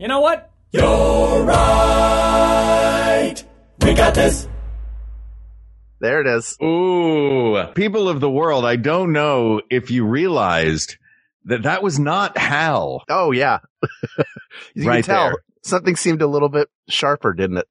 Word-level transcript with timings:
You 0.00 0.08
know 0.08 0.20
what? 0.20 0.50
You're 0.72 1.44
right. 1.44 3.34
We 3.82 3.92
got 3.92 4.14
this. 4.14 4.48
There 6.00 6.22
it 6.22 6.26
is. 6.26 6.56
Ooh, 6.62 7.62
people 7.74 8.08
of 8.08 8.18
the 8.20 8.30
world, 8.30 8.64
I 8.64 8.76
don't 8.76 9.12
know 9.12 9.60
if 9.70 9.90
you 9.90 10.06
realized 10.06 10.96
that 11.44 11.64
that 11.64 11.82
was 11.82 11.98
not 11.98 12.38
Hal. 12.38 13.04
Oh 13.10 13.30
yeah. 13.32 13.58
you 14.74 14.88
Right 14.88 15.04
can 15.04 15.14
tell 15.14 15.24
there. 15.24 15.36
something 15.64 15.96
seemed 15.96 16.22
a 16.22 16.26
little 16.26 16.48
bit 16.48 16.68
sharper, 16.88 17.34
didn't 17.34 17.58
it? 17.58 17.68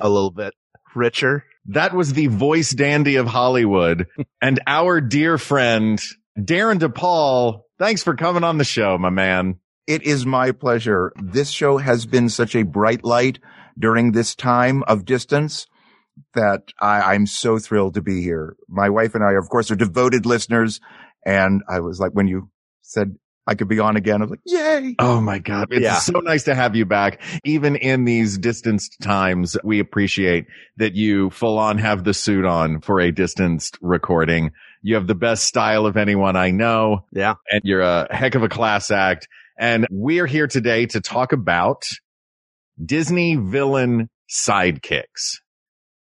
a 0.00 0.08
little 0.08 0.30
bit 0.30 0.54
richer. 0.94 1.44
That 1.66 1.92
was 1.92 2.14
the 2.14 2.28
voice 2.28 2.70
dandy 2.70 3.16
of 3.16 3.26
Hollywood 3.26 4.06
and 4.40 4.60
our 4.66 5.02
dear 5.02 5.36
friend, 5.36 6.00
Darin 6.42 6.78
De 6.78 6.88
Paul. 6.88 7.66
Thanks 7.78 8.02
for 8.02 8.16
coming 8.16 8.44
on 8.44 8.56
the 8.56 8.64
show, 8.64 8.96
my 8.96 9.10
man. 9.10 9.56
It 9.86 10.02
is 10.02 10.24
my 10.26 10.52
pleasure. 10.52 11.12
This 11.20 11.50
show 11.50 11.78
has 11.78 12.06
been 12.06 12.28
such 12.28 12.54
a 12.54 12.62
bright 12.62 13.04
light 13.04 13.38
during 13.78 14.12
this 14.12 14.34
time 14.34 14.82
of 14.84 15.04
distance 15.04 15.66
that 16.34 16.62
I, 16.80 17.14
I'm 17.14 17.26
so 17.26 17.58
thrilled 17.58 17.94
to 17.94 18.02
be 18.02 18.22
here. 18.22 18.56
My 18.68 18.88
wife 18.90 19.14
and 19.14 19.24
I, 19.24 19.32
of 19.32 19.48
course, 19.48 19.70
are 19.70 19.76
devoted 19.76 20.26
listeners. 20.26 20.80
And 21.26 21.62
I 21.68 21.80
was 21.80 21.98
like, 21.98 22.12
when 22.12 22.28
you 22.28 22.50
said 22.82 23.16
I 23.46 23.54
could 23.54 23.68
be 23.68 23.80
on 23.80 23.96
again, 23.96 24.20
I 24.20 24.24
was 24.26 24.30
like, 24.30 24.40
yay. 24.44 24.94
Oh 24.98 25.20
my 25.20 25.38
God. 25.38 25.68
It's 25.70 25.82
Yeah. 25.82 25.98
so 25.98 26.20
nice 26.20 26.44
to 26.44 26.54
have 26.54 26.76
you 26.76 26.84
back. 26.84 27.20
Even 27.44 27.74
in 27.74 28.04
these 28.04 28.38
distanced 28.38 28.98
times, 29.02 29.56
we 29.64 29.80
appreciate 29.80 30.46
that 30.76 30.94
you 30.94 31.30
full 31.30 31.58
on 31.58 31.78
have 31.78 32.04
the 32.04 32.14
suit 32.14 32.44
on 32.44 32.80
for 32.80 33.00
a 33.00 33.10
distanced 33.10 33.78
recording. 33.80 34.52
You 34.82 34.94
have 34.96 35.06
the 35.06 35.14
best 35.14 35.44
style 35.44 35.86
of 35.86 35.96
anyone 35.96 36.36
I 36.36 36.50
know. 36.52 37.06
Yeah. 37.12 37.34
And 37.50 37.62
you're 37.64 37.80
a 37.82 38.06
heck 38.14 38.34
of 38.34 38.42
a 38.42 38.48
class 38.48 38.90
act. 38.90 39.26
And 39.60 39.86
we're 39.90 40.24
here 40.26 40.46
today 40.46 40.86
to 40.86 41.02
talk 41.02 41.32
about 41.32 41.86
Disney 42.82 43.36
villain 43.36 44.08
sidekicks. 44.28 45.36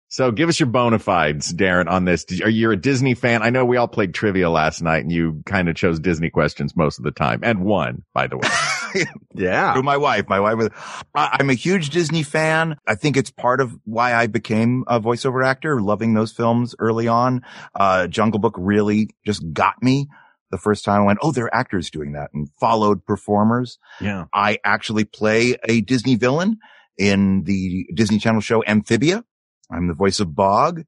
So 0.09 0.33
give 0.33 0.49
us 0.49 0.59
your 0.59 0.69
bona 0.69 0.99
fides, 0.99 1.53
Darin, 1.53 1.87
on 1.87 2.05
this. 2.05 2.25
Did- 2.25 2.43
Are 2.43 2.49
you 2.49 2.73
a 2.73 2.77
Disney 2.77 3.15
fan? 3.15 3.43
I 3.43 3.51
know 3.51 3.65
we 3.65 3.77
all 3.77 3.87
played 3.89 4.13
trivia 4.13 4.51
last 4.51 4.83
night 4.83 5.05
and 5.05 5.13
you 5.13 5.43
kind 5.47 5.69
of 5.69 5.77
chose 5.77 6.01
Disney 6.01 6.31
questions 6.31 6.75
most 6.77 6.99
of 6.99 7.05
the 7.05 7.13
time 7.13 7.41
and 7.45 7.61
won, 7.65 8.03
by 8.13 8.27
the 8.27 8.37
way. 8.39 8.49
Yeah. 9.35 9.73
Through 9.73 9.83
my 9.83 9.97
wife. 9.97 10.29
My 10.29 10.39
wife 10.39 10.57
was, 10.57 10.69
I- 11.17 11.39
I'm 11.41 11.51
a 11.51 11.55
huge 11.55 11.91
Disney 11.91 12.23
fan. 12.23 12.77
I 12.87 12.95
think 12.95 13.17
it's 13.17 13.31
part 13.33 13.61
of 13.61 13.77
why 13.85 14.15
I 14.15 14.29
became 14.29 14.85
a 14.87 15.01
voiceover 15.01 15.45
actor, 15.45 15.81
loving 15.81 16.15
those 16.15 16.31
films 16.31 16.77
early 16.79 17.09
on. 17.09 17.43
Uh, 17.75 18.07
Jungle 18.07 18.39
Book 18.39 18.55
really 18.57 19.11
just 19.27 19.43
got 19.53 19.83
me 19.83 20.07
the 20.55 20.59
first 20.63 20.85
time 20.85 21.03
I 21.03 21.05
went, 21.05 21.19
Oh, 21.23 21.33
there 21.33 21.47
are 21.47 21.55
actors 21.55 21.91
doing 21.91 22.13
that 22.13 22.31
and 22.33 22.49
followed 22.61 23.05
performers. 23.05 23.79
Yeah. 24.01 24.27
I 24.33 24.59
actually 24.65 25.05
play 25.05 25.57
a 25.69 25.81
Disney 25.81 26.15
villain 26.17 26.59
in 26.97 27.43
the 27.43 27.87
Disney 27.95 28.19
Channel 28.19 28.41
show 28.41 28.63
Amphibia. 28.67 29.25
I'm 29.71 29.89
the 29.89 29.95
voice 29.95 30.21
of 30.21 30.35
Bog, 30.35 30.85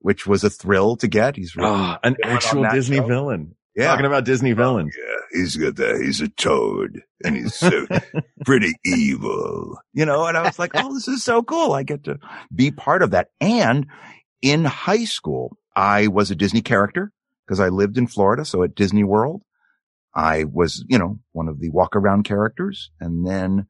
which 0.00 0.26
was 0.26 0.42
a 0.44 0.50
thrill 0.50 0.96
to 0.96 1.06
get. 1.08 1.36
He's 1.36 1.54
really 1.54 1.70
Ah, 1.70 1.98
an 2.02 2.16
actual 2.24 2.64
Disney 2.70 2.96
show. 2.96 3.06
villain. 3.06 3.54
Yeah. 3.76 3.86
Talking 3.88 4.06
about 4.06 4.24
Disney 4.24 4.52
villains. 4.52 4.94
Yeah, 4.96 5.40
he's 5.40 5.56
got 5.56 5.76
that. 5.76 6.00
He's 6.02 6.20
a 6.20 6.28
toad 6.28 7.02
and 7.24 7.36
he's 7.36 7.54
so 7.54 7.86
pretty 8.44 8.72
evil. 8.84 9.76
you 9.92 10.04
know, 10.06 10.26
and 10.26 10.36
I 10.36 10.42
was 10.42 10.58
like, 10.58 10.72
Oh, 10.74 10.92
this 10.94 11.08
is 11.08 11.22
so 11.24 11.42
cool. 11.42 11.72
I 11.72 11.82
get 11.82 12.04
to 12.04 12.18
be 12.54 12.70
part 12.70 13.02
of 13.02 13.10
that. 13.12 13.28
And 13.40 13.86
in 14.42 14.64
high 14.64 15.04
school, 15.04 15.56
I 15.76 16.06
was 16.08 16.30
a 16.30 16.36
Disney 16.36 16.62
character 16.62 17.12
because 17.46 17.60
I 17.60 17.68
lived 17.68 17.98
in 17.98 18.06
Florida. 18.06 18.44
So 18.44 18.62
at 18.62 18.74
Disney 18.74 19.04
World, 19.04 19.42
I 20.14 20.44
was, 20.44 20.84
you 20.88 20.98
know, 20.98 21.18
one 21.32 21.48
of 21.48 21.60
the 21.60 21.70
walk 21.70 21.96
around 21.96 22.24
characters. 22.24 22.90
And 23.00 23.26
then 23.26 23.66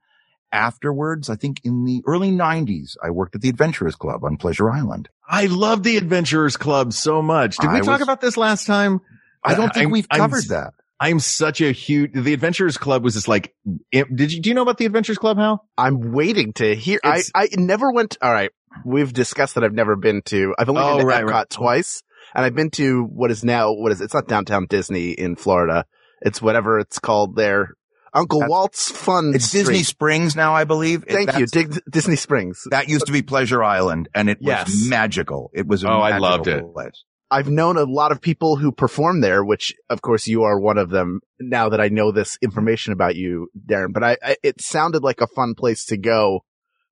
afterwards, 0.52 1.28
I 1.30 1.36
think 1.36 1.60
in 1.64 1.84
the 1.84 2.02
early 2.06 2.30
nineties, 2.30 2.96
I 3.02 3.10
worked 3.10 3.34
at 3.34 3.40
the 3.40 3.48
Adventurers 3.48 3.96
Club 3.96 4.24
on 4.24 4.36
Pleasure 4.36 4.70
Island. 4.70 5.08
I 5.28 5.46
love 5.46 5.82
the 5.82 5.96
Adventurers 5.96 6.56
Club 6.56 6.92
so 6.92 7.22
much. 7.22 7.56
Did 7.56 7.70
we 7.70 7.78
I 7.78 7.80
talk 7.80 7.98
was- 7.98 8.02
about 8.02 8.20
this 8.20 8.36
last 8.36 8.66
time? 8.66 9.00
I 9.42 9.54
don't 9.54 9.72
think 9.74 9.84
I'm- 9.84 9.90
we've 9.90 10.06
I'm 10.10 10.20
covered 10.20 10.48
that. 10.48 10.72
I'm 11.00 11.18
such 11.18 11.60
a 11.60 11.72
huge, 11.72 12.12
the 12.14 12.32
Adventurers 12.32 12.78
Club 12.78 13.02
was 13.02 13.14
just 13.14 13.26
like, 13.28 13.52
it- 13.90 14.14
did 14.14 14.32
you, 14.32 14.40
do 14.40 14.48
you 14.48 14.54
know 14.54 14.62
about 14.62 14.78
the 14.78 14.86
Adventurers 14.86 15.18
Club, 15.18 15.36
Hal? 15.38 15.66
I'm 15.76 16.12
waiting 16.12 16.52
to 16.54 16.74
hear. 16.74 17.00
I, 17.04 17.22
I 17.34 17.48
never 17.56 17.90
went. 17.90 18.16
All 18.22 18.32
right. 18.32 18.50
We've 18.84 19.12
discussed 19.12 19.56
that 19.56 19.64
I've 19.64 19.74
never 19.74 19.96
been 19.96 20.22
to. 20.26 20.54
I've 20.58 20.68
only 20.68 20.82
Oh, 20.82 20.92
been 20.96 21.00
to 21.00 21.06
right, 21.06 21.24
Epcot 21.24 21.30
right. 21.30 21.50
twice 21.50 22.02
and 22.34 22.44
I've 22.44 22.54
been 22.54 22.70
to 22.72 23.02
what 23.04 23.30
is 23.30 23.44
now, 23.44 23.72
what 23.72 23.92
is 23.92 24.00
it? 24.00 24.04
It's 24.04 24.14
not 24.14 24.28
downtown 24.28 24.66
Disney 24.68 25.10
in 25.12 25.36
Florida. 25.36 25.84
It's 26.22 26.40
whatever 26.42 26.78
it's 26.78 26.98
called 26.98 27.36
there. 27.36 27.74
Uncle 28.12 28.40
That's- 28.40 28.50
Walt's 28.50 28.90
Fun 28.90 29.32
It's 29.34 29.50
Disney 29.50 29.82
Springs 29.82 30.36
now, 30.36 30.54
I 30.54 30.64
believe. 30.64 31.04
Thank 31.08 31.36
you. 31.36 31.46
That's- 31.46 31.50
Dig, 31.50 31.80
Disney 31.90 32.16
Springs. 32.16 32.62
That 32.70 32.88
used 32.88 33.06
to 33.06 33.12
be 33.12 33.22
Pleasure 33.22 33.62
Island 33.62 34.08
and 34.14 34.30
it 34.30 34.38
was 34.40 34.86
magical. 34.88 35.50
It 35.52 35.66
was 35.66 35.82
a 35.84 35.88
Oh, 35.90 35.98
I 36.00 36.18
loved 36.18 36.46
it. 36.46 36.62
place. 36.72 37.02
I've 37.30 37.48
known 37.48 37.76
a 37.76 37.82
lot 37.82 38.12
of 38.12 38.20
people 38.20 38.56
who 38.56 38.70
perform 38.70 39.20
there, 39.20 39.44
which 39.44 39.72
of 39.90 40.00
course 40.02 40.28
you 40.28 40.44
are 40.44 40.60
one 40.60 40.78
of 40.78 40.90
them 40.90 41.20
now 41.40 41.68
that 41.70 41.80
I 41.80 41.88
know 41.88 42.12
this 42.12 42.38
information 42.42 42.92
about 42.92 43.16
you, 43.16 43.48
Darin, 43.66 43.90
but 43.92 44.04
I, 44.04 44.16
I 44.22 44.36
it 44.44 44.60
sounded 44.60 45.02
like 45.02 45.20
a 45.20 45.26
fun 45.26 45.54
place 45.56 45.84
to 45.86 45.96
go 45.96 46.44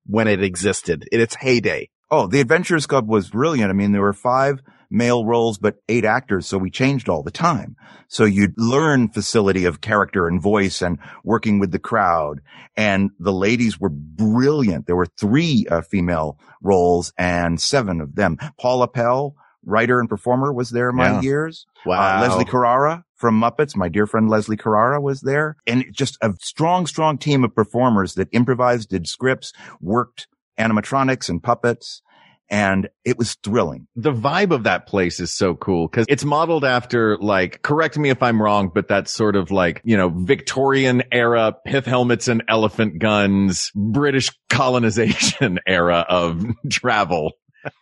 when 0.05 0.27
it 0.27 0.43
existed 0.43 1.05
in 1.13 1.21
its 1.21 1.35
heyday. 1.35 1.89
Oh, 2.11 2.27
the 2.27 2.41
Adventurers 2.41 2.85
Club 2.85 3.07
was 3.07 3.29
brilliant. 3.29 3.69
I 3.69 3.73
mean, 3.73 3.93
there 3.93 4.01
were 4.01 4.11
five 4.11 4.59
male 4.93 5.25
roles, 5.25 5.57
but 5.57 5.75
eight 5.89 6.05
actors. 6.05 6.45
So 6.47 6.57
we 6.57 6.69
changed 6.69 7.09
all 7.09 7.23
the 7.23 7.31
time. 7.31 7.75
So 8.07 8.25
you'd 8.25 8.53
learn 8.57 9.09
facility 9.09 9.65
of 9.65 9.81
character 9.81 10.27
and 10.27 10.41
voice 10.41 10.81
and 10.81 10.99
working 11.23 11.59
with 11.59 11.71
the 11.71 11.79
crowd. 11.79 12.41
And 12.77 13.09
the 13.19 13.33
ladies 13.33 13.79
were 13.79 13.89
brilliant. 13.89 14.85
There 14.87 14.95
were 14.95 15.07
three 15.19 15.65
uh, 15.69 15.81
female 15.81 16.39
roles 16.61 17.11
and 17.17 17.59
seven 17.59 17.99
of 18.01 18.15
them. 18.15 18.37
Paula 18.59 18.87
Pell, 18.87 19.35
writer 19.65 19.99
and 19.99 20.07
performer 20.07 20.53
was 20.53 20.69
there 20.69 20.91
my 20.91 21.09
Yeah. 21.09 21.21
years. 21.21 21.65
Wow. 21.85 22.17
Uh, 22.17 22.21
Leslie 22.21 22.45
Carrara 22.45 23.03
from 23.15 23.39
Muppets, 23.39 23.75
my 23.75 23.89
dear 23.89 24.05
friend 24.05 24.29
Leslie 24.29 24.57
Carrara 24.57 25.01
was 25.01 25.21
there. 25.21 25.55
And 25.65 25.85
just 25.91 26.17
a 26.21 26.33
strong, 26.41 26.85
strong 26.85 27.17
team 27.17 27.43
of 27.43 27.55
performers 27.55 28.13
that 28.15 28.27
improvised, 28.31 28.89
did 28.89 29.07
scripts, 29.07 29.53
worked 29.81 30.27
animatronics 30.59 31.29
and 31.29 31.41
puppets. 31.41 32.01
And 32.49 32.89
it 33.03 33.17
was 33.17 33.35
thrilling. 33.43 33.87
The 33.95 34.13
vibe 34.13 34.51
of 34.51 34.63
that 34.63 34.85
place 34.85 35.19
is 35.19 35.31
so 35.31 35.55
cool 35.55 35.87
because 35.87 36.05
it's 36.09 36.23
modeled 36.23 36.65
after 36.65 37.17
like, 37.17 37.61
correct 37.63 37.97
me 37.97 38.09
if 38.09 38.21
I'm 38.21 38.41
wrong, 38.41 38.69
but 38.73 38.87
that's 38.87 39.11
sort 39.11 39.35
of 39.35 39.49
like, 39.49 39.81
you 39.83 39.97
know, 39.97 40.09
Victorian 40.09 41.03
era 41.11 41.55
pith 41.65 41.85
helmets 41.85 42.27
and 42.27 42.43
elephant 42.47 42.99
guns, 42.99 43.71
British 43.75 44.29
colonization 44.49 45.59
era 45.67 46.05
of 46.07 46.45
travel. 46.69 47.31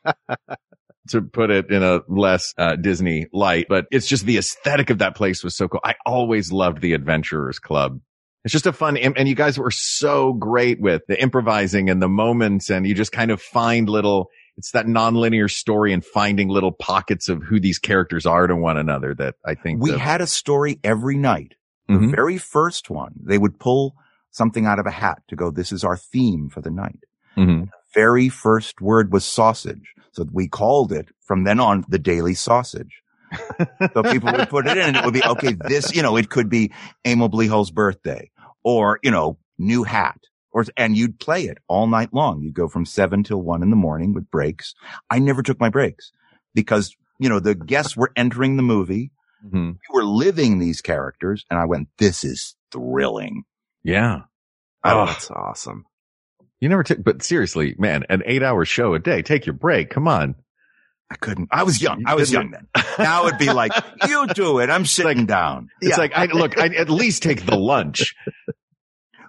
to 1.09 1.21
put 1.21 1.49
it 1.49 1.69
in 1.69 1.83
a 1.83 2.01
less 2.07 2.53
uh, 2.57 2.75
Disney 2.75 3.27
light, 3.33 3.67
but 3.69 3.85
it's 3.91 4.07
just 4.07 4.25
the 4.25 4.37
aesthetic 4.37 4.89
of 4.89 4.99
that 4.99 5.15
place 5.15 5.43
was 5.43 5.55
so 5.55 5.67
cool. 5.67 5.79
I 5.83 5.95
always 6.05 6.51
loved 6.51 6.81
the 6.81 6.93
Adventurers 6.93 7.59
Club. 7.59 7.99
It's 8.43 8.51
just 8.51 8.65
a 8.65 8.73
fun, 8.73 8.97
and 8.97 9.27
you 9.27 9.35
guys 9.35 9.59
were 9.59 9.71
so 9.71 10.33
great 10.33 10.81
with 10.81 11.03
the 11.07 11.21
improvising 11.21 11.89
and 11.89 12.01
the 12.01 12.09
moments, 12.09 12.71
and 12.71 12.87
you 12.87 12.95
just 12.95 13.11
kind 13.11 13.29
of 13.29 13.41
find 13.41 13.87
little. 13.87 14.29
It's 14.61 14.73
that 14.73 14.85
nonlinear 14.85 15.49
story 15.49 15.91
and 15.91 16.05
finding 16.05 16.47
little 16.47 16.71
pockets 16.71 17.29
of 17.29 17.41
who 17.41 17.59
these 17.59 17.79
characters 17.79 18.27
are 18.27 18.45
to 18.45 18.55
one 18.55 18.77
another 18.77 19.15
that 19.15 19.33
I 19.43 19.55
think 19.55 19.81
We 19.81 19.89
the- 19.89 19.97
had 19.97 20.21
a 20.21 20.27
story 20.27 20.79
every 20.83 21.17
night. 21.17 21.55
The 21.87 21.97
very 22.15 22.37
first 22.37 22.91
one, 22.91 23.13
they 23.23 23.39
would 23.39 23.57
pull 23.59 23.95
something 24.29 24.67
out 24.67 24.77
of 24.77 24.85
a 24.85 24.91
hat 24.91 25.23
to 25.29 25.35
go, 25.35 25.49
this 25.49 25.71
is 25.71 25.83
our 25.83 25.97
theme 25.97 26.47
for 26.47 26.61
the 26.61 26.69
night. 26.69 26.99
Mhm. 27.35 27.69
Very 27.95 28.29
first 28.29 28.81
word 28.81 29.11
was 29.11 29.25
sausage. 29.25 29.95
So 30.11 30.27
we 30.31 30.47
called 30.47 30.91
it 30.91 31.07
from 31.25 31.43
then 31.43 31.59
on 31.59 31.83
the 31.89 31.97
daily 31.97 32.35
sausage. 32.35 33.01
so 33.93 34.03
people 34.03 34.31
would 34.31 34.47
put 34.49 34.67
it 34.67 34.77
in 34.77 34.89
and 34.89 34.95
it 34.97 35.03
would 35.05 35.15
be, 35.15 35.23
okay, 35.25 35.53
this, 35.67 35.95
you 35.95 36.03
know, 36.03 36.17
it 36.17 36.29
could 36.29 36.49
be 36.49 36.71
Emil 37.03 37.31
Bleehall's 37.31 37.71
birthday 37.71 38.29
or, 38.63 38.99
you 39.01 39.09
know, 39.09 39.39
new 39.57 39.81
hat 39.81 40.19
or, 40.51 40.65
and 40.77 40.97
you'd 40.97 41.19
play 41.19 41.43
it 41.43 41.57
all 41.67 41.87
night 41.87 42.09
long. 42.13 42.41
You'd 42.41 42.53
go 42.53 42.67
from 42.67 42.85
seven 42.85 43.23
till 43.23 43.41
one 43.41 43.63
in 43.63 43.69
the 43.69 43.75
morning 43.75 44.13
with 44.13 44.29
breaks. 44.31 44.73
I 45.09 45.19
never 45.19 45.41
took 45.43 45.59
my 45.59 45.69
breaks 45.69 46.11
because, 46.53 46.95
you 47.19 47.29
know, 47.29 47.39
the 47.39 47.55
guests 47.55 47.95
were 47.95 48.11
entering 48.15 48.57
the 48.57 48.63
movie. 48.63 49.11
Mhm. 49.45 49.73
We 49.73 49.93
were 49.93 50.03
living 50.03 50.59
these 50.59 50.81
characters 50.81 51.45
and 51.49 51.59
I 51.59 51.65
went, 51.65 51.87
this 51.97 52.23
is 52.23 52.55
thrilling. 52.71 53.43
Yeah. 53.83 54.21
Oh, 54.83 55.05
that's 55.05 55.31
awesome. 55.31 55.85
You 56.59 56.69
never 56.69 56.83
took, 56.83 57.03
but 57.03 57.23
seriously, 57.23 57.75
man, 57.79 58.03
an 58.09 58.21
eight 58.25 58.43
hour 58.43 58.65
show 58.65 58.93
a 58.93 58.99
day. 58.99 59.21
Take 59.23 59.45
your 59.45 59.53
break. 59.53 59.89
Come 59.89 60.07
on. 60.07 60.35
I 61.09 61.15
couldn't. 61.15 61.49
I 61.51 61.63
was 61.63 61.81
young. 61.81 62.03
I 62.05 62.15
was 62.15 62.31
young 62.31 62.51
then. 62.51 62.67
Now 62.97 63.25
it'd 63.27 63.39
be 63.39 63.51
like, 63.51 63.71
you 64.07 64.27
do 64.27 64.59
it. 64.59 64.69
I'm 64.69 64.85
sitting 64.85 65.25
down. 65.25 65.69
It's 65.81 65.91
Yeah. 65.91 65.97
like, 65.97 66.13
I 66.15 66.25
look, 66.25 66.57
I 66.57 66.67
at 66.67 66.89
least 66.89 67.21
take 67.23 67.45
the 67.45 67.57
lunch. 67.57 68.15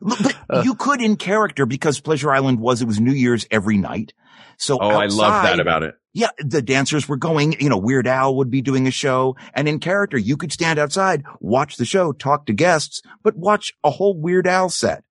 But 0.05 0.35
Uh. 0.51 0.63
you 0.65 0.75
could 0.75 1.01
in 1.01 1.17
character 1.17 1.65
because 1.67 2.01
Pleasure 2.01 2.33
Island 2.33 2.59
was, 2.61 2.83
it 2.83 2.87
was 2.87 3.01
New 3.01 3.13
Year's 3.13 3.47
every 3.51 3.77
night. 3.79 4.13
So 4.59 4.79
Oh, 4.81 4.89
I 4.91 5.07
love 5.07 5.45
that 5.45 5.61
about 5.61 5.83
it. 5.83 5.95
Yeah, 6.15 6.29
the 6.39 6.61
dancers 6.61 7.09
were 7.09 7.17
going, 7.17 7.59
you 7.61 7.69
know, 7.71 7.79
Weird 7.79 8.07
Al 8.07 8.37
would 8.37 8.51
be 8.51 8.61
doing 8.61 8.87
a 8.87 8.91
show 8.91 9.37
and 9.55 9.67
in 9.67 9.79
character, 9.79 10.19
you 10.19 10.37
could 10.37 10.53
stand 10.53 10.79
outside, 10.79 11.23
watch 11.41 11.77
the 11.77 11.85
show, 11.87 12.13
talk 12.13 12.47
to 12.47 12.53
guests, 12.53 13.01
but 13.23 13.35
watch 13.37 13.73
a 13.83 13.91
whole 13.91 14.21
Weird 14.21 14.47
Al 14.47 14.69
set. 14.69 15.05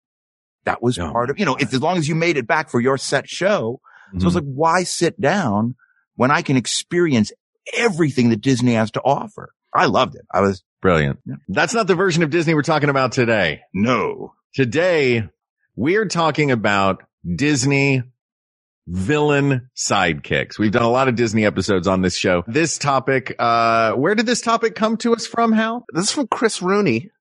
That 0.65 0.83
was 0.83 0.99
Oh, 0.99 1.11
part 1.11 1.29
of, 1.31 1.39
you 1.39 1.45
know, 1.45 1.55
if 1.59 1.73
as 1.73 1.81
long 1.81 1.97
as 1.97 2.07
you 2.07 2.13
made 2.13 2.37
it 2.37 2.45
back 2.45 2.69
for 2.69 2.79
your 2.79 2.97
set 2.97 3.27
show. 3.27 3.79
So 4.11 4.17
Mm-hmm. 4.17 4.27
it's 4.27 4.35
like, 4.35 4.43
why 4.43 4.83
sit 4.83 5.19
down 5.19 5.75
when 6.15 6.29
I 6.31 6.41
can 6.43 6.57
experience 6.57 7.31
everything 7.75 8.29
that 8.29 8.41
Disney 8.41 8.73
has 8.73 8.91
to 8.91 9.01
offer? 9.01 9.53
I 9.73 9.85
loved 9.85 10.15
it. 10.15 10.21
I 10.31 10.41
was, 10.41 10.63
Brilliant. 10.81 11.19
Yeah. 11.25 11.35
That's 11.47 11.73
not 11.73 11.87
the 11.87 11.95
version 11.95 12.21
of 12.23 12.29
Disney 12.29 12.53
we're 12.53 12.61
talking 12.63 12.89
about 12.89 13.11
today. 13.13 13.61
no. 13.73 14.33
Today, 14.53 15.29
we're 15.77 16.07
talking 16.07 16.51
about 16.51 17.03
Disney 17.37 18.03
villain 18.85 19.69
sidekicks. 19.77 20.59
We've 20.59 20.73
done 20.73 20.81
a 20.83 20.89
lot 20.89 21.07
of 21.07 21.15
Disney 21.15 21.45
episodes 21.45 21.87
on 21.87 22.01
this 22.01 22.17
show. 22.17 22.43
This 22.47 22.77
topic, 22.77 23.33
uh, 23.39 23.93
where 23.93 24.13
did 24.13 24.25
this 24.25 24.41
topic 24.41 24.75
come 24.75 24.97
to 24.97 25.13
us 25.13 25.25
from, 25.25 25.53
Hal? 25.53 25.85
This 25.93 26.07
is 26.07 26.11
from 26.11 26.27
Chris 26.27 26.61
Rooney, 26.61 27.11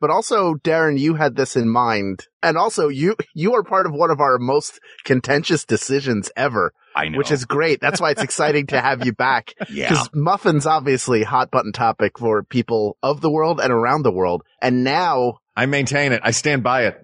but 0.00 0.10
also 0.10 0.54
Darin, 0.54 0.98
you 0.98 1.14
had 1.14 1.36
this 1.36 1.54
in 1.54 1.68
mind. 1.68 2.26
And 2.42 2.58
also 2.58 2.88
you, 2.88 3.14
you 3.34 3.54
are 3.54 3.62
part 3.62 3.86
of 3.86 3.92
one 3.92 4.10
of 4.10 4.18
our 4.18 4.38
most 4.38 4.80
contentious 5.04 5.64
decisions 5.64 6.28
ever, 6.36 6.72
I 6.96 7.08
know. 7.08 7.18
which 7.18 7.30
is 7.30 7.44
great. 7.44 7.80
That's 7.80 8.00
why 8.00 8.10
it's 8.10 8.22
exciting 8.22 8.66
to 8.68 8.80
have 8.80 9.06
you 9.06 9.12
back. 9.12 9.54
yeah. 9.70 9.90
Because 9.90 10.10
muffins 10.12 10.66
obviously 10.66 11.22
hot 11.22 11.52
button 11.52 11.70
topic 11.70 12.18
for 12.18 12.42
people 12.42 12.96
of 13.00 13.20
the 13.20 13.30
world 13.30 13.60
and 13.60 13.72
around 13.72 14.02
the 14.02 14.10
world. 14.10 14.42
And 14.60 14.82
now 14.82 15.39
I 15.56 15.66
maintain 15.66 16.12
it. 16.12 16.20
I 16.24 16.30
stand 16.30 16.62
by 16.62 16.84
it. 16.86 16.96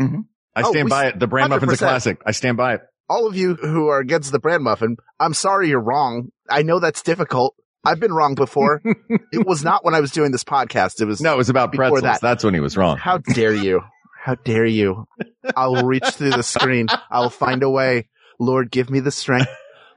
Mhm. 0.00 0.24
I 0.56 0.62
Oh, 0.62 0.70
stand 0.70 0.86
we- 0.86 0.90
by 0.90 1.06
it. 1.06 1.18
The 1.18 1.26
brand 1.26 1.50
muffin's 1.50 1.74
a 1.74 1.76
classic. 1.76 2.20
I 2.26 2.32
stand 2.32 2.56
by 2.56 2.74
it. 2.74 2.80
all 3.08 3.26
of 3.26 3.34
you 3.36 3.54
who 3.56 3.88
are 3.88 3.98
against 3.98 4.30
the 4.30 4.38
brand 4.38 4.62
muffin, 4.62 4.96
I'm 5.18 5.34
sorry 5.34 5.68
you're 5.68 5.82
wrong. 5.82 6.28
I 6.48 6.62
know 6.62 6.78
that's 6.78 7.02
difficult. 7.02 7.56
I've 7.84 7.98
been 7.98 8.12
wrong 8.12 8.34
before. 8.36 8.80
it 9.32 9.46
was 9.46 9.64
not 9.64 9.84
when 9.84 9.94
I 9.94 10.00
was 10.00 10.10
doing 10.12 10.30
this 10.32 10.44
podcast. 10.44 11.00
It 11.00 11.06
was 11.06 11.20
No, 11.20 11.34
it 11.34 11.36
was 11.36 11.48
about 11.48 11.72
pretzels. 11.72 12.02
that- 12.02 12.20
That's 12.20 12.44
when 12.44 12.54
he 12.54 12.60
was 12.60 12.76
wrong. 12.76 12.98
How 12.98 13.18
dare 13.18 13.54
you? 13.54 13.80
How 14.22 14.34
dare 14.36 14.66
you? 14.66 15.06
I 15.56 15.66
will 15.68 15.84
reach 15.86 16.04
through 16.10 16.30
the 16.30 16.42
screen. 16.42 16.86
I 17.10 17.20
will 17.20 17.30
find 17.30 17.62
a 17.62 17.70
way. 17.70 18.08
Lord, 18.38 18.70
give 18.70 18.90
me 18.90 19.00
the 19.00 19.10
strength. 19.10 19.48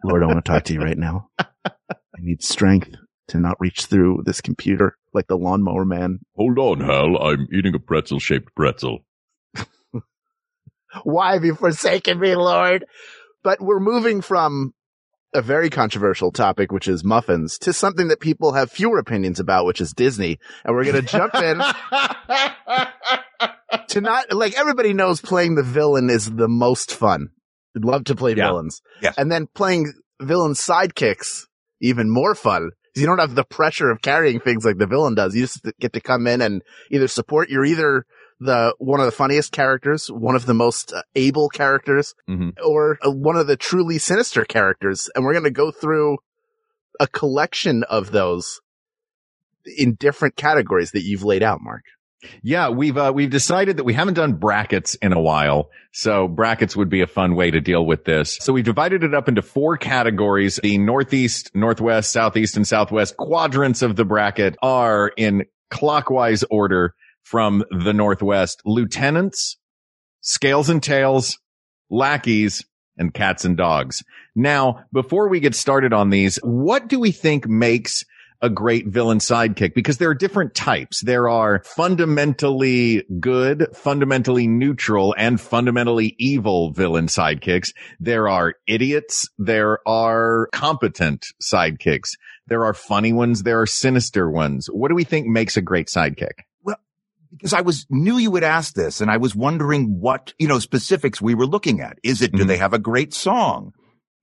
Lord, 0.04 0.24
I 0.24 0.28
want 0.28 0.44
to 0.44 0.52
talk 0.52 0.64
to 0.66 0.74
you 0.74 0.80
right 0.82 0.98
now. 0.98 1.30
I 1.68 1.72
need 2.20 2.42
strength 2.42 2.90
to 3.30 3.40
not 3.40 3.56
reach 3.60 3.86
through 3.86 4.24
this 4.26 4.42
computer 4.42 4.98
like 5.14 5.28
the 5.28 5.38
lawnmower 5.38 5.86
man. 5.86 6.20
Hold 6.36 6.60
on, 6.60 6.80
Hal. 6.82 7.18
I'm 7.22 7.48
eating 7.54 7.74
a 7.76 7.80
pretzel 7.80 8.20
shaped 8.20 8.54
pretzel. 8.56 9.00
Why 11.04 11.34
have 11.34 11.44
you 11.44 11.56
forsaken 11.56 12.20
me, 12.20 12.36
Lord? 12.36 12.86
But 13.44 13.60
we're 13.60 13.80
moving 13.80 14.22
from 14.22 14.74
a 15.34 15.42
very 15.42 15.72
controversial 15.72 16.32
topic, 16.32 16.72
which 16.72 16.88
is 16.88 17.04
muffins, 17.04 17.58
to 17.60 17.74
something 17.74 18.10
that 18.10 18.20
people 18.20 18.54
have 18.54 18.70
fewer 18.72 19.00
opinions 19.00 19.40
about, 19.40 19.66
which 19.66 19.82
is 19.82 19.92
Disney. 19.94 20.38
And 20.64 20.76
we're 20.76 20.84
going 20.86 21.04
to 21.04 21.12
jump 21.12 21.34
in 21.34 21.58
to 23.88 24.02
not, 24.02 24.32
like 24.32 24.54
everybody 24.56 24.94
knows 24.94 25.20
playing 25.20 25.56
the 25.56 25.64
villain 25.64 26.12
is 26.12 26.32
the 26.32 26.48
most 26.48 26.94
fun. 26.94 27.30
I'd 27.76 27.86
love 27.86 28.04
to 28.06 28.16
play 28.16 28.36
Yeah. 28.36 28.50
villains. 28.50 28.84
Yes. 29.02 29.16
And 29.18 29.32
then 29.32 29.48
playing 29.48 29.92
villain 30.22 30.52
sidekicks, 30.54 31.46
even 31.82 32.08
more 32.12 32.36
fun. 32.36 32.70
You 32.96 33.06
don't 33.06 33.20
have 33.20 33.36
the 33.36 33.44
pressure 33.44 33.90
of 33.90 34.02
carrying 34.02 34.40
things 34.40 34.66
like 34.66 34.78
the 34.78 34.86
villain 34.88 35.16
does. 35.16 35.36
You 35.36 35.42
just 35.44 35.62
get 35.80 35.94
to 35.94 36.02
come 36.02 36.28
in 36.28 36.42
and 36.42 36.62
either 36.92 37.08
support. 37.08 37.50
You're 37.50 37.66
either 37.66 38.06
the 38.40 38.76
one 38.78 39.00
of 39.00 39.06
the 39.06 39.12
funniest 39.12 39.52
characters, 39.52 40.08
one 40.12 40.36
of 40.36 40.46
the 40.46 40.54
most 40.54 40.92
uh, 40.94 41.02
able 41.16 41.50
characters, 41.50 42.14
Mhm. 42.30 42.54
or 42.64 43.00
uh, 43.06 43.10
one 43.12 43.36
of 43.36 43.48
the 43.48 43.56
truly 43.58 43.98
sinister 43.98 44.44
characters. 44.46 45.10
And 45.16 45.24
we're 45.26 45.34
going 45.34 45.44
to 45.46 45.52
go 45.52 45.72
through 45.72 46.18
a 47.00 47.08
collection 47.08 47.84
of 47.86 48.12
those 48.12 48.60
in 49.78 49.96
different 49.96 50.36
categories 50.36 50.92
that 50.92 51.04
you've 51.04 51.24
laid 51.24 51.42
out, 51.42 51.60
Mark. 51.62 51.84
Yeah, 52.42 52.70
we've 52.70 52.98
uh, 52.98 53.12
we've 53.14 53.30
decided 53.30 53.78
that 53.78 53.84
we 53.84 53.94
haven't 53.94 54.16
done 54.16 54.34
brackets 54.34 54.96
in 54.96 55.14
a 55.14 55.20
while, 55.20 55.70
so 55.92 56.28
brackets 56.28 56.76
would 56.76 56.90
be 56.90 57.02
a 57.02 57.08
fun 57.08 57.36
way 57.36 57.52
to 57.52 57.62
deal 57.62 57.86
with 57.86 58.06
this. 58.06 58.38
So 58.42 58.54
we've 58.54 58.64
divided 58.64 59.04
it 59.04 59.14
up 59.14 59.28
into 59.28 59.42
four 59.42 59.78
categories. 59.78 60.60
The 60.62 60.78
northeast, 60.78 61.52
northwest, 61.54 62.12
southeast, 62.12 62.56
and 62.56 62.68
southwest 62.68 63.18
quadrants 63.18 63.82
of 63.82 63.96
the 63.96 64.06
bracket 64.06 64.58
are 64.62 65.12
in 65.18 65.46
clockwise 65.70 66.44
order 66.50 66.94
from 67.24 67.64
the 67.72 67.94
northwest: 67.94 68.62
lieutenants, 68.66 69.58
scales 70.22 70.70
and 70.70 70.82
tails, 70.82 71.40
lackeys, 71.90 72.66
and 72.98 73.14
cats 73.14 73.46
and 73.46 73.58
dogs. 73.58 74.04
Now, 74.36 74.86
before 74.92 75.28
we 75.28 75.40
get 75.40 75.56
started 75.56 75.94
on 75.94 76.10
these, 76.10 76.38
what 76.38 76.88
do 76.88 77.00
we 77.00 77.12
think 77.12 77.48
makes 77.48 78.04
a 78.44 78.50
great 78.50 78.86
villain 78.88 79.20
sidekick 79.20 79.74
because 79.74 79.98
there 79.98 80.10
are 80.10 80.14
different 80.14 80.54
types. 80.54 81.02
There 81.02 81.30
are 81.30 81.64
fundamentally 81.66 83.04
good, 83.20 83.68
fundamentally 83.74 84.48
neutral, 84.48 85.16
and 85.18 85.40
fundamentally 85.40 86.16
evil 86.20 86.72
villain 86.72 87.08
sidekicks. 87.08 87.74
There 88.00 88.28
are 88.28 88.56
idiots. 88.68 89.30
There 89.40 89.80
are 89.88 90.50
competent 90.52 91.26
sidekicks. 91.42 92.10
There 92.48 92.66
are 92.66 92.74
funny 92.74 93.14
ones. 93.14 93.44
There 93.44 93.62
are 93.62 93.66
sinister 93.66 94.30
ones. 94.30 94.68
What 94.72 94.90
do 94.90 94.96
we 94.96 95.06
think 95.06 95.26
makes 95.26 95.56
a 95.56 95.62
great 95.62 95.88
sidekick? 95.88 96.44
Well, 96.62 96.76
because 97.32 97.54
I 97.54 97.62
was 97.62 97.86
knew 97.90 98.18
you 98.18 98.30
would 98.32 98.44
ask 98.44 98.74
this 98.74 99.00
and 99.00 99.10
I 99.10 99.18
was 99.18 99.34
wondering 99.34 100.02
what, 100.02 100.34
you 100.38 100.50
know, 100.50 100.60
specifics 100.60 101.22
we 101.22 101.34
were 101.34 101.48
looking 101.48 101.80
at. 101.80 101.98
Is 102.04 102.22
it, 102.22 102.34
do 102.34 102.44
Mhm. 102.44 102.48
they 102.48 102.58
have 102.58 102.74
a 102.74 102.80
great 102.80 103.14
song? 103.14 103.74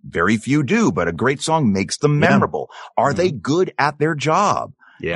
Very 0.05 0.37
few 0.37 0.62
do, 0.62 0.91
but 0.93 1.08
a 1.08 1.12
great 1.12 1.41
song 1.43 1.73
makes 1.73 1.99
them 1.99 2.20
Yeah. 2.20 2.31
memorable. 2.31 2.70
Are 2.97 3.12
they 3.12 3.31
good 3.31 3.73
at 3.79 3.99
their 3.99 4.14
job? 4.14 4.73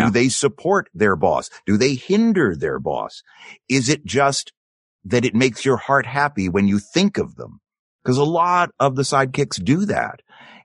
Do 0.07 0.11
they 0.11 0.29
support 0.29 0.89
their 0.95 1.15
boss? 1.17 1.51
Do 1.67 1.77
they 1.77 1.95
hinder 1.95 2.57
their 2.57 2.79
boss? 2.81 3.23
Is 3.69 3.89
it 3.89 4.05
just 4.07 4.53
that 5.05 5.25
it 5.27 5.35
makes 5.35 5.65
your 5.65 5.77
heart 5.77 6.07
happy 6.07 6.49
when 6.49 6.67
you 6.69 6.79
think 6.79 7.19
of 7.19 7.37
them? 7.37 7.61
Because 8.03 8.17
a 8.19 8.25
lot 8.25 8.71
of 8.81 8.97
the 8.97 9.03
sidekicks 9.03 9.63
do 9.63 9.85
that. 9.87 10.21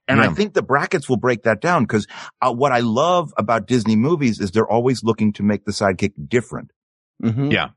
And 0.08 0.22
I 0.22 0.30
think 0.30 0.54
the 0.54 0.64
brackets 0.64 1.08
will 1.08 1.18
break 1.18 1.44
that 1.44 1.62
down 1.62 1.84
because 1.84 2.08
uh, 2.42 2.52
what 2.52 2.72
I 2.72 2.80
love 2.80 3.32
about 3.38 3.68
Disney 3.68 3.96
movies 3.96 4.40
is 4.40 4.52
they're 4.52 4.68
always 4.68 5.04
looking 5.04 5.34
to 5.34 5.44
make 5.44 5.66
the 5.66 5.72
sidekick 5.72 6.14
different. 6.28 6.72
Mm-hmm. 7.24 7.52
Yeah. 7.52 7.70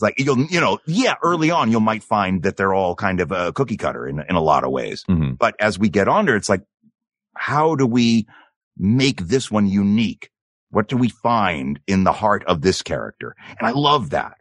It's 0.00 0.02
like 0.02 0.18
you'll, 0.18 0.46
you 0.46 0.60
know, 0.60 0.78
yeah, 0.86 1.14
early 1.22 1.50
on 1.50 1.70
you 1.70 1.78
might 1.78 2.02
find 2.02 2.42
that 2.44 2.56
they're 2.56 2.72
all 2.72 2.94
kind 2.94 3.20
of 3.20 3.30
a 3.32 3.52
cookie 3.52 3.76
cutter 3.76 4.08
in, 4.08 4.22
in 4.26 4.34
a 4.34 4.40
lot 4.40 4.64
of 4.64 4.70
ways. 4.70 5.04
Mhm. 5.06 5.36
But 5.36 5.54
as 5.60 5.78
we 5.78 5.90
get 5.90 6.08
on 6.08 6.24
there, 6.24 6.36
it's 6.36 6.48
like, 6.48 6.62
how 7.36 7.74
do 7.74 7.84
we 7.86 8.26
make 8.78 9.18
this 9.20 9.50
one 9.50 9.66
unique? 9.66 10.30
What 10.70 10.88
do 10.88 10.96
we 10.96 11.10
find 11.10 11.80
in 11.86 12.04
the 12.04 12.12
heart 12.12 12.44
of 12.46 12.62
this 12.62 12.80
character? 12.80 13.34
And 13.58 13.68
I 13.68 13.72
love 13.72 14.08
that. 14.10 14.38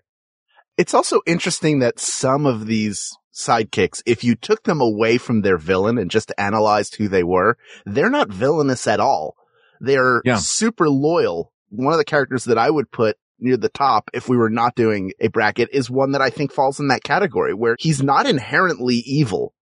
It's 0.77 0.93
also 0.93 1.19
interesting 1.25 1.79
that 1.79 1.99
some 1.99 2.45
of 2.45 2.65
these 2.65 3.11
sidekicks, 3.33 4.01
if 4.05 4.23
you 4.23 4.35
took 4.35 4.63
them 4.63 4.79
away 4.79 5.17
from 5.17 5.41
their 5.41 5.57
villain 5.57 5.97
and 5.97 6.09
just 6.09 6.31
analyzed 6.37 6.95
who 6.95 7.09
they 7.09 7.23
were, 7.23 7.57
they're 7.85 8.09
not 8.09 8.29
villainous 8.31 8.87
at 8.87 9.01
all. 9.01 9.35
They're 9.81 10.21
Yeah. 10.23 10.37
super 10.37 10.87
loyal. 10.89 11.51
One 11.69 11.93
of 11.93 11.97
the 11.99 12.05
characters 12.05 12.45
that 12.45 12.57
I 12.57 12.69
would 12.69 12.91
put 12.91 13.17
near 13.39 13.57
the 13.57 13.69
top 13.69 14.09
if 14.13 14.29
we 14.29 14.37
were 14.37 14.49
not 14.49 14.75
doing 14.75 15.13
a 15.19 15.27
bracket 15.27 15.69
is 15.71 15.89
one 15.89 16.11
that 16.11 16.21
I 16.21 16.29
think 16.29 16.51
falls 16.51 16.79
in 16.79 16.87
that 16.89 17.03
category 17.03 17.53
where 17.53 17.75
he's 17.79 18.01
not 18.01 18.25
inherently 18.25 18.95
evil, 18.95 19.53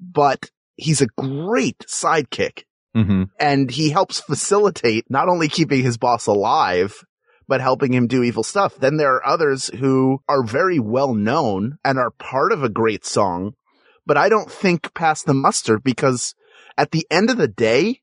but 0.00 0.50
he's 0.76 1.00
a 1.00 1.06
great 1.06 1.78
sidekick 1.80 2.64
Mm-hmm. 2.96 3.24
and 3.38 3.70
he 3.70 3.90
helps 3.90 4.20
facilitate 4.20 5.04
not 5.10 5.28
only 5.28 5.48
keeping 5.48 5.82
his 5.82 5.98
boss 5.98 6.26
alive, 6.26 7.04
but 7.46 7.60
helping 7.60 7.92
him 7.92 8.06
do 8.06 8.22
evil 8.22 8.42
stuff. 8.42 8.74
Then 8.76 8.96
there 8.96 9.16
are 9.16 9.26
others 9.26 9.68
who 9.68 10.20
are 10.26 10.42
very 10.42 10.78
well 10.78 11.12
known 11.12 11.76
and 11.84 11.98
are 11.98 12.10
part 12.10 12.52
of 12.52 12.62
a 12.62 12.70
great 12.70 13.04
song, 13.04 13.52
but 14.06 14.16
I 14.16 14.30
don't 14.30 14.50
think 14.50 14.94
pass 14.94 15.22
the 15.22 15.34
muster 15.34 15.78
because 15.78 16.34
at 16.78 16.90
the 16.90 17.06
end 17.10 17.28
of 17.28 17.36
the 17.36 17.48
day, 17.48 18.00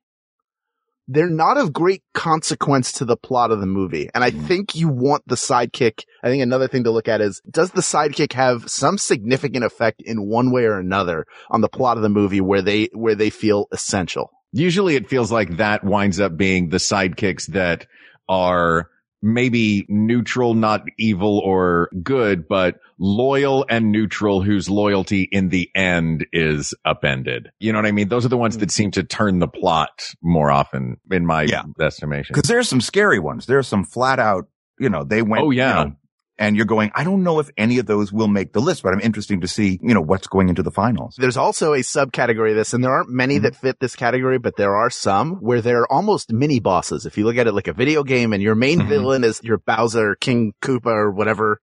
they're 1.14 1.30
not 1.30 1.58
of 1.58 1.72
great 1.72 2.02
consequence 2.14 2.92
to 2.94 3.06
the 3.06 3.16
plot 3.16 3.52
of 3.52 3.60
the 3.60 3.68
movie. 3.68 4.10
And 4.16 4.24
I 4.24 4.32
mm. 4.32 4.46
think 4.48 4.76
you 4.76 4.88
want 4.88 5.24
the 5.28 5.36
sidekick. 5.36 6.06
I 6.24 6.30
think 6.30 6.42
another 6.42 6.68
thing 6.68 6.84
to 6.86 6.92
look 6.92 7.08
at 7.08 7.22
is, 7.22 7.42
does 7.50 7.72
the 7.72 7.82
sidekick 7.82 8.34
have 8.34 8.70
some 8.70 8.98
significant 8.98 9.64
effect 9.64 10.02
in 10.02 10.28
one 10.28 10.52
way 10.52 10.66
or 10.66 10.80
another 10.80 11.26
on 11.52 11.62
the 11.62 11.70
plot 11.70 11.98
of 11.98 12.04
the 12.04 12.10
movie 12.10 12.42
where 12.42 12.64
they, 12.64 12.90
where 12.94 13.16
they 13.16 13.30
feel 13.30 13.68
essential? 13.72 14.32
Usually 14.52 14.96
it 14.96 15.10
feels 15.10 15.32
like 15.32 15.58
that 15.58 15.84
winds 15.84 16.20
up 16.20 16.36
being 16.36 16.70
the 16.70 16.78
sidekicks 16.78 17.48
that 17.48 17.86
are 18.28 18.90
maybe 19.24 19.86
neutral, 19.88 20.54
not 20.54 20.84
evil 21.00 21.40
or 21.40 21.90
good, 22.04 22.48
but 22.48 22.80
loyal 23.00 23.66
and 23.70 23.92
neutral 23.92 24.42
whose 24.44 24.70
loyalty 24.70 25.28
in 25.32 25.50
the 25.50 25.70
end 25.74 26.28
is 26.34 26.74
upended. 26.86 27.50
You 27.60 27.72
know 27.72 27.80
what 27.80 27.86
I 27.86 27.92
mean? 27.92 28.10
Those 28.10 28.26
are 28.26 28.30
the 28.30 28.38
ones 28.38 28.58
that 28.58 28.70
seem 28.70 28.92
to 28.92 29.04
turn 29.04 29.40
the 29.40 29.48
plot 29.48 30.14
more 30.22 30.52
often 30.52 30.98
in 31.10 31.26
my 31.26 31.44
Yeah. 31.44 31.64
estimation. 31.80 32.34
Because 32.36 32.50
there's 32.50 32.68
some 32.68 32.82
scary 32.82 33.20
ones. 33.20 33.46
There's 33.46 33.68
some 33.68 33.86
flat 33.86 34.20
out, 34.20 34.48
you 34.78 34.90
know, 34.90 35.04
they 35.06 35.22
went. 35.22 35.44
Oh, 35.44 35.52
yeah. 35.52 35.80
you 35.84 35.90
know, 35.90 35.96
and 36.38 36.56
you're 36.56 36.66
going, 36.66 36.92
I 36.96 37.04
don't 37.04 37.24
know 37.24 37.40
if 37.40 37.50
any 37.58 37.78
of 37.78 37.86
those 37.86 38.12
will 38.12 38.28
make 38.28 38.54
the 38.54 38.60
list, 38.60 38.82
but 38.84 38.94
I'm 38.94 39.00
interested 39.02 39.42
to 39.42 39.48
see, 39.48 39.80
you 39.84 39.94
know, 39.94 40.02
what's 40.02 40.28
going 40.28 40.50
into 40.50 40.64
the 40.64 40.72
finals. 40.72 41.16
There's 41.18 41.38
also 41.38 41.74
a 41.74 41.80
subcategory 41.80 42.52
of 42.52 42.56
this, 42.56 42.74
and 42.74 42.84
there 42.84 42.92
aren't 42.92 43.10
many 43.10 43.36
Mm-hmm. 43.36 43.44
that 43.44 43.56
fit 43.56 43.80
this 43.80 43.96
category, 43.96 44.40
but 44.40 44.56
there 44.56 44.76
are 44.76 44.90
some 44.90 45.36
where 45.36 45.62
they're 45.62 45.92
almost 45.92 46.34
mini 46.34 46.60
bosses. 46.60 47.06
If 47.06 47.18
you 47.18 47.26
look 47.26 47.38
at 47.38 47.48
it 47.48 47.54
like 47.54 47.68
a 47.68 47.74
video 47.74 48.04
game 48.04 48.34
and 48.34 48.42
your 48.42 48.56
main 48.56 48.80
Mhm. 48.82 48.88
villain 48.88 49.24
is 49.24 49.42
your 49.44 49.58
Bowser, 49.60 50.16
King 50.16 50.54
Koopa, 50.62 50.88
or 50.88 51.12
whatever, 51.12 51.62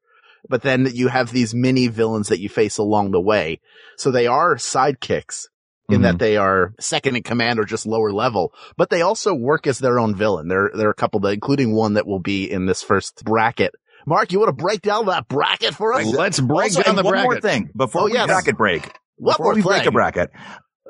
but 0.48 0.62
then 0.62 0.88
you 0.94 1.08
have 1.08 1.32
these 1.32 1.54
mini 1.54 1.88
villains 1.88 2.28
that 2.28 2.40
you 2.40 2.48
face 2.48 2.78
along 2.78 3.10
the 3.10 3.20
way. 3.20 3.60
So 3.96 4.10
they 4.10 4.26
are 4.26 4.54
sidekicks 4.56 5.46
in 5.88 5.96
Mm-hmm. 5.96 6.02
that 6.04 6.18
they 6.20 6.36
are 6.36 6.72
second 6.78 7.16
in 7.16 7.22
command 7.24 7.58
or 7.58 7.64
just 7.64 7.84
lower 7.86 8.12
level, 8.12 8.52
but 8.76 8.90
they 8.90 9.02
also 9.02 9.34
work 9.34 9.66
as 9.66 9.80
their 9.80 9.98
own 9.98 10.14
villain. 10.14 10.46
There, 10.48 10.70
there 10.74 10.86
are 10.86 10.92
a 10.92 10.94
couple 10.94 11.18
that, 11.20 11.32
including 11.34 11.74
one 11.74 11.94
that 11.94 12.06
will 12.06 12.20
be 12.20 12.48
in 12.50 12.66
this 12.66 12.82
first 12.82 13.24
bracket. 13.24 13.74
Mark, 14.06 14.32
you 14.32 14.38
want 14.40 14.56
to 14.56 14.62
break 14.62 14.82
down 14.82 15.06
that 15.06 15.28
bracket 15.28 15.74
for 15.74 15.92
us? 15.94 16.06
Let's 16.06 16.40
break 16.40 16.70
Also, 16.76 16.82
down 16.82 16.90
and 16.90 16.98
the 16.98 17.02
one 17.02 17.12
bracket. 17.12 17.30
more 17.30 17.40
thing 17.40 17.70
before 17.76 18.02
Oh, 18.02 18.04
we 18.06 18.12
bracket 18.12 18.56
break. 18.56 18.90
What 19.16 19.36
before 19.36 19.46
we're 19.52 19.54
we 19.56 19.62
break 19.62 19.86
a 19.86 19.90
bracket, 19.90 20.30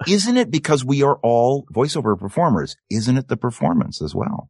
isn't 0.07 0.37
it 0.37 0.51
because 0.51 0.85
we 0.85 1.03
are 1.03 1.19
all 1.23 1.67
voiceover 1.75 2.19
performers? 2.19 2.77
Isn't 2.91 3.17
it 3.19 3.29
the 3.29 3.37
performance 3.37 4.01
as 4.01 4.15
well? 4.15 4.49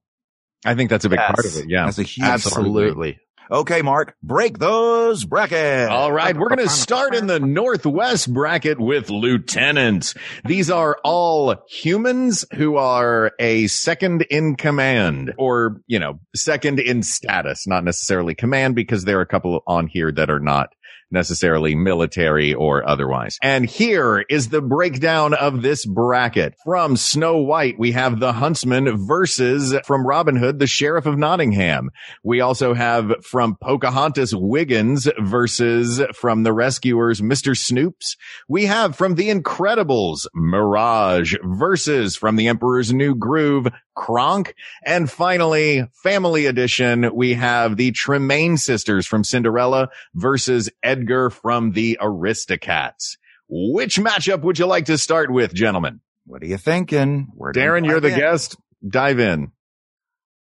I 0.65 0.75
think 0.75 0.91
that's 0.91 1.07
a 1.07 1.09
big 1.09 1.19
Yes. 1.19 1.35
part 1.35 1.47
of 1.47 1.57
it. 1.57 1.71
Yeah. 1.71 1.87
That's 1.87 1.99
a 1.99 2.03
huge 2.03 2.27
Absolutely. 2.27 3.19
Okay, 3.53 3.83
Mark, 3.83 4.15
break 4.23 4.59
those 4.59 5.25
brackets. 5.25 5.91
All 5.91 6.13
right, 6.13 6.37
we're 6.37 6.51
going 6.51 6.61
to 6.61 6.69
start 6.69 7.17
in 7.17 7.27
the 7.27 7.41
Northwest 7.41 8.33
bracket 8.33 8.79
with 8.79 9.11
lieutenants. 9.11 10.15
These 10.45 10.71
are 10.71 10.99
all 11.03 11.57
humans 11.69 12.45
who 12.55 12.77
are 12.77 13.33
a 13.41 13.67
second 13.67 14.23
in 14.31 14.55
command 14.55 15.35
or, 15.37 15.81
you 15.89 15.99
know, 15.99 16.21
second 16.33 16.79
in 16.79 17.03
status, 17.03 17.67
not 17.67 17.83
necessarily 17.83 18.37
command 18.37 18.77
because 18.77 19.05
there 19.05 19.19
are 19.19 19.23
a 19.23 19.27
couple 19.27 19.65
on 19.67 19.89
here 19.89 20.13
that 20.13 20.31
are 20.31 20.39
not 20.39 20.73
necessarily 21.11 21.75
military 21.75 22.55
or 22.55 22.89
otherwise. 22.89 23.39
And 23.43 23.67
here 23.67 24.25
is 24.29 24.49
the 24.49 24.63
breakdown 24.63 25.35
of 25.35 25.63
this 25.63 25.85
bracket. 25.85 26.55
From 26.65 26.97
Snow 26.97 27.39
White, 27.39 27.79
we 27.79 27.93
have 27.93 28.21
the 28.21 28.33
Huntsman 28.33 29.07
versus 29.07 29.75
from 29.85 30.07
Robin 30.07 30.37
Hood, 30.37 30.59
the 30.59 30.67
Sheriff 30.67 31.07
of 31.07 31.19
Nottingham. 31.19 31.91
We 32.23 32.41
also 32.41 32.75
have 32.75 33.25
from 33.25 33.57
Pocahontas 33.61 34.35
Wiggins 34.35 35.09
versus 35.19 36.01
from 36.15 36.43
the 36.43 36.53
Rescuers, 36.53 37.21
Mr. 37.21 37.55
Snoops. 37.55 38.17
We 38.49 38.67
have 38.67 38.97
from 38.97 39.15
The 39.15 39.29
Incredibles, 39.31 40.27
Mirage 40.35 41.35
versus 41.43 42.17
from 42.17 42.37
The 42.37 42.49
Emperor's 42.49 42.93
New 42.93 43.15
Groove, 43.15 43.69
Kronk. 44.01 44.55
And 44.83 45.11
finally, 45.11 45.87
family 46.03 46.47
edition, 46.47 47.15
we 47.15 47.35
have 47.35 47.77
the 47.77 47.93
Tremaine 47.93 48.57
sisters 48.57 49.07
from 49.07 49.25
Cinderella 49.25 49.91
versus 50.15 50.71
Edgar 50.83 51.29
from 51.29 51.73
the 51.73 51.99
Aristocats. 52.01 53.19
Which 53.47 53.97
matchup 53.97 54.41
would 54.41 54.59
you 54.59 54.65
like 54.65 54.87
to 54.87 54.97
start 54.97 55.31
with, 55.31 55.53
gentlemen? 55.53 56.01
What 56.25 56.43
are 56.43 56.47
you 56.47 56.57
thinking? 56.57 57.29
Where 57.35 57.53
Darin, 57.53 57.85
you're 57.85 58.01
the 58.01 58.09
in? 58.09 58.19
guest. 58.19 58.57
Dive 58.89 59.21
in. 59.21 59.53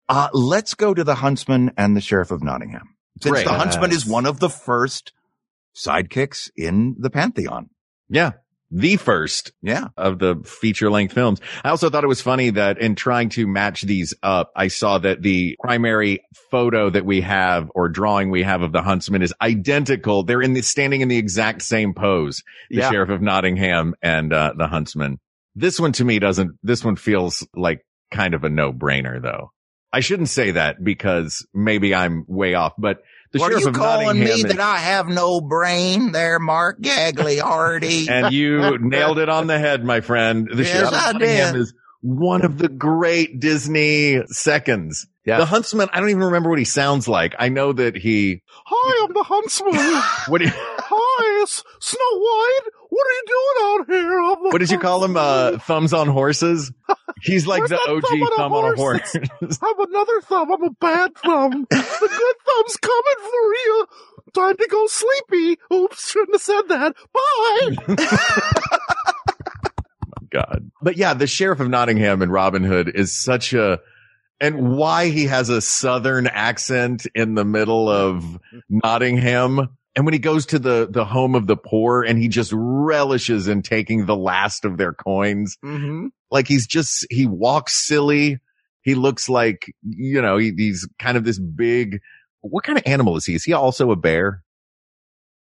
Uh, 0.09 0.29
let's 0.33 0.75
go 0.75 0.95
to 0.95 1.03
the 1.03 1.17
Huntsman 1.17 1.73
and 1.77 1.97
the 1.97 2.01
Sheriff 2.01 2.31
of 2.31 2.43
Nottingham. 2.45 2.95
Since 3.21 3.33
Great. 3.33 3.47
the 3.47 3.55
Huntsman 3.55 3.91
is 3.91 4.07
one 4.07 4.25
of 4.27 4.39
the 4.39 4.49
first 4.49 5.13
sidekicks 5.75 6.49
in 6.57 6.95
the 6.99 7.11
Pantheon. 7.11 7.71
Yeah. 8.09 8.33
The 8.71 8.97
first 8.97 9.53
Yeah. 9.63 9.89
of 9.97 10.19
the 10.19 10.37
feature 10.45 10.91
length 10.91 11.15
films. 11.15 11.41
I 11.65 11.71
also 11.71 11.89
thought 11.89 12.05
it 12.05 12.09
was 12.09 12.21
funny 12.21 12.51
that 12.51 12.79
in 12.79 12.95
trying 12.97 13.31
to 13.31 13.47
match 13.47 13.83
these 13.83 14.13
up, 14.23 14.53
I 14.55 14.69
saw 14.69 14.99
that 14.99 15.23
the 15.23 15.57
primary 15.63 16.21
photo 16.51 16.91
that 16.91 17.07
we 17.07 17.23
have 17.23 17.71
or 17.75 17.89
drawing 17.89 18.31
we 18.31 18.43
have 18.43 18.61
of 18.61 18.73
the 18.73 18.83
huntsman 18.83 19.23
is 19.23 19.33
identical. 19.41 20.23
They're 20.23 20.43
in 20.43 20.53
the 20.53 20.61
standing 20.63 21.01
in 21.01 21.09
the 21.09 21.17
exact 21.17 21.63
same 21.63 21.95
pose. 21.95 22.43
The 22.69 22.77
Yeah. 22.79 22.91
sheriff 22.91 23.09
of 23.09 23.23
Nottingham 23.23 23.95
and 24.03 24.33
uh, 24.33 24.53
the 24.57 24.67
huntsman. 24.67 25.19
This 25.55 25.81
one 25.81 25.93
to 25.93 26.05
me 26.05 26.19
doesn't, 26.19 26.53
this 26.63 26.85
one 26.85 26.97
feels 26.97 27.47
like 27.55 27.81
kind 28.11 28.35
of 28.35 28.45
a 28.45 28.51
no 28.51 28.73
brainer 28.73 29.21
though. 29.21 29.51
I 29.93 30.01
shouldn't 30.01 30.29
say 30.29 30.51
that 30.51 30.85
because 30.85 31.47
maybe 31.55 31.95
I'm 31.95 32.25
way 32.29 32.53
off, 32.53 32.75
but 32.77 32.99
the 33.33 33.39
what 33.41 33.49
are 33.53 33.59
sheriff 33.59 33.63
you 33.63 33.69
of 33.69 33.75
calling 33.75 34.07
Nottingham 34.07 34.25
me 34.29 34.33
is- 34.35 34.43
that 34.45 34.61
I 34.61 34.79
have 34.79 35.09
no 35.09 35.41
brain 35.41 36.13
there, 36.13 36.39
Mark 36.39 36.81
Gagliardi? 36.81 38.09
and 38.11 38.33
you 38.33 38.79
nailed 38.81 39.19
it 39.19 39.29
on 39.29 39.47
the 39.47 39.59
head, 39.59 39.85
my 39.85 40.01
friend. 40.01 40.49
The 40.51 40.63
Yes, 40.63 40.69
Sheriff 40.73 40.87
of 40.89 40.93
Nottingham 41.15 41.55
did. 41.55 41.61
is 41.63 41.75
one 42.01 42.45
of 42.45 42.59
the 42.59 42.69
great 42.69 43.41
Disney 43.41 44.23
seconds. 44.29 45.07
Yeah. 45.25 45.39
The 45.39 45.47
Huntsman, 45.47 45.89
I 45.93 46.01
don't 46.01 46.09
even 46.11 46.23
remember 46.25 46.49
what 46.49 46.59
he 46.59 46.65
sounds 46.65 47.07
like. 47.09 47.35
I 47.39 47.49
know 47.51 47.73
that 47.73 47.97
he, 47.97 48.41
Hi, 48.65 49.05
I'm 49.05 49.13
the 49.13 49.23
huntsman. 49.25 49.75
what, 50.29 50.39
do 50.39 50.45
you- 50.47 50.53
Hi, 50.55 51.43
it's 51.43 51.63
Snow 51.81 52.19
White. 52.19 52.73
What 52.91 53.07
are 53.07 53.13
you 53.13 53.25
doing 53.27 53.57
out 53.65 53.87
here? 53.89 54.19
I'm 54.21 54.43
what 54.45 54.59
did 54.59 54.71
you 54.71 54.79
call 54.79 55.05
him? 55.05 55.17
Uh, 55.17 55.59
thumbs 55.59 55.93
on 55.93 56.09
horses? 56.09 56.73
He's 57.23 57.47
like 57.47 57.61
Where's 57.61 57.71
the 57.71 57.81
OG 57.81 58.03
thumb 58.03 58.23
on 58.23 58.33
a 58.33 58.37
thumb 58.37 58.53
on 58.53 58.73
a 58.73 58.77
horse? 58.77 59.17
I'm 59.63 59.81
another 59.89 60.21
thumb. 60.23 60.53
I'm 60.53 60.63
a 60.63 60.71
bad 60.71 61.15
thumb. 61.17 61.67
the 61.71 61.77
good 61.77 62.37
thumb's 62.47 62.77
coming 62.77 63.19
for 63.19 63.55
you. 63.55 63.87
Time 64.35 64.57
to 64.57 64.67
go 64.69 64.87
sleepy. 64.87 65.59
Oops, 65.73 66.11
shouldn't 66.11 66.35
have 66.35 66.43
said 66.43 66.63
that. 66.69 66.95
Bye. 67.13 67.97
My 70.07 70.27
god. 70.31 70.71
But 70.83 70.97
yeah, 70.97 71.15
the 71.15 71.27
Sheriff 71.27 71.61
of 71.61 71.69
Nottingham 71.69 72.23
and 72.23 72.33
Robin 72.33 72.63
Hood 72.65 72.93
is 72.95 73.13
such 73.13 73.53
a, 73.55 73.81
and 74.41 74.77
why 74.77 75.09
he 75.09 75.25
has 75.25 75.49
a 75.49 75.61
southern 75.61 76.27
accent 76.27 77.07
in 77.15 77.35
the 77.35 77.45
middle 77.45 77.89
of 77.89 78.39
Nottingham. 78.69 79.77
And 79.99 80.05
when 80.05 80.13
he 80.13 80.21
goes 80.21 80.47
to 80.47 80.61
the, 80.61 80.87
the 80.89 81.05
home 81.05 81.35
of 81.35 81.49
the 81.49 81.57
poor 81.57 82.05
and 82.05 82.17
he 82.21 82.29
just 82.29 82.53
relishes 82.55 83.49
in 83.49 83.63
taking 83.63 84.07
the 84.07 84.15
last 84.15 84.65
of 84.65 84.77
their 84.79 84.93
coins, 84.93 85.59
mm-hmm. 85.65 86.07
like 86.31 86.47
he's 86.47 86.69
just, 86.69 87.05
he 87.11 87.27
walks 87.27 87.85
silly. 87.85 88.39
He 88.83 88.95
looks 88.95 89.29
like, 89.29 89.75
you 89.83 90.23
know, 90.23 90.37
he, 90.39 90.53
he's 90.57 90.89
kind 91.01 91.17
of 91.17 91.25
this 91.25 91.41
big, 91.41 91.99
what 92.43 92.63
kind 92.63 92.79
of 92.79 92.85
animal 92.87 93.17
is 93.17 93.25
he? 93.25 93.35
Is 93.35 93.43
he 93.43 93.55
also 93.55 93.91
a 93.91 93.97
bear? 93.97 94.45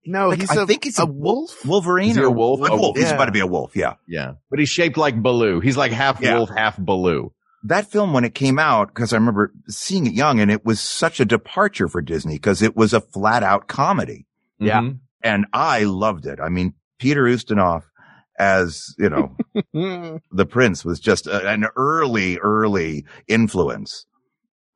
No, 0.04 0.30
Like, 0.30 0.40
he's 0.40 0.50
I 0.50 0.64
a, 0.64 0.66
think 0.66 0.82
he's 0.82 0.98
a 0.98 1.02
a 1.02 1.06
wolf. 1.06 1.64
Wolverine 1.64 2.10
Is 2.10 2.16
he 2.16 2.22
or 2.22 2.26
a 2.26 2.30
wolf? 2.32 2.68
A 2.68 2.74
wolf. 2.74 2.96
He's 2.96 3.12
about 3.12 3.26
to 3.26 3.30
be 3.30 3.38
a 3.38 3.46
wolf. 3.46 3.76
Yeah. 3.76 3.94
Yeah. 4.08 4.32
But 4.50 4.58
he's 4.58 4.70
shaped 4.70 4.96
like 4.96 5.22
Baloo. 5.22 5.60
He's 5.60 5.76
like 5.76 5.92
half 5.92 6.20
Yeah. 6.20 6.34
wolf, 6.36 6.50
half 6.50 6.76
Baloo. 6.76 7.32
That 7.62 7.92
film, 7.92 8.12
when 8.12 8.24
it 8.24 8.34
came 8.34 8.58
out, 8.58 8.88
because 8.88 9.12
I 9.12 9.18
remember 9.18 9.52
seeing 9.68 10.08
it 10.08 10.14
young 10.14 10.40
and 10.40 10.50
it 10.50 10.64
was 10.64 10.80
such 10.80 11.20
a 11.20 11.24
departure 11.24 11.86
for 11.86 12.02
Disney 12.02 12.34
because 12.34 12.60
it 12.60 12.74
was 12.74 12.92
a 12.92 13.00
flat 13.00 13.44
out 13.44 13.68
comedy 13.68 14.24
Yeah. 14.58 14.80
Mhm. 14.80 14.98
and 15.22 15.46
I 15.52 15.84
loved 15.84 16.26
it. 16.26 16.40
I 16.40 16.48
mean, 16.48 16.74
Peter 16.98 17.24
Ustinov 17.24 17.82
as, 18.38 18.94
you 18.98 19.08
know, 19.10 19.36
the 20.32 20.46
prince 20.46 20.84
was 20.84 21.00
just 21.00 21.26
a, 21.26 21.48
an 21.48 21.66
early, 21.76 22.38
early 22.38 23.04
influence. 23.26 24.04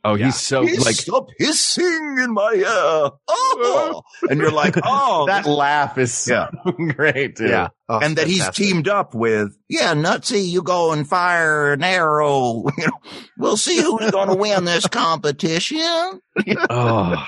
Oh, 0.04 0.16
Yeah. 0.16 0.26
he's 0.26 0.40
so 0.40 0.62
like, 0.62 0.96
stop 0.96 1.28
hissing 1.38 2.18
in 2.20 2.32
my 2.34 2.52
ear. 2.54 3.10
Oh. 3.28 4.02
and 4.28 4.40
you're 4.40 4.50
like, 4.50 4.74
oh, 4.82 5.26
that 5.28 5.46
laugh 5.46 5.96
is 5.96 6.12
so 6.12 6.48
great. 6.96 7.36
Too. 7.36 7.46
yeah. 7.46 7.68
Oh, 7.88 8.00
and 8.00 8.16
that 8.16 8.26
he's 8.26 8.48
teamed 8.50 8.88
up 8.88 9.14
with, 9.14 9.56
yeah, 9.68 9.94
Nutsy, 9.94 10.44
you 10.44 10.62
go 10.62 10.90
and 10.92 11.08
fire 11.08 11.72
an 11.72 11.84
arrow. 11.84 12.64
You 12.78 12.86
know, 12.88 12.98
we'll 13.38 13.56
see 13.56 13.80
who's 13.80 14.10
going 14.10 14.28
to 14.28 14.34
win 14.34 14.64
this 14.64 14.88
competition. 14.88 16.20
Oh, 16.68 17.24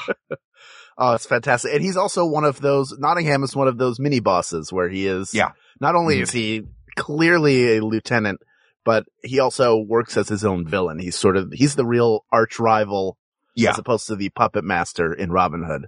Oh, 0.96 1.14
it's 1.14 1.26
fantastic. 1.26 1.72
And 1.74 1.82
he's 1.82 1.96
also 1.96 2.24
one 2.26 2.44
of 2.44 2.60
those, 2.60 2.94
Nottingham 2.98 3.42
is 3.42 3.56
one 3.56 3.68
of 3.68 3.78
those 3.78 3.98
mini 3.98 4.20
bosses 4.20 4.72
where 4.72 4.88
he 4.88 5.06
is, 5.06 5.34
Yeah. 5.34 5.50
not 5.80 5.94
only 5.96 6.20
is 6.20 6.30
he 6.30 6.62
clearly 6.96 7.76
a 7.76 7.84
lieutenant, 7.84 8.40
but 8.84 9.04
he 9.22 9.40
also 9.40 9.76
works 9.78 10.16
as 10.16 10.28
his 10.28 10.44
own 10.44 10.66
villain. 10.66 10.98
He's 10.98 11.16
sort 11.18 11.36
of, 11.36 11.52
he's 11.52 11.74
the 11.74 11.86
real 11.86 12.24
arch 12.30 12.58
rival 12.60 13.18
Yeah. 13.56 13.70
as 13.70 13.78
opposed 13.78 14.06
to 14.08 14.16
the 14.16 14.28
puppet 14.30 14.62
master 14.64 15.12
in 15.12 15.32
Robin 15.32 15.64
Hood. 15.64 15.86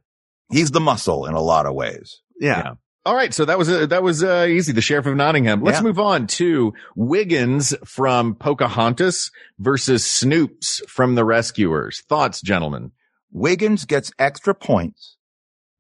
He's 0.50 0.70
the 0.70 0.80
muscle 0.80 1.26
in 1.26 1.34
a 1.34 1.40
lot 1.40 1.66
of 1.66 1.74
ways. 1.74 2.20
Yeah. 2.40 2.58
Yeah. 2.58 2.72
All 3.04 3.14
right, 3.14 3.32
so 3.32 3.44
that 3.44 3.56
was 3.56 3.68
uh, 3.68 3.86
that 3.86 4.02
was 4.02 4.24
uh, 4.24 4.46
easy. 4.48 4.72
The 4.72 4.80
sheriff 4.80 5.06
of 5.06 5.14
Nottingham. 5.14 5.62
Let's 5.62 5.78
Yeah. 5.78 5.82
move 5.84 6.00
on 6.00 6.26
to 6.26 6.72
Wiggins 6.96 7.72
from 7.84 8.34
Pocahontas 8.34 9.30
versus 9.60 10.02
Snoops 10.02 10.80
from 10.88 11.14
The 11.14 11.24
Rescuers. 11.24 12.02
Thoughts, 12.08 12.40
gentlemen? 12.40 12.90
Wiggins 13.36 13.84
gets 13.84 14.10
extra 14.18 14.54
points 14.54 15.16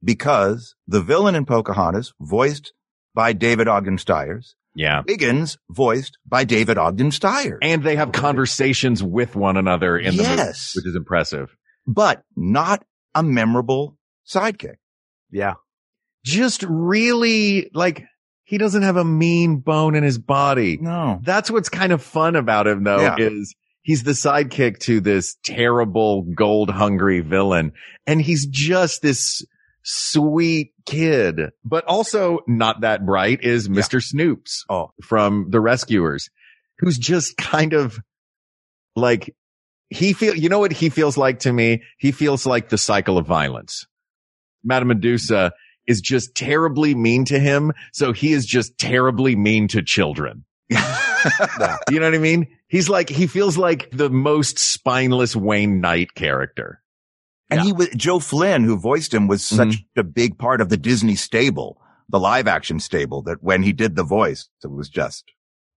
because 0.04 0.74
the 0.86 1.00
villain 1.00 1.34
in 1.34 1.46
Pocahontas, 1.46 2.12
voiced 2.20 2.72
by 3.14 3.32
David 3.32 3.66
Ogden 3.66 3.96
Stiers, 3.98 4.54
Yeah, 4.74 5.02
Wiggins 5.06 5.56
voiced 5.70 6.18
by 6.26 6.44
David 6.44 6.76
Ogden 6.76 7.10
Stiers. 7.10 7.58
and 7.62 7.82
they 7.82 7.96
have 7.96 8.12
conversations 8.12 9.02
with 9.02 9.34
one 9.34 9.56
another 9.56 9.96
in 9.98 10.16
the 10.16 10.22
movie, 10.22 10.42
which 10.74 10.86
is 10.86 10.94
impressive. 10.94 11.56
but 11.86 12.22
not 12.36 12.84
a 13.14 13.22
memorable 13.22 13.96
sidekick. 14.28 14.76
Yeah. 15.30 15.54
Just 16.24 16.62
really 16.68 17.70
like 17.72 18.04
he 18.44 18.58
doesn't 18.58 18.82
have 18.82 18.96
a 18.96 19.04
mean 19.04 19.58
bone 19.60 19.94
in 19.94 20.02
his 20.04 20.18
body. 20.18 20.76
No. 20.80 21.20
That's 21.22 21.50
what's 21.50 21.68
kind 21.68 21.92
of 21.92 22.02
fun 22.02 22.36
about 22.36 22.66
him 22.66 22.84
though, 22.84 23.00
Yeah. 23.00 23.16
is 23.18 23.54
he's 23.86 24.02
the 24.02 24.10
sidekick 24.10 24.78
to 24.80 25.00
this 25.00 25.36
terrible 25.44 26.22
gold 26.22 26.68
hungry 26.68 27.20
villain. 27.20 27.70
And 28.04 28.20
he's 28.20 28.44
just 28.46 29.00
this 29.00 29.46
sweet 29.84 30.72
kid, 30.86 31.40
but 31.64 31.84
also 31.84 32.40
not 32.48 32.80
that 32.80 33.06
bright 33.06 33.44
is 33.44 33.68
Mr. 33.68 34.02
Snoops 34.02 34.64
Oh. 34.68 34.90
from 35.04 35.46
the 35.50 35.60
rescuers, 35.60 36.28
who's 36.80 36.98
just 36.98 37.36
kind 37.36 37.74
of 37.74 38.00
like 38.96 39.36
he 39.88 40.12
feel, 40.14 40.34
you 40.34 40.48
know 40.48 40.58
what 40.58 40.72
he 40.72 40.88
feels 40.88 41.16
like 41.16 41.38
to 41.40 41.52
me? 41.52 41.82
He 41.98 42.10
feels 42.10 42.44
like 42.44 42.68
the 42.70 42.78
cycle 42.78 43.18
of 43.18 43.26
violence. 43.26 43.86
Madame 44.64 44.88
Medusa 44.88 45.52
is 45.86 46.00
just 46.00 46.34
terribly 46.34 46.96
mean 46.96 47.24
to 47.26 47.38
him. 47.38 47.72
So 47.92 48.12
he 48.12 48.32
is 48.32 48.46
just 48.46 48.76
terribly 48.78 49.36
mean 49.36 49.68
to 49.68 49.82
children. 49.82 50.44
You 50.70 52.00
know 52.00 52.06
what 52.06 52.14
I 52.14 52.18
mean? 52.18 52.48
He's 52.68 52.88
like, 52.88 53.08
he 53.08 53.26
feels 53.26 53.56
like 53.56 53.90
the 53.90 54.10
most 54.10 54.58
spineless 54.58 55.34
Wayne 55.36 55.80
Knight 55.80 56.14
character. 56.14 56.82
And 57.50 57.60
he 57.60 57.72
was 57.72 57.88
Joe 57.90 58.18
Flynn, 58.18 58.64
who 58.64 58.76
voiced 58.76 59.14
him, 59.14 59.28
was 59.28 59.44
such 59.44 59.68
Mm-hmm. 59.68 60.00
a 60.00 60.04
big 60.04 60.36
part 60.38 60.60
of 60.60 60.68
the 60.68 60.76
Disney 60.76 61.14
stable, 61.14 61.80
the 62.08 62.18
live 62.18 62.48
action 62.48 62.80
stable 62.80 63.22
that 63.22 63.42
when 63.42 63.62
he 63.62 63.72
did 63.72 63.94
the 63.94 64.02
voice, 64.02 64.48
it 64.64 64.70
was 64.70 64.88
just, 64.88 65.24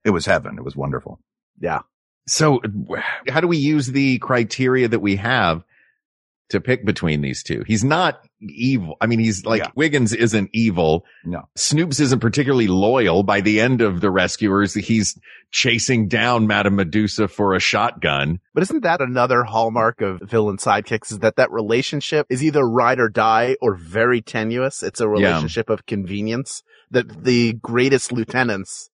it 0.03 0.09
was 0.09 0.25
heaven. 0.25 0.55
It 0.57 0.63
was 0.63 0.75
wonderful. 0.75 1.19
Yeah. 1.59 1.81
So 2.27 2.61
how 3.27 3.41
do 3.41 3.47
we 3.47 3.57
use 3.57 3.87
the 3.87 4.17
criteria 4.19 4.87
that 4.87 4.99
we 4.99 5.15
have 5.17 5.63
to 6.49 6.59
pick 6.61 6.85
between 6.85 7.21
these 7.21 7.43
two? 7.43 7.63
He's 7.65 7.83
not 7.83 8.25
evil. 8.41 8.95
I 9.01 9.07
mean, 9.07 9.19
he's 9.19 9.45
like 9.45 9.61
Yeah. 9.61 9.71
Wiggins 9.75 10.13
isn't 10.13 10.49
evil. 10.53 11.05
No. 11.23 11.47
Snoops 11.57 11.99
isn't 11.99 12.19
particularly 12.19 12.67
loyal. 12.67 13.23
By 13.23 13.41
the 13.41 13.59
end 13.59 13.81
of 13.81 14.01
the 14.01 14.11
rescuers, 14.11 14.73
he's 14.73 15.19
chasing 15.51 16.07
down 16.07 16.47
Madame 16.47 16.75
Medusa 16.75 17.27
for 17.27 17.53
a 17.55 17.59
shotgun. 17.59 18.39
But 18.53 18.63
isn't 18.63 18.83
that 18.83 19.01
another 19.01 19.43
hallmark 19.43 20.01
of 20.01 20.21
villain 20.21 20.57
sidekicks 20.57 21.11
is 21.11 21.19
that 21.19 21.35
that 21.37 21.51
relationship 21.51 22.27
is 22.29 22.43
either 22.43 22.67
ride 22.67 22.99
or 22.99 23.09
die 23.09 23.55
or 23.61 23.75
very 23.75 24.21
tenuous. 24.21 24.83
It's 24.83 25.01
a 25.01 25.07
relationship 25.07 25.69
of 25.69 25.85
convenience 25.85 26.63
that 26.91 27.23
the 27.23 27.53
greatest 27.53 28.11
lieutenants 28.11 28.89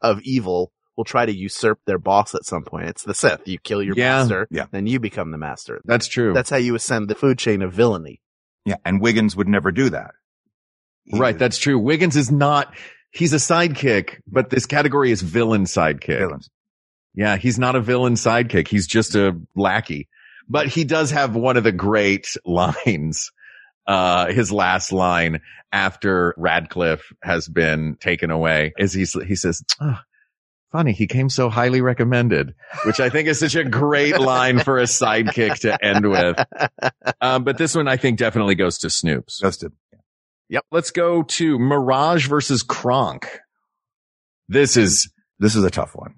of 0.00 0.20
evil 0.22 0.72
will 0.96 1.04
try 1.04 1.24
to 1.26 1.32
usurp 1.34 1.78
their 1.86 1.98
boss 1.98 2.34
at 2.34 2.44
some 2.44 2.64
point. 2.64 2.86
It's 2.88 3.02
the 3.04 3.14
Sith. 3.14 3.46
You 3.46 3.58
kill 3.58 3.82
your 3.82 3.94
Yeah. 3.96 4.18
master, 4.18 4.46
Yeah. 4.50 4.66
then 4.70 4.86
you 4.86 5.00
become 5.00 5.30
the 5.30 5.38
master. 5.38 5.80
That's 5.84 6.06
true. 6.06 6.32
That's 6.34 6.50
how 6.50 6.58
you 6.58 6.74
ascend 6.74 7.08
the 7.08 7.14
food 7.14 7.38
chain 7.38 7.62
of 7.62 7.72
villainy. 7.72 8.20
Yeah. 8.64 8.76
And 8.84 9.00
Wiggins 9.00 9.34
would 9.36 9.48
never 9.48 9.72
do 9.72 9.90
that. 9.90 10.12
He 11.04 11.18
right. 11.18 11.34
was 11.34 11.40
That's 11.40 11.58
true. 11.58 11.78
Wiggins 11.78 12.16
is 12.16 12.30
not, 12.30 12.74
he's 13.10 13.32
a 13.32 13.36
sidekick, 13.36 14.20
but 14.26 14.50
this 14.50 14.66
category 14.66 15.10
is 15.10 15.22
villain 15.22 15.64
sidekick. 15.64 16.18
villains. 16.18 16.48
Yeah, 17.14 17.36
he's 17.36 17.58
not 17.58 17.74
a 17.76 17.80
villain 17.80 18.14
sidekick. 18.14 18.68
He's 18.68 18.86
just 18.86 19.14
a 19.14 19.38
lackey. 19.56 20.08
But 20.48 20.68
he 20.68 20.84
does 20.84 21.10
have 21.10 21.34
one 21.34 21.56
of 21.56 21.64
the 21.64 21.72
great 21.72 22.28
lines, 22.44 23.30
uh, 23.86 24.30
his 24.32 24.52
last 24.52 24.92
line 24.92 25.40
after 25.72 26.34
Ratcliffe 26.36 27.12
has 27.22 27.48
been 27.48 27.96
taken 28.00 28.30
away 28.30 28.72
is 28.78 28.92
he, 28.92 29.04
he 29.26 29.34
says, 29.34 29.62
"Ah, 29.80 30.02
funny, 30.72 30.92
he 30.92 31.06
came 31.06 31.28
so 31.28 31.48
highly 31.50 31.80
recommended, 31.80 32.54
which 32.84 32.98
I 32.98 33.10
think 33.10 33.28
is 33.28 33.38
such 33.38 33.54
a 33.54 33.64
great 33.64 34.18
line 34.18 34.58
for 34.58 34.78
a 34.78 34.84
sidekick 34.84 35.60
to 35.60 35.84
end 35.84 36.08
with. 36.10 36.36
Um, 37.20 37.44
but 37.44 37.58
this 37.58 37.74
one 37.76 37.86
I 37.88 37.96
think 37.96 38.18
definitely 38.18 38.54
goes 38.56 38.78
to 38.78 38.88
Snoops. 38.88 39.38
Just 39.40 39.62
a, 39.62 39.72
Yep. 40.48 40.64
Let's 40.70 40.90
go 40.90 41.22
to 41.22 41.58
Mirage 41.58 42.26
versus 42.28 42.62
Kronk. 42.62 43.26
This 44.48 44.76
is 44.76 45.10
this 45.38 45.54
is 45.56 45.64
a 45.64 45.70
tough 45.70 45.92
one. 45.94 46.16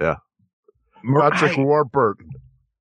Yeah. 0.00 0.16
Patrick 1.18 1.58
I- 1.58 1.62
Warburton. 1.62 2.28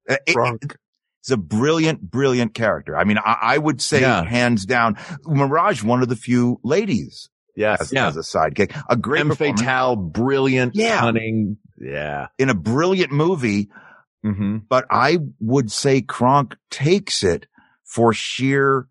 Uh, 0.09 0.17
it- 0.27 0.33
Kronk. 0.33 0.75
It's 1.21 1.29
a 1.31 1.37
brilliant, 1.37 2.01
brilliant 2.01 2.55
character. 2.55 2.97
I 2.97 3.03
mean, 3.03 3.19
I, 3.19 3.37
I 3.41 3.57
would 3.59 3.79
say 3.81 4.01
Yeah. 4.01 4.23
hands 4.23 4.65
down, 4.65 4.97
Mirage, 5.25 5.83
one 5.83 6.01
of 6.01 6.09
the 6.09 6.15
few 6.15 6.59
ladies 6.63 7.29
Yes. 7.55 7.81
as, 7.81 7.93
Yeah. 7.93 8.07
as 8.07 8.17
a 8.17 8.21
sidekick, 8.21 8.79
a 8.89 8.95
great 8.95 9.21
femme 9.35 9.35
fatale, 9.35 9.95
brilliant, 9.95 10.75
Yeah. 10.75 10.99
cunning. 10.99 11.57
Yeah. 11.77 12.27
in 12.37 12.49
a 12.49 12.53
brilliant 12.55 13.11
movie. 13.11 13.69
Mm-hmm. 14.23 14.57
but 14.69 14.85
I 14.91 15.17
would 15.39 15.71
say 15.71 16.01
Kronk 16.01 16.55
takes 16.69 17.23
it 17.23 17.47
for 17.83 18.13
sheer 18.13 18.87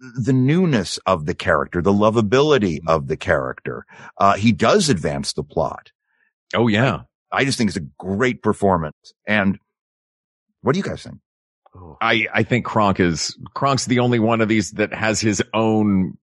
the 0.00 0.32
newness 0.32 0.98
of 1.06 1.26
the 1.26 1.34
character, 1.34 1.80
the 1.80 1.92
lovability 1.92 2.78
of 2.88 3.06
the 3.06 3.16
character. 3.16 3.86
Uh, 4.18 4.34
he 4.34 4.50
does 4.50 4.88
advance 4.88 5.32
the 5.32 5.44
plot. 5.44 5.92
Oh 6.56 6.66
yeah. 6.66 7.02
I 7.30 7.44
just 7.44 7.56
think 7.56 7.68
it's 7.70 7.76
a 7.76 7.86
great 7.98 8.42
performance. 8.42 8.96
And 9.28 9.60
what 10.62 10.72
do 10.72 10.78
you 10.80 10.84
guys 10.84 11.04
think? 11.04 11.18
I, 12.00 12.26
I 12.34 12.42
think 12.42 12.64
Kronk 12.64 12.98
is, 12.98 13.38
Kronk's 13.54 13.86
the 13.86 14.00
only 14.00 14.18
one 14.18 14.40
of 14.40 14.48
these 14.48 14.72
that 14.72 14.92
has 14.92 15.20
his 15.20 15.40
own 15.54 16.14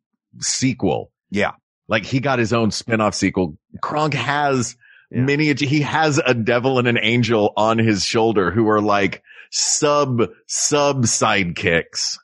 sequel. 0.42 1.12
Yeah. 1.30 1.52
Like 1.88 2.06
he 2.06 2.20
got 2.20 2.40
his 2.40 2.54
own 2.54 2.72
spin-off 2.72 3.14
sequel. 3.16 3.58
Kronk 3.82 4.14
has 4.16 4.76
Yeah. 5.12 5.22
miniature, 5.22 5.68
he 5.68 5.82
has 5.82 6.20
a 6.26 6.34
devil 6.34 6.80
and 6.80 6.88
an 6.88 6.98
angel 7.02 7.54
on 7.58 7.78
his 7.78 8.04
shoulder 8.06 8.52
who 8.52 8.68
are 8.70 8.82
like 8.82 9.22
sub, 9.52 10.22
sub 10.48 11.04
sidekicks. 11.04 12.18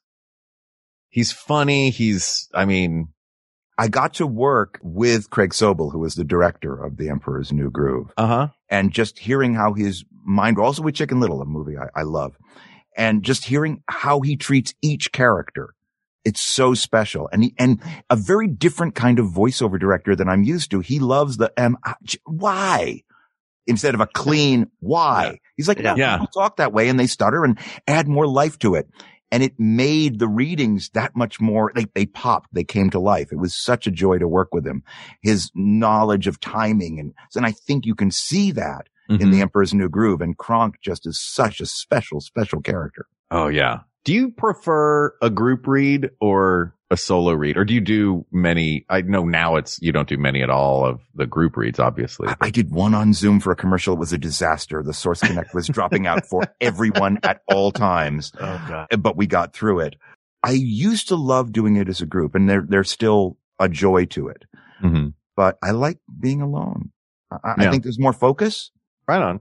He's 1.09 1.31
funny. 1.31 1.89
He's, 1.89 2.47
I 2.53 2.65
mean, 2.65 3.09
I 3.77 3.87
got 3.87 4.15
to 4.15 4.27
work 4.27 4.79
with 4.81 5.29
Craig 5.29 5.51
Sobel, 5.51 5.91
who 5.91 5.99
was 5.99 6.15
the 6.15 6.23
director 6.23 6.73
of 6.81 6.97
The 6.97 7.09
Emperor's 7.09 7.51
New 7.51 7.69
Groove. 7.69 8.11
uh 8.17 8.27
huh. 8.27 8.47
and 8.69 8.91
just 8.91 9.19
hearing 9.19 9.53
how 9.53 9.73
his 9.73 10.05
mind, 10.23 10.57
also 10.57 10.81
with 10.83 10.95
Chicken 10.95 11.19
Little, 11.19 11.41
a 11.41 11.45
movie 11.45 11.77
I, 11.77 11.87
I 11.99 12.03
love, 12.03 12.37
and 12.95 13.23
just 13.23 13.45
hearing 13.45 13.83
how 13.87 14.21
he 14.21 14.35
treats 14.37 14.73
each 14.81 15.11
character. 15.11 15.73
It's 16.23 16.41
so 16.41 16.73
special. 16.73 17.29
And 17.31 17.43
he, 17.43 17.55
and 17.57 17.81
a 18.10 18.15
very 18.15 18.47
different 18.47 18.95
kind 18.95 19.17
of 19.19 19.25
voiceover 19.27 19.79
director 19.79 20.15
than 20.15 20.29
I'm 20.29 20.43
used 20.43 20.71
to. 20.71 20.79
He 20.79 20.99
loves 20.99 21.38
the, 21.38 21.51
um, 21.57 21.77
uh, 21.84 21.93
why? 22.25 23.01
Instead 23.67 23.93
of 23.95 24.01
a 24.01 24.07
clean 24.07 24.67
why. 24.79 25.39
He's 25.57 25.67
like, 25.67 25.79
no, 25.79 25.95
Yeah. 25.95 26.25
talk 26.34 26.57
that 26.57 26.73
way 26.73 26.89
and 26.89 26.99
they 26.99 27.07
stutter 27.07 27.43
and 27.43 27.57
add 27.88 28.07
more 28.07 28.27
life 28.27 28.57
to 28.60 28.75
it. 28.75 28.88
And 29.31 29.41
it 29.43 29.53
made 29.57 30.19
the 30.19 30.27
readings 30.27 30.89
that 30.93 31.15
much 31.15 31.39
more, 31.39 31.71
they, 31.73 31.86
they 31.95 32.05
popped, 32.05 32.49
they 32.53 32.65
came 32.65 32.89
to 32.89 32.99
life. 32.99 33.31
It 33.31 33.38
was 33.38 33.55
such 33.55 33.88
a 33.88 33.91
joy 33.91 34.17
to 34.17 34.27
work 34.27 34.49
with 34.53 34.67
him. 34.67 34.84
His 35.21 35.51
knowledge 35.55 36.27
of 36.27 36.39
timing 36.39 36.99
and, 36.99 37.13
and 37.36 37.45
I 37.45 37.51
think 37.51 37.86
you 37.86 37.95
can 37.95 38.12
see 38.12 38.51
that 38.51 38.88
in 39.10 39.17
Mhm. 39.19 39.31
The 39.31 39.41
Emperor's 39.41 39.73
New 39.73 39.89
Groove. 39.89 40.21
And 40.21 40.38
Kronk 40.38 40.75
just 40.84 41.07
is 41.07 41.19
such 41.19 41.62
a 41.62 41.65
special, 41.65 42.19
special 42.21 42.62
character. 42.62 43.05
Oh 43.29 43.47
yeah. 43.47 43.79
Do 44.03 44.13
you 44.13 44.31
prefer 44.31 45.13
a 45.21 45.29
group 45.29 45.67
read 45.67 46.09
or 46.19 46.75
a 46.89 46.97
solo 46.97 47.33
read, 47.33 47.55
or 47.55 47.63
do 47.65 47.73
you 47.73 47.81
do 47.81 48.25
many? 48.31 48.85
I 48.89 49.01
know 49.01 49.23
now 49.23 49.55
it's 49.57 49.79
you 49.81 49.91
don't 49.91 50.09
do 50.09 50.17
many 50.17 50.41
at 50.41 50.49
all 50.49 50.83
of 50.85 51.01
the 51.13 51.25
group 51.27 51.55
reads, 51.55 51.79
obviously. 51.79 52.27
I, 52.27 52.35
I 52.41 52.49
did 52.49 52.71
one 52.71 52.93
on 52.95 53.13
Zoom 53.13 53.39
for 53.39 53.51
a 53.51 53.55
commercial. 53.55 53.93
It 53.93 53.99
was 53.99 54.11
a 54.11 54.17
disaster. 54.17 54.81
The 54.83 54.93
Source 54.93 55.21
Connect 55.21 55.53
was 55.53 55.67
dropping 55.71 56.07
out 56.07 56.25
for 56.25 56.43
everyone 56.59 57.19
at 57.23 57.41
all 57.47 57.71
times, 57.71 58.31
Oh 58.39 58.61
god. 58.67 58.87
but 58.99 59.15
we 59.15 59.27
got 59.27 59.53
through 59.53 59.81
it. 59.81 59.95
I 60.43 60.51
used 60.51 61.07
to 61.09 61.15
love 61.15 61.51
doing 61.51 61.75
it 61.75 61.87
as 61.87 62.01
a 62.01 62.05
group 62.07 62.33
and 62.33 62.49
there, 62.49 62.65
there's 62.67 62.89
still 62.89 63.37
a 63.59 63.69
joy 63.69 64.05
to 64.05 64.27
it, 64.29 64.45
hmm 64.79 65.09
but 65.37 65.57
I 65.63 65.71
like 65.71 65.99
being 66.19 66.41
alone. 66.41 66.91
I, 67.31 67.53
I 67.57 67.69
think 67.71 67.83
there's 67.83 67.97
more 67.99 68.11
focus. 68.13 68.69
Right 69.07 69.21
on. 69.21 69.39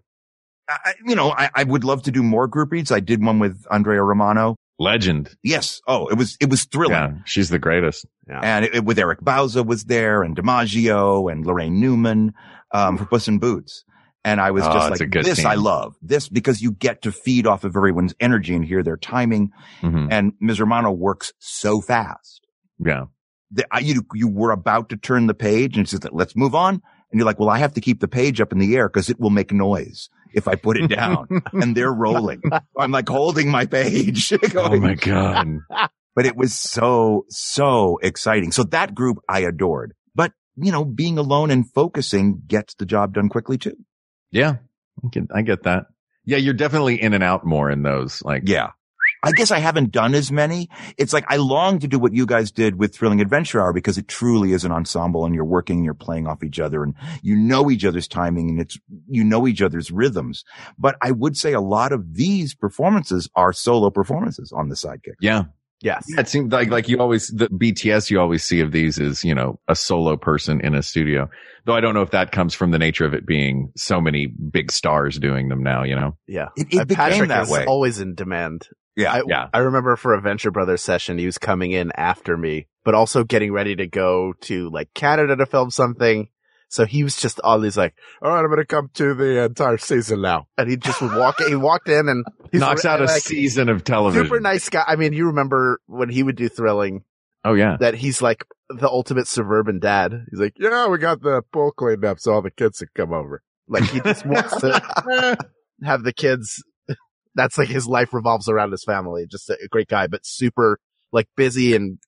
I, 0.84 0.94
you 1.04 1.14
know, 1.14 1.30
I, 1.32 1.50
I 1.54 1.64
would 1.64 1.84
love 1.84 2.02
to 2.04 2.10
do 2.10 2.22
more 2.22 2.46
group 2.46 2.72
reads. 2.72 2.90
I 2.92 3.00
did 3.00 3.24
one 3.24 3.38
with 3.38 3.64
Andrea 3.70 4.02
Romano. 4.02 4.56
Legend. 4.78 5.36
Yes. 5.42 5.80
Oh, 5.86 6.08
it 6.08 6.14
was, 6.16 6.36
it 6.40 6.48
was 6.48 6.64
thrilling. 6.64 6.92
Yeah, 6.94 7.12
she's 7.26 7.50
the 7.50 7.58
greatest. 7.58 8.06
Yeah. 8.28 8.40
And 8.42 8.64
it, 8.64 8.74
it- 8.76 8.84
with 8.84 8.98
Eric 8.98 9.20
Bauza 9.20 9.64
was 9.66 9.84
there 9.84 10.22
and 10.22 10.34
DiMaggio 10.36 11.30
and 11.30 11.44
Laraine 11.44 11.72
Newman, 11.72 12.32
um, 12.72 12.96
for 12.96 13.04
Puss 13.04 13.28
in 13.28 13.38
Boots. 13.38 13.84
And 14.24 14.40
I 14.40 14.50
was 14.50 14.64
Oh, 14.66 14.72
just 14.72 15.00
like, 15.00 15.10
this 15.12 15.36
team. 15.38 15.46
I 15.46 15.54
love 15.54 15.96
this 16.02 16.28
because 16.28 16.60
you 16.62 16.72
get 16.72 17.02
to 17.02 17.12
feed 17.12 17.46
off 17.46 17.64
of 17.64 17.74
everyone's 17.76 18.14
energy 18.20 18.54
and 18.54 18.64
hear 18.64 18.82
their 18.82 18.96
timing. 18.98 19.50
hmm 19.80 20.08
And 20.10 20.32
Ms. 20.40 20.60
Romano 20.60 20.90
works 20.92 21.32
so 21.38 21.80
fast. 21.80 22.46
Yeah. 22.78 23.06
that 23.52 23.66
I, 23.70 23.80
you, 23.80 24.06
you 24.14 24.28
were 24.28 24.50
about 24.50 24.88
to 24.90 24.96
turn 24.96 25.26
the 25.26 25.34
page 25.34 25.76
and 25.76 25.84
it's 25.84 25.90
just, 25.92 26.06
let's 26.12 26.36
move 26.36 26.54
on. 26.54 26.74
And 26.74 27.18
you're 27.18 27.26
like, 27.26 27.38
well, 27.40 27.48
I 27.50 27.58
have 27.58 27.74
to 27.74 27.80
keep 27.80 28.00
the 28.00 28.08
page 28.08 28.40
up 28.40 28.52
in 28.52 28.58
the 28.58 28.76
air 28.76 28.88
because 28.88 29.10
it 29.10 29.18
will 29.18 29.30
make 29.30 29.52
noise 29.52 30.08
if 30.32 30.48
I 30.48 30.54
put 30.54 30.76
it 30.76 30.88
down 30.88 31.28
and 31.52 31.76
they're 31.76 31.92
rolling. 31.92 32.42
I'm 32.78 32.90
like 32.90 33.08
holding 33.08 33.50
my 33.50 33.66
page. 33.66 34.32
Oh 34.54 34.76
my 34.78 34.94
god. 34.94 35.46
but 36.14 36.26
it 36.26 36.36
was 36.36 36.54
so, 36.54 37.24
so 37.28 37.98
exciting. 38.02 38.52
So 38.52 38.64
that 38.64 38.94
group 38.94 39.18
I 39.28 39.40
adored, 39.40 39.94
but 40.14 40.32
you 40.56 40.72
know, 40.72 40.84
being 40.84 41.18
alone 41.18 41.50
and 41.50 41.70
focusing 41.72 42.42
gets 42.46 42.74
the 42.74 42.86
job 42.86 43.14
done 43.14 43.28
quickly 43.28 43.58
too. 43.58 43.76
Yeah, 44.30 44.56
I 45.04 45.08
get, 45.10 45.24
I 45.34 45.42
get 45.42 45.62
that. 45.64 45.86
Yeah, 46.24 46.36
you're 46.38 46.54
definitely 46.54 47.00
in 47.00 47.14
and 47.14 47.24
out 47.24 47.44
more 47.44 47.70
in 47.70 47.82
those. 47.82 48.22
Like, 48.22 48.42
Yeah. 48.46 48.70
I 49.22 49.32
guess 49.32 49.50
I 49.50 49.58
haven't 49.58 49.90
done 49.92 50.14
as 50.14 50.32
many. 50.32 50.68
It's 50.96 51.12
like 51.12 51.24
I 51.28 51.36
long 51.36 51.78
to 51.80 51.88
do 51.88 51.98
what 51.98 52.14
you 52.14 52.26
guys 52.26 52.50
did 52.50 52.78
with 52.78 52.94
Thrilling 52.94 53.20
Adventure 53.20 53.60
Hour 53.60 53.72
because 53.72 53.98
it 53.98 54.08
truly 54.08 54.52
is 54.52 54.64
an 54.64 54.72
ensemble 54.72 55.24
and 55.26 55.34
you're 55.34 55.44
working 55.44 55.76
and 55.78 55.84
you're 55.84 55.94
playing 55.94 56.26
off 56.26 56.42
each 56.42 56.58
other 56.60 56.82
and 56.82 56.94
you 57.22 57.36
know 57.36 57.70
each 57.70 57.84
other's 57.84 58.08
timing 58.08 58.48
and 58.50 58.60
it's, 58.60 58.78
you 59.08 59.22
know 59.24 59.46
each 59.46 59.62
other's 59.62 59.90
rhythms. 59.90 60.44
But 60.78 60.96
I 61.02 61.10
would 61.10 61.36
say 61.36 61.52
a 61.52 61.60
lot 61.60 61.92
of 61.92 62.14
these 62.14 62.54
performances 62.54 63.28
are 63.34 63.52
solo 63.52 63.90
performances 63.90 64.52
on 64.52 64.68
the 64.68 64.74
sidekick. 64.74 65.14
Yeah. 65.20 65.44
Yes. 65.82 66.04
Yeah, 66.08 66.20
it 66.20 66.28
seems 66.28 66.52
like 66.52 66.68
like 66.68 66.90
you 66.90 66.98
always 67.00 67.28
the 67.28 67.48
BTS 67.48 68.10
you 68.10 68.20
always 68.20 68.44
see 68.44 68.60
of 68.60 68.70
these 68.70 68.98
is 68.98 69.24
you 69.24 69.34
know 69.34 69.58
a 69.66 69.74
solo 69.74 70.14
person 70.18 70.60
in 70.60 70.74
a 70.74 70.82
studio. 70.82 71.30
Though 71.64 71.74
I 71.74 71.80
don't 71.80 71.94
know 71.94 72.02
if 72.02 72.10
that 72.10 72.32
comes 72.32 72.52
from 72.52 72.70
the 72.70 72.78
nature 72.78 73.06
of 73.06 73.14
it 73.14 73.24
being 73.24 73.72
so 73.76 73.98
many 73.98 74.26
big 74.26 74.70
stars 74.72 75.18
doing 75.18 75.48
them 75.48 75.62
now. 75.62 75.82
You 75.84 75.96
know. 75.96 76.18
Yeah. 76.26 76.48
It, 76.54 76.66
it 76.70 76.80
Uh, 76.80 76.84
became 76.84 77.10
Patrick 77.10 77.28
that 77.30 77.42
is 77.44 77.50
way. 77.50 77.64
always 77.64 77.98
in 77.98 78.14
demand. 78.14 78.68
Yeah. 78.96 79.12
I, 79.12 79.22
Yeah. 79.26 79.48
I 79.52 79.58
remember 79.58 79.96
for 79.96 80.14
a 80.14 80.20
Venture 80.20 80.50
Brothers 80.50 80.82
session, 80.82 81.18
he 81.18 81.26
was 81.26 81.38
coming 81.38 81.70
in 81.72 81.92
after 81.96 82.36
me, 82.36 82.66
but 82.84 82.94
also 82.94 83.24
getting 83.24 83.52
ready 83.52 83.76
to 83.76 83.86
go 83.86 84.32
to 84.42 84.68
like 84.70 84.92
Canada 84.94 85.36
to 85.36 85.46
film 85.46 85.70
something. 85.70 86.28
So 86.68 86.84
he 86.86 87.02
was 87.02 87.16
just 87.16 87.40
always 87.40 87.76
like, 87.76 87.94
all 88.22 88.30
right, 88.30 88.38
I'm 88.40 88.46
going 88.46 88.58
to 88.58 88.64
come 88.64 88.90
to 88.94 89.14
the 89.14 89.42
entire 89.44 89.76
season 89.78 90.20
now. 90.22 90.46
And 90.56 90.70
he 90.70 90.76
just 90.76 91.00
would 91.02 91.12
walk, 91.16 91.40
he 91.42 91.56
walked 91.56 91.88
in 91.88 92.08
and 92.08 92.24
he's 92.52 92.60
Knocks 92.60 92.84
out 92.84 93.00
a 93.00 93.06
like, 93.06 93.22
season 93.22 93.68
of 93.68 93.82
television. 93.82 94.24
super 94.26 94.38
nice 94.40 94.68
guy. 94.68 94.84
I 94.86 94.94
mean, 94.94 95.12
you 95.12 95.26
remember 95.26 95.80
when 95.86 96.08
he 96.10 96.22
would 96.22 96.36
do 96.36 96.48
thrilling 96.48 97.02
Oh 97.44 97.54
yeah. 97.54 97.76
that 97.80 97.94
he's 97.94 98.22
like 98.22 98.44
the 98.68 98.86
ultimate 98.88 99.26
suburban 99.26 99.80
dad. 99.80 100.12
He's 100.30 100.38
like, 100.38 100.52
yeah, 100.60 100.86
we 100.86 100.98
got 100.98 101.20
the 101.22 101.42
pool 101.52 101.72
cleaned 101.72 102.04
up 102.04 102.20
so 102.20 102.34
all 102.34 102.42
the 102.42 102.50
kids 102.52 102.78
can 102.78 102.88
come 102.94 103.12
over. 103.12 103.42
Like 103.66 103.84
he 103.90 104.00
just 104.00 104.24
wants 104.24 104.60
to 104.60 105.38
have 105.82 106.02
the 106.04 106.12
kids. 106.12 106.62
That's 107.34 107.56
like 107.58 107.68
his 107.68 107.86
life 107.86 108.12
revolves 108.12 108.48
around 108.48 108.72
his 108.72 108.84
family. 108.84 109.26
Just 109.30 109.48
a, 109.50 109.56
a 109.64 109.68
great 109.68 109.88
guy, 109.88 110.06
but 110.06 110.24
super 110.26 110.78
like 111.12 111.26
busy 111.36 111.74
and 111.76 111.98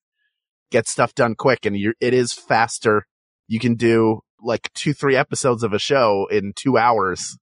gets 0.71 0.91
stuff 0.91 1.13
done 1.15 1.35
quick. 1.35 1.65
And 1.65 1.77
you're, 1.77 1.93
it 2.01 2.13
is 2.13 2.33
faster. 2.33 3.05
You 3.47 3.59
can 3.59 3.75
do 3.75 4.21
like 4.41 4.71
two, 4.73 4.93
three 4.93 5.15
episodes 5.15 5.63
of 5.63 5.73
a 5.73 5.79
show 5.79 6.27
in 6.29 6.53
two 6.55 6.77
hours. 6.77 7.37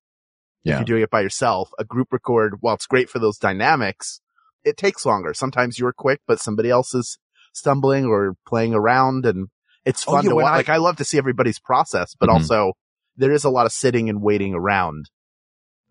If 0.64 0.70
Yeah. 0.70 0.76
you're 0.78 0.86
doing 0.86 1.02
it 1.04 1.10
by 1.10 1.22
yourself, 1.22 1.72
a 1.80 1.84
group 1.86 2.10
record, 2.12 2.58
while 2.60 2.76
it's 2.76 2.86
great 2.86 3.10
for 3.10 3.18
those 3.20 3.38
dynamics, 3.40 4.22
it 4.64 4.78
takes 4.78 5.06
longer. 5.06 5.34
Sometimes 5.34 5.80
you're 5.80 5.94
quick, 5.94 6.20
but 6.28 6.40
somebody 6.40 6.70
else 6.70 6.94
is 6.94 7.18
stumbling 7.54 8.06
or 8.06 8.36
playing 8.48 8.74
around 8.76 9.26
and 9.26 9.48
it's 9.86 10.06
Oh, 10.08 10.12
fun 10.14 10.24
yeah, 10.26 10.30
to 10.30 10.36
watch. 10.36 10.46
I- 10.46 10.58
like 10.58 10.70
I 10.70 10.78
love 10.78 10.98
to 10.98 11.04
see 11.06 11.18
everybody's 11.18 11.58
process, 11.60 12.16
but 12.20 12.30
Mhm. 12.30 12.34
also 12.34 12.74
there 13.18 13.32
is 13.32 13.44
a 13.44 13.50
lot 13.50 13.66
of 13.66 13.72
sitting 13.72 14.08
and 14.10 14.22
waiting 14.22 14.54
around. 14.54 15.10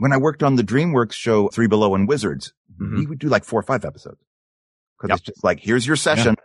When 0.00 0.12
I 0.12 0.16
worked 0.16 0.42
on 0.42 0.56
the 0.56 0.62
DreamWorks 0.64 1.12
show 1.12 1.48
Three 1.48 1.66
Below 1.66 1.94
and 1.94 2.08
Wizards, 2.08 2.54
Mhm. 2.80 2.96
we 2.98 3.06
would 3.06 3.18
do 3.18 3.28
like 3.28 3.44
four 3.44 3.60
or 3.60 3.62
five 3.62 3.84
episodes. 3.84 4.18
Cause 4.98 5.10
Yep. 5.10 5.16
it's 5.18 5.26
just 5.26 5.44
like, 5.44 5.60
here's 5.60 5.86
your 5.86 5.96
session. 5.96 6.36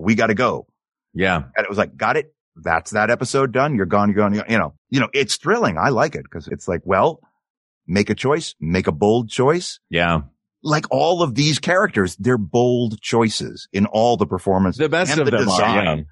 We 0.00 0.14
got 0.14 0.28
to 0.28 0.34
go. 0.34 0.66
Yeah. 1.12 1.36
And 1.56 1.64
it 1.64 1.68
was 1.68 1.76
like, 1.78 1.94
got 1.96 2.16
it. 2.16 2.34
That's 2.56 2.90
that 2.92 3.10
episode 3.10 3.52
done. 3.52 3.74
You're 3.74 3.84
gone. 3.86 4.08
You're 4.08 4.16
gone. 4.16 4.34
You're, 4.34 4.44
you 4.48 4.56
know, 4.58 4.74
you 4.90 4.98
know, 5.00 5.08
it's 5.12 5.36
thrilling. 5.36 5.76
I 5.78 5.90
like 5.90 6.14
it 6.14 6.22
because 6.24 6.48
it's 6.48 6.68
like, 6.68 6.80
well, 6.84 7.20
make 7.86 8.08
a 8.10 8.14
choice, 8.14 8.54
make 8.60 8.86
a 8.86 8.92
bold 8.92 9.28
choice. 9.28 9.78
Yeah. 9.90 10.22
Like 10.62 10.86
all 10.90 11.22
of 11.22 11.34
these 11.34 11.58
characters, 11.58 12.16
they're 12.16 12.38
bold 12.38 13.00
choices 13.02 13.68
in 13.72 13.84
all 13.86 14.16
the 14.16 14.26
performances. 14.26 14.78
The 14.78 14.88
best 14.88 15.10
and 15.12 15.20
of 15.20 15.26
the 15.26 15.32
them 15.32 15.44
design. 15.46 15.86
are. 15.86 15.96
Yeah. 15.96 16.02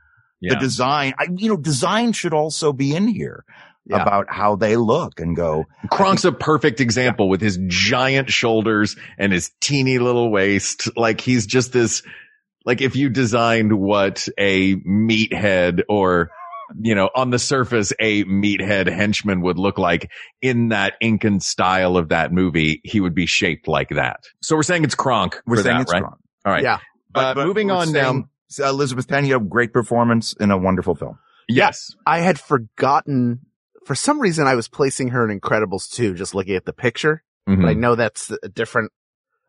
Yeah. 0.43 0.55
The 0.55 0.61
design, 0.61 1.15
I, 1.19 1.27
you 1.35 1.49
know, 1.49 1.57
design 1.57 2.13
should 2.13 2.33
also 2.35 2.73
be 2.73 2.95
in 2.95 3.07
here 3.09 3.45
Yeah. 3.87 4.03
about 4.03 4.27
how 4.29 4.57
they 4.57 4.77
look 4.77 5.19
and 5.21 5.35
go. 5.35 5.65
Kronk's 5.91 6.25
a 6.25 6.31
perfect 6.33 6.81
example 6.81 7.29
with 7.29 7.41
his 7.41 7.59
giant 7.67 8.31
shoulders 8.31 8.95
and 9.19 9.33
his 9.33 9.51
teeny 9.61 9.99
little 9.99 10.31
waist. 10.31 10.89
Like 10.97 11.21
he's 11.21 11.47
just 11.47 11.73
this, 11.73 12.03
like 12.65 12.83
if 12.83 12.95
you 12.95 13.09
designed 13.09 13.73
what 13.73 14.29
a 14.39 14.77
meathead 14.77 15.81
or, 15.89 16.31
you 16.81 16.95
know, 16.95 17.11
on 17.17 17.31
the 17.31 17.39
surface, 17.39 17.93
a 17.99 18.23
meathead 18.25 18.87
henchman 18.87 19.41
would 19.41 19.59
look 19.59 19.77
like 19.77 20.09
in 20.41 20.69
that 20.69 20.93
Incan 21.01 21.41
style 21.41 21.97
of 21.97 22.11
that 22.11 22.33
movie, 22.33 22.81
he 22.85 23.01
would 23.01 23.15
be 23.15 23.27
shaped 23.27 23.67
like 23.67 23.89
that. 23.89 24.21
So 24.43 24.55
we're 24.55 24.63
saying 24.63 24.85
it's 24.85 24.95
Kronk 24.95 25.41
We're 25.47 25.57
saying 25.63 25.79
that, 25.79 25.83
it's 25.83 25.93
right? 25.93 26.03
wrong. 26.03 26.19
All 26.45 26.53
right. 26.53 26.63
Yeah. 26.63 26.79
Uh, 27.13 27.35
moving 27.35 27.73
on 27.73 27.89
saying, 27.89 28.29
now. 28.59 28.67
uh, 28.67 28.69
Elizabeth 28.69 29.09
Peña, 29.09 29.27
you 29.27 29.33
have 29.33 29.49
great 29.49 29.73
performance 29.73 30.33
in 30.39 30.53
a 30.53 30.59
wonderful 30.59 30.95
film. 30.95 31.19
Yes. 31.49 31.91
I 32.07 32.21
had 32.21 32.39
forgotten 32.39 33.41
for 33.91 33.97
some 33.97 34.21
reason 34.21 34.47
I 34.47 34.55
was 34.55 34.69
placing 34.69 35.09
her 35.09 35.29
in 35.29 35.41
Incredibles 35.41 35.91
2, 35.91 36.15
just 36.15 36.33
looking 36.33 36.55
at 36.55 36.65
the 36.65 36.73
picture. 36.73 37.25
Mhm. 37.49 37.63
But 37.63 37.69
I 37.71 37.75
know 37.75 37.97
that's 37.97 38.31
a 38.31 38.49
different, 38.49 38.93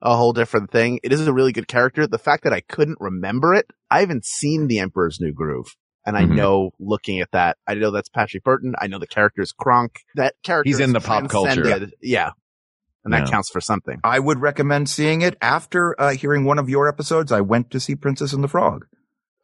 a 0.02 0.16
whole 0.16 0.34
different 0.34 0.72
thing. 0.72 1.00
It 1.04 1.14
is 1.14 1.28
a 1.28 1.32
really 1.32 1.52
good 1.52 1.68
character. 1.68 2.08
The 2.08 2.18
fact 2.18 2.44
that 2.46 2.52
I 2.52 2.62
couldn't 2.62 2.98
remember 3.00 3.54
it, 3.54 3.68
I 3.92 4.00
haven't 4.00 4.26
seen 4.26 4.66
The 4.66 4.80
Emperor's 4.80 5.20
New 5.22 5.32
Groove. 5.32 5.68
And 6.08 6.18
I 6.18 6.24
Mhm. 6.24 6.36
know 6.38 6.72
looking 6.80 7.20
at 7.20 7.30
that, 7.34 7.58
I 7.68 7.76
know 7.76 7.92
that's 7.92 8.10
Patrick 8.10 8.44
Burton. 8.44 8.74
I 8.82 8.88
know 8.88 8.98
the 8.98 9.06
character's 9.06 9.52
Kronk. 9.52 10.00
That 10.16 10.34
character 10.44 10.68
He's 10.70 10.80
in 10.80 10.90
is 10.90 10.94
the 10.94 11.08
pop 11.08 11.30
culture. 11.30 11.54
transcended. 11.62 11.94
Yeah. 12.02 12.32
And 13.06 13.14
that 13.14 13.26
Yeah. 13.28 13.32
counts 13.32 13.52
for 13.52 13.62
something. 13.62 14.00
I 14.04 14.18
would 14.18 14.40
recommend 14.40 14.90
seeing 14.90 15.22
it 15.22 15.38
after 15.40 15.94
uh, 16.02 16.14
hearing 16.14 16.46
one 16.46 16.58
of 16.58 16.68
your 16.68 16.88
episodes. 16.88 17.32
I 17.32 17.42
went 17.42 17.70
to 17.70 17.80
see 17.80 17.96
Princess 17.96 18.34
and 18.34 18.44
the 18.44 18.48
Frog. 18.48 18.88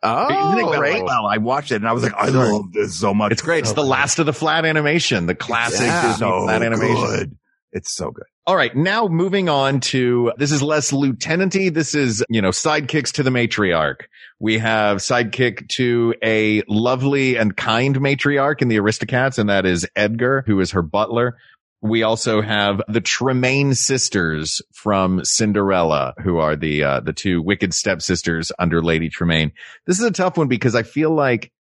Oh, 0.04 0.54
Isn't 0.58 0.68
it 0.74 0.78
great? 0.78 1.04
Well, 1.04 1.26
I 1.26 1.38
watched 1.38 1.72
it 1.72 1.76
and 1.78 1.88
I 1.88 1.94
was 1.94 2.04
like, 2.04 2.14
I 2.14 2.28
love 2.28 2.72
this 2.72 2.96
so 3.00 3.14
much. 3.14 3.32
It's 3.32 3.42
great. 3.42 3.60
It's 3.60 3.74
the 3.74 3.84
last 3.84 4.20
of 4.20 4.26
the 4.26 4.34
flat 4.34 4.64
animation, 4.66 5.26
the 5.26 5.36
classic 5.36 5.82
Yeah. 5.88 6.02
Disney 6.04 6.18
so 6.28 6.44
flat 6.44 6.62
animation. 6.64 6.96
good. 6.96 7.38
It's 7.74 7.92
so 7.96 8.12
good. 8.12 8.26
All 8.46 8.56
right. 8.56 8.74
Now 8.76 9.08
moving 9.08 9.50
on 9.50 9.82
to, 9.82 10.32
this 10.38 10.52
is 10.52 10.62
less 10.64 10.92
lieutenanty. 10.92 11.74
This 11.74 11.96
is, 11.96 12.24
you 12.30 12.42
know, 12.42 12.50
sidekicks 12.52 13.12
to 13.14 13.24
the 13.24 13.30
matriarch. 13.30 14.02
We 14.40 14.58
have 14.60 14.98
sidekick 14.98 15.68
to 15.70 16.14
a 16.24 16.64
lovely 16.70 17.36
and 17.36 17.58
kind 17.58 17.96
matriarch 18.00 18.62
in 18.62 18.68
the 18.70 18.78
Aristocats, 18.78 19.38
and 19.38 19.50
that 19.50 19.66
is 19.66 19.86
Edgar, 19.96 20.44
who 20.48 20.60
is 20.62 20.72
her 20.72 20.82
butler. 20.84 21.38
We 21.82 22.04
also 22.04 22.42
have 22.42 22.82
the 22.88 23.02
Tremaine 23.02 23.76
sisters 23.76 24.62
from 24.74 25.24
Cinderella, 25.24 26.16
who 26.24 26.38
are 26.38 26.56
the, 26.56 26.84
uh, 26.84 27.00
the 27.02 27.14
two 27.14 27.42
wicked 27.42 27.74
stepsisters 27.74 28.52
under 28.58 28.82
Lady 28.82 29.10
Tremaine. 29.10 29.52
This 29.86 30.00
is 30.00 30.06
a 30.06 30.12
tough 30.12 30.38
one 30.38 30.48
because 30.48 30.74
I 30.74 30.84
feel 30.84 31.12
like, 31.12 31.52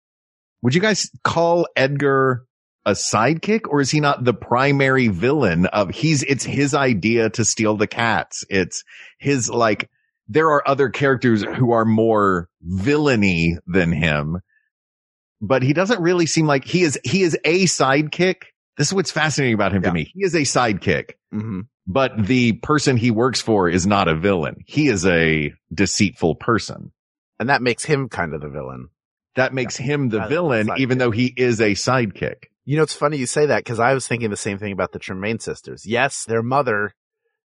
would 0.63 0.73
you 0.73 0.81
guys 0.81 1.11
call 1.23 1.67
Edgar 1.75 2.47
a 2.87 2.91
sidekick 2.91 3.67
or 3.67 3.81
is 3.81 3.91
he 3.91 3.99
not 3.99 4.23
the 4.23 4.33
primary 4.33 5.09
villain 5.09 5.65
of 5.67 5.89
he's 5.89 6.23
it's 6.23 6.45
his 6.45 6.73
idea 6.73 7.29
to 7.29 7.43
steal 7.43 7.75
the 7.75 7.85
cats 7.85 8.45
it's 8.49 8.85
his 9.19 9.49
like 9.49 9.89
there 10.29 10.47
are 10.51 10.65
other 10.65 10.87
characters 10.87 11.43
who 11.43 11.71
are 11.71 11.83
more 11.83 12.47
villainy 12.61 13.57
than 13.67 13.91
him 13.91 14.39
but 15.41 15.63
he 15.63 15.73
doesn't 15.73 16.01
really 16.01 16.25
seem 16.25 16.47
like 16.47 16.63
he 16.63 16.81
is 16.81 16.97
he 17.03 17.23
is 17.23 17.37
a 17.43 17.65
sidekick 17.65 18.43
this 18.77 18.87
is 18.87 18.93
what's 18.93 19.11
fascinating 19.11 19.53
about 19.53 19.73
him 19.73 19.81
Yeah. 19.83 19.89
to 19.89 19.93
me 19.93 20.11
he 20.13 20.23
is 20.23 20.35
a 20.35 20.39
sidekick 20.41 21.11
hmm 21.31 21.61
but 21.89 22.11
the 22.27 22.51
person 22.53 22.97
he 22.97 23.11
works 23.11 23.39
for 23.41 23.69
is 23.69 23.87
not 23.87 24.07
a 24.07 24.15
villain 24.15 24.63
he 24.67 24.87
is 24.87 25.05
a 25.05 25.53
deceitful 25.73 26.35
person 26.35 26.91
And 27.39 27.49
that 27.49 27.61
makes 27.61 27.85
him 27.85 28.09
kind 28.09 28.33
of 28.33 28.41
the 28.41 28.49
villain. 28.49 28.89
that 29.35 29.53
makes 29.53 29.77
him 29.77 30.09
the 30.09 30.19
than 30.19 30.29
villain 30.29 30.69
even 30.77 30.97
though 30.97 31.11
he 31.11 31.33
is 31.37 31.61
a 31.61 31.71
sidekick 31.71 32.45
You 32.65 32.75
know, 32.77 32.83
it's 32.83 32.93
funny 32.93 33.17
you 33.17 33.25
say 33.25 33.45
that 33.45 33.63
because 33.63 33.79
I 33.79 33.93
was 33.93 34.05
thinking 34.07 34.29
the 34.29 34.35
same 34.37 34.57
thing 34.59 34.73
about 34.73 34.91
the 34.91 34.99
Tremaine 34.99 35.39
sisters. 35.39 35.85
Yes, 35.85 36.25
their 36.25 36.43
mother 36.43 36.93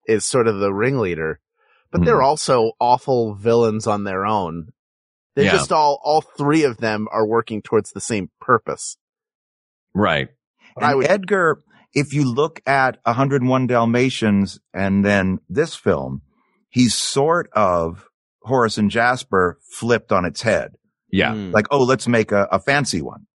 is 0.08 0.26
sort 0.26 0.48
of 0.48 0.58
the 0.58 0.72
ringleader, 0.74 1.38
but 1.92 2.00
Mhm. 2.00 2.04
they're 2.06 2.22
also 2.22 2.72
awful 2.80 3.34
villains 3.34 3.86
on 3.86 4.02
their 4.02 4.26
own. 4.26 4.72
They're 5.36 5.44
Yeah. 5.44 5.52
just 5.52 5.70
all, 5.70 6.00
all 6.02 6.22
three 6.22 6.64
of 6.64 6.78
them 6.78 7.06
are 7.12 7.24
working 7.26 7.62
towards 7.62 7.92
the 7.92 8.00
same 8.00 8.30
purpose. 8.40 8.96
right 9.94 10.28
And 10.76 10.96
would, 10.96 11.10
Edgar, 11.10 11.62
if 11.94 12.12
you 12.12 12.30
look 12.30 12.60
at 12.66 12.98
101 13.04 13.66
Dalmatians 13.66 14.60
and 14.72 15.04
then 15.04 15.38
this 15.48 15.74
film, 15.74 16.22
he's 16.68 16.94
sort 16.94 17.50
of 17.52 18.08
Horace 18.42 18.78
and 18.78 18.90
Jasper 18.90 19.58
flipped 19.70 20.12
on 20.12 20.24
its 20.24 20.42
head. 20.42 20.72
yeah 21.10 21.32
Mm. 21.32 21.52
Like, 21.52 21.66
oh, 21.70 21.82
let's 21.82 22.08
make 22.08 22.32
a, 22.32 22.48
a 22.50 22.58
fancy 22.58 23.02
one. 23.02 23.26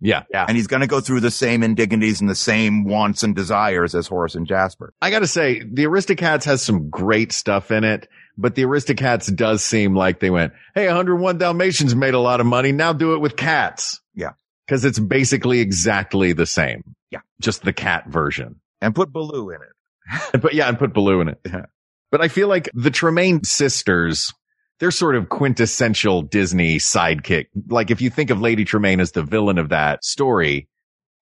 yeah 0.00 0.22
And 0.46 0.56
he's 0.56 0.66
going 0.66 0.80
to 0.80 0.86
go 0.86 1.00
through 1.00 1.20
the 1.20 1.30
same 1.30 1.62
indignities 1.62 2.20
and 2.20 2.30
the 2.30 2.34
same 2.34 2.84
wants 2.84 3.22
and 3.22 3.34
desires 3.34 3.94
as 3.94 4.06
Horace 4.06 4.34
and 4.34 4.46
Jasper. 4.46 4.94
I 5.02 5.10
gotta 5.10 5.26
say, 5.26 5.60
the 5.60 5.84
Aristocats 5.84 6.44
has 6.44 6.62
some 6.62 6.90
great 6.90 7.32
stuff 7.32 7.70
in 7.70 7.84
it, 7.84 8.08
but 8.38 8.54
the 8.54 8.62
Aristocats 8.62 9.34
does 9.34 9.64
seem 9.64 9.94
like 9.94 10.20
they 10.20 10.30
went, 10.30 10.52
Hey, 10.74 10.86
101 10.86 11.38
Dalmatians 11.38 11.94
made 11.94 12.14
a 12.14 12.20
lot 12.20 12.40
of 12.40 12.46
money. 12.46 12.72
Now 12.72 12.92
do 12.92 13.14
it 13.14 13.18
with 13.18 13.36
cats. 13.36 14.00
Yeah. 14.14 14.32
Cause 14.68 14.84
it's 14.84 14.98
basically 14.98 15.60
exactly 15.60 16.32
the 16.32 16.46
same. 16.46 16.94
Yeah. 17.10 17.20
Just 17.40 17.62
the 17.62 17.72
cat 17.72 18.08
version. 18.08 18.60
And 18.80 18.94
put 18.94 19.12
Baloo 19.12 19.50
in 19.50 19.60
it. 19.62 20.40
But 20.40 20.54
yeah, 20.54 20.68
and 20.68 20.78
put 20.78 20.92
Baloo 20.92 21.20
in 21.20 21.28
it. 21.28 21.40
Yeah. 21.44 21.66
But 22.10 22.20
I 22.20 22.28
feel 22.28 22.48
like 22.48 22.68
the 22.74 22.90
Tremaine 22.90 23.42
sisters, 23.44 24.32
they're 24.78 24.90
sort 24.90 25.16
of 25.16 25.28
quintessential 25.28 26.22
Disney 26.22 26.76
sidekick. 26.76 27.46
Like 27.68 27.90
if 27.90 28.00
you 28.00 28.10
think 28.10 28.30
of 28.30 28.40
Lady 28.40 28.64
Tremaine 28.64 29.00
as 29.00 29.12
the 29.12 29.22
villain 29.22 29.58
of 29.58 29.70
that 29.70 30.04
story, 30.04 30.68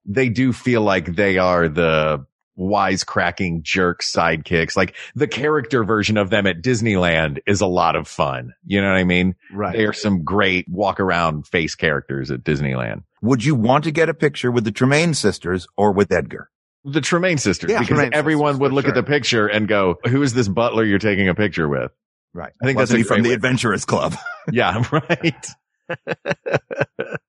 they 0.05 0.29
do 0.29 0.53
feel 0.53 0.83
like 0.83 1.15
they 1.15 1.39
are 1.39 1.69
the 1.69 2.27
wisecracking 2.59 3.63
jerk 3.63 4.03
sidekicks. 4.03 4.77
Like 4.77 4.95
the 5.15 5.27
character 5.29 5.85
version 5.85 6.17
of 6.17 6.31
them 6.31 6.47
at 6.47 6.63
Disneyland 6.63 7.39
is 7.47 7.61
a 7.61 7.67
lot 7.67 7.97
of 7.97 8.09
fun. 8.09 8.53
You 8.67 8.81
know 8.81 8.89
what 8.89 8.97
I 8.99 9.05
mean? 9.05 9.35
Right. 9.53 9.77
They 9.77 9.85
are 9.85 9.93
some 9.93 10.25
great 10.25 10.69
walk 10.69 11.01
around 11.01 11.47
face 11.47 11.75
characters 11.75 12.31
at 12.31 12.41
Disneyland. 12.43 13.05
Would 13.23 13.45
you 13.45 13.55
want 13.55 13.85
to 13.85 13.91
get 13.91 14.09
a 14.09 14.15
picture 14.15 14.51
with 14.51 14.65
the 14.65 14.73
Tremaine 14.73 15.15
sisters 15.15 15.67
or 15.77 15.93
with 15.93 16.11
Edgar? 16.13 16.51
The 16.85 17.01
Tremaine 17.01 17.39
sisters, 17.39 17.71
Yeah, 17.71 17.79
because 17.81 17.95
Tremaine 17.97 18.15
everyone 18.15 18.55
sisters, 18.55 18.61
would 18.61 18.69
for 18.71 18.75
look 18.75 18.89
at 18.89 18.95
the 18.95 19.05
picture 19.05 19.47
and 19.47 19.69
go, 19.69 19.99
who 20.09 20.23
is 20.23 20.35
this 20.35 20.49
butler 20.49 20.85
you're 20.85 20.99
taking 20.99 21.29
a 21.29 21.35
picture 21.35 21.69
with? 21.69 21.93
Right. 22.35 22.53
I 22.61 22.67
think 22.67 22.77
that's 22.79 22.91
Wasn't 22.91 22.97
a 22.97 22.99
he 22.99 23.05
from 23.05 23.15
great 23.17 23.23
the 23.23 23.29
way- 23.31 23.35
Adventurers 23.35 23.85
Club. 23.85 24.15
Yeah, 24.51 24.83
right. 24.93 25.47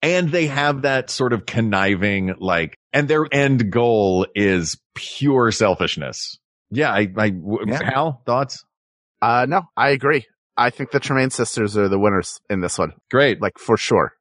And 0.01 0.29
they 0.29 0.47
have 0.47 0.83
that 0.83 1.09
sort 1.09 1.33
of 1.33 1.45
conniving, 1.45 2.35
like, 2.39 2.77
and 2.91 3.07
their 3.07 3.25
end 3.31 3.71
goal 3.71 4.27
is 4.35 4.77
pure 4.95 5.51
selfishness. 5.51 6.37
Yeah, 6.71 6.91
I, 6.91 7.07
Yeah. 7.15 7.83
Hal, 7.83 8.21
thoughts? 8.25 8.65
Uh, 9.21 9.45
no, 9.47 9.63
I 9.77 9.89
agree. 9.89 10.25
I 10.57 10.69
think 10.69 10.91
the 10.91 10.99
Tremaine 10.99 11.29
sisters 11.29 11.77
are 11.77 11.87
the 11.87 11.97
winners 11.99 12.39
in 12.49 12.61
this 12.61 12.77
one, 12.77 12.93
Great. 13.09 13.41
like 13.41 13.57
for 13.57 13.77
sure. 13.77 14.13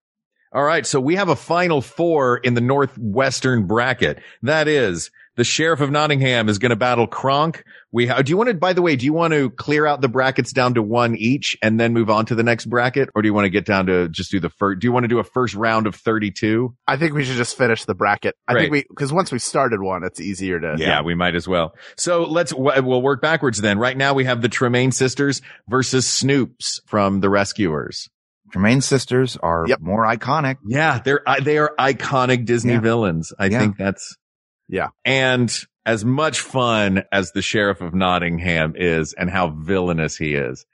All 0.55 0.63
right. 0.63 0.87
So 0.87 1.01
we 1.01 1.17
have 1.17 1.29
a 1.31 1.37
final 1.37 1.81
four 1.81 2.37
in 2.37 2.55
the 2.55 2.61
Northwestern 2.61 3.67
bracket. 3.67 4.19
That 4.43 4.69
is 4.69 5.11
the 5.37 5.45
Sheriff 5.45 5.81
of 5.81 5.91
Nottingham 5.91 6.49
is 6.49 6.59
going 6.59 6.71
to 6.71 6.77
battle 6.77 7.07
Kronk. 7.07 7.65
We 7.91 8.07
ha- 8.07 8.21
do 8.23 8.31
you 8.31 8.37
want 8.37 8.49
to, 8.49 8.55
by 8.55 8.73
the 8.75 8.83
way, 8.83 8.97
do 8.97 9.05
you 9.07 9.13
want 9.15 9.33
to 9.33 9.49
clear 9.51 9.87
out 9.87 10.01
the 10.03 10.09
brackets 10.09 10.53
down 10.53 10.75
to 10.75 10.83
one 10.83 11.17
each 11.17 11.57
and 11.63 11.81
then 11.81 11.93
move 11.95 12.11
on 12.11 12.27
to 12.27 12.35
the 12.35 12.43
next 12.43 12.67
bracket? 12.67 13.09
Or 13.15 13.23
do 13.23 13.29
you 13.29 13.35
want 13.35 13.47
to 13.47 13.51
get 13.51 13.65
down 13.65 13.87
to 13.87 14.09
just 14.09 14.31
do 14.31 14.41
the 14.41 14.51
first, 14.51 14.81
do 14.81 14.87
you 14.87 14.93
want 14.93 15.05
to 15.05 15.09
do 15.09 15.19
a 15.19 15.25
first 15.25 15.55
round 15.55 15.87
of 15.87 15.95
32? 15.95 16.75
I 16.87 16.97
think 16.97 17.15
we 17.15 17.25
should 17.25 17.37
just 17.37 17.57
finish 17.57 17.85
the 17.85 17.95
bracket. 17.95 18.35
I 18.47 18.55
think 18.55 18.73
we, 18.73 18.85
cause 18.97 19.13
once 19.13 19.33
we 19.33 19.39
started 19.39 19.81
one, 19.81 20.05
it's 20.05 20.21
easier 20.21 20.61
to. 20.61 20.77
Yeah. 20.79 21.01
we 21.03 21.15
might 21.15 21.35
as 21.35 21.49
well. 21.49 21.75
So 21.97 22.25
let's, 22.25 22.53
we'll 22.55 23.03
work 23.03 23.23
backwards 23.23 23.61
then. 23.61 23.79
Right 23.79 23.97
now 23.97 24.15
we 24.15 24.25
have 24.25 24.43
the 24.43 24.49
Tremaine 24.49 24.93
sisters 24.93 25.41
versus 25.69 26.07
Snoops 26.07 26.81
from 26.87 27.21
the 27.21 27.31
Rescuers. 27.31 28.09
Tremaine 28.53 28.83
sisters 28.83 29.39
are 29.39 29.65
Yep. 29.67 29.81
more 29.81 30.05
iconic. 30.05 30.57
Yeah, 30.67 30.99
they're 31.03 31.23
they 31.43 31.57
are 31.57 31.73
iconic 31.79 32.45
Disney 32.45 32.75
Yeah. 32.75 32.81
villains. 32.81 33.33
I 33.39 33.47
Yeah. 33.47 33.59
think 33.61 33.79
that's 33.79 34.15
Yeah. 34.73 34.89
And 35.05 35.55
as 35.85 36.05
much 36.05 36.41
fun 36.41 37.05
as 37.13 37.33
the 37.33 37.43
sheriff 37.43 37.83
of 37.83 37.95
Nottingham 37.95 38.73
is, 38.75 39.13
and 39.13 39.29
how 39.29 39.51
villainous 39.51 40.17
he 40.17 40.35
is, 40.35 40.65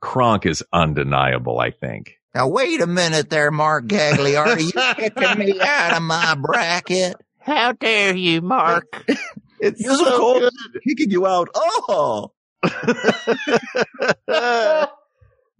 Kronk 0.00 0.44
is 0.44 0.62
undeniable. 0.72 1.58
I 1.58 1.70
think. 1.70 2.18
Now 2.34 2.48
wait 2.48 2.82
a 2.82 2.86
minute 2.86 3.30
there, 3.30 3.50
Mark 3.50 3.86
Gagliardi. 3.86 4.74
You 4.74 4.94
kicking 5.10 5.38
me 5.38 5.58
out 5.60 5.96
of 5.96 6.02
my 6.02 6.34
bracket. 6.34 7.16
How 7.38 7.72
dare 7.72 8.14
you, 8.14 8.42
Mark? 8.42 9.06
It's 9.60 9.84
so 9.84 10.16
cold. 10.16 10.52
Kicking 10.86 11.10
you 11.10 11.26
out. 11.26 11.48
Oh. 11.54 12.30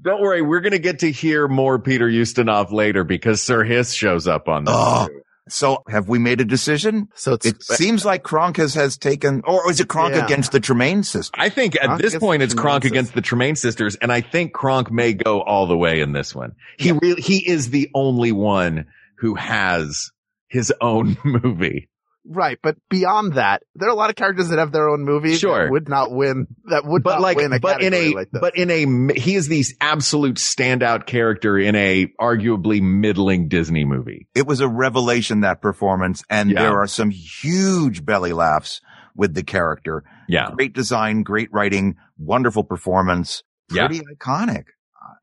Don't 0.00 0.22
worry, 0.22 0.40
we're 0.40 0.60
gonna 0.60 0.78
get 0.78 1.00
to 1.00 1.10
hear 1.10 1.48
more 1.48 1.80
Peter 1.80 2.06
Ustinov 2.06 2.70
later 2.70 3.02
because 3.02 3.42
Sir 3.42 3.64
Hiss 3.64 3.92
shows 3.92 4.28
up 4.28 4.46
on 4.46 4.66
this. 4.66 4.74
Oh. 4.76 5.08
too. 5.08 5.20
So 5.52 5.82
have 5.88 6.08
we 6.08 6.18
made 6.18 6.40
a 6.40 6.44
decision? 6.44 7.08
So 7.14 7.34
it's, 7.34 7.46
It 7.46 7.62
seems 7.62 8.04
like 8.04 8.22
Kronk 8.22 8.56
has, 8.58 8.74
has 8.74 8.96
taken, 8.96 9.42
or 9.46 9.70
is 9.70 9.80
it 9.80 9.88
Kronk 9.88 10.14
Yeah. 10.14 10.24
against 10.24 10.52
the 10.52 10.60
Tremaine 10.60 11.02
sisters? 11.02 11.30
I 11.34 11.48
think 11.48 11.74
at 11.76 11.82
Kronk 11.86 12.02
this 12.02 12.16
point 12.16 12.42
it's 12.42 12.54
Tremaine 12.54 12.62
Kronk 12.70 12.82
sisters. 12.82 12.92
against 12.92 13.14
the 13.14 13.20
Tremaine 13.22 13.56
sisters, 13.56 13.96
and 13.96 14.12
I 14.12 14.20
think 14.20 14.52
Kronk 14.52 14.90
may 14.90 15.12
go 15.14 15.40
all 15.42 15.66
the 15.66 15.76
way 15.76 16.00
in 16.00 16.12
this 16.12 16.34
one. 16.34 16.52
He 16.78 16.92
really, 16.92 17.20
he 17.22 17.48
is 17.48 17.70
the 17.70 17.90
only 17.94 18.32
one 18.32 18.86
who 19.18 19.34
has 19.34 20.10
his 20.48 20.72
own 20.80 21.16
movie. 21.24 21.88
Right. 22.28 22.58
But 22.62 22.76
beyond 22.90 23.34
that, 23.34 23.62
there 23.74 23.88
are 23.88 23.92
a 23.92 23.96
lot 23.96 24.10
of 24.10 24.16
characters 24.16 24.48
that 24.50 24.58
have 24.58 24.70
their 24.72 24.88
own 24.88 25.04
movies. 25.04 25.38
Sure. 25.40 25.64
That 25.64 25.70
would 25.72 25.88
not 25.88 26.10
win. 26.12 26.46
That 26.70 26.84
would 26.84 27.02
But 27.02 27.14
not 27.14 27.20
like, 27.22 27.36
win 27.38 27.52
a 27.52 27.58
but 27.60 27.82
in 27.82 27.94
a, 27.94 28.10
like 28.14 28.30
this. 28.30 28.40
but 28.40 28.56
in 28.56 28.70
a, 28.70 29.14
he 29.18 29.34
is 29.34 29.48
the 29.48 29.64
absolute 29.80 30.36
standout 30.36 31.06
character 31.06 31.58
in 31.58 31.74
a 31.74 32.06
arguably 32.20 32.80
middling 32.80 33.48
Disney 33.48 33.84
movie. 33.84 34.28
It 34.34 34.46
was 34.46 34.60
a 34.60 34.68
revelation, 34.68 35.40
that 35.40 35.60
performance. 35.62 36.22
And 36.30 36.50
Yeah. 36.50 36.62
there 36.62 36.78
are 36.78 36.86
some 36.86 37.10
huge 37.10 38.04
belly 38.04 38.32
laughs 38.32 38.80
with 39.16 39.34
the 39.34 39.42
character. 39.42 40.04
Yeah. 40.28 40.50
Great 40.54 40.74
design, 40.74 41.22
great 41.22 41.48
writing, 41.52 41.96
wonderful 42.18 42.62
performance. 42.64 43.42
Yeah. 43.72 43.86
Pretty 43.88 44.04
iconic. 44.04 44.64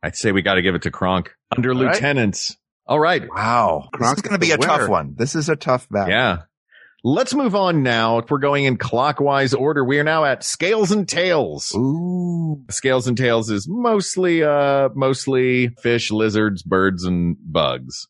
I'd 0.04 0.16
say 0.16 0.32
we 0.32 0.42
got 0.42 0.56
to 0.56 0.62
give 0.62 0.76
it 0.76 0.82
to 0.84 0.92
Kronk 0.92 1.32
under 1.56 1.72
All 1.74 1.84
right. 1.84 1.94
lieutenants. 1.94 2.56
All 2.88 3.00
right. 3.00 3.24
Wow. 3.28 3.90
Kronk's 3.94 4.16
this 4.16 4.18
is 4.18 4.30
going 4.30 4.34
to 4.34 4.40
be 4.40 4.48
the 4.50 4.56
a 4.56 4.58
tough 4.58 4.88
one. 4.90 5.16
This 5.18 5.36
is 5.36 5.50
a 5.50 5.56
tough 5.56 5.88
battle. 5.90 6.10
Yeah. 6.10 6.38
Let's 7.08 7.36
move 7.36 7.54
on 7.54 7.84
now. 7.84 8.24
We're 8.28 8.40
going 8.40 8.66
in 8.66 8.78
clockwise 8.78 9.54
order, 9.54 9.86
we 9.86 10.00
are 10.00 10.04
now 10.04 10.26
at 10.26 10.44
scales 10.44 10.90
and 10.90 11.08
tails. 11.08 11.72
Ooh. 11.76 12.64
Scales 12.72 13.08
and 13.08 13.16
tails 13.16 13.52
is 13.52 13.68
mostly, 13.70 14.44
uh, 14.44 14.90
mostly 14.96 15.68
fish, 15.84 16.10
lizards, 16.10 16.64
birds, 16.64 17.04
and 17.04 17.38
bugs. 17.40 18.08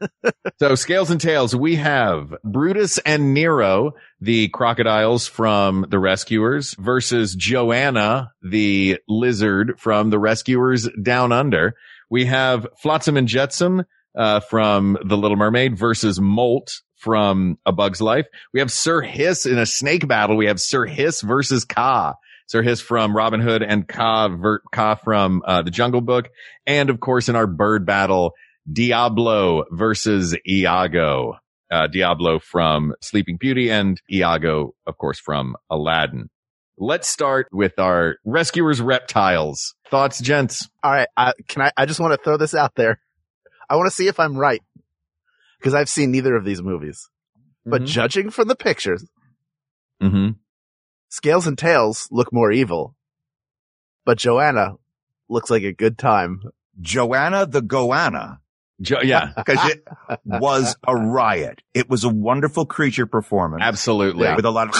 so 0.58 0.74
scales 0.76 1.10
and 1.10 1.20
tails, 1.20 1.54
we 1.54 1.76
have 1.76 2.32
Brutus 2.42 2.96
and 3.04 3.34
Nero, 3.34 3.92
the 4.18 4.48
crocodiles 4.48 5.26
from 5.26 5.84
the 5.90 5.98
rescuers 5.98 6.74
versus 6.78 7.34
Joanna, 7.34 8.32
the 8.40 8.96
lizard 9.06 9.78
from 9.78 10.08
the 10.08 10.18
rescuers 10.18 10.88
down 11.02 11.32
under. 11.32 11.74
We 12.08 12.24
have 12.24 12.66
Flotsam 12.80 13.18
and 13.18 13.28
Jetsam, 13.28 13.84
uh, 14.16 14.40
from 14.40 14.96
the 15.04 15.18
Little 15.18 15.36
Mermaid 15.36 15.76
versus 15.78 16.18
Molt 16.18 16.80
from 16.98 17.58
A 17.64 17.72
Bug's 17.72 18.00
Life. 18.00 18.26
We 18.52 18.60
have 18.60 18.72
Sir 18.72 19.00
Hiss 19.00 19.46
in 19.46 19.58
a 19.58 19.66
snake 19.66 20.06
battle. 20.06 20.36
We 20.36 20.46
have 20.46 20.60
Sir 20.60 20.86
Hiss 20.86 21.20
versus 21.20 21.64
Kaa. 21.64 22.14
Sir 22.48 22.62
Hiss 22.62 22.80
from 22.80 23.14
Robin 23.14 23.40
Hood 23.40 23.62
and 23.62 23.86
Kaa, 23.86 24.28
ver- 24.28 24.62
Kaa 24.72 24.94
from 24.94 25.42
uh, 25.44 25.62
the 25.62 25.70
Jungle 25.70 26.00
Book. 26.00 26.28
And 26.66 26.88
of 26.90 26.98
course, 26.98 27.28
in 27.28 27.36
our 27.36 27.46
bird 27.46 27.84
battle, 27.84 28.32
Diablo 28.70 29.64
versus 29.70 30.36
Iago. 30.46 31.36
Uh, 31.70 31.86
Diablo 31.86 32.38
from 32.38 32.94
Sleeping 33.02 33.36
Beauty 33.36 33.70
and 33.70 34.00
Iago, 34.10 34.74
of 34.86 34.96
course, 34.96 35.20
from 35.20 35.54
Aladdin. 35.68 36.30
Let's 36.78 37.08
start 37.08 37.48
with 37.52 37.78
our 37.78 38.16
rescuers 38.24 38.80
reptiles. 38.80 39.74
Thoughts, 39.90 40.18
gents? 40.20 40.70
All 40.82 40.92
right. 40.92 41.08
I, 41.14 41.32
can 41.46 41.62
I, 41.62 41.72
I 41.76 41.84
just 41.84 42.00
want 42.00 42.14
to 42.14 42.24
throw 42.24 42.38
this 42.38 42.54
out 42.54 42.74
there. 42.74 43.00
I 43.68 43.76
want 43.76 43.88
to 43.88 43.94
see 43.94 44.08
if 44.08 44.18
I'm 44.18 44.38
right 44.38 44.62
because 45.58 45.74
I've 45.74 45.88
seen 45.88 46.10
neither 46.10 46.34
of 46.36 46.44
these 46.44 46.62
movies, 46.62 47.08
but 47.64 47.84
judging 47.84 48.30
from 48.30 48.48
the 48.48 48.56
pictures, 48.56 49.06
mm-hmm. 50.02 50.30
Scales 51.08 51.46
and 51.46 51.58
Tails 51.58 52.08
look 52.10 52.32
more 52.32 52.52
evil, 52.52 52.94
but 54.04 54.18
Joanna 54.18 54.74
looks 55.28 55.50
like 55.50 55.62
a 55.62 55.72
good 55.72 55.98
time. 55.98 56.42
Joanna 56.80 57.46
the 57.46 57.60
Goanna. 57.62 58.38
Jo- 58.80 59.00
yeah, 59.02 59.32
Because 59.36 59.58
it 59.70 59.84
was 60.24 60.76
a 60.86 60.94
riot. 60.94 61.60
It 61.74 61.90
was 61.90 62.04
a 62.04 62.08
wonderful 62.08 62.64
creature 62.66 63.06
performance. 63.06 63.62
absolutely. 63.64 64.32
With 64.34 64.44
a 64.44 64.50
lot 64.50 64.68
of, 64.68 64.74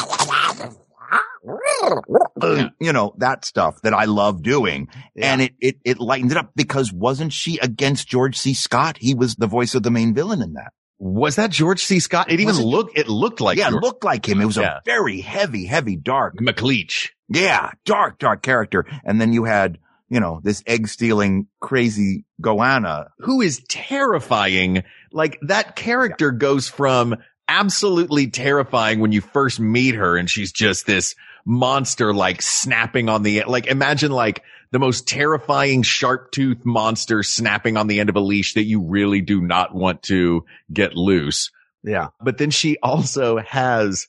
you 2.81 2.93
know, 2.93 3.15
that 3.19 3.45
stuff 3.45 3.81
that 3.83 3.95
I 3.95 4.05
love 4.05 4.43
doing. 4.43 4.89
Yeah. 5.15 5.33
And 5.33 5.43
it, 5.43 5.55
it, 5.61 5.77
it 5.85 5.99
lightened 6.01 6.33
it 6.33 6.37
up 6.39 6.53
because 6.55 6.93
wasn't 6.93 7.33
she 7.33 7.59
against 7.59 8.09
George 8.09 8.37
C. 8.39 8.55
Scott? 8.55 8.97
He 9.01 9.15
was 9.15 9.35
the 9.37 9.47
voice 9.47 9.75
of 9.75 9.83
the 9.83 9.91
main 9.91 10.15
villain 10.15 10.43
in 10.43 10.55
that. 10.55 10.73
Was 11.01 11.37
that 11.37 11.51
George 11.51 11.83
C. 11.83 12.01
Scott? 12.01 12.31
It 12.31 12.41
even 12.41 12.47
Was 12.47 12.59
it- 12.59 12.65
looked, 12.67 12.99
it 12.99 13.09
looked 13.09 13.41
like 13.41 13.57
yeah, 13.59 13.69
it 13.69 13.75
looked 13.75 14.03
like 14.05 14.29
him. 14.29 14.41
It 14.41 14.47
was 14.47 14.57
Yeah. 14.57 14.79
a 14.79 14.81
very 14.85 15.21
heavy, 15.21 15.65
heavy, 15.67 15.97
dark. 15.97 16.35
McLeach. 16.41 17.11
Yeah, 17.29 17.71
dark, 17.85 18.19
dark 18.19 18.43
character. 18.43 18.85
And 19.05 19.21
then 19.21 19.33
you 19.33 19.45
had, 19.45 19.79
you 20.09 20.19
know, 20.19 20.41
this 20.43 20.63
egg 20.67 20.89
stealing 20.89 21.47
crazy 21.61 22.25
goanna. 22.43 23.09
who 23.19 23.41
is 23.43 23.63
terrifying. 23.69 24.83
Like 25.13 25.39
that 25.43 25.77
character 25.77 26.31
goes 26.33 26.69
from 26.69 27.17
absolutely 27.47 28.29
terrifying 28.29 29.01
when 29.01 29.13
you 29.13 29.21
first 29.21 29.61
meet 29.61 29.95
her 29.95 30.17
and 30.17 30.29
she's 30.29 30.53
just 30.53 30.87
this 30.87 31.15
monster 31.49 32.13
like 32.13 32.43
snapping 32.43 33.09
on 33.09 33.23
the 33.23 33.43
like 33.45 33.67
imagine 33.69 34.13
like 34.13 34.43
the 34.71 34.79
most 34.79 35.09
terrifying 35.09 35.83
sharp 35.83 36.31
tooth 36.31 36.63
monster 36.63 37.23
snapping 37.23 37.79
on 37.79 37.87
the 37.87 38.01
end 38.01 38.11
of 38.11 38.17
a 38.17 38.21
leash 38.21 38.53
that 38.53 38.65
you 38.65 38.83
really 38.83 39.23
do 39.23 39.41
not 39.41 39.75
want 39.75 40.03
to 40.03 40.45
get 40.71 40.95
loose. 40.95 41.51
Yeah. 41.83 42.09
But 42.21 42.37
then 42.37 42.51
she 42.51 42.77
also 42.83 43.39
has 43.39 44.09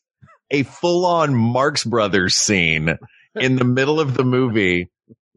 a 0.52 0.64
full 0.64 1.06
on 1.06 1.34
Marx 1.34 1.86
Brothers 1.86 2.36
scene 2.36 2.98
in 3.36 3.56
the 3.56 3.64
middle 3.64 4.02
of 4.02 4.16
the 4.16 4.26
movie 4.26 4.90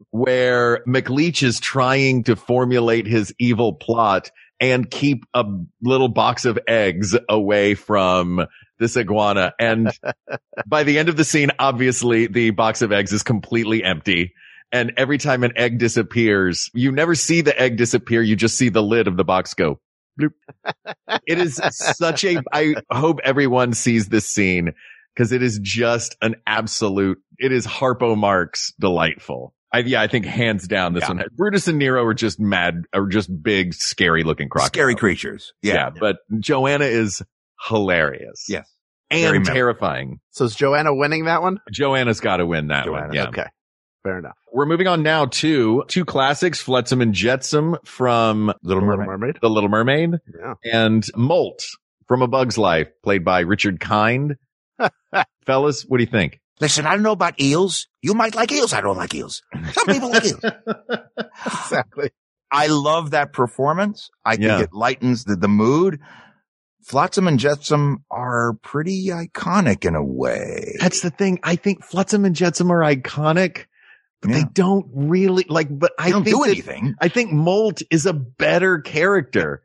where 0.09 0.83
McLeach 0.85 1.41
is 1.41 1.61
trying 1.61 2.25
to 2.25 2.35
formulate 2.35 3.07
his 3.07 3.33
evil 3.39 3.73
plot 3.73 4.29
and 4.59 4.91
keep 4.91 5.23
a 5.33 5.45
little 5.81 6.09
box 6.09 6.43
of 6.43 6.59
eggs 6.67 7.15
away 7.29 7.75
from 7.75 8.45
this 8.79 8.97
iguana. 8.97 9.53
And 9.59 9.91
by 10.67 10.83
the 10.83 10.97
end 10.99 11.09
of 11.09 11.17
the 11.17 11.23
scene, 11.25 11.51
obviously 11.59 12.27
the 12.27 12.51
box 12.51 12.81
of 12.81 12.91
eggs 12.91 13.11
is 13.13 13.23
completely 13.23 13.83
empty. 13.83 14.33
And 14.71 14.93
every 14.97 15.17
time 15.19 15.43
an 15.43 15.53
egg 15.55 15.77
disappears, 15.77 16.69
you 16.73 16.91
never 16.91 17.13
see 17.15 17.41
the 17.41 17.59
egg 17.59 17.77
disappear. 17.77 18.21
You 18.21 18.35
just 18.35 18.57
see 18.57 18.69
the 18.69 18.81
lid 18.81 19.07
of 19.07 19.17
the 19.17 19.23
box 19.23 19.53
go. 19.53 19.79
bloop. 20.19 20.31
it 21.27 21.37
is 21.37 21.61
such 21.71 22.23
a, 22.25 22.39
I 22.51 22.75
hope 22.91 23.19
everyone 23.23 23.73
sees 23.73 24.09
this 24.09 24.27
scene. 24.27 24.73
because 25.15 25.31
it 25.31 25.43
is 25.43 25.59
just 25.61 26.17
an 26.23 26.35
absolute, 26.47 27.19
it 27.37 27.51
is 27.51 27.67
Harpo 27.67 28.17
Marx 28.17 28.73
delightful. 28.79 29.53
I, 29.71 29.79
yeah, 29.79 30.01
I 30.01 30.07
think 30.07 30.25
hands 30.25 30.67
down 30.67 30.93
this 30.93 31.01
Yeah. 31.03 31.09
one. 31.09 31.23
Brutus 31.35 31.67
and 31.67 31.77
Nero 31.79 32.03
are 32.05 32.13
just 32.15 32.39
mad, 32.39 32.83
are 32.93 33.05
just 33.07 33.29
big, 33.43 33.73
scary 33.75 34.23
looking 34.23 34.49
crocodiles. 34.49 34.67
Scary 34.69 34.95
creatures. 34.95 35.53
Yeah. 35.61 35.73
Yeah. 35.73 35.89
but 35.99 36.17
Joanna 36.39 36.85
is 36.85 37.21
hilarious. 37.67 38.45
Yes. 38.49 38.69
And 39.11 39.45
terrifying. 39.45 40.19
So 40.31 40.45
is 40.45 40.55
Joanna 40.55 40.93
winning 40.95 41.25
that 41.25 41.41
one? 41.41 41.59
Joanna's 41.71 42.19
got 42.19 42.37
to 42.37 42.45
win 42.47 42.67
that 42.67 42.89
one. 42.89 43.01
Joanna, 43.01 43.13
Yeah. 43.15 43.27
Okay. 43.27 43.45
Fair 44.03 44.17
enough. 44.17 44.35
We're 44.51 44.65
moving 44.65 44.87
on 44.87 45.01
now 45.03 45.27
to 45.27 45.83
two 45.87 46.03
classics, 46.03 46.59
Flotsam 46.61 46.99
and 47.01 47.13
Jetsam 47.13 47.77
from 47.85 48.47
Little 48.63 48.81
Little 48.83 48.87
Mermaid. 48.97 49.07
Mermaid. 49.07 49.37
The 49.41 49.49
Little 49.49 49.69
Mermaid 49.69 50.15
Yeah. 50.37 50.53
and 50.65 51.05
Molt 51.15 51.63
from 52.07 52.21
A 52.21 52.27
Bug's 52.27 52.57
Life, 52.57 52.87
played 53.03 53.23
by 53.23 53.41
Richard 53.41 53.79
Kind. 53.79 54.35
Fellas, 55.45 55.83
what 55.83 55.97
do 55.99 56.03
you 56.03 56.09
think? 56.09 56.39
Listen, 56.59 56.85
I 56.85 56.91
don't 56.91 57.03
know 57.03 57.11
about 57.13 57.39
eels. 57.39 57.87
You 58.01 58.13
might 58.13 58.35
like 58.35 58.51
eels. 58.51 58.73
I 58.73 58.81
don't 58.81 58.97
like 58.97 59.13
eels. 59.15 59.41
Some 59.71 59.85
people 59.87 60.09
like 60.09 60.25
eels. 60.25 60.41
Exactly. 61.45 62.09
I 62.51 62.67
love 62.67 63.11
that 63.11 63.33
performance. 63.33 64.09
I 64.23 64.33
Yeah. 64.33 64.57
think 64.57 64.69
it 64.69 64.73
lightens 64.73 65.23
the, 65.23 65.35
the 65.35 65.47
mood. 65.47 65.99
Flotsam 66.83 67.27
and 67.27 67.39
Jetsam 67.39 68.03
are 68.11 68.53
pretty 68.61 69.07
iconic 69.07 69.85
in 69.85 69.95
a 69.95 70.03
way. 70.03 70.75
That's 70.79 71.01
the 71.01 71.09
thing. 71.09 71.39
I 71.43 71.55
think 71.55 71.83
Flotsam 71.83 72.25
and 72.25 72.35
Jetsam 72.35 72.71
are 72.71 72.79
iconic, 72.81 73.65
but 74.21 74.31
they 74.31 74.43
don't 74.53 74.85
really 74.93 75.45
like, 75.49 75.67
but 75.69 75.91
I 75.97 76.09
don't 76.11 76.23
think 76.23 76.35
do 76.35 76.43
that- 76.43 76.49
anything. 76.51 76.95
I 76.99 77.07
think 77.07 77.31
Molt 77.31 77.81
is 77.89 78.05
a 78.05 78.13
better 78.13 78.79
character. 78.79 79.61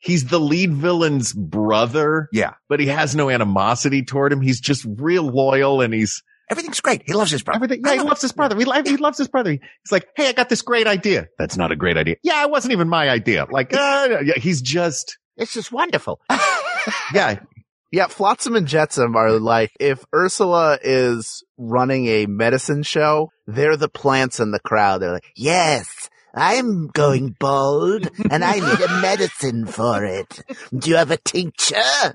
He's 0.00 0.26
the 0.26 0.38
lead 0.38 0.72
villain's 0.74 1.32
brother, 1.32 2.28
Yeah. 2.32 2.52
but 2.68 2.78
he 2.80 2.86
has 2.86 3.16
no 3.16 3.30
animosity 3.30 4.04
toward 4.04 4.32
him. 4.32 4.40
He's 4.40 4.60
just 4.60 4.86
real 4.86 5.24
loyal 5.24 5.80
and 5.80 5.92
he's 5.92 6.22
Everything's 6.50 6.80
great. 6.80 7.02
He 7.04 7.12
loves 7.12 7.30
his 7.30 7.42
brother. 7.42 7.56
everything. 7.64 7.82
Yeah, 7.84 7.94
he 7.94 8.00
loves 8.00 8.22
his 8.22 8.32
brother. 8.32 8.56
He, 8.56 8.64
he 8.86 8.96
loves 8.96 9.18
his 9.18 9.28
brother. 9.28 9.50
He's 9.50 9.92
like, 9.92 10.08
Hey, 10.16 10.28
I 10.28 10.32
got 10.32 10.48
this 10.48 10.62
great 10.62 10.86
idea. 10.86 11.28
That's 11.38 11.58
not 11.58 11.72
a 11.72 11.76
great 11.76 11.98
idea. 11.98 12.16
Yeah, 12.22 12.42
it 12.44 12.50
wasn't 12.50 12.72
even 12.72 12.88
my 12.88 13.10
idea. 13.10 13.46
Like, 13.50 13.74
uh, 13.74 14.20
yeah, 14.24 14.32
he's 14.36 14.62
just, 14.62 15.18
This 15.36 15.56
is 15.56 15.70
wonderful. 15.70 16.20
yeah, 17.14 17.40
Yeah, 17.90 18.06
Flotsam 18.08 18.54
and 18.56 18.66
Jetsam 18.66 19.16
are 19.16 19.32
like, 19.38 19.72
if 19.80 20.04
Ursula 20.14 20.78
is 20.82 21.42
running 21.56 22.06
a 22.06 22.26
medicine 22.26 22.82
show, 22.82 23.30
they're 23.46 23.76
the 23.76 23.88
plants 23.88 24.40
in 24.40 24.50
the 24.50 24.60
crowd. 24.60 25.00
They're 25.02 25.12
like, 25.12 25.32
yes, 25.36 26.10
I'm 26.34 26.88
going 26.88 27.34
bald 27.40 28.08
and 28.30 28.44
I 28.44 28.54
need 28.56 28.80
a 28.80 29.00
medicine 29.00 29.66
for 29.66 30.04
it. 30.04 30.40
Do 30.76 30.90
you 30.90 30.96
have 30.96 31.10
a 31.10 31.16
tincture? 31.16 32.14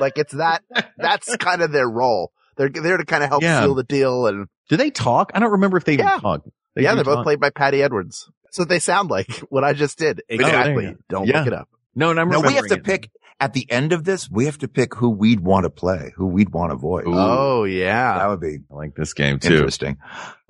Like 0.00 0.14
it's 0.16 0.32
that, 0.32 0.62
that's 0.96 1.36
kind 1.36 1.62
of 1.62 1.72
their 1.72 1.88
role. 1.88 2.32
They're 2.56 2.68
there 2.70 2.96
to 2.96 3.04
kind 3.04 3.22
of 3.22 3.28
help 3.30 3.42
Yeah. 3.42 3.60
seal 3.60 3.74
the 3.74 3.84
deal. 3.84 4.26
And 4.26 4.46
do 4.68 4.76
they 4.76 4.90
talk? 4.90 5.32
I 5.34 5.40
don't 5.40 5.52
remember 5.52 5.76
if 5.76 5.84
they 5.84 5.94
even 5.94 6.06
talk. 6.06 6.42
They 6.74 6.82
yeah, 6.84 6.94
they're 6.94 7.04
both 7.04 7.24
played 7.24 7.40
by 7.40 7.50
Paddi 7.50 7.82
Edwards. 7.82 8.30
So 8.52 8.64
they 8.64 8.78
sound 8.78 9.10
like 9.10 9.28
what 9.50 9.64
I 9.64 9.72
just 9.74 9.98
did. 9.98 10.22
Exactly. 10.28 10.84
you 10.86 10.90
go. 10.92 10.98
Don't 11.08 11.26
Yeah. 11.26 11.38
look 11.40 11.46
it 11.48 11.52
up. 11.52 11.68
No, 11.94 12.10
and 12.10 12.20
I'm 12.20 12.28
No, 12.28 12.40
we 12.40 12.54
have 12.54 12.66
to 12.68 12.74
it. 12.74 12.84
pick 12.84 13.10
at 13.40 13.54
the 13.54 13.66
end 13.70 13.92
of 13.92 14.04
this. 14.04 14.30
We 14.30 14.44
have 14.44 14.58
to 14.58 14.68
pick 14.68 14.94
who 14.94 15.08
we'd 15.10 15.40
want 15.40 15.64
to 15.64 15.70
play, 15.70 16.12
who 16.16 16.26
we'd 16.26 16.50
want 16.50 16.70
to 16.72 16.76
voice. 16.76 17.06
Ooh. 17.06 17.14
Oh 17.16 17.64
yeah. 17.64 18.18
That 18.18 18.26
would 18.28 18.40
be 18.40 18.58
I 18.70 18.74
like 18.74 18.94
this 18.94 19.14
game 19.14 19.38
too. 19.38 19.54
interesting. 19.54 19.96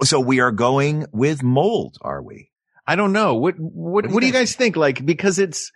So 0.02 0.20
we 0.20 0.40
are 0.40 0.50
going 0.52 1.06
with 1.12 1.42
Molt, 1.42 1.96
are 2.02 2.22
we? 2.22 2.50
I 2.86 2.96
don't 2.96 3.12
know. 3.12 3.36
What 3.36 3.54
what 3.58 4.02
do 4.02 4.08
you 4.08 4.14
what 4.14 4.20
do 4.20 4.26
you 4.26 4.32
guys 4.32 4.54
think? 4.56 4.76
Like 4.76 5.04
because 5.06 5.38
it's 5.38 5.70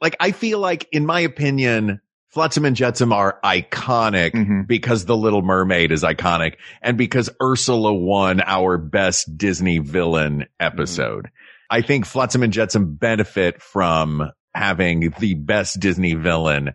like 0.00 0.16
I 0.20 0.30
feel 0.30 0.58
like 0.60 0.86
in 0.92 1.04
my 1.06 1.20
opinion, 1.20 2.00
Flotsam 2.28 2.64
and 2.64 2.76
Jetsam 2.76 3.12
are 3.12 3.38
iconic 3.44 4.32
Mhm. 4.32 4.66
because 4.66 5.04
The 5.04 5.16
Little 5.16 5.42
Mermaid 5.42 5.92
is 5.92 6.02
iconic 6.02 6.54
and 6.82 6.98
because 6.98 7.30
Ursula 7.42 7.92
won 7.94 8.40
our 8.44 8.76
best 8.78 9.36
Disney 9.36 9.78
villain 9.78 10.46
episode. 10.60 11.30
I 11.70 11.80
think 11.80 12.06
Flotsam 12.06 12.42
and 12.42 12.52
Jetsam 12.52 12.94
benefit 12.96 13.62
from 13.62 14.30
having 14.54 15.12
the 15.18 15.34
best 15.34 15.80
Disney 15.80 16.14
villain 16.14 16.74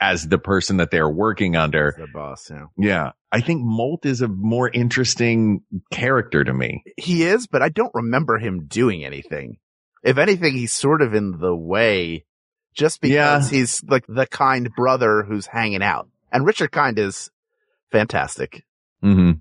as 0.00 0.28
the 0.28 0.38
person 0.38 0.76
that 0.78 0.90
they're 0.90 1.08
working 1.08 1.56
under. 1.56 1.94
The 1.98 2.06
boss. 2.12 2.50
Yeah. 2.50 2.66
Yeah. 2.76 3.10
I 3.32 3.40
think 3.40 3.62
Molt 3.62 4.04
is 4.06 4.20
a 4.22 4.28
more 4.28 4.68
interesting 4.68 5.62
character 5.90 6.44
to 6.44 6.52
me. 6.52 6.84
He 6.96 7.22
is, 7.24 7.46
but 7.46 7.62
I 7.62 7.68
don't 7.68 7.94
remember 7.94 8.38
him 8.38 8.66
doing 8.66 9.04
anything. 9.04 9.58
If 10.02 10.18
anything, 10.18 10.54
he's 10.54 10.72
sort 10.72 11.02
of 11.02 11.14
in 11.14 11.38
the 11.38 11.54
way 11.54 12.24
just 12.74 13.00
because 13.00 13.50
he's 13.50 13.82
like 13.84 14.04
the 14.06 14.26
kind 14.26 14.70
brother 14.76 15.22
who's 15.22 15.46
hanging 15.46 15.82
out. 15.82 16.08
And 16.30 16.44
Richard 16.46 16.72
Kind 16.72 16.98
is 16.98 17.30
fantastic. 17.90 18.64
hmm 19.00 19.32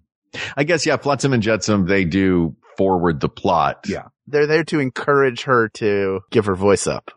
I 0.58 0.64
guess, 0.66 0.86
yeah, 0.86 0.98
Flotsam 0.98 1.32
and 1.34 1.42
Jetsam, 1.44 1.86
they 1.86 2.04
do 2.04 2.56
forward 2.78 3.22
the 3.22 3.30
plot. 3.30 3.86
Yeah. 3.88 4.08
They're 4.28 4.48
there 4.48 4.64
to 4.66 4.80
encourage 4.80 5.44
her 5.44 5.70
to 5.76 6.22
give 6.32 6.46
her 6.46 6.56
voice 6.56 6.88
up. 6.88 7.12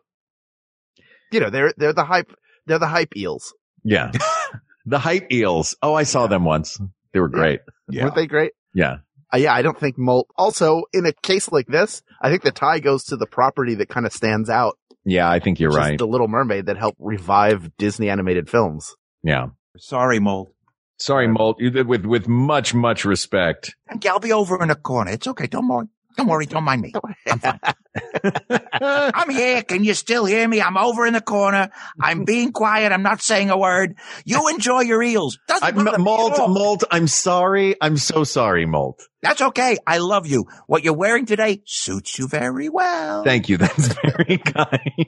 You 1.31 1.41
know, 1.41 1.51
they're, 1.51 1.73
they're 1.77 1.93
the 1.93 2.05
hype, 2.05 2.33
they're 2.67 2.79
the 2.79 2.87
hype 2.87 3.17
eels. 3.17 3.55
Yeah. 3.85 4.13
the 4.87 4.99
hype 4.99 5.31
eels. 5.33 5.77
Oh, 5.83 5.95
I 5.95 6.03
saw 6.05 6.27
them 6.27 6.45
once. 6.45 6.79
They 7.13 7.21
were 7.21 7.29
great. 7.29 7.61
Yeah. 7.89 8.05
Weren't 8.05 8.15
they 8.15 8.27
great? 8.27 8.53
Yeah. 8.75 8.99
Uh, 9.33 9.39
yeah, 9.39 9.53
I 9.53 9.63
don't 9.63 9.79
think 9.79 9.99
Molt. 9.99 10.29
Also, 10.37 10.85
in 10.93 11.05
a 11.07 11.13
case 11.13 11.51
like 11.53 11.67
this, 11.67 12.03
I 12.21 12.31
think 12.31 12.43
the 12.43 12.53
tie 12.53 12.81
goes 12.81 13.05
to 13.05 13.17
the 13.17 13.27
property 13.27 13.75
that 13.77 13.89
kind 13.89 14.07
of 14.07 14.13
stands 14.13 14.49
out. 14.49 14.79
Yeah, 15.05 15.31
I 15.31 15.39
think 15.39 15.61
you're 15.61 15.71
right. 15.71 15.99
The 15.99 16.07
Little 16.07 16.29
Mermaid 16.29 16.67
that 16.67 16.77
helped 16.77 16.99
revive 17.01 17.71
Disney 17.79 18.11
animated 18.11 18.49
films. 18.51 18.95
yeah. 19.23 19.49
Sorry, 19.81 20.19
Molt. 20.19 20.53
Sorry, 20.99 21.29
Molt. 21.29 21.61
You 21.61 21.71
did 21.71 21.87
with, 21.87 22.05
with 22.05 22.27
much, 22.27 22.75
much 22.75 23.05
respect. 23.05 23.77
I'll 24.09 24.19
be 24.19 24.33
over 24.33 24.61
in 24.61 24.71
a 24.71 24.75
corner. 24.75 25.13
It's 25.13 25.29
okay. 25.29 25.47
Don't 25.47 25.69
worry. 25.69 25.87
Don't 26.17 26.27
worry. 26.27 26.47
Don't 26.47 26.65
mind 26.65 26.83
me. 26.83 26.93
I'm 27.31 27.39
fine. 27.39 27.61
I'm 28.81 29.31
here. 29.31 29.63
Can 29.63 29.85
you 29.85 29.95
still 29.95 30.25
hear 30.25 30.47
me? 30.47 30.61
I'm 30.61 30.77
over 30.77 31.07
in 31.07 31.15
the 31.15 31.21
corner. 31.21 31.71
I'm 32.01 32.25
being 32.25 32.53
quiet. 32.53 32.93
I'm 32.93 33.03
not 33.03 33.21
saying 33.21 33.51
a 33.51 33.57
word. 33.57 33.97
You 34.25 34.49
enjoy 34.49 34.81
your 34.83 35.03
eels. 35.03 35.39
Doesn't 35.49 35.65
I, 35.65 35.71
bother 35.73 35.85
me 35.85 35.91
at 35.95 36.01
Molt, 36.01 36.39
all. 36.39 36.49
Molt, 36.49 36.85
I'm 36.91 37.09
sorry. 37.09 37.77
I'm 37.81 37.97
so 37.97 38.25
sorry, 38.25 38.67
Molt. 38.67 39.03
That's 39.23 39.41
okay. 39.41 39.79
I 39.87 39.99
love 39.99 40.27
you. 40.27 40.47
What 40.67 40.85
you're 40.85 40.95
wearing 40.95 41.27
today 41.27 41.63
suits 41.65 42.19
you 42.19 42.29
very 42.29 42.69
well. 42.69 43.25
Thank 43.25 43.49
you. 43.49 43.57
That's 43.57 43.89
very 44.03 44.39
kind. 44.39 45.07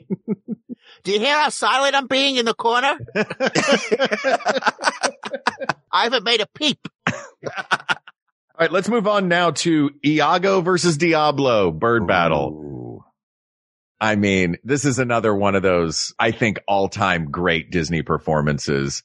Do 1.03 1.11
you 1.11 1.19
hear 1.19 1.35
how 1.35 1.49
silent 1.49 1.95
I'm 1.95 2.07
being 2.07 2.35
in 2.35 2.45
the 2.45 2.53
corner? 2.53 2.97
I 5.91 6.03
haven't 6.03 6.23
made 6.23 6.41
a 6.41 6.47
peep. 6.47 6.87
All 8.61 8.65
right, 8.65 8.73
let's 8.73 8.89
move 8.89 9.07
on 9.07 9.27
now 9.27 9.49
to 9.49 9.89
Iago 10.05 10.61
versus 10.61 10.95
Diablo 10.95 11.71
bird 11.71 12.05
battle. 12.05 13.03
I 13.99 14.15
mean, 14.15 14.57
this 14.63 14.85
is 14.85 14.99
another 14.99 15.33
one 15.33 15.55
of 15.55 15.63
those, 15.63 16.13
I 16.19 16.29
think, 16.29 16.59
all 16.67 16.87
time 16.87 17.31
great 17.31 17.71
Disney 17.71 18.03
performances 18.03 19.01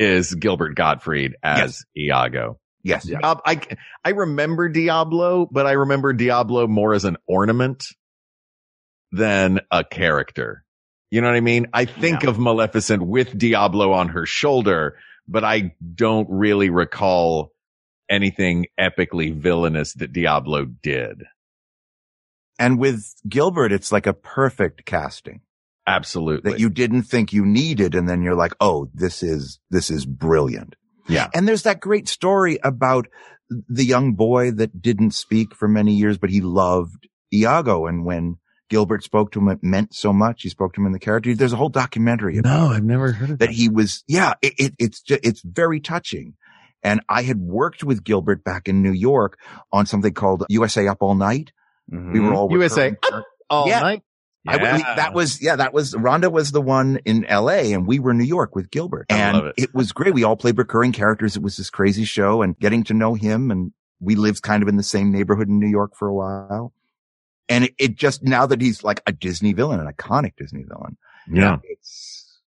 is 0.00 0.34
Gilbert 0.34 0.74
Gottfried 0.74 1.36
as 1.40 1.84
Iago. 1.96 2.58
Yes. 2.82 3.08
Uh, 3.08 3.36
I, 3.46 3.60
I 4.04 4.08
remember 4.08 4.68
Diablo, 4.68 5.46
but 5.52 5.68
I 5.68 5.72
remember 5.74 6.12
Diablo 6.12 6.66
more 6.66 6.92
as 6.92 7.04
an 7.04 7.16
ornament 7.28 7.86
than 9.12 9.60
a 9.70 9.84
character. 9.84 10.64
You 11.12 11.20
know 11.20 11.28
what 11.28 11.36
I 11.36 11.42
mean? 11.42 11.68
I 11.72 11.84
think 11.84 12.24
of 12.24 12.40
Maleficent 12.40 13.06
with 13.06 13.38
Diablo 13.38 13.92
on 13.92 14.08
her 14.08 14.26
shoulder, 14.26 14.98
but 15.28 15.44
I 15.44 15.76
don't 15.94 16.26
really 16.28 16.70
recall 16.70 17.52
anything 18.08 18.66
epically 18.78 19.34
villainous 19.34 19.94
that 19.94 20.12
Diablo 20.12 20.64
did. 20.64 21.24
And 22.58 22.78
with 22.78 23.04
Gilbert, 23.28 23.72
it's 23.72 23.92
like 23.92 24.06
a 24.06 24.14
perfect 24.14 24.84
casting 24.86 25.40
Absolutely. 25.86 26.52
that 26.52 26.60
you 26.60 26.70
didn't 26.70 27.02
think 27.02 27.32
you 27.32 27.44
needed. 27.44 27.94
And 27.94 28.08
then 28.08 28.22
you're 28.22 28.34
like, 28.34 28.54
Oh, 28.60 28.88
this 28.94 29.22
is, 29.22 29.60
this 29.70 29.90
is 29.90 30.06
brilliant. 30.06 30.74
yeah. 31.08 31.28
And 31.34 31.46
there's 31.46 31.64
that 31.64 31.80
great 31.80 32.08
story 32.08 32.58
about 32.64 33.06
the 33.50 33.84
young 33.84 34.14
boy 34.14 34.50
that 34.52 34.80
didn't 34.80 35.12
speak 35.12 35.54
for 35.54 35.68
many 35.68 35.94
years, 35.94 36.18
but 36.18 36.30
he 36.30 36.40
loved 36.40 37.08
Iago. 37.32 37.86
And 37.86 38.04
when 38.04 38.38
Gilbert 38.70 39.04
spoke 39.04 39.30
to 39.32 39.38
him, 39.38 39.48
it 39.48 39.62
meant 39.62 39.94
so 39.94 40.12
much. 40.12 40.42
He 40.42 40.48
spoke 40.48 40.72
to 40.74 40.80
him 40.80 40.86
in 40.86 40.92
the 40.92 40.98
character. 40.98 41.34
There's 41.34 41.52
a 41.52 41.56
whole 41.56 41.68
documentary 41.68 42.38
about 42.38 42.58
No, 42.58 42.66
I've 42.72 42.82
never 42.84 43.12
heard 43.12 43.30
of 43.30 43.38
that 43.38 43.50
he 43.50 43.68
was, 43.68 44.02
yeah, 44.08 44.32
it, 44.42 44.54
it, 44.58 44.74
it's, 44.78 45.02
ju- 45.02 45.18
it's 45.22 45.42
very 45.42 45.78
touching. 45.78 46.34
And 46.86 47.00
I 47.08 47.22
had 47.22 47.40
worked 47.40 47.82
with 47.82 48.04
Gilbert 48.04 48.44
back 48.44 48.68
in 48.68 48.80
New 48.80 48.92
York 48.92 49.38
on 49.72 49.86
something 49.86 50.14
called 50.14 50.44
USA 50.48 50.86
Up 50.86 50.98
All 51.00 51.16
Night. 51.16 51.50
We 51.90 52.20
were 52.20 52.32
all 52.32 52.48
USA 52.52 52.96
Up 53.12 53.24
all 53.50 53.68
Yeah. 53.68 53.80
night. 53.80 54.02
I 54.48 54.58
w- 54.58 54.84
that 54.84 55.12
was, 55.12 55.42
yeah, 55.42 55.56
that 55.56 55.72
was, 55.74 55.94
Rhonda 55.94 56.30
was 56.30 56.52
the 56.52 56.60
one 56.60 57.00
in 57.04 57.26
LA 57.28 57.72
and 57.74 57.84
we 57.88 57.98
were 57.98 58.12
in 58.12 58.18
New 58.18 58.24
York 58.24 58.54
with 58.54 58.70
Gilbert. 58.70 59.06
I 59.10 59.16
and 59.16 59.36
love 59.38 59.52
it. 59.56 59.74
was 59.74 59.90
great. 59.90 60.14
We 60.14 60.22
all 60.22 60.36
played 60.36 60.56
recurring 60.56 60.92
characters. 60.92 61.36
It 61.36 61.42
was 61.42 61.56
this 61.56 61.70
crazy 61.70 62.04
show 62.04 62.42
and 62.42 62.56
getting 62.60 62.84
to 62.84 62.94
know 62.94 63.14
him. 63.14 63.50
And 63.50 63.72
we 63.98 64.14
lived 64.14 64.42
kind 64.42 64.62
of 64.62 64.68
in 64.68 64.76
the 64.76 64.84
same 64.84 65.10
neighborhood 65.10 65.48
in 65.48 65.58
New 65.58 65.66
York 65.68 65.96
for 65.96 66.06
a 66.06 66.14
while. 66.14 66.72
And 67.48 67.64
it, 67.64 67.74
it 67.78 67.96
just, 67.96 68.22
now 68.22 68.46
that 68.46 68.60
he's 68.60 68.84
like 68.84 69.02
a 69.08 69.12
Disney 69.12 69.52
villain, 69.52 69.80
an 69.80 69.92
iconic 69.92 70.36
Disney 70.36 70.62
villain, 70.62 70.96
yeah. 71.28 71.56
it's, 71.64 72.38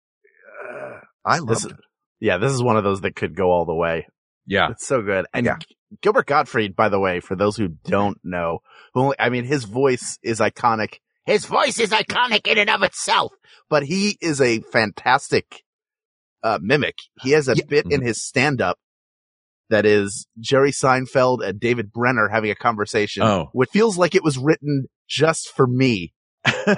uh, 0.72 1.00
I 1.26 1.40
This 1.40 1.66
loved 1.66 1.72
it. 1.72 1.86
Yeah, 2.22 2.38
this 2.38 2.54
is 2.54 2.64
one 2.64 2.78
of 2.78 2.86
those 2.86 3.02
that 3.02 3.16
could 3.18 3.36
go 3.36 3.52
all 3.52 3.66
the 3.66 3.76
way. 3.76 4.08
Yeah. 4.50 4.72
It's 4.72 4.86
so 4.88 5.02
good. 5.02 5.26
And 5.34 5.46
Yeah. 5.46 5.58
Gilbert 6.02 6.26
Gottfried, 6.28 6.76
by 6.76 6.90
the 6.90 7.00
way, 7.00 7.20
for 7.20 7.36
those 7.36 7.56
who 7.58 7.68
don't 7.70 8.18
know, 8.24 8.60
who 8.94 9.02
only, 9.02 9.16
I 9.20 9.30
mean, 9.30 9.46
his 9.46 9.64
voice 9.64 10.18
is 10.24 10.40
iconic. 10.40 10.96
His 11.26 11.46
voice 11.46 11.80
is 11.80 11.92
iconic 11.92 12.48
in 12.48 12.58
and 12.58 12.70
of 12.70 12.84
itself, 12.84 13.32
but 13.70 13.84
he 13.84 14.18
is 14.22 14.42
a 14.42 14.60
fantastic, 14.72 15.64
uh, 16.44 16.60
mimic. 16.62 16.96
He 17.22 17.32
has 17.32 17.48
a 17.48 17.56
Yeah. 17.56 17.64
bit 17.68 17.86
in 17.92 18.02
his 18.02 18.24
stand 18.26 18.62
up 18.62 18.78
that 19.70 19.86
is 19.86 20.28
Jerry 20.40 20.72
Seinfeld 20.72 21.44
and 21.48 21.60
David 21.60 21.92
Brenner 21.92 22.30
having 22.30 22.50
a 22.52 22.56
conversation, 22.56 23.24
Oh. 23.24 23.50
which 23.54 23.70
feels 23.72 23.98
like 23.98 24.16
it 24.16 24.24
was 24.24 24.38
written 24.38 24.86
just 25.08 25.50
for 25.56 25.68
me. 25.68 26.14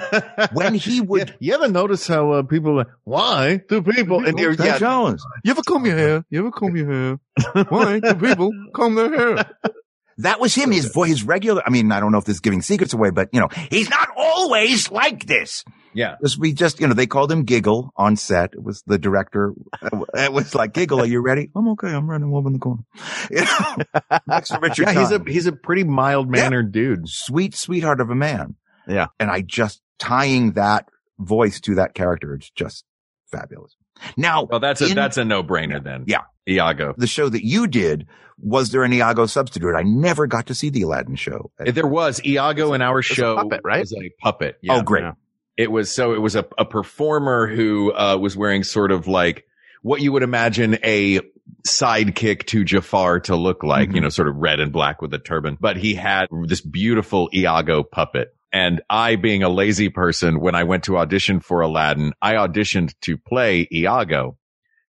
When 0.52 0.74
he 0.74 1.00
would- 1.00 1.28
Yeah, 1.28 1.34
you 1.40 1.54
ever 1.54 1.68
notice 1.68 2.06
how 2.06 2.32
uh, 2.32 2.42
people 2.42 2.80
are, 2.80 2.86
why 3.04 3.60
do 3.68 3.82
people, 3.82 4.24
and 4.26 4.38
you're, 4.38 4.52
yeah, 4.52 4.78
Jones. 4.78 5.24
You 5.44 5.50
ever 5.52 5.62
comb 5.62 5.86
your 5.86 5.96
hair? 5.96 6.24
You 6.30 6.40
ever 6.40 6.50
comb 6.50 6.76
your 6.76 6.90
hair? 6.92 7.64
Why 7.68 8.00
do 8.00 8.14
people 8.14 8.50
comb 8.74 8.94
their 8.94 9.14
hair? 9.36 9.50
That 10.18 10.40
was 10.40 10.54
him. 10.54 10.70
His 10.70 10.84
voice, 10.92 11.08
his 11.08 11.22
regular. 11.24 11.62
I 11.66 11.70
mean, 11.70 11.90
I 11.90 11.98
don't 11.98 12.12
know 12.12 12.18
if 12.18 12.26
this 12.26 12.34
is 12.36 12.40
giving 12.40 12.60
secrets 12.60 12.92
away, 12.92 13.08
but 13.10 13.30
you 13.32 13.40
know, 13.40 13.48
he's 13.70 13.88
not 13.88 14.08
always 14.14 14.90
like 14.90 15.24
this. 15.24 15.64
yeah. 15.94 16.16
This- 16.20 16.36
We 16.36 16.52
just, 16.52 16.80
you 16.80 16.86
know, 16.86 16.92
they 16.92 17.06
called 17.06 17.32
him 17.32 17.44
Giggle 17.44 17.92
on 17.96 18.16
set. 18.16 18.50
It 18.52 18.62
was 18.62 18.82
the 18.86 18.98
director. 18.98 19.54
It 20.14 20.32
was 20.32 20.54
like, 20.54 20.74
Giggle, 20.74 21.00
are 21.00 21.06
you 21.06 21.22
ready? 21.22 21.50
I'm 21.56 21.66
okay. 21.70 21.88
I'm 21.88 22.08
running 22.08 22.30
over 22.32 22.46
in 22.46 22.52
the 22.52 22.58
corner. 22.58 22.82
You 23.30 23.40
know, 23.40 24.18
next 24.28 24.50
to 24.50 24.58
Richard. 24.60 24.88
Yeah, 24.88 25.00
he's 25.00 25.10
a, 25.12 25.24
he's 25.26 25.46
a 25.46 25.52
pretty 25.52 25.82
mild 25.84 26.30
mannered 26.30 26.72
dude. 26.72 27.08
sweet, 27.08 27.54
sweetheart 27.54 28.00
of 28.02 28.10
a 28.10 28.14
man. 28.14 28.56
Yeah. 28.86 29.06
And 29.18 29.30
I 29.30 29.40
just 29.40 29.80
tying 30.02 30.52
that 30.52 30.88
voice 31.18 31.60
to 31.62 31.76
that 31.76 31.94
character. 31.94 32.34
It's 32.34 32.50
just 32.50 32.84
fabulous. 33.30 33.76
Now, 34.16 34.44
Well, 34.50 34.58
that's 34.60 34.80
a, 34.80 34.88
in 34.88 34.94
that's 34.96 35.16
a 35.16 35.24
no 35.24 35.42
brainer 35.44 35.82
then. 35.82 36.04
Yeah. 36.06 36.22
Iago. 36.48 36.92
the 36.98 37.06
show 37.06 37.28
that 37.28 37.46
you 37.46 37.68
did, 37.68 38.08
was 38.38 38.70
there 38.72 38.82
an 38.82 38.92
Iago 38.92 39.26
substitute? 39.26 39.76
I 39.76 39.82
never 39.82 40.26
got 40.26 40.46
to 40.46 40.54
see 40.54 40.70
the 40.70 40.82
Aladdin 40.82 41.14
show. 41.14 41.52
There 41.64 41.86
was 41.86 42.20
Iago 42.24 42.72
in 42.72 42.82
our 42.82 42.98
a 42.98 43.02
show. 43.02 43.36
puppet, 43.36 43.60
right? 43.62 43.80
Was 43.80 43.92
a 43.92 44.10
puppet. 44.20 44.58
Yeah. 44.60 44.74
oh, 44.74 44.82
great. 44.82 45.02
Yeah. 45.04 45.12
It 45.56 45.70
was 45.70 45.94
so 45.94 46.14
it 46.14 46.18
was 46.20 46.34
a, 46.34 46.44
a 46.58 46.64
performer 46.64 47.46
who 47.46 47.92
uh, 47.92 48.16
was 48.16 48.36
wearing 48.36 48.64
sort 48.64 48.90
of 48.90 49.06
like 49.06 49.44
what 49.82 50.00
you 50.00 50.10
would 50.10 50.24
imagine 50.24 50.78
a 50.82 51.20
sidekick 51.66 52.46
to 52.46 52.64
Jafar 52.64 53.20
to 53.20 53.36
look 53.36 53.62
like, 53.62 53.90
Mhm. 53.90 53.94
you 53.96 54.00
know, 54.00 54.08
sort 54.08 54.28
of 54.28 54.36
red 54.36 54.58
and 54.60 54.72
black 54.72 55.00
with 55.02 55.12
a 55.14 55.18
turban. 55.18 55.56
But 55.60 55.76
he 55.76 55.94
had 55.94 56.26
this 56.46 56.60
beautiful 56.60 57.28
Iago 57.32 57.82
puppet. 57.84 58.34
And 58.52 58.82
I, 58.90 59.16
being 59.16 59.42
a 59.42 59.48
lazy 59.48 59.88
person, 59.88 60.40
when 60.40 60.54
I 60.54 60.64
went 60.64 60.84
to 60.84 60.98
audition 60.98 61.40
for 61.40 61.60
Aladdin, 61.62 62.12
I 62.20 62.34
auditioned 62.34 62.94
to 63.02 63.16
play 63.16 63.66
Iago 63.72 64.36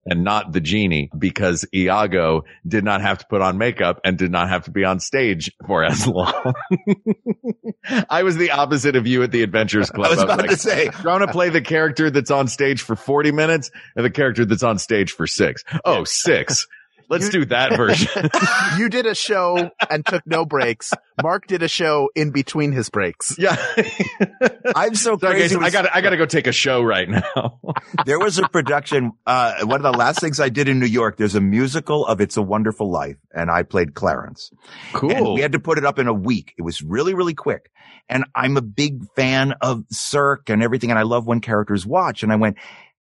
and 0.07 0.23
not 0.23 0.53
the 0.53 0.61
genie 0.61 1.11
because 1.19 1.67
Iago 1.75 2.45
did 2.67 2.85
not 2.85 3.01
have 3.03 3.19
to 3.19 3.27
put 3.29 3.43
on 3.43 3.59
makeup 3.59 4.01
and 4.05 4.17
did 4.17 4.31
not 4.31 4.49
have 4.49 4.65
to 4.65 4.71
be 4.71 4.85
on 4.85 5.01
stage 5.01 5.51
for 5.67 5.85
as 5.85 6.07
long. 6.07 6.55
I 8.09 8.23
was 8.23 8.37
the 8.37 8.53
opposite 8.53 8.95
of 8.95 9.07
you 9.07 9.23
at 9.25 9.33
the 9.33 9.43
Adventurers 9.43 9.91
Club. 9.95 10.07
I 10.07 10.11
was 10.11 10.23
about 10.23 10.39
like, 10.39 10.51
to 10.51 10.57
say, 10.57 10.89
I 10.89 11.03
want 11.05 11.23
to 11.23 11.33
play 11.33 11.49
the 11.51 11.61
character 11.61 12.11
that's 12.11 12.31
on 12.31 12.47
stage 12.47 12.83
for 12.83 12.95
40 12.95 13.33
minutes 13.33 13.71
and 13.97 14.05
the 14.05 14.11
character 14.11 14.45
that's 14.45 14.63
on 14.63 14.79
stage 14.79 15.13
for 15.13 15.27
six? 15.27 15.65
Oh, 15.85 16.05
six. 16.05 16.67
Let's 17.09 17.29
do 17.29 17.45
that 17.47 17.73
version. 17.77 18.31
you 18.79 18.89
did 18.89 19.07
a 19.07 19.15
show 19.15 19.71
and 19.91 20.05
took 20.05 20.27
no 20.27 20.45
breaks. 20.45 20.93
Mark 21.23 21.47
did 21.47 21.63
a 21.63 21.69
show 21.69 22.11
in 22.15 22.31
between 22.31 22.73
his 22.73 22.91
breaks. 22.91 23.37
yeah. 23.39 23.57
I'm 24.75 24.95
so 24.95 25.17
Sorry, 25.17 25.41
guys, 25.41 25.55
crazy. 25.55 25.57
I 25.65 25.71
got 25.71 25.95
I 25.95 26.01
got 26.01 26.11
to 26.11 26.17
go 26.17 26.27
take 26.27 26.47
a 26.47 26.53
show 26.53 26.83
right 26.83 27.09
now. 27.09 27.61
there 28.07 28.19
was 28.19 28.39
a 28.39 28.49
production. 28.49 29.13
Uh, 29.27 29.65
one 29.65 29.85
of 29.85 29.93
the 29.93 29.97
last 29.97 30.21
things 30.21 30.41
I 30.41 30.49
did 30.49 30.69
in 30.69 30.79
New 30.79 30.87
York, 30.87 31.17
there's 31.17 31.35
a 31.35 31.41
musical 31.41 32.05
of 32.07 32.21
It's 32.21 32.37
a 32.37 32.43
Wonderful 32.43 32.91
Life 32.91 33.17
and 33.35 33.51
I 33.51 33.63
played 33.63 33.95
Clarence. 33.95 34.51
And 34.93 35.01
cool. 35.01 35.35
we 35.35 35.41
had 35.41 35.53
to 35.53 35.61
put 35.61 35.79
it 35.79 35.85
up 35.85 35.99
in 35.99 36.09
a 36.09 36.15
week. 36.15 36.55
It 36.59 36.63
was 36.63 36.83
really, 36.83 37.15
really 37.15 37.35
quick. 37.35 37.71
And 38.09 38.25
I'm 38.35 38.57
a 38.57 38.63
big 38.63 39.05
fan 39.15 39.55
of 39.61 39.85
Cirque 39.91 40.51
and 40.51 40.63
everything. 40.63 40.91
And 40.91 40.99
I 40.99 41.03
love 41.03 41.27
when 41.27 41.41
characters 41.41 41.87
watch. 41.87 42.23
And 42.23 42.33
I 42.33 42.37
went 42.37 42.57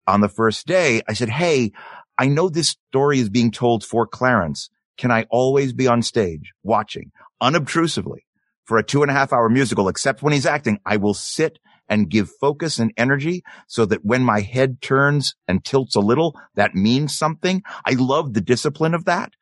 on 0.06 0.20
the 0.20 0.28
first 0.28 0.66
day, 0.66 1.02
I 1.08 1.14
said, 1.14 1.28
Hey, 1.28 1.72
I 2.18 2.28
know 2.28 2.48
this 2.48 2.76
story 2.88 3.18
is 3.18 3.28
being 3.28 3.50
told 3.50 3.84
for 3.84 4.06
Clarence. 4.06 4.70
Can 4.96 5.10
I 5.10 5.26
always 5.30 5.72
be 5.72 5.86
on 5.86 6.02
stage 6.02 6.52
watching 6.62 7.12
unobtrusively 7.42 8.20
for 8.64 8.78
a 8.78 8.82
two 8.82 9.02
and 9.02 9.10
a 9.10 9.14
half 9.14 9.32
hour 9.32 9.48
musical, 9.48 9.88
except 9.88 10.22
when 10.22 10.32
he's 10.32 10.46
acting? 10.46 10.80
I 10.86 10.96
will 10.96 11.14
sit 11.14 11.58
and 11.88 12.08
give 12.08 12.30
focus 12.40 12.78
and 12.78 12.92
energy 12.96 13.44
so 13.68 13.84
that 13.86 14.04
when 14.04 14.22
my 14.22 14.40
head 14.40 14.80
turns 14.80 15.34
and 15.46 15.64
tilts 15.64 15.94
a 15.94 16.00
little, 16.00 16.38
that 16.54 16.74
means 16.74 17.16
something. 17.16 17.62
I 17.84 17.92
love 17.92 18.34
the 18.34 18.40
discipline 18.40 18.94
of 18.94 19.04
that. 19.04 19.32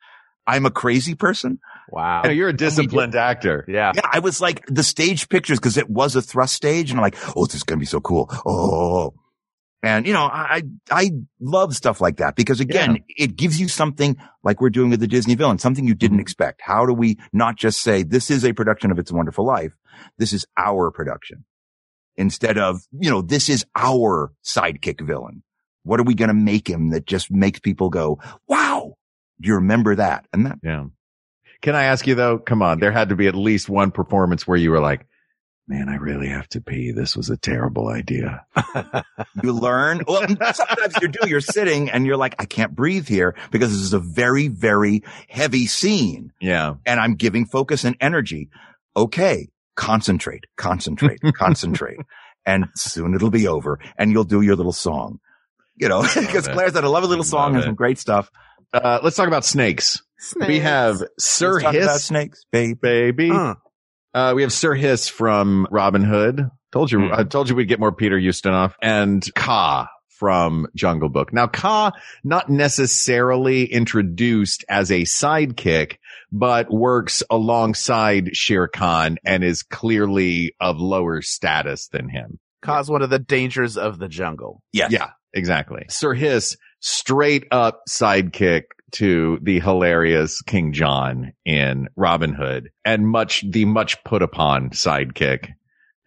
I'm 0.47 0.65
a 0.65 0.71
crazy 0.71 1.15
person. 1.15 1.59
Wow. 1.89 2.21
You 2.23 2.29
know, 2.29 2.35
you're 2.35 2.49
a 2.49 2.53
disciplined 2.53 3.15
actor. 3.15 3.65
Yeah. 3.67 3.93
Yeah, 3.95 4.07
I 4.11 4.19
was 4.19 4.41
like 4.41 4.63
the 4.67 4.83
stage 4.83 5.27
pictures 5.29 5.59
because 5.59 5.77
it 5.77 5.89
was 5.89 6.15
a 6.15 6.21
thrust 6.21 6.53
stage, 6.53 6.91
and 6.91 6.99
I'm 6.99 7.03
like, 7.03 7.17
oh, 7.35 7.45
this 7.45 7.55
is 7.55 7.63
gonna 7.63 7.79
be 7.79 7.85
so 7.85 7.99
cool. 7.99 8.29
Oh, 8.45 9.13
and 9.85 10.07
you 10.07 10.13
know, 10.13 10.23
I 10.23 10.63
I 10.89 11.11
love 11.39 11.75
stuff 11.75 12.01
like 12.01 12.17
that 12.17 12.35
because 12.35 12.59
again, 12.59 13.03
it 13.07 13.35
gives 13.35 13.59
you 13.59 13.67
something 13.67 14.17
like 14.43 14.59
we're 14.59 14.71
doing 14.71 14.89
with 14.89 14.99
the 14.99 15.07
Disney 15.07 15.35
villain, 15.35 15.59
something 15.59 15.85
you 15.87 15.93
didn't 15.93 16.15
mm-hmm. 16.15 16.21
expect. 16.21 16.61
How 16.63 16.87
do 16.87 16.93
we 16.93 17.19
not 17.31 17.55
just 17.55 17.83
say 17.83 18.01
this 18.01 18.31
is 18.31 18.43
a 18.43 18.53
production 18.53 18.89
of 18.89 18.97
It's 18.97 19.11
a 19.11 19.15
Wonderful 19.15 19.45
Life? 19.45 19.73
This 20.17 20.33
is 20.33 20.47
our 20.57 20.89
production 20.89 21.45
instead 22.17 22.57
of 22.57 22.81
you 22.99 23.11
know 23.11 23.21
this 23.21 23.47
is 23.47 23.63
our 23.75 24.33
sidekick 24.43 25.05
villain. 25.05 25.43
What 25.83 25.99
are 25.99 26.03
we 26.03 26.15
gonna 26.15 26.33
make 26.33 26.67
him 26.67 26.89
that 26.89 27.05
just 27.05 27.29
makes 27.29 27.59
people 27.59 27.91
go, 27.91 28.19
wow? 28.47 28.95
Do 29.39 29.49
you 29.49 29.55
remember 29.55 29.95
that? 29.97 30.25
And 30.33 30.47
that 30.47 30.57
Yeah. 30.63 30.85
Can 31.61 31.75
I 31.75 31.83
ask 31.83 32.07
you 32.07 32.15
though? 32.15 32.39
Come 32.39 32.63
on. 32.63 32.79
There 32.79 32.91
had 32.91 33.09
to 33.09 33.15
be 33.15 33.27
at 33.27 33.35
least 33.35 33.69
one 33.69 33.91
performance 33.91 34.47
where 34.47 34.57
you 34.57 34.71
were 34.71 34.79
like, 34.79 35.05
man, 35.67 35.89
I 35.89 35.95
really 35.95 36.27
have 36.29 36.47
to 36.49 36.61
pee. 36.61 36.91
This 36.91 37.15
was 37.17 37.29
a 37.29 37.37
terrible 37.37 37.87
idea. 37.89 38.45
You 39.43 39.51
learn. 39.53 40.01
Well, 40.07 40.21
sometimes 40.53 40.95
you 41.01 41.07
do. 41.09 41.27
You're 41.27 41.41
sitting 41.41 41.89
and 41.89 42.05
you're 42.05 42.17
like, 42.17 42.35
I 42.39 42.45
can't 42.45 42.73
breathe 42.75 43.07
here 43.07 43.35
because 43.51 43.71
this 43.71 43.81
is 43.81 43.93
a 43.93 43.99
very, 43.99 44.47
very 44.47 45.03
heavy 45.27 45.65
scene 45.67 46.31
Yeah. 46.39 46.75
and 46.85 46.99
I'm 46.99 47.15
giving 47.15 47.45
focus 47.45 47.83
and 47.83 47.95
energy. 47.99 48.49
Okay. 48.95 49.49
Concentrate, 49.75 50.45
concentrate, 50.55 51.19
concentrate. 51.37 51.97
And 52.45 52.65
soon 52.75 53.13
it'll 53.13 53.29
be 53.29 53.47
over 53.47 53.79
and 53.97 54.11
you'll 54.11 54.23
do 54.23 54.41
your 54.41 54.55
little 54.55 54.71
song, 54.71 55.19
you 55.75 55.89
know, 55.89 56.01
because 56.01 56.47
it. 56.47 56.53
Claire's 56.53 56.73
had 56.73 56.83
a 56.85 56.89
lovely 56.89 57.09
little 57.09 57.23
song 57.25 57.53
Love 57.53 57.55
and 57.55 57.63
it. 57.63 57.65
some 57.67 57.75
great 57.75 57.99
stuff. 57.99 58.29
Uh, 58.73 58.99
let's 59.03 59.15
talk 59.17 59.27
about 59.27 59.43
snakes. 59.45 60.01
We 60.47 60.59
have 60.59 61.03
Sir 61.19 61.53
Let's 61.53 61.63
talk 61.63 61.75
about 61.75 61.91
Hiss, 61.93 62.03
snakes, 62.05 62.45
babe. 62.51 62.79
baby. 62.81 63.29
Huh. 63.29 63.55
Uh, 64.15 64.31
we 64.33 64.41
have 64.43 64.53
Sir 64.53 64.73
Hiss 64.73 65.09
from 65.09 65.67
Robin 65.69 66.01
Hood. 66.03 66.49
Told 66.71 66.89
you, 66.91 67.07
Hmm. 67.07 67.13
I 67.13 67.23
told 67.25 67.49
you 67.49 67.55
we'd 67.55 67.67
get 67.67 67.79
more 67.81 67.91
Peter 67.91 68.17
Ustinov 68.17 68.73
and 68.81 69.23
Kaa 69.35 69.87
from 70.07 70.67
Jungle 70.73 71.09
Book. 71.09 71.33
Now, 71.33 71.47
Kaa 71.47 71.91
not 72.23 72.49
necessarily 72.49 73.65
introduced 73.65 74.63
as 74.69 74.89
a 74.89 75.01
sidekick, 75.01 75.97
but 76.31 76.71
works 76.71 77.23
alongside 77.29 78.35
Shere 78.35 78.69
Khan 78.69 79.17
and 79.25 79.43
is 79.43 79.63
clearly 79.63 80.55
of 80.61 80.79
lower 80.79 81.21
status 81.21 81.87
than 81.89 82.07
him. 82.07 82.39
Cause 82.61 82.89
one 82.89 83.01
of 83.01 83.09
the 83.09 83.19
dangers 83.19 83.77
of 83.77 83.99
the 83.99 84.07
jungle. 84.07 84.61
Yes. 84.71 84.91
Yeah, 84.91 85.09
exactly. 85.33 85.83
Sir 85.89 86.13
Hiss, 86.13 86.55
straight 86.79 87.45
up 87.51 87.81
sidekick 87.89 88.63
to 88.93 89.39
the 89.41 89.59
hilarious 89.59 90.41
King 90.41 90.73
John 90.73 91.33
in 91.45 91.87
Robin 91.95 92.33
Hood 92.33 92.69
and 92.83 93.07
much, 93.07 93.43
the 93.49 93.65
much 93.65 94.03
put 94.03 94.21
upon 94.21 94.69
sidekick 94.71 95.49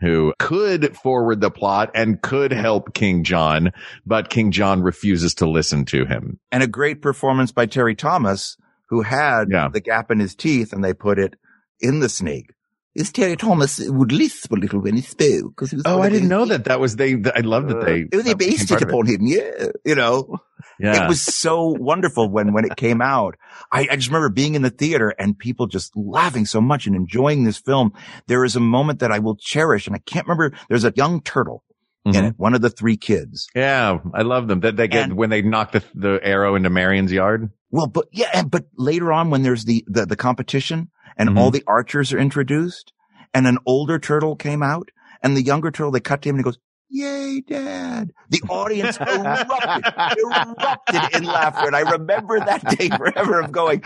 who 0.01 0.33
could 0.39 0.97
forward 0.97 1.41
the 1.41 1.51
plot 1.51 1.91
and 1.95 2.23
could 2.23 2.53
help 2.53 2.95
King 2.95 3.25
John, 3.25 3.73
but 4.07 4.31
King 4.31 4.53
John 4.53 4.81
refuses 4.81 5.35
to 5.35 5.49
listen 5.51 5.85
to 5.87 6.05
him. 6.05 6.39
And 6.53 6.63
a 6.63 6.69
great 6.69 7.03
performance 7.03 7.51
by 7.51 7.67
Terry 7.67 7.97
Thomas, 7.97 8.57
who 8.91 9.03
had 9.03 9.49
Yeah. 9.51 9.69
the 9.73 9.81
gap 9.81 10.11
in 10.13 10.21
his 10.21 10.37
teeth 10.37 10.73
and 10.73 10.85
they 10.85 10.95
put 10.95 11.19
it 11.19 11.35
in 11.81 11.99
the 12.01 12.09
snake. 12.09 12.53
Is 12.95 13.13
Terry 13.13 13.37
Thomas 13.37 13.79
would 13.81 14.11
lisp 14.13 14.51
a 14.51 14.57
little 14.57 14.81
when 14.81 14.95
he 14.97 15.03
spoke 15.03 15.51
because 15.55 15.71
he 15.71 15.77
was. 15.77 15.85
oh, 15.87 16.01
I 16.01 16.09
didn't 16.09 16.29
know 16.29 16.47
that. 16.47 16.65
That 16.65 16.81
was 16.81 16.97
they. 16.97 17.15
I 17.35 17.41
love 17.41 17.69
that 17.69 17.85
they. 17.85 18.03
Uh, 18.03 18.07
it 18.11 18.17
was 18.17 18.25
they 18.25 18.35
based 18.35 18.71
it 18.73 18.83
upon 18.83 19.07
him, 19.07 19.19
yeah. 19.23 19.67
You 19.85 19.95
know, 19.95 20.39
Yeah. 20.81 21.05
it 21.05 21.09
was 21.09 21.21
so 21.23 21.67
wonderful 21.79 22.29
when 22.31 22.53
when 22.53 22.65
it 22.65 22.77
came 22.77 23.01
out. 23.03 23.37
I, 23.73 23.89
I 23.91 23.97
just 23.97 24.09
remember 24.09 24.29
being 24.31 24.55
in 24.55 24.63
the 24.63 24.71
theater 24.71 25.11
and 25.19 25.39
people 25.39 25.67
just 25.67 25.93
laughing 25.97 26.47
so 26.47 26.61
much 26.61 26.87
and 26.87 26.95
enjoying 26.97 27.45
this 27.45 27.59
film. 27.59 27.93
There 28.27 28.45
is 28.45 28.57
a 28.57 28.61
moment 28.61 29.01
that 29.01 29.11
I 29.13 29.19
will 29.19 29.37
cherish, 29.37 29.87
and 29.87 29.97
I 29.97 29.99
can't 29.99 30.27
remember. 30.27 30.57
There's 30.69 30.85
a 30.85 30.93
young 30.97 31.21
turtle 31.21 31.65
in 32.07 32.13
Mhm. 32.13 32.29
it, 32.29 32.35
one 32.39 32.55
of 32.55 32.61
the 32.63 32.71
three 32.71 32.97
kids. 32.97 33.49
Yeah, 33.55 33.99
I 34.15 34.23
love 34.23 34.49
them. 34.49 34.61
That 34.61 34.77
they 34.77 34.89
get 34.89 35.05
And- 35.05 35.17
when 35.17 35.31
they 35.31 35.43
knock 35.43 35.73
the 35.73 35.83
the 35.95 36.21
arrow 36.23 36.55
into 36.55 36.71
Marian's 36.71 37.13
yard. 37.13 37.51
Well, 37.71 37.87
but 37.87 38.07
yeah, 38.13 38.31
and, 38.33 38.51
but 38.51 38.65
later 38.77 39.13
on 39.13 39.29
when 39.31 39.43
there's 39.43 39.65
the, 39.65 39.85
the, 39.89 40.07
the 40.07 40.17
competition 40.17 40.89
and 41.19 41.31
Mhm. 41.31 41.39
all 41.39 41.51
the 41.51 41.65
archers 41.67 42.13
are 42.15 42.19
introduced 42.19 42.93
and 43.35 43.47
an 43.47 43.59
older 43.67 43.99
turtle 43.99 44.37
came 44.37 44.63
out 44.63 44.89
and 45.23 45.37
the 45.37 45.43
younger 45.43 45.71
turtle, 45.71 45.91
they 45.93 46.01
cut 46.01 46.23
to 46.23 46.29
him 46.31 46.37
and 46.37 46.41
he 46.41 46.45
goes, 46.45 46.59
Yay, 46.91 47.43
dad. 47.47 48.13
The 48.31 48.43
audience 48.49 48.97
erupted, 49.01 50.19
erupted 50.19 51.17
in 51.17 51.25
laughter. 51.25 51.67
And 51.67 51.77
I 51.77 51.93
remember 51.93 52.39
that 52.39 52.77
day 52.79 52.89
forever 52.97 53.41
of 53.41 53.53
going, 53.53 53.83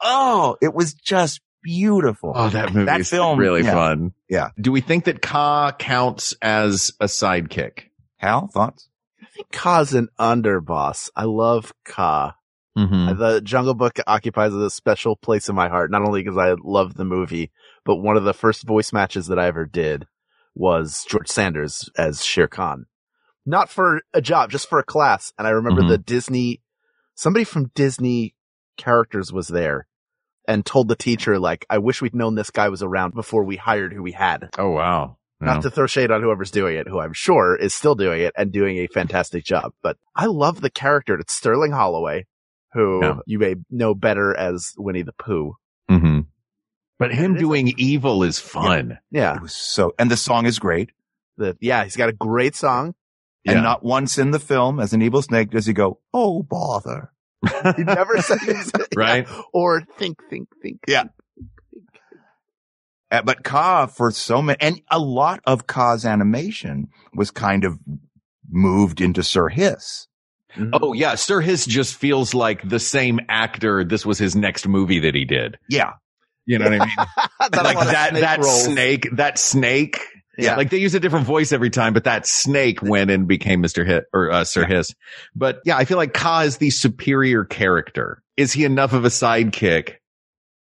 Oh, 0.00 0.56
it 0.60 0.74
was 0.74 0.94
just 0.94 1.40
beautiful. 1.62 2.32
Oh, 2.34 2.48
that 2.48 2.72
movie 2.72 2.86
that 2.86 3.06
film, 3.06 3.38
really 3.38 3.62
yeah. 3.62 3.72
fun. 3.72 4.12
Yeah. 4.28 4.48
Do 4.60 4.72
we 4.72 4.80
think 4.80 5.04
that 5.04 5.22
Kaa 5.22 5.72
counts 5.72 6.34
as 6.42 6.92
a 7.00 7.06
sidekick? 7.06 7.84
Hal, 8.16 8.48
thoughts? 8.48 8.88
I 9.22 9.26
think 9.34 9.50
Kaa's 9.52 9.94
an 9.94 10.08
underboss. 10.18 11.10
I 11.14 11.24
love 11.24 11.72
Kaa. 11.84 12.34
Mm-hmm. 12.76 13.18
The 13.18 13.40
Jungle 13.40 13.74
Book 13.74 13.98
occupies 14.06 14.54
a 14.54 14.70
special 14.70 15.16
place 15.16 15.48
in 15.48 15.54
my 15.54 15.68
heart, 15.68 15.90
not 15.90 16.02
only 16.02 16.22
because 16.22 16.38
I 16.38 16.54
love 16.62 16.94
the 16.94 17.04
movie, 17.04 17.50
but 17.84 17.96
one 17.96 18.16
of 18.16 18.24
the 18.24 18.34
first 18.34 18.64
voice 18.64 18.92
matches 18.92 19.26
that 19.26 19.38
I 19.38 19.46
ever 19.46 19.66
did 19.66 20.06
was 20.54 21.04
George 21.08 21.28
Sanders 21.28 21.88
as 21.96 22.24
Shere 22.24 22.48
Khan. 22.48 22.86
Not 23.46 23.68
for 23.70 24.02
a 24.12 24.20
job, 24.20 24.50
just 24.50 24.68
for 24.68 24.78
a 24.78 24.84
class. 24.84 25.32
And 25.38 25.46
I 25.46 25.50
remember 25.50 25.82
Mhm. 25.82 25.88
the 25.88 25.98
Disney, 25.98 26.60
somebody 27.14 27.44
from 27.44 27.70
Disney 27.74 28.34
characters 28.76 29.32
was 29.32 29.48
there 29.48 29.86
and 30.46 30.64
told 30.66 30.88
the 30.88 30.96
teacher, 30.96 31.38
like, 31.38 31.64
I 31.70 31.78
wish 31.78 32.02
we'd 32.02 32.14
known 32.14 32.34
this 32.34 32.50
guy 32.50 32.68
was 32.68 32.82
around 32.82 33.14
before 33.14 33.44
we 33.44 33.56
hired 33.56 33.92
who 33.92 34.02
we 34.02 34.12
had. 34.12 34.50
Oh, 34.58 34.70
wow. 34.70 35.16
Not 35.40 35.56
No. 35.56 35.60
to 35.62 35.70
throw 35.70 35.86
shade 35.86 36.10
on 36.10 36.20
whoever's 36.22 36.50
doing 36.50 36.76
it, 36.76 36.86
who 36.86 37.00
I'm 37.00 37.14
sure 37.14 37.56
is 37.56 37.72
still 37.72 37.94
doing 37.94 38.20
it 38.20 38.34
and 38.36 38.52
doing 38.52 38.76
a 38.78 38.88
fantastic 38.88 39.44
job. 39.44 39.72
But 39.82 39.96
I 40.14 40.26
love 40.26 40.60
the 40.60 40.68
character. 40.70 41.14
It's 41.18 41.32
Sterling 41.32 41.72
Holloway, 41.72 42.26
who 42.74 43.22
you 43.26 43.38
may 43.38 43.54
know 43.70 43.94
better 43.94 44.36
as 44.36 44.72
Winnie 44.76 45.02
the 45.02 45.14
Pooh. 45.14 45.54
But 47.00 47.12
him 47.14 47.32
It 47.32 47.36
is 47.36 47.40
doing 47.40 47.74
evil 47.78 48.22
is 48.22 48.38
fun. 48.38 48.98
Yeah. 49.10 49.36
It 49.36 49.42
was 49.42 49.54
so, 49.54 49.94
and 49.98 50.10
the 50.10 50.18
song 50.18 50.44
is 50.44 50.58
great. 50.58 50.90
The, 51.38 51.56
yeah, 51.58 51.82
he's 51.82 51.96
got 51.96 52.10
a 52.10 52.12
great 52.12 52.54
song. 52.54 52.94
Yeah. 53.42 53.52
And 53.52 53.62
not 53.62 53.82
once 53.82 54.18
in 54.18 54.32
the 54.32 54.38
film 54.38 54.78
as 54.78 54.92
an 54.92 55.00
evil 55.00 55.22
snake 55.22 55.50
does 55.50 55.64
he 55.64 55.72
go, 55.72 55.98
Oh, 56.12 56.42
bother. 56.42 57.10
He 57.74 57.84
never 57.84 58.18
says 58.22 58.70
Right? 58.96 59.26
or 59.54 59.80
think, 59.96 60.18
think, 60.28 60.48
think. 60.62 60.80
Yeah. 60.86 61.04
Uh, 63.10 63.22
but 63.22 63.42
Kaa 63.42 63.86
for 63.86 64.10
so 64.10 64.42
many, 64.42 64.58
and 64.60 64.82
a 64.90 64.98
lot 64.98 65.40
of 65.44 65.66
Kaa's 65.66 66.04
animation 66.04 66.88
was 67.14 67.30
kind 67.30 67.64
of 67.64 67.78
moved 68.48 69.00
into 69.00 69.22
Sir 69.22 69.48
Hiss. 69.48 70.06
Oh, 70.74 70.92
yeah. 70.92 71.14
Sir 71.14 71.40
Hiss 71.40 71.64
just 71.64 71.94
feels 71.94 72.34
like 72.34 72.68
the 72.68 72.78
same 72.78 73.20
actor. 73.28 73.84
This 73.84 74.04
was 74.04 74.18
his 74.18 74.36
next 74.36 74.68
movie 74.68 75.00
that 75.00 75.14
he 75.14 75.24
did. 75.24 75.56
Yeah. 75.68 75.92
You 76.50 76.58
know 76.58 76.64
what 76.64 76.80
I 76.80 76.84
mean? 76.84 76.94
A 77.40 77.62
like 77.62 77.78
that, 77.78 78.08
snake 78.10 78.22
that 78.22 78.44
snake, 78.44 79.08
that 79.12 79.38
snake. 79.38 80.00
Yeah. 80.36 80.56
Like 80.56 80.70
they 80.70 80.78
use 80.78 80.96
a 80.96 81.00
different 81.00 81.24
voice 81.24 81.52
every 81.52 81.70
time, 81.70 81.92
but 81.92 82.02
that 82.04 82.26
snake 82.26 82.82
went 82.82 83.08
and 83.12 83.28
became 83.28 83.62
Mr. 83.62 83.86
Hit 83.86 84.06
or 84.12 84.32
uh, 84.32 84.42
Sir 84.42 84.66
Hiss. 84.66 84.92
But 85.32 85.60
yeah, 85.64 85.76
I 85.76 85.84
feel 85.84 85.96
like 85.96 86.12
Kaa 86.12 86.40
is 86.40 86.56
the 86.56 86.70
superior 86.70 87.44
character. 87.44 88.20
Is 88.36 88.52
he 88.52 88.64
enough 88.64 88.92
of 88.94 89.04
a 89.04 89.10
sidekick 89.10 89.98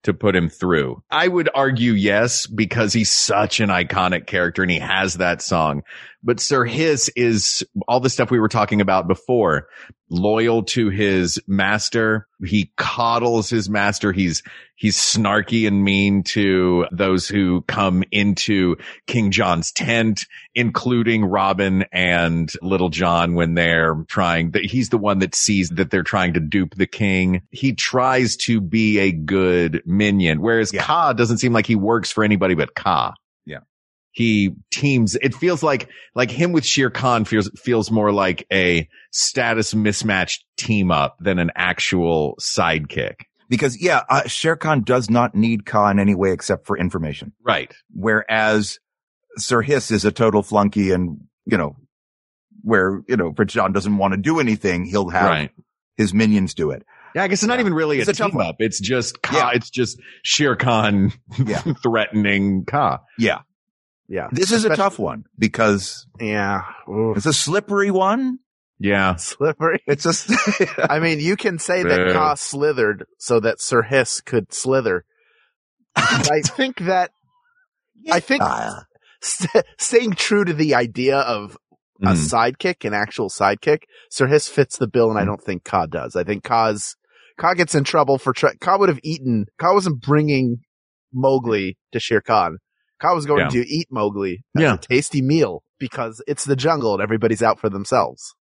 to 0.03 0.13
put 0.13 0.35
him 0.35 0.49
through? 0.49 1.01
I 1.09 1.27
would 1.27 1.49
argue 1.55 1.93
yes, 1.93 2.45
because 2.45 2.93
he's 2.93 3.09
such 3.09 3.59
an 3.59 3.69
iconic 3.69 4.27
character 4.27 4.61
and 4.61 4.69
he 4.69 4.77
has 4.77 5.15
that 5.15 5.41
song. 5.41 5.81
But 6.23 6.39
Sir 6.39 6.65
Hiss 6.65 7.09
is 7.15 7.63
all 7.87 7.99
the 7.99 8.09
stuff 8.09 8.29
we 8.29 8.39
were 8.39 8.47
talking 8.47 8.79
about 8.81 9.07
before. 9.07 9.67
Loyal 10.09 10.63
to 10.63 10.89
his 10.89 11.39
master. 11.47 12.27
He 12.45 12.71
coddles 12.77 13.49
his 13.49 13.69
master. 13.69 14.11
He's, 14.11 14.43
he's 14.75 14.97
snarky 14.97 15.67
and 15.67 15.83
mean 15.83 16.23
to 16.23 16.85
those 16.91 17.27
who 17.27 17.61
come 17.61 18.03
into 18.11 18.75
King 19.07 19.31
John's 19.31 19.71
tent, 19.71 20.25
including 20.53 21.25
Robin 21.25 21.85
and 21.91 22.51
Little 22.61 22.89
John 22.89 23.33
when 23.33 23.53
they're 23.55 24.03
trying 24.07 24.51
that 24.51 24.65
he's 24.65 24.89
the 24.89 24.97
one 24.97 25.19
that 25.19 25.33
sees 25.33 25.69
that 25.69 25.89
they're 25.91 26.03
trying 26.03 26.33
to 26.33 26.39
dupe 26.39 26.75
the 26.75 26.87
king. 26.87 27.41
He 27.51 27.73
tries 27.73 28.35
to 28.37 28.59
be 28.61 28.99
a 28.99 29.11
good 29.11 29.81
minion, 29.85 30.41
whereas 30.41 30.73
Yeah. 30.73 30.83
Kaa 30.83 31.13
doesn't 31.13 31.37
seem 31.39 31.53
like 31.53 31.65
he 31.65 31.75
works 31.75 32.11
for 32.11 32.23
anybody 32.23 32.53
but 32.53 32.75
Kaa. 32.75 33.13
Yeah. 34.15 34.23
He 34.23 34.51
teams, 34.71 35.15
it 35.15 35.33
feels 35.33 35.63
like, 35.63 35.89
like 36.15 36.31
him 36.31 36.51
with 36.51 36.65
Shere 36.65 36.89
Khan 36.89 37.25
feels, 37.25 37.49
feels 37.57 37.89
more 37.91 38.11
like 38.11 38.45
a 38.51 38.87
status 39.11 39.73
mismatched 39.73 40.43
team 40.57 40.91
up 40.91 41.17
than 41.19 41.39
an 41.39 41.51
actual 41.55 42.35
sidekick. 42.41 43.15
Because 43.49 43.81
yeah, 43.81 44.03
uh, 44.09 44.27
Shere 44.27 44.55
Khan 44.55 44.83
does 44.83 45.09
not 45.09 45.35
need 45.35 45.65
Kaa 45.65 45.89
in 45.89 45.99
any 45.99 46.15
way 46.15 46.31
except 46.31 46.65
for 46.67 46.77
information. 46.77 47.33
Right. 47.43 47.73
Whereas 47.93 48.79
Sir 49.37 49.61
Hiss 49.61 49.91
is 49.91 50.05
a 50.05 50.11
total 50.11 50.41
flunky 50.43 50.91
and, 50.91 51.17
you 51.45 51.57
know, 51.57 51.75
where, 52.63 53.01
you 53.07 53.17
know, 53.17 53.31
Prince 53.33 53.53
John 53.53 53.71
doesn't 53.73 53.97
want 53.97 54.13
to 54.13 54.17
do 54.17 54.39
anything. 54.39 54.85
He'll 54.85 55.09
have 55.09 55.29
Right. 55.29 55.51
his 55.97 56.13
minions 56.13 56.53
do 56.53 56.71
it. 56.71 56.83
Yeah, 57.15 57.23
I 57.23 57.27
guess 57.27 57.43
it's 57.43 57.47
not 57.47 57.59
even 57.59 57.73
really 57.73 57.99
It's 57.99 58.07
a, 58.19 58.25
a 58.25 58.29
team 58.29 58.39
up. 58.39 58.55
It's 58.59 58.79
just 58.79 59.21
Kaa, 59.21 59.35
Yeah. 59.35 59.51
it's 59.55 59.69
just 59.69 59.99
Shere 60.23 60.55
Khan 60.55 61.11
Yeah. 61.45 61.59
threatening 61.83 62.63
Kaa. 62.65 62.99
Yeah. 63.17 63.39
Yeah. 64.11 64.27
This 64.31 64.51
is 64.51 64.65
a 64.65 64.75
tough 64.75 64.99
one 64.99 65.23
because 65.39 66.05
Yeah. 66.19 66.61
Ooh. 66.89 67.13
it's 67.15 67.25
a 67.25 67.31
slippery 67.33 67.91
one. 67.91 68.39
Yeah. 68.77 69.15
Slippery. 69.17 69.79
It's 69.87 70.05
a, 70.05 70.87
I 70.91 70.99
mean, 70.99 71.19
you 71.19 71.37
can 71.37 71.59
say 71.59 71.83
that 71.83 72.07
Yeah. 72.07 72.13
Kaa 72.13 72.33
slithered 72.35 73.05
so 73.19 73.39
that 73.39 73.61
Sir 73.61 73.83
Hiss 73.83 74.19
could 74.21 74.51
slither. 74.53 75.05
I 75.95 76.41
think 76.43 76.79
that 76.79 77.11
I 78.11 78.19
think 78.19 78.41
Ah, 78.43 78.83
st- 79.21 79.63
staying 79.77 80.13
true 80.13 80.43
to 80.43 80.53
the 80.53 80.73
idea 80.75 81.19
of 81.19 81.57
a 82.03 82.07
Mhm. 82.07 82.29
sidekick, 82.31 82.83
an 82.83 82.93
actual 82.95 83.29
sidekick, 83.29 83.83
Sir 84.09 84.25
Hiss 84.27 84.47
fits 84.49 84.77
the 84.77 84.87
bill, 84.87 85.09
and 85.11 85.17
Mm. 85.19 85.21
I 85.21 85.25
don't 85.25 85.43
think 85.43 85.63
Kaa 85.63 85.85
does. 85.85 86.15
I 86.15 86.23
think 86.23 86.43
Kaa's 86.43 86.95
Kaa 87.39 87.53
gets 87.53 87.75
in 87.75 87.83
trouble 87.85 88.17
for 88.17 88.33
try- 88.33 88.55
Kaa 88.59 88.77
would 88.79 88.89
have 88.89 88.99
eaten. 89.03 89.45
Kaa 89.59 89.73
wasn't 89.73 90.01
bringing 90.01 90.57
Mowgli 91.13 91.77
to 91.91 91.99
Shere 91.99 92.21
Khan. 92.21 92.57
Kaa 93.01 93.13
was 93.15 93.25
going 93.25 93.41
Yeah. 93.41 93.49
to 93.61 93.67
eat 93.67 93.87
Mowgli 93.91 94.43
as 94.55 94.61
Yeah. 94.61 94.73
a 94.75 94.77
tasty 94.77 95.21
meal 95.21 95.63
because 95.79 96.21
it's 96.27 96.45
the 96.45 96.55
jungle 96.55 96.93
and 96.93 97.01
everybody's 97.01 97.41
out 97.41 97.59
for 97.59 97.69
themselves. 97.69 98.35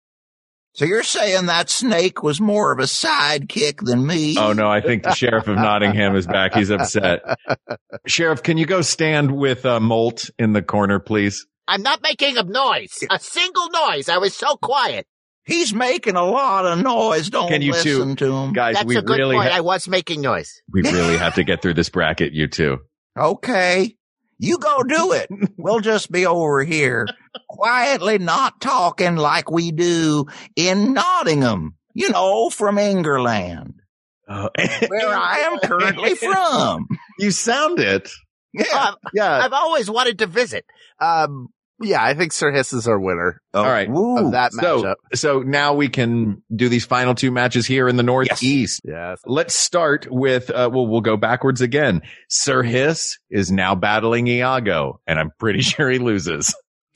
so 0.74 0.86
you're 0.86 1.02
saying 1.04 1.48
that 1.48 1.70
snake 1.72 2.22
was 2.22 2.40
more 2.40 2.72
of 2.72 2.78
a 2.80 2.84
sidekick 2.84 3.80
than 3.84 4.06
me? 4.06 4.36
Oh 4.38 4.54
no, 4.54 4.70
I 4.70 4.80
think 4.82 5.02
the 5.04 5.14
sheriff 5.14 5.48
of 5.48 5.56
Nottingham 5.56 6.16
is 6.16 6.28
back. 6.28 6.54
He's 6.54 6.70
upset. 6.70 7.22
Sheriff, 8.08 8.44
can 8.44 8.58
you 8.58 8.66
go 8.68 8.82
stand 8.82 9.32
with 9.36 9.66
uh, 9.66 9.80
Molt 9.80 10.30
in 10.38 10.54
the 10.54 10.62
corner, 10.62 11.00
please? 11.00 11.48
I'm 11.68 11.82
not 11.82 12.02
making 12.04 12.38
a 12.38 12.44
noise. 12.44 12.94
A 13.10 13.20
single 13.20 13.70
noise. 13.72 14.08
I 14.08 14.20
was 14.20 14.36
so 14.36 14.56
quiet. 14.58 15.06
He's 15.46 15.74
making 15.74 16.16
a 16.16 16.24
lot 16.26 16.66
of 16.66 16.80
noise. 16.84 17.30
Don't 17.30 17.48
Can 17.50 17.62
you 17.62 17.74
two- 17.74 17.98
listen 18.00 18.16
to 18.18 18.32
him. 18.32 18.54
Guys, 18.54 18.76
That's 18.76 18.86
we 18.86 18.98
a 18.98 19.02
good 19.02 19.18
really, 19.18 19.36
point. 19.38 19.50
ha- 19.50 19.58
I 19.58 19.62
was 19.62 19.88
making 19.88 20.22
noise. 20.22 20.62
we 20.72 20.82
really 20.84 21.18
have 21.18 21.36
to 21.36 21.44
get 21.44 21.62
through 21.62 21.74
this 21.74 21.90
bracket, 21.90 22.34
you 22.34 22.48
two. 22.48 22.78
Okay. 23.18 23.96
You 24.40 24.58
go 24.60 24.84
do 24.84 25.14
it. 25.14 25.30
we'll 25.58 25.80
just 25.80 26.12
be 26.12 26.26
over 26.26 26.64
here 26.64 27.08
quietly 27.50 28.18
not 28.20 28.62
talking 28.62 29.16
like 29.16 29.50
we 29.50 29.72
do 29.72 30.26
in 30.56 30.94
Nottingham, 30.94 31.76
you 31.94 32.10
know, 32.10 32.50
from 32.50 32.78
Ingerland, 32.78 33.74
Oh, 34.30 34.50
where 34.88 35.10
I 35.10 35.40
am 35.52 35.60
currently 35.64 36.16
from. 36.16 36.88
you 37.20 37.32
sound 37.32 37.80
it. 37.80 38.10
Yeah. 38.54 38.66
Uh, 38.74 38.92
Yeah. 39.14 39.38
I've 39.44 39.54
always 39.54 39.90
wanted 39.90 40.20
to 40.20 40.28
visit. 40.28 40.66
Um, 41.00 41.48
yeah, 41.82 42.04
I 42.04 42.14
think 42.14 42.32
Sir 42.34 42.52
Hiss 42.52 42.74
is 42.74 42.88
our 42.88 43.00
winner 43.00 43.42
Oh, 43.54 43.64
All 43.64 43.70
right. 43.70 43.90
woo. 43.90 44.26
of 44.26 44.32
that 44.34 44.52
So, 44.54 44.84
matchup. 44.84 44.96
so 45.16 45.40
now 45.42 45.74
we 45.76 45.90
can 45.90 46.42
do 46.56 46.70
these 46.70 46.86
final 46.86 47.16
two 47.16 47.32
matches 47.32 47.66
here 47.66 47.88
in 47.88 47.96
the 47.98 48.04
Northeast. 48.04 48.82
Yes. 48.84 49.20
Let's 49.26 49.54
start 49.56 50.08
with, 50.10 50.50
uh, 50.50 50.70
well, 50.72 50.88
we'll 50.88 51.02
go 51.02 51.18
backwards 51.18 51.62
again. 51.62 52.02
Sir 52.30 52.64
Hiss 52.64 53.18
is 53.30 53.52
now 53.52 53.76
battling 53.76 54.28
Iago, 54.28 55.00
and 55.08 55.20
I'm 55.20 55.32
pretty 55.40 55.62
sure 55.64 55.90
he 55.90 56.00
loses. 56.00 56.54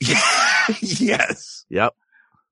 yes. 0.80 1.64
Yep. 1.70 1.94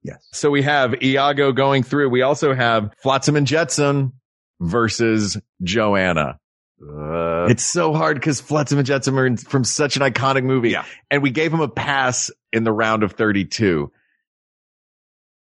Yes. 0.03 0.27
So 0.33 0.51
we 0.51 0.63
have 0.63 1.03
Iago 1.03 1.53
going 1.53 1.83
through. 1.83 2.09
We 2.11 2.23
also 2.23 2.55
have 2.55 2.91
Flotsam 3.03 3.37
and 3.37 3.47
Jetsam 3.47 4.15
versus 4.61 5.37
Joanna. 5.63 6.39
Uh, 6.83 7.47
It's 7.51 7.65
so 7.65 7.93
hard 7.93 8.17
because 8.17 8.41
Flotsam 8.41 8.79
and 8.79 8.87
Jetsam 8.87 9.19
are 9.19 9.27
in, 9.27 9.37
from 9.37 9.65
such 9.65 9.97
an 9.97 10.03
iconic 10.03 10.45
movie. 10.45 10.71
Yeah. 10.71 10.85
And 11.11 11.23
we 11.23 11.31
gave 11.31 11.53
him 11.53 11.61
a 11.61 11.69
pass 11.69 12.31
in 12.53 12.65
the 12.65 12.73
round 12.73 13.03
of 13.03 13.13
32. 13.13 13.91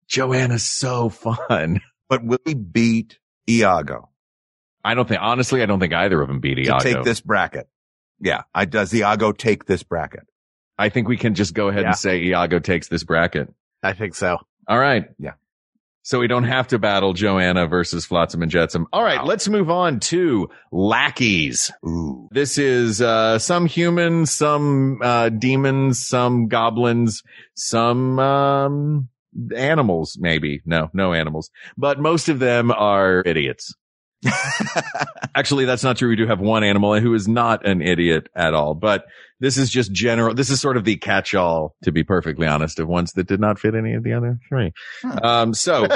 Joanna's 0.08 0.64
so 0.64 1.08
fun. 1.08 1.80
But 2.10 2.24
will 2.24 2.38
he 2.46 2.54
beat 2.54 3.18
Iago 3.50 4.08
I 4.82 4.94
don't 4.94 5.06
think, 5.06 5.20
honestly, 5.20 5.62
I 5.62 5.66
don't 5.66 5.78
think 5.78 5.92
either 5.92 6.22
of 6.22 6.28
them 6.28 6.40
beat 6.40 6.54
to 6.54 6.62
Iago. 6.62 6.78
take 6.78 7.02
this 7.04 7.20
bracket? 7.20 7.68
Yeah. 8.18 8.44
I, 8.54 8.64
does 8.64 8.94
Iago 8.94 9.32
take 9.32 9.66
this 9.66 9.82
bracket? 9.82 10.22
I 10.78 10.88
think 10.88 11.06
we 11.08 11.18
can 11.18 11.34
just 11.34 11.52
go 11.52 11.68
ahead 11.68 11.82
Yeah. 11.82 11.88
and 11.88 11.96
say 11.98 12.22
Iago 12.22 12.60
takes 12.60 12.88
this 12.88 13.04
bracket. 13.04 13.52
I 13.82 13.92
think 13.92 14.14
so. 14.14 14.38
All 14.66 14.78
right. 14.78 15.04
Yeah. 15.18 15.32
So 16.08 16.20
we 16.20 16.26
don't 16.26 16.44
have 16.44 16.68
to 16.68 16.78
battle 16.78 17.12
Joanna 17.12 17.66
versus 17.66 18.06
Flotsam 18.06 18.40
and 18.40 18.50
Jetsam. 18.50 18.86
All 18.94 19.02
right, 19.02 19.22
let's 19.26 19.46
move 19.46 19.68
on 19.68 20.00
to 20.00 20.48
lackeys. 20.72 21.70
Ooh. 21.86 22.30
This 22.32 22.56
is 22.56 23.02
uh 23.02 23.38
some 23.38 23.66
humans, 23.66 24.30
some 24.30 25.00
uh 25.02 25.28
demons, 25.28 26.06
some 26.06 26.48
goblins, 26.48 27.22
some 27.54 28.18
um 28.18 29.10
animals 29.54 30.16
maybe. 30.18 30.62
No, 30.64 30.88
no 30.94 31.12
animals. 31.12 31.50
But 31.76 32.00
most 32.00 32.30
of 32.30 32.38
them 32.38 32.72
are 32.72 33.22
idiots. 33.26 33.74
Actually, 35.34 35.64
that's 35.64 35.84
not 35.84 35.96
true. 35.96 36.08
We 36.08 36.16
do 36.16 36.26
have 36.26 36.40
one 36.40 36.64
animal 36.64 36.98
who 37.00 37.14
is 37.14 37.28
not 37.28 37.66
an 37.66 37.82
idiot 37.82 38.28
at 38.34 38.54
all, 38.54 38.74
but 38.74 39.04
this 39.40 39.56
is 39.56 39.70
just 39.70 39.92
general. 39.92 40.34
This 40.34 40.50
is 40.50 40.60
sort 40.60 40.76
of 40.76 40.84
the 40.84 40.96
catch-all, 40.96 41.76
to 41.82 41.92
be 41.92 42.02
perfectly 42.02 42.46
honest, 42.46 42.78
of 42.78 42.88
ones 42.88 43.12
that 43.12 43.28
did 43.28 43.40
not 43.40 43.58
fit 43.58 43.74
any 43.74 43.94
of 43.94 44.02
the 44.02 44.12
other 44.12 44.38
three. 44.48 44.72
Um, 45.22 45.54
so 45.54 45.86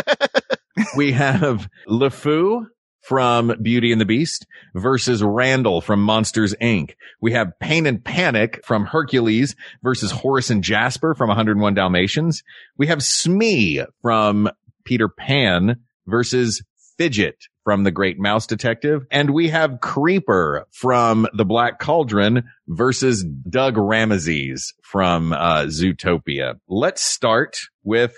we 0.96 1.12
have 1.12 1.68
LeFou 1.88 2.66
from 3.02 3.52
Beauty 3.60 3.90
and 3.90 4.00
the 4.00 4.06
Beast 4.06 4.46
versus 4.74 5.22
Randall 5.22 5.80
from 5.80 6.02
Monsters 6.02 6.54
Inc. 6.62 6.92
We 7.20 7.32
have 7.32 7.58
Pain 7.60 7.86
and 7.86 8.02
Panic 8.04 8.64
from 8.64 8.86
Hercules 8.86 9.56
versus 9.82 10.12
Horace 10.12 10.50
and 10.50 10.62
Jasper 10.62 11.14
from 11.14 11.26
101 11.28 11.74
Dalmatians. 11.74 12.44
We 12.78 12.86
have 12.86 13.02
Smee 13.02 13.82
from 14.00 14.48
Peter 14.84 15.08
Pan 15.08 15.80
versus 16.06 16.62
Fidget 16.96 17.48
from 17.64 17.84
The 17.84 17.90
Great 17.90 18.18
Mouse 18.18 18.46
Detective. 18.46 19.06
And 19.10 19.30
we 19.30 19.48
have 19.48 19.80
Creeper 19.80 20.66
from 20.72 21.26
The 21.34 21.44
Black 21.44 21.78
Cauldron 21.78 22.44
versus 22.68 23.24
Doug 23.48 23.76
Ramses 23.76 24.74
from 24.82 25.32
uh, 25.32 25.64
Zootopia. 25.64 26.54
Let's 26.68 27.02
start 27.02 27.58
with 27.82 28.16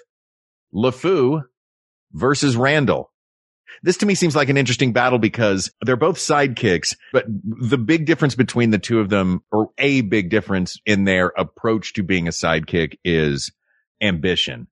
LeFou 0.74 1.42
versus 2.12 2.56
Randall. 2.56 3.10
This 3.82 3.98
to 3.98 4.06
me 4.06 4.14
seems 4.14 4.36
like 4.36 4.48
an 4.48 4.56
interesting 4.56 4.92
battle 4.92 5.18
because 5.18 5.70
they're 5.82 5.96
both 5.96 6.16
sidekicks, 6.16 6.96
but 7.12 7.26
the 7.28 7.76
big 7.76 8.06
difference 8.06 8.34
between 8.34 8.70
the 8.70 8.78
two 8.78 9.00
of 9.00 9.10
them, 9.10 9.42
or 9.50 9.70
a 9.78 10.00
big 10.02 10.30
difference 10.30 10.78
in 10.86 11.04
their 11.04 11.32
approach 11.36 11.92
to 11.94 12.02
being 12.02 12.28
a 12.28 12.30
sidekick 12.30 12.98
is 13.04 13.52
ambition. 14.00 14.68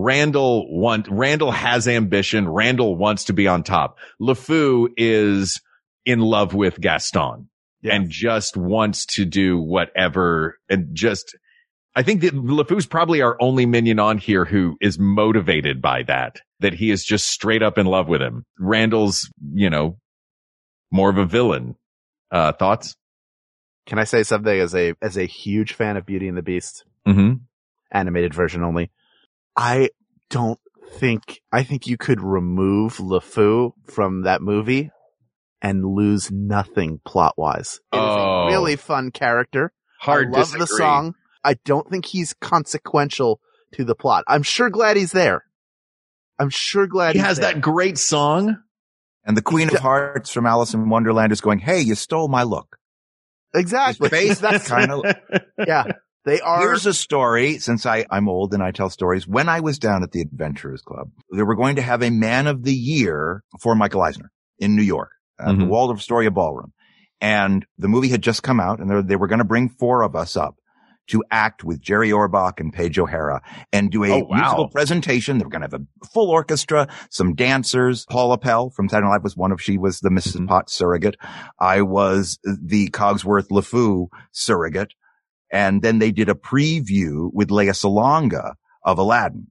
Randall 0.00 0.66
want, 0.70 1.08
Randall 1.10 1.50
has 1.50 1.88
ambition. 1.88 2.48
Randall 2.48 2.94
wants 2.96 3.24
to 3.24 3.32
be 3.32 3.48
on 3.48 3.64
top. 3.64 3.98
LeFou 4.20 4.88
is 4.96 5.60
in 6.06 6.20
love 6.20 6.54
with 6.54 6.80
Gaston 6.80 7.48
and 7.82 8.08
just 8.08 8.56
wants 8.56 9.06
to 9.06 9.24
do 9.24 9.58
whatever 9.58 10.56
and 10.68 10.94
just, 10.94 11.36
I 11.96 12.04
think 12.04 12.20
that 12.20 12.32
LeFou's 12.32 12.86
probably 12.86 13.22
our 13.22 13.36
only 13.40 13.66
minion 13.66 13.98
on 13.98 14.18
here 14.18 14.44
who 14.44 14.76
is 14.80 15.00
motivated 15.00 15.82
by 15.82 16.04
that, 16.04 16.42
that 16.60 16.74
he 16.74 16.92
is 16.92 17.04
just 17.04 17.26
straight 17.26 17.62
up 17.64 17.76
in 17.76 17.86
love 17.86 18.06
with 18.08 18.22
him. 18.22 18.44
Randall's, 18.56 19.28
you 19.52 19.68
know, 19.68 19.98
more 20.92 21.10
of 21.10 21.18
a 21.18 21.26
villain. 21.26 21.74
Uh, 22.30 22.52
thoughts? 22.52 22.94
Can 23.86 23.98
I 23.98 24.04
say 24.04 24.22
something 24.22 24.60
as 24.60 24.74
a 24.74 24.94
as 25.02 25.16
a 25.16 25.24
huge 25.24 25.72
fan 25.72 25.96
of 25.96 26.06
Beauty 26.06 26.28
and 26.28 26.36
the 26.36 26.42
Beast, 26.42 26.84
Mm-hmm. 27.06 27.38
animated 27.90 28.32
version 28.34 28.62
only? 28.62 28.90
I 29.58 29.90
don't 30.30 30.58
think 30.92 31.40
I 31.52 31.64
think 31.64 31.86
you 31.86 31.96
could 31.98 32.20
remove 32.22 32.96
LeFou 32.96 33.72
from 33.86 34.22
that 34.22 34.40
movie 34.40 34.90
and 35.60 35.84
lose 35.84 36.30
nothing 36.30 37.00
plot 37.04 37.34
wise. 37.36 37.80
It 37.92 37.96
is 37.96 38.02
Oh. 38.02 38.44
a 38.44 38.46
really 38.46 38.76
fun 38.76 39.10
character. 39.10 39.72
Hard 40.00 40.28
I 40.34 40.38
love 40.38 40.52
the 40.52 40.66
song. 40.66 41.14
I 41.44 41.54
don't 41.64 41.90
think 41.90 42.06
he's 42.06 42.34
consequential 42.40 43.40
to 43.72 43.84
the 43.84 43.94
plot. 43.96 44.24
I'm 44.28 44.42
sure 44.44 44.70
glad 44.70 44.96
he's 44.96 45.12
there. 45.12 45.44
I'm 46.38 46.50
sure 46.50 46.86
glad 46.86 47.14
He 47.16 47.18
he's 47.18 47.26
has 47.26 47.38
there. 47.40 47.54
that 47.54 47.60
great 47.60 47.98
song. 47.98 48.58
And 49.24 49.36
the 49.36 49.42
Queen 49.42 49.68
of 49.68 49.80
Hearts 49.80 50.30
from 50.32 50.46
Alice 50.46 50.72
in 50.72 50.88
Wonderland 50.88 51.32
is 51.32 51.40
going, 51.40 51.58
Hey, 51.58 51.80
you 51.80 51.96
stole 51.96 52.28
my 52.28 52.44
look. 52.44 52.78
exactly. 53.54 54.08
Face 54.08 54.38
That's 54.40 54.66
kind 54.68 54.90
of. 54.92 55.04
yeah. 55.66 55.84
They 56.24 56.40
are. 56.40 56.60
Here's 56.60 56.84
a 56.86 56.92
story, 56.94 57.58
since 57.58 57.86
I, 57.86 58.04
I'm 58.10 58.28
old 58.28 58.52
and 58.52 58.62
I 58.62 58.70
tell 58.70 58.90
stories. 58.90 59.26
When 59.26 59.48
I 59.48 59.60
was 59.60 59.78
down 59.78 60.02
at 60.02 60.12
the 60.12 60.20
Adventurers 60.20 60.82
Club, 60.82 61.10
they 61.32 61.42
were 61.42 61.54
going 61.56 61.76
to 61.76 61.82
have 61.82 62.02
a 62.02 62.10
man 62.10 62.46
of 62.46 62.64
the 62.64 62.74
year 62.74 63.42
for 63.60 63.74
Michael 63.74 64.02
Eisner 64.02 64.30
in 64.58 64.76
New 64.76 64.82
York 64.82 65.10
at 65.40 65.56
the 65.56 65.64
Mhm. 65.64 65.68
Waldorf 65.68 66.00
Astoria 66.00 66.30
Ballroom. 66.30 66.72
And 67.20 67.64
the 67.78 67.88
movie 67.88 68.08
had 68.08 68.22
just 68.22 68.42
come 68.42 68.60
out 68.60 68.80
and 68.80 69.08
they- 69.08 69.16
were 69.16 69.26
going 69.28 69.38
to 69.38 69.44
bring 69.44 69.68
four 69.68 70.02
of 70.02 70.14
us 70.14 70.36
up 70.36 70.56
to 71.08 71.24
act 71.30 71.64
with 71.64 71.80
Jerry 71.80 72.10
Orbach 72.10 72.60
and 72.60 72.70
Paige 72.72 72.98
O'Hara 72.98 73.40
and 73.72 73.90
do 73.90 74.04
a 74.04 74.10
Oh, 74.10 74.24
wow. 74.28 74.36
musical 74.36 74.68
presentation. 74.68 75.38
They 75.38 75.44
were 75.44 75.50
going 75.50 75.62
to 75.62 75.68
have 75.72 75.80
a 75.80 76.06
full 76.12 76.28
orchestra, 76.30 76.86
some 77.10 77.34
dancers. 77.34 78.04
Paula 78.10 78.36
Pell 78.36 78.68
from 78.70 78.88
Saturday 78.90 79.06
Night 79.06 79.12
Live 79.14 79.24
was 79.24 79.36
one 79.36 79.50
of, 79.50 79.62
she 79.62 79.78
was 79.78 80.00
the 80.00 80.10
missus 80.10 80.36
Mhm. 80.36 80.48
Potts 80.48 80.74
surrogate. 80.74 81.16
I 81.58 81.80
was 81.80 82.38
the 82.44 82.90
Cogsworth 82.90 83.48
LeFou 83.48 84.08
surrogate. 84.32 84.92
And 85.50 85.82
then 85.82 85.98
they 85.98 86.10
did 86.10 86.28
a 86.28 86.34
preview 86.34 87.30
with 87.32 87.50
Lea 87.50 87.68
Salonga 87.68 88.54
of 88.82 88.98
Aladdin. 88.98 89.48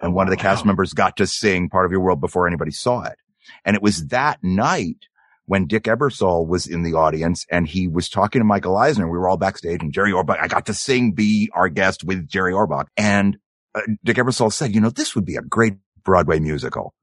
And 0.00 0.14
one 0.14 0.26
of 0.26 0.30
the 0.30 0.36
cast 0.36 0.64
members 0.64 0.92
got 0.92 1.16
to 1.16 1.26
sing 1.26 1.68
part 1.68 1.84
of 1.86 1.92
your 1.92 2.00
world 2.00 2.20
before 2.20 2.46
anybody 2.46 2.70
saw 2.70 3.02
it. 3.02 3.16
And 3.64 3.74
it 3.74 3.82
was 3.82 4.08
that 4.08 4.38
night 4.42 5.06
when 5.46 5.66
Dick 5.66 5.84
Ebersol 5.84 6.46
was 6.46 6.66
in 6.66 6.82
the 6.82 6.94
audience 6.94 7.46
and 7.50 7.66
he 7.66 7.88
was 7.88 8.08
talking 8.08 8.40
to 8.40 8.44
Michael 8.44 8.76
Eisner. 8.76 9.08
We 9.08 9.18
were 9.18 9.28
all 9.28 9.38
backstage 9.38 9.82
and 9.82 9.92
Jerry 9.92 10.12
Orbach, 10.12 10.38
I 10.40 10.46
got 10.46 10.66
to 10.66 10.74
sing, 10.74 11.12
be 11.12 11.50
our 11.54 11.68
guest 11.68 12.04
with 12.04 12.28
Jerry 12.28 12.52
Orbach. 12.52 12.86
And 12.96 13.38
uh, 13.74 13.80
Dick 14.04 14.18
Ebersol 14.18 14.52
said, 14.52 14.74
you 14.74 14.80
know, 14.80 14.90
this 14.90 15.14
would 15.14 15.24
be 15.24 15.36
a 15.36 15.42
great 15.42 15.74
Broadway 16.04 16.38
musical. 16.38 16.94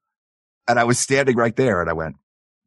And 0.68 0.80
I 0.80 0.84
was 0.84 1.00
standing 1.00 1.36
right 1.36 1.56
there 1.56 1.82
and 1.82 1.90
I 1.90 1.94
went, 1.94 2.16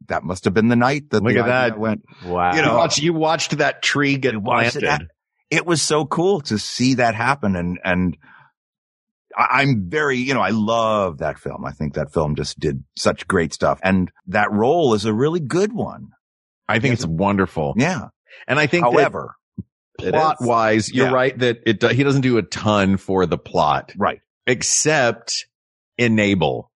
that 0.09 0.25
must 0.25 0.45
have 0.45 0.55
been 0.55 0.69
the 0.69 0.77
night 0.77 1.11
that 1.11 1.23
Look 1.23 1.35
the 1.35 1.41
at 1.41 1.47
that. 1.47 1.79
went, 1.79 2.03
wow. 2.25 2.51
you 2.51 2.57
You, 2.57 2.63
know, 2.63 2.77
watched, 2.77 2.99
you 2.99 3.13
watched 3.13 3.59
that 3.59 3.83
tree 3.83 4.17
get 4.17 4.35
You 4.35 4.41
watched 4.41 4.77
it 4.77 4.83
planted. 4.83 5.09
It 5.51 5.67
was 5.67 5.83
so 5.83 6.05
cool 6.05 6.41
to 6.43 6.59
see 6.59 6.95
that 6.95 7.15
happen. 7.15 7.57
And, 7.57 7.79
and 7.85 8.17
I'm 9.37 9.89
very, 9.89 10.19
you 10.19 10.35
know, 10.35 10.41
I 10.41 10.51
love 10.51 11.19
that 11.19 11.39
film. 11.39 11.65
I 11.65 11.73
think 11.73 11.95
that 11.95 12.13
film 12.13 12.35
just 12.35 12.59
did 12.59 12.85
such 12.97 13.27
great 13.29 13.53
stuff. 13.53 13.79
And 13.83 14.11
that 14.27 14.51
role 14.53 14.95
is 14.95 15.05
a 15.05 15.13
really 15.13 15.41
good 15.41 15.73
one. 15.73 16.09
I 16.69 16.81
think 16.81 16.95
it's 16.95 17.07
wonderful. 17.07 17.75
Yeah. 17.77 18.09
And 18.47 18.59
I 18.59 18.67
think 18.67 18.85
However, 18.85 19.35
that 19.99 20.13
plot 20.13 20.37
wise, 20.41 20.93
you're 20.93 21.07
Yeah. 21.07 21.13
right 21.13 21.39
that 21.39 21.59
it, 21.67 21.83
he 21.93 22.03
doesn't 22.05 22.21
do 22.21 22.39
a 22.39 22.43
ton 22.43 22.97
for 22.99 23.27
the 23.27 23.39
plot 23.39 23.93
right. 23.97 24.21
except 24.47 25.47
enable. 25.97 26.71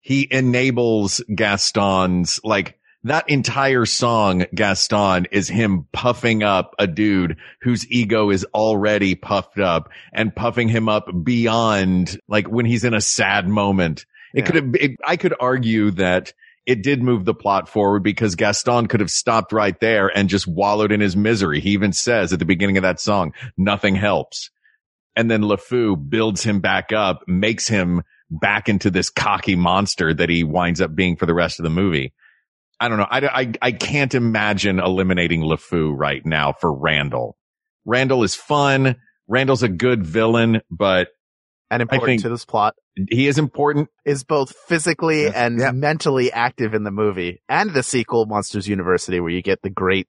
He 0.00 0.28
enables 0.30 1.22
Gaston's 1.34 2.40
like 2.44 2.78
that 3.04 3.28
entire 3.28 3.84
song, 3.84 4.44
Gaston 4.54 5.26
is 5.32 5.48
him 5.48 5.86
puffing 5.92 6.42
up 6.42 6.74
a 6.78 6.86
dude 6.86 7.36
whose 7.62 7.90
ego 7.90 8.30
is 8.30 8.44
already 8.54 9.14
puffed 9.14 9.58
up 9.58 9.90
and 10.12 10.34
puffing 10.34 10.68
him 10.68 10.88
up 10.88 11.08
beyond 11.24 12.18
like 12.28 12.46
when 12.48 12.64
he's 12.66 12.84
in 12.84 12.94
a 12.94 13.00
sad 13.00 13.48
moment. 13.48 14.06
It 14.34 14.40
Yeah. 14.40 14.44
could 14.46 14.54
have, 14.54 14.74
it, 14.76 14.90
I 15.04 15.16
could 15.16 15.34
argue 15.40 15.90
that 15.92 16.32
it 16.64 16.82
did 16.82 17.02
move 17.02 17.24
the 17.24 17.34
plot 17.34 17.68
forward 17.68 18.04
because 18.04 18.36
Gaston 18.36 18.86
could 18.86 19.00
have 19.00 19.10
stopped 19.10 19.52
right 19.52 19.78
there 19.80 20.06
and 20.16 20.28
just 20.28 20.46
wallowed 20.46 20.92
in 20.92 21.00
his 21.00 21.16
misery. 21.16 21.58
He 21.60 21.70
even 21.70 21.92
says 21.92 22.32
at 22.32 22.38
the 22.38 22.44
beginning 22.44 22.76
of 22.76 22.84
that 22.84 23.00
song, 23.00 23.32
nothing 23.56 23.96
helps. 23.96 24.50
And 25.16 25.28
then 25.30 25.42
LeFou 25.42 26.08
builds 26.08 26.44
him 26.44 26.60
back 26.60 26.92
up, 26.92 27.24
makes 27.26 27.66
him 27.66 28.02
back 28.30 28.68
into 28.68 28.90
this 28.90 29.10
cocky 29.10 29.56
monster 29.56 30.14
that 30.14 30.30
he 30.30 30.44
winds 30.44 30.80
up 30.80 30.94
being 30.94 31.16
for 31.16 31.26
the 31.26 31.34
rest 31.34 31.58
of 31.58 31.64
the 31.64 31.70
movie. 31.70 32.12
I 32.82 32.88
don't 32.88 32.98
know. 32.98 33.06
I, 33.08 33.20
I, 33.42 33.52
I 33.62 33.72
can't 33.72 34.14
imagine 34.14 34.80
eliminating 34.80 35.42
LeFou 35.42 35.92
right 35.96 36.24
now 36.26 36.52
for 36.52 36.72
Randall. 36.72 37.36
Randall 37.84 38.22
is 38.24 38.34
fun. 38.34 38.96
Randall's 39.28 39.62
a 39.62 39.68
good 39.68 40.04
villain, 40.04 40.60
but 40.70 41.08
and 41.70 41.80
important 41.80 42.06
think- 42.08 42.22
to 42.22 42.28
this 42.28 42.44
plot 42.44 42.74
he 43.08 43.26
is 43.26 43.38
important. 43.38 43.88
is 44.04 44.22
both 44.24 44.54
physically 44.68 45.22
Yes. 45.22 45.32
and 45.34 45.58
Yeah. 45.58 45.70
mentally 45.72 46.30
active 46.30 46.74
in 46.74 46.82
the 46.84 46.90
movie 46.90 47.40
and 47.48 47.72
the 47.72 47.82
sequel 47.82 48.26
Monsters 48.26 48.68
University 48.68 49.18
where 49.20 49.30
you 49.30 49.40
get 49.42 49.62
the 49.62 49.70
great 49.70 50.08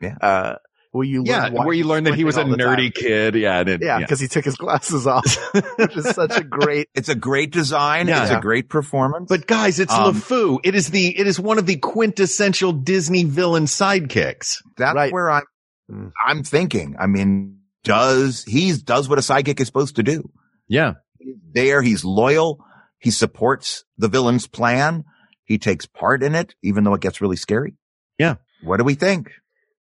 Yeah. 0.00 0.16
uh 0.22 0.54
where 0.92 1.04
you 1.06 1.24
Yeah. 1.26 1.44
learn 1.48 1.54
Where 1.66 1.74
you 1.74 1.84
learn 1.84 2.04
that 2.04 2.14
he 2.14 2.22
was 2.24 2.36
a 2.36 2.40
squinting 2.42 2.64
all 2.64 2.76
the 2.76 2.82
nerdy 2.82 2.94
kid. 2.94 3.34
Yeah. 3.34 3.60
and 3.60 3.68
it- 3.68 3.82
yeah 3.82 3.98
because 3.98 4.20
he 4.20 4.28
took 4.28 4.44
his 4.44 4.56
glasses 4.56 5.06
off 5.06 5.24
which 5.78 5.96
is 5.96 6.08
such 6.10 6.36
a 6.38 6.44
great 6.44 6.88
It's 6.94 7.08
a 7.08 7.14
great 7.14 7.50
design. 7.50 8.08
Yeah. 8.08 8.22
It's 8.22 8.30
a 8.30 8.40
great 8.40 8.68
performance. 8.68 9.26
But 9.28 9.46
guys, 9.46 9.80
it's 9.80 9.92
Um, 9.92 10.14
LeFou. 10.14 10.60
It 10.64 10.74
is 10.74 10.88
the, 10.90 11.18
it 11.18 11.26
is 11.26 11.40
one 11.40 11.58
of 11.58 11.66
the 11.66 11.76
quintessential 11.76 12.72
Disney 12.72 13.24
villain 13.24 13.64
sidekicks. 13.64 14.58
that's 14.76 14.94
right. 14.94 15.12
where 15.12 15.30
I'm, 15.30 15.42
Mm. 15.90 16.12
I'm 16.26 16.44
thinking. 16.44 16.94
I 16.98 17.06
mean, 17.06 17.58
does, 17.84 18.44
he 18.44 18.72
does 18.76 19.08
what 19.08 19.18
a 19.18 19.22
sidekick 19.22 19.60
is 19.60 19.66
supposed 19.66 19.96
to 19.96 20.02
do. 20.04 20.30
Yeah. 20.68 20.92
He's 21.18 21.34
there. 21.52 21.82
He's 21.82 22.04
loyal. 22.04 22.64
He 22.98 23.10
supports 23.10 23.84
the 23.98 24.08
villain's 24.08 24.46
plan. 24.46 25.04
He 25.44 25.58
takes 25.58 25.86
part 25.86 26.22
in 26.22 26.34
it, 26.36 26.54
even 26.62 26.84
though 26.84 26.94
it 26.94 27.00
gets 27.00 27.20
really 27.20 27.36
scary. 27.36 27.74
Yeah. 28.18 28.36
What 28.62 28.76
do 28.76 28.84
we 28.84 28.94
think? 28.94 29.32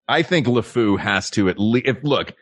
I 0.09 0.23
think 0.23 0.47
LeFou 0.47 0.99
has 0.99 1.31
to 1.31 1.49
at 1.49 1.59
least, 1.59 1.87
if 1.87 2.05
look, 2.05 2.35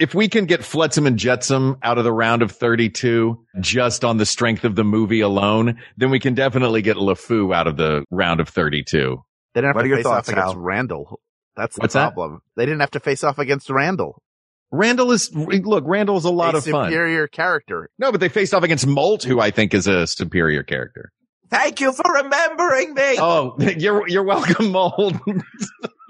if 0.00 0.14
we 0.14 0.28
can 0.28 0.46
get 0.46 0.64
Flotsam 0.64 1.06
and 1.06 1.18
Jetsam 1.18 1.76
out 1.82 1.98
of 1.98 2.04
the 2.04 2.12
round 2.12 2.42
of 2.42 2.50
32 2.52 3.44
just 3.60 4.04
on 4.04 4.16
the 4.16 4.26
strength 4.26 4.64
of 4.64 4.74
the 4.74 4.84
movie 4.84 5.20
alone, 5.20 5.78
then 5.96 6.10
we 6.10 6.18
can 6.18 6.34
definitely 6.34 6.82
get 6.82 6.96
LeFou 6.96 7.54
out 7.54 7.66
of 7.66 7.76
the 7.76 8.04
round 8.10 8.40
of 8.40 8.48
32. 8.48 9.22
They 9.54 9.60
didn't 9.60 9.68
have 9.68 9.76
What 9.76 9.82
to 9.88 9.94
face 9.96 10.02
thoughts, 10.04 10.28
off 10.28 10.32
against 10.32 10.54
Hal? 10.54 10.60
Randall. 10.62 11.20
That's 11.56 11.76
the 11.76 11.80
What's 11.82 11.94
that? 11.94 12.14
problem. 12.14 12.40
They 12.56 12.64
didn't 12.64 12.80
have 12.80 12.90
to 12.92 13.00
face 13.00 13.22
off 13.22 13.38
against 13.38 13.68
Randall. 13.70 14.22
Randall 14.70 15.12
is, 15.12 15.30
look, 15.34 15.84
Randall's 15.86 16.24
a 16.24 16.30
lot 16.30 16.54
a 16.54 16.58
of 16.58 16.64
fun. 16.64 16.86
superior 16.86 17.28
character. 17.28 17.90
No, 17.98 18.10
but 18.10 18.20
they 18.20 18.30
faced 18.30 18.54
off 18.54 18.62
against 18.62 18.86
Molt, 18.86 19.22
who 19.22 19.38
I 19.38 19.50
think 19.50 19.74
is 19.74 19.86
a 19.86 20.06
superior 20.06 20.62
character. 20.62 21.12
Thank 21.50 21.80
you 21.82 21.92
for 21.92 22.10
remembering 22.10 22.94
me. 22.94 23.16
Oh, 23.18 23.54
you're, 23.76 24.08
you're 24.08 24.22
welcome, 24.24 24.72
Molt. 24.72 25.14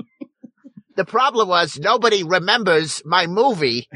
The 0.94 1.04
problem 1.04 1.48
was 1.48 1.78
nobody 1.78 2.22
remembers 2.22 3.02
my 3.04 3.26
movie. 3.26 3.88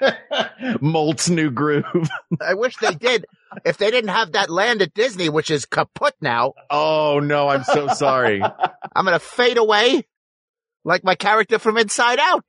Molt's 0.80 1.28
new 1.28 1.50
groove. 1.50 1.84
I 2.40 2.54
wish 2.54 2.76
they 2.78 2.94
did. 2.94 3.24
If 3.64 3.78
they 3.78 3.90
didn't 3.90 4.10
have 4.10 4.32
that 4.32 4.50
land 4.50 4.82
at 4.82 4.94
Disney, 4.94 5.28
which 5.28 5.50
is 5.50 5.64
kaput 5.64 6.14
now, 6.20 6.54
Oh 6.70 7.20
no, 7.20 7.48
I'm 7.48 7.64
so 7.64 7.88
sorry. 7.88 8.42
I'm 8.96 9.04
gonna 9.04 9.18
fade 9.18 9.58
away 9.58 10.06
like 10.84 11.04
my 11.04 11.14
character 11.14 11.58
from 11.58 11.78
Inside 11.78 12.18
Out. 12.18 12.44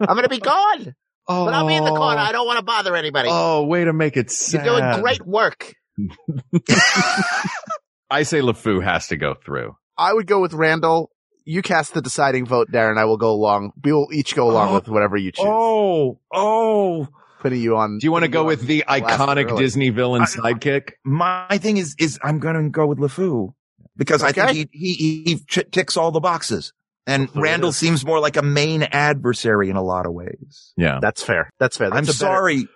I'm 0.00 0.16
gonna 0.16 0.28
be 0.28 0.38
gone. 0.38 0.94
Oh, 1.28 1.44
But 1.44 1.54
I'll 1.54 1.66
be 1.68 1.74
in 1.74 1.84
the 1.84 1.92
oh. 1.92 1.96
corner. 1.96 2.20
I 2.20 2.32
don't 2.32 2.46
want 2.46 2.58
to 2.58 2.64
bother 2.64 2.96
anybody. 2.96 3.28
Oh, 3.30 3.64
way 3.64 3.84
to 3.84 3.92
make 3.92 4.16
it 4.16 4.30
sad. 4.30 4.64
You're 4.64 4.80
doing 4.80 5.00
great 5.00 5.24
work. 5.26 5.74
I 8.10 8.22
say 8.24 8.40
LeFou 8.40 8.82
has 8.82 9.08
to 9.08 9.16
go 9.16 9.34
through. 9.34 9.76
I 9.96 10.12
would 10.12 10.26
go 10.26 10.40
with 10.40 10.54
Randall. 10.54 11.10
You 11.44 11.62
cast 11.62 11.94
the 11.94 12.02
deciding 12.02 12.46
vote, 12.46 12.70
Darin. 12.70 12.98
I 12.98 13.04
will 13.04 13.16
go 13.16 13.32
along. 13.32 13.72
We 13.82 13.92
will 13.92 14.08
each 14.12 14.34
go 14.34 14.50
along 14.50 14.70
Oh. 14.70 14.74
with 14.74 14.88
whatever 14.88 15.16
you 15.16 15.32
choose. 15.32 15.46
Oh, 15.48 16.18
oh. 16.32 17.08
Putting 17.40 17.60
you 17.60 17.76
on. 17.76 17.98
Do 17.98 18.06
you 18.06 18.12
want 18.12 18.24
to 18.24 18.28
go 18.30 18.44
with 18.44 18.62
the 18.66 18.84
iconic 18.88 19.50
early. 19.50 19.62
Disney 19.62 19.88
villain 19.90 20.22
I- 20.22 20.26
sidekick? 20.26 20.90
My 21.04 21.58
thing 21.58 21.78
is, 21.78 21.94
is 21.98 22.18
I'm 22.22 22.38
going 22.38 22.54
to 22.62 22.68
go 22.68 22.86
with 22.86 22.98
LeFou 22.98 23.54
because 23.96 24.22
I 24.22 24.32
think 24.32 24.70
he, 24.72 24.94
he, 24.94 25.22
he 25.24 25.36
ch- 25.46 25.70
ticks 25.72 25.96
all 25.96 26.10
the 26.10 26.20
boxes. 26.20 26.72
And 27.06 27.28
LeFou 27.32 27.42
Randall 27.42 27.70
is. 27.70 27.76
seems 27.76 28.04
more 28.04 28.20
like 28.20 28.36
a 28.36 28.42
main 28.42 28.82
adversary 28.82 29.70
in 29.70 29.76
a 29.76 29.82
lot 29.82 30.04
of 30.06 30.12
ways. 30.12 30.72
Yeah. 30.76 30.98
That's 31.00 31.22
fair. 31.22 31.50
That's 31.58 31.76
fair. 31.78 31.88
That's 31.88 31.96
I'm 31.98 32.04
a 32.04 32.06
better- 32.06 32.12
sorry 32.18 32.68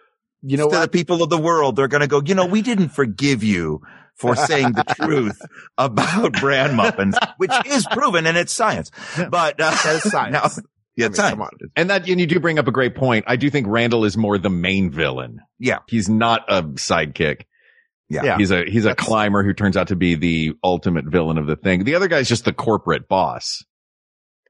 you 0.47 0.57
know 0.59 0.69
to 0.71 0.79
the 0.81 0.89
people 0.89 1.23
of 1.23 1.31
the 1.31 1.39
world. 1.39 1.77
They're 1.77 1.89
going 1.89 2.01
to 2.03 2.07
go, 2.07 2.23
you 2.25 2.35
know, 2.35 2.47
we 2.47 2.63
didn't 2.63 2.89
forgive 2.91 3.43
you 3.45 3.81
for 4.17 4.37
saying 4.37 4.73
the 4.73 4.85
truth 4.97 5.41
about 5.79 6.33
brand 6.35 6.77
muffins, 6.77 7.17
which 7.39 7.53
is 7.67 7.87
proven 7.91 8.27
and 8.27 8.37
it's 8.37 8.53
science. 8.53 8.91
But, 9.17 9.61
uh, 9.61 9.71
That 9.71 9.95
is 9.97 10.03
science. 10.11 10.33
now- 10.33 10.63
yeah, 10.97 11.07
I 11.07 11.09
mean, 11.09 11.15
science. 11.17 11.31
come 11.33 11.43
on. 11.43 11.51
And 11.75 11.91
that, 11.91 12.09
and 12.09 12.21
you 12.21 12.27
do 12.27 12.39
bring 12.39 12.59
up 12.61 12.69
a 12.69 12.73
great 12.73 12.95
point. 12.95 13.25
I 13.27 13.35
do 13.35 13.51
think 13.51 13.67
Randall 13.69 14.05
is 14.05 14.17
more 14.17 14.39
the 14.39 14.49
main 14.51 14.91
villain. 14.93 15.41
Yeah. 15.59 15.79
He's 15.89 16.09
not 16.09 16.43
a 16.49 16.63
sidekick. 16.63 17.43
Yeah. 18.09 18.23
Yeah. 18.23 18.37
He's 18.39 18.53
a, 18.53 18.65
he's 18.65 18.85
a 18.85 18.91
That's- 18.91 19.05
climber 19.05 19.43
who 19.43 19.53
turns 19.55 19.77
out 19.77 19.89
to 19.89 19.97
be 19.97 20.15
the 20.15 20.53
ultimate 20.63 21.07
villain 21.07 21.37
of 21.39 21.47
the 21.49 21.57
thing. 21.57 21.83
The 21.83 21.97
other 21.97 22.07
guy's 22.07 22.29
just 22.29 22.45
the 22.45 22.53
corporate 22.53 23.09
boss. 23.09 23.65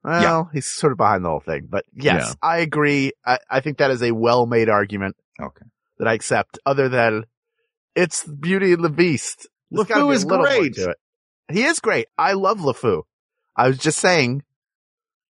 Well, 0.02 0.50
he's 0.52 0.66
sort 0.66 0.92
of 0.92 0.98
behind 0.98 1.24
the 1.24 1.30
whole 1.30 1.40
thing, 1.40 1.66
but 1.70 1.86
yes, 1.94 2.26
Yeah. 2.28 2.34
I 2.42 2.58
agree. 2.58 3.12
I, 3.24 3.38
I 3.48 3.60
think 3.60 3.78
that 3.78 3.90
is 3.90 4.02
a 4.02 4.10
well-made 4.12 4.68
argument 4.68 5.16
Okay. 5.40 5.64
that 5.98 6.06
I 6.08 6.12
accept. 6.12 6.58
Other 6.66 6.90
than 6.90 7.24
it's 7.94 8.22
Beauty 8.26 8.74
and 8.74 8.84
the 8.84 8.90
Beast. 8.90 9.48
LeFou 9.74 10.12
is 10.14 10.24
great. 10.24 10.76
He 11.52 11.62
is 11.64 11.80
great. 11.80 12.06
I 12.16 12.32
love 12.32 12.58
LeFou. 12.58 13.02
I 13.56 13.68
was 13.68 13.78
just 13.78 13.98
saying, 13.98 14.42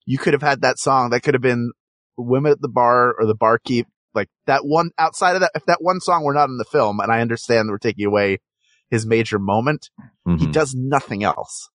you 0.05 0.19
could 0.19 0.33
have 0.35 0.43
had 0.43 0.63
that 0.63 0.79
song. 0.79 1.11
That 1.11 1.23
could 1.23 1.35
have 1.35 1.43
been 1.43 1.73
"Women 2.17 2.53
at 2.53 2.61
the 2.61 2.69
Bar" 2.69 3.15
or 3.19 3.27
"The 3.27 3.35
Barkeep." 3.35 3.87
Like 4.15 4.29
that 4.47 4.67
one 4.67 4.91
outside 4.99 5.37
of 5.37 5.41
that. 5.41 5.53
If 5.55 5.65
that 5.67 5.79
one 5.81 6.01
song 6.01 6.25
were 6.25 6.35
not 6.35 6.49
in 6.51 6.59
the 6.59 6.65
film, 6.65 7.01
and 7.01 7.11
I 7.11 7.21
understand 7.21 7.69
that 7.69 7.73
we're 7.73 7.79
taking 7.79 8.05
away 8.07 8.39
his 8.91 9.07
major 9.07 9.39
moment, 9.39 9.89
he 10.27 10.47
Mhm. 10.47 10.53
does 10.53 10.75
nothing 10.77 11.25
else. 11.25 11.71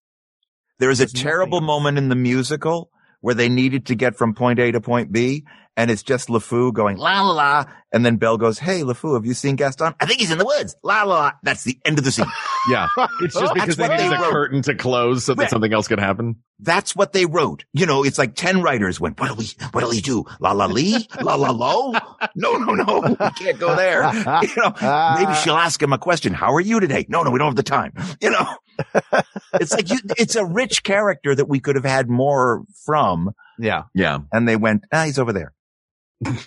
There 0.78 0.90
is 0.90 1.00
a 1.00 1.06
terrible 1.06 1.58
else. 1.58 1.66
moment 1.66 1.98
in 1.98 2.08
the 2.08 2.14
musical 2.14 2.90
where 3.20 3.34
they 3.34 3.48
needed 3.48 3.86
to 3.86 3.96
get 3.96 4.16
from 4.16 4.34
point 4.34 4.60
A 4.60 4.70
to 4.70 4.80
point 4.80 5.10
B, 5.10 5.44
and 5.78 5.90
it's 5.90 6.02
just 6.02 6.28
LeFou 6.28 6.74
going 6.74 6.98
la 6.98 7.22
la 7.22 7.32
la, 7.32 7.64
and 7.92 8.04
then 8.04 8.16
Belle 8.16 8.36
goes, 8.36 8.58
"Hey, 8.58 8.80
LeFou, 8.82 9.14
have 9.14 9.24
you 9.24 9.32
seen 9.32 9.56
Gaston? 9.56 9.94
I 10.00 10.04
think 10.04 10.20
he's 10.20 10.30
in 10.30 10.36
the 10.36 10.44
woods." 10.44 10.76
La 10.82 11.04
la 11.04 11.14
la. 11.14 11.32
That's 11.42 11.64
the 11.64 11.78
end 11.86 11.98
of 11.98 12.04
the 12.04 12.12
scene. 12.12 12.26
Yeah. 12.68 12.88
It's 13.22 13.34
just 13.38 13.54
because 13.54 13.76
they 13.76 13.88
what 13.88 13.96
needed 13.96 14.12
they 14.12 14.16
the 14.16 14.22
wrote. 14.22 14.32
curtain 14.32 14.62
to 14.62 14.74
close 14.74 15.24
so 15.24 15.32
that 15.32 15.42
Right. 15.44 15.50
something 15.50 15.72
else 15.72 15.88
could 15.88 16.00
happen. 16.00 16.36
That's 16.58 16.94
what 16.94 17.12
they 17.14 17.24
wrote. 17.24 17.64
You 17.72 17.86
know, 17.86 18.02
it's 18.04 18.18
like 18.18 18.34
ten 18.34 18.60
writers 18.60 19.00
went. 19.00 19.18
What'll 19.18 19.36
we? 19.36 19.46
What'll 19.70 19.90
he 19.92 20.02
do? 20.02 20.24
La 20.38 20.52
la 20.52 20.66
lee? 20.66 21.06
La 21.22 21.36
la 21.36 21.50
lo? 21.50 21.92
No, 22.34 22.52
no, 22.58 22.74
no. 22.74 23.00
We 23.18 23.30
can't 23.38 23.58
go 23.58 23.74
there. 23.74 24.02
You 24.42 24.48
know, 24.56 24.74
maybe 25.18 25.32
she'll 25.42 25.56
ask 25.56 25.80
him 25.80 25.94
a 25.94 25.98
question. 25.98 26.34
How 26.34 26.52
are 26.56 26.60
you 26.60 26.78
today? 26.80 27.06
No, 27.08 27.22
no, 27.22 27.30
we 27.30 27.38
don't 27.38 27.46
have 27.48 27.56
the 27.56 27.62
time. 27.62 27.92
You 28.20 28.30
know, 28.32 28.46
it's 29.54 29.72
like 29.72 29.88
you, 29.88 29.98
it's 30.18 30.36
a 30.36 30.44
rich 30.44 30.82
character 30.82 31.34
that 31.34 31.48
we 31.48 31.60
could 31.60 31.76
have 31.76 31.84
had 31.86 32.10
more 32.10 32.64
from. 32.84 33.30
Yeah. 33.58 33.84
Yeah. 33.94 34.18
and 34.32 34.46
they 34.46 34.56
went, 34.56 34.82
ah, 34.92 35.04
he's 35.04 35.18
over 35.18 35.32
there. 35.32 35.54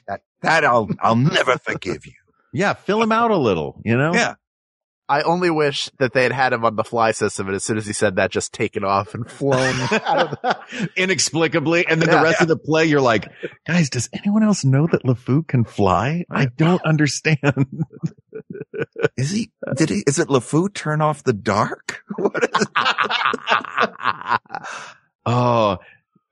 That, 0.07 0.21
that 0.41 0.65
I'll, 0.65 0.89
I'll 0.99 1.15
never 1.15 1.57
forgive 1.57 2.05
you. 2.05 2.13
Yeah. 2.53 2.73
Fill 2.73 3.01
him 3.01 3.11
out 3.11 3.31
a 3.31 3.37
little, 3.37 3.81
you 3.85 3.97
know? 3.97 4.13
Yeah. 4.13 4.35
I 5.09 5.23
only 5.23 5.49
wish 5.49 5.89
that 5.99 6.13
they 6.13 6.23
had 6.23 6.31
had 6.31 6.53
him 6.53 6.63
on 6.63 6.77
the 6.77 6.85
fly 6.85 7.11
system, 7.11 7.47
and 7.47 7.55
as 7.57 7.65
soon 7.65 7.77
as 7.77 7.85
he 7.85 7.91
said 7.91 8.15
that, 8.15 8.31
just 8.31 8.53
taken 8.53 8.85
off 8.85 9.13
and 9.13 9.29
flown 9.29 9.75
out 9.91 10.17
of 10.17 10.31
the. 10.41 10.89
Inexplicably. 10.95 11.85
And 11.85 12.01
then 12.01 12.07
Yeah. 12.07 12.17
the 12.19 12.23
rest 12.23 12.41
of 12.41 12.47
the 12.47 12.55
play, 12.57 12.85
you're 12.85 13.01
like, 13.01 13.29
guys, 13.67 13.89
does 13.89 14.07
anyone 14.13 14.41
else 14.41 14.63
know 14.63 14.87
that 14.87 15.03
LeFou 15.03 15.45
can 15.45 15.65
fly? 15.65 16.23
I 16.31 16.45
don't 16.45 16.81
understand. 16.85 17.39
Is 19.17 19.31
he, 19.31 19.51
did 19.75 19.89
he, 19.89 20.03
is 20.07 20.17
it 20.17 20.29
LeFou 20.29 20.73
turn 20.73 21.01
off 21.01 21.23
the 21.23 21.33
dark? 21.33 22.01
What 22.17 22.43
is 22.43 22.67
Oh, 25.25 25.77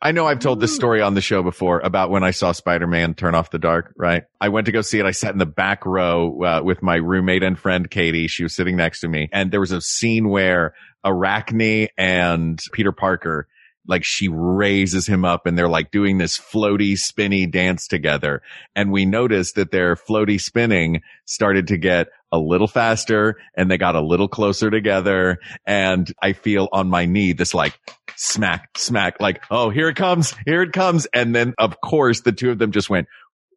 I 0.01 0.13
know 0.13 0.25
I've 0.25 0.39
told 0.39 0.61
this 0.61 0.73
story 0.73 1.01
on 1.01 1.13
the 1.13 1.21
show 1.21 1.43
before 1.43 1.81
about 1.81 2.09
when 2.09 2.23
I 2.23 2.31
saw 2.31 2.53
Spider-Man 2.53 3.15
turn 3.15 3.35
off 3.35 3.51
the 3.51 3.59
dark, 3.59 3.93
right? 3.97 4.23
I 4.39 4.47
went 4.47 4.67
to 4.67 4.71
go 4.71 4.81
see 4.81 4.97
it. 4.97 5.05
I 5.05 5.11
sat 5.11 5.33
in 5.33 5.39
the 5.39 5.45
back 5.45 5.85
row 5.85 6.41
uh, 6.41 6.61
with 6.63 6.81
my 6.81 6.95
roommate 6.95 7.43
and 7.43 7.59
friend 7.59 7.89
Katie. 7.89 8.27
She 8.27 8.43
was 8.43 8.55
sitting 8.55 8.77
next 8.77 9.01
to 9.01 9.09
me 9.09 9.27
and 9.33 9.51
there 9.51 9.59
was 9.59 9.73
a 9.73 9.81
scene 9.81 10.29
where 10.29 10.73
Arachne 11.03 11.89
and 11.97 12.61
Peter 12.71 12.93
Parker 12.93 13.47
like 13.89 14.03
she 14.03 14.27
raises 14.29 15.07
him 15.07 15.25
up 15.25 15.45
and 15.47 15.57
they're 15.57 15.67
like 15.67 15.91
doing 15.91 16.17
this 16.17 16.37
floaty 16.37 16.95
spinny 16.95 17.47
dance 17.47 17.87
together. 17.87 18.41
And 18.75 18.91
we 18.91 19.05
noticed 19.05 19.55
that 19.55 19.71
their 19.71 19.95
floaty 19.95 20.39
spinning 20.39 21.01
started 21.25 21.67
to 21.67 21.77
get 21.77 22.07
a 22.31 22.37
little 22.37 22.67
faster 22.67 23.37
and 23.57 23.69
they 23.69 23.79
got 23.79 23.95
a 23.95 24.01
little 24.01 24.27
closer 24.27 24.69
together. 24.69 25.39
And 25.65 26.11
I 26.21 26.33
feel 26.33 26.69
on 26.71 26.87
my 26.87 27.05
knee 27.05 27.33
this 27.33 27.55
like 27.55 27.79
smack, 28.19 28.77
smack, 28.77 29.19
like, 29.19 29.41
oh, 29.49 29.69
here 29.69 29.89
it 29.89 29.95
comes, 29.95 30.35
here 30.45 30.61
it 30.61 30.73
comes. 30.73 31.07
And 31.13 31.33
then 31.33 31.53
of 31.57 31.79
course 31.81 32.21
the 32.21 32.31
two 32.31 32.51
of 32.51 32.59
them 32.59 32.71
just 32.71 32.89
went 32.89 33.07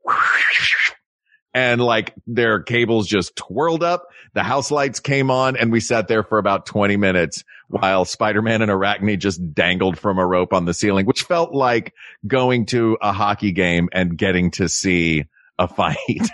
and 1.54 1.80
like 1.80 2.14
their 2.26 2.62
cables 2.62 3.06
just 3.06 3.36
twirled 3.36 3.82
up. 3.82 4.06
The 4.34 4.42
house 4.42 4.70
lights 4.70 5.00
came 5.00 5.30
on 5.30 5.56
and 5.56 5.70
we 5.70 5.80
sat 5.80 6.08
there 6.08 6.22
for 6.22 6.38
about 6.38 6.64
20 6.66 6.96
minutes 6.96 7.44
while 7.68 8.04
Spider-Man 8.04 8.62
and 8.62 8.70
Arachne 8.70 9.18
just 9.18 9.54
dangled 9.54 9.98
from 9.98 10.18
a 10.18 10.26
rope 10.26 10.52
on 10.52 10.64
the 10.64 10.74
ceiling, 10.74 11.06
which 11.06 11.24
felt 11.24 11.52
like 11.52 11.92
going 12.26 12.66
to 12.66 12.96
a 13.02 13.12
hockey 13.12 13.52
game 13.52 13.88
and 13.92 14.16
getting 14.16 14.50
to 14.52 14.68
see 14.68 15.24
a 15.58 15.68
fight. 15.68 16.28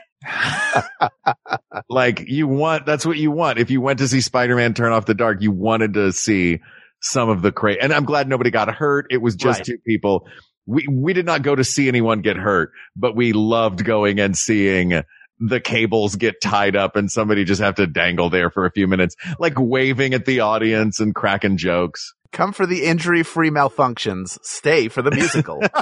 like 1.89 2.25
you 2.27 2.47
want, 2.47 2.87
that's 2.87 3.07
what 3.07 3.17
you 3.17 3.31
want. 3.31 3.59
If 3.59 3.71
you 3.71 3.81
went 3.81 4.01
to 4.01 4.09
see 4.09 4.21
Spider-Man 4.21 4.75
turn 4.75 4.93
off 4.93 5.07
the 5.07 5.15
dark, 5.15 5.41
you 5.41 5.51
wanted 5.51 5.95
to 5.95 6.13
see 6.13 6.61
some 7.01 7.29
of 7.29 7.43
the 7.43 7.53
crazy. 7.53 7.81
And 7.81 7.93
I'm 7.93 8.05
glad 8.05 8.29
nobody 8.29 8.51
got 8.51 8.73
hurt. 8.75 9.07
It 9.11 9.19
was 9.23 9.37
just 9.37 9.61
Right. 9.61 9.67
two 9.67 9.79
people. 9.87 10.27
We, 10.67 10.87
we 10.91 11.13
did 11.15 11.25
not 11.27 11.43
go 11.43 11.55
to 11.55 11.65
see 11.65 11.89
anyone 11.89 12.21
get 12.21 12.37
hurt, 12.37 12.73
but 12.95 13.17
we 13.17 13.33
loved 13.33 13.85
going 13.85 14.21
and 14.21 14.37
seeing 14.37 15.03
the 15.41 15.61
cables 15.61 16.17
get 16.17 16.41
tied 16.43 16.77
up 16.77 16.97
and 16.97 17.11
somebody 17.11 17.45
just 17.45 17.63
have 17.63 17.77
to 17.77 17.87
dangle 17.87 18.29
there 18.29 18.51
for 18.51 18.67
a 18.67 18.73
few 18.73 18.87
minutes, 18.89 19.15
like 19.39 19.55
waving 19.57 20.13
at 20.13 20.25
the 20.27 20.41
audience 20.41 21.01
and 21.01 21.15
cracking 21.15 21.57
jokes. 21.57 22.13
Come 22.33 22.53
for 22.53 22.67
the 22.67 22.85
injury-free 22.85 23.51
malfunctions. 23.51 24.39
Stay 24.43 24.89
for 24.89 25.01
the 25.01 25.11
musical. 25.13 25.63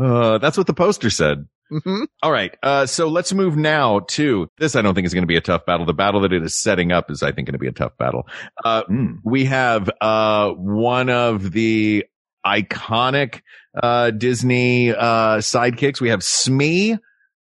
Uh, 0.00 0.38
that's 0.38 0.56
what 0.56 0.66
the 0.66 0.74
poster 0.74 1.10
said. 1.10 1.46
hmm 1.84 2.04
All 2.22 2.32
right. 2.32 2.56
Uh, 2.62 2.86
so 2.86 3.08
let's 3.08 3.32
move 3.32 3.56
now 3.56 4.00
to 4.10 4.48
this. 4.58 4.74
I 4.76 4.82
don't 4.82 4.94
think 4.94 5.06
is 5.06 5.14
going 5.14 5.22
to 5.24 5.28
be 5.28 5.36
a 5.36 5.40
tough 5.42 5.66
battle. 5.66 5.84
The 5.86 5.92
battle 5.94 6.20
that 6.22 6.32
it 6.32 6.42
is 6.42 6.54
setting 6.54 6.90
up 6.92 7.10
is, 7.10 7.22
I 7.22 7.32
think, 7.32 7.46
going 7.46 7.52
to 7.54 7.58
be 7.58 7.68
a 7.68 7.72
tough 7.72 7.96
battle. 7.98 8.26
Uh, 8.64 8.82
Mm. 8.84 9.18
we 9.24 9.44
have, 9.44 9.90
uh, 10.00 10.50
one 10.50 11.10
of 11.10 11.52
the 11.52 12.06
iconic, 12.46 13.42
uh, 13.80 14.10
Disney, 14.10 14.90
uh, 14.90 15.38
sidekicks. 15.38 16.00
We 16.00 16.08
have 16.08 16.24
Smee 16.24 16.96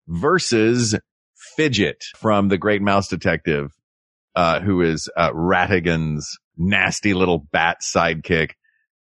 versus 0.09 0.95
Fidget 1.57 2.05
from 2.17 2.49
the 2.49 2.59
Great 2.59 2.83
Mouse 2.83 3.09
Detective, 3.09 3.71
uh, 4.37 4.61
who 4.61 4.83
is, 4.83 5.09
uh, 5.17 5.31
Ratigan's 5.33 6.37
nasty 6.57 7.15
little 7.15 7.47
bat 7.53 7.79
sidekick. 7.83 8.51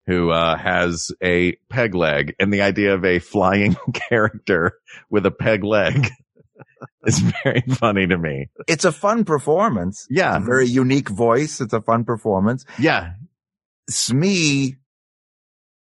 Who 0.08 0.32
uh, 0.32 0.58
has 0.58 1.12
a 1.24 1.54
peg 1.70 1.94
leg, 1.96 2.36
and 2.40 2.52
the 2.54 2.62
idea 2.62 2.94
of 2.94 3.06
a 3.06 3.20
flying 3.20 3.76
character 3.94 4.74
with 5.10 5.26
a 5.26 5.32
peg 5.32 5.64
leg 5.64 6.10
is 7.06 7.20
very 7.44 7.62
funny 7.76 8.08
to 8.08 8.18
me. 8.18 8.50
It's 8.68 8.86
a 8.86 8.92
fun 8.92 9.26
performance. 9.26 10.08
Yeah, 10.10 10.38
A 10.38 10.40
very 10.40 10.68
unique 10.68 11.10
voice. 11.10 11.62
It's 11.62 11.74
a 11.74 11.82
fun 11.82 12.04
performance. 12.06 12.66
yeah, 12.80 13.14
Smee, 13.90 14.76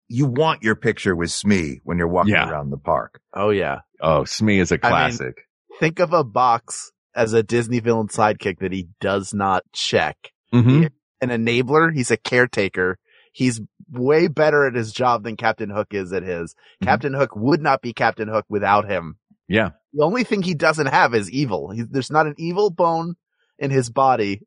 you 0.09 0.27
want 0.27 0.63
your 0.63 0.75
picture 0.77 1.17
with 1.17 1.31
Smee 1.31 1.81
when 1.85 1.99
you're 1.99 2.09
walking 2.09 2.35
Yeah. 2.35 2.49
around 2.51 2.71
the 2.71 2.77
park. 2.79 3.21
Oh 3.35 3.51
yeah. 3.51 3.81
Oh, 4.01 4.25
Smee 4.25 4.59
is 4.61 4.71
a 4.73 4.75
I 4.75 4.89
mean- 4.89 4.91
classic. 5.17 5.43
Think 5.81 5.99
of 5.99 6.13
a 6.15 6.25
box 6.25 6.91
as 7.15 7.33
a 7.35 7.43
Disney 7.43 7.81
villain 7.81 8.09
sidekick 8.09 8.61
that 8.61 8.73
he 8.73 8.89
does 9.01 9.35
not 9.35 9.63
check. 9.73 10.17
Mhm. 10.55 10.91
An 11.21 11.29
enabler. 11.29 11.93
He's 11.95 12.11
a 12.11 12.17
caretaker. 12.17 12.99
He's 13.33 13.61
way 13.91 14.29
better 14.29 14.67
at 14.67 14.75
his 14.75 14.93
job 14.93 15.23
than 15.25 15.37
Captain 15.37 15.71
Hook 15.71 15.89
is 15.93 16.13
at 16.13 16.23
his. 16.23 16.55
Mhm. 16.83 16.87
Captain 16.87 17.15
Hook 17.15 17.37
would 17.37 17.61
not 17.63 17.83
be 17.83 17.93
Captain 17.93 18.29
Hook 18.29 18.45
without 18.49 18.89
him. 18.91 19.17
Yeah. 19.49 19.71
The 19.93 20.05
only 20.05 20.25
thing 20.25 20.43
he 20.43 20.55
doesn't 20.55 20.87
have 20.87 21.15
is 21.15 21.31
evil. 21.31 21.71
He, 21.71 21.83
there's 21.83 22.11
not 22.11 22.27
an 22.27 22.35
evil 22.37 22.71
bone 22.71 23.15
in 23.59 23.71
his 23.71 23.89
body. 23.91 24.43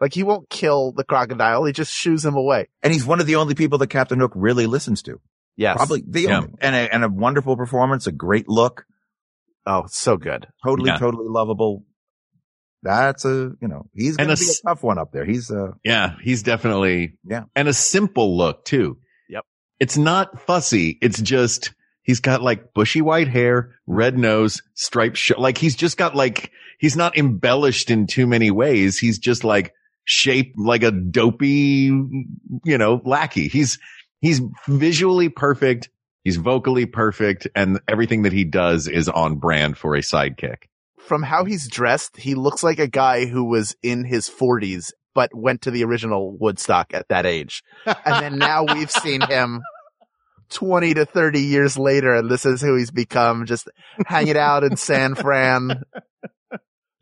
Like 0.00 0.12
he 0.14 0.24
won't 0.24 0.50
kill 0.50 0.92
the 0.92 1.04
crocodile. 1.04 1.64
He 1.64 1.72
just 1.72 1.92
shoos 1.92 2.24
him 2.24 2.34
away. 2.34 2.68
And 2.82 2.92
he's 2.92 3.06
one 3.06 3.20
of 3.20 3.26
the 3.26 3.36
only 3.36 3.54
people 3.54 3.78
that 3.78 3.86
Captain 3.86 4.18
Hook 4.18 4.32
really 4.34 4.66
listens 4.66 5.00
to. 5.02 5.20
Yes. 5.56 5.76
Probably 5.76 6.02
the 6.06 6.22
Yeah. 6.22 6.38
only, 6.38 6.54
and 6.60 6.74
a, 6.74 6.92
and 6.94 7.04
a 7.04 7.08
wonderful 7.08 7.56
performance, 7.56 8.06
a 8.08 8.12
great 8.12 8.48
look, 8.48 8.84
Oh, 9.64 9.84
so 9.86 10.16
good. 10.16 10.48
totally, 10.64 10.88
Yeah. 10.90 10.98
totally 10.98 11.26
lovable. 11.28 11.84
That's 12.82 13.24
a, 13.24 13.52
you 13.60 13.68
know, 13.68 13.86
he's 13.94 14.16
And 14.16 14.26
going 14.26 14.30
a 14.30 14.36
to 14.36 14.40
be 14.40 14.46
s- 14.50 14.60
a 14.60 14.62
tough 14.68 14.82
one 14.82 14.98
up 14.98 15.12
there. 15.12 15.24
He's 15.24 15.50
uh 15.50 15.72
Yeah, 15.84 16.16
he's 16.20 16.42
definitely 16.42 17.18
Yeah. 17.24 17.44
and 17.54 17.68
a 17.68 17.72
simple 17.72 18.36
look 18.36 18.64
too. 18.64 18.98
Yep. 19.28 19.44
It's 19.80 19.96
not 19.96 20.40
fussy. 20.42 20.98
It's 21.00 21.20
just 21.20 21.72
he's 22.02 22.20
got 22.20 22.42
like 22.42 22.74
bushy 22.74 23.00
white 23.00 23.28
hair, 23.28 23.76
red 23.86 24.18
nose, 24.18 24.62
striped 24.74 25.16
shirt. 25.16 25.38
Like 25.38 25.58
he's 25.58 25.76
just 25.76 25.96
got 25.96 26.16
like 26.16 26.50
he's 26.78 26.96
not 26.96 27.16
embellished 27.16 27.90
in 27.90 28.06
too 28.08 28.26
many 28.26 28.50
ways. 28.50 28.98
He's 28.98 29.18
just 29.18 29.44
like 29.44 29.72
shaped 30.04 30.58
like 30.58 30.82
a 30.82 30.90
dopey, 30.90 31.84
you 32.64 32.78
know, 32.78 33.00
lackey. 33.04 33.46
He's 33.48 33.78
he's 34.20 34.40
visually 34.66 35.28
perfect. 35.28 35.88
He's 36.24 36.36
vocally 36.36 36.86
perfect, 36.86 37.46
and 37.54 37.80
everything 37.88 38.22
that 38.22 38.32
he 38.32 38.44
does 38.44 38.86
is 38.88 39.08
on 39.08 39.36
brand 39.36 39.76
for 39.78 39.94
a 39.96 40.00
sidekick. 40.00 40.64
From 41.06 41.22
how 41.22 41.44
he's 41.44 41.68
dressed, 41.68 42.16
he 42.16 42.34
looks 42.34 42.62
like 42.62 42.78
a 42.78 42.86
guy 42.86 43.26
who 43.26 43.44
was 43.44 43.76
in 43.82 44.04
his 44.04 44.28
forties, 44.28 44.92
but 45.14 45.34
went 45.34 45.62
to 45.62 45.70
the 45.70 45.84
original 45.84 46.36
Woodstock 46.38 46.94
at 46.94 47.08
that 47.08 47.26
age. 47.26 47.62
And 47.86 48.24
then 48.24 48.38
now 48.38 48.64
we've 48.64 48.90
seen 48.90 49.20
him 49.20 49.62
20 50.50 50.94
to 50.94 51.04
30 51.04 51.40
years 51.40 51.76
later, 51.76 52.14
and 52.14 52.30
this 52.30 52.46
is 52.46 52.60
who 52.60 52.76
he's 52.76 52.90
become, 52.90 53.46
just 53.46 53.68
hanging 54.06 54.36
out 54.36 54.64
in 54.64 54.76
San 54.76 55.14
Fran. 55.14 55.82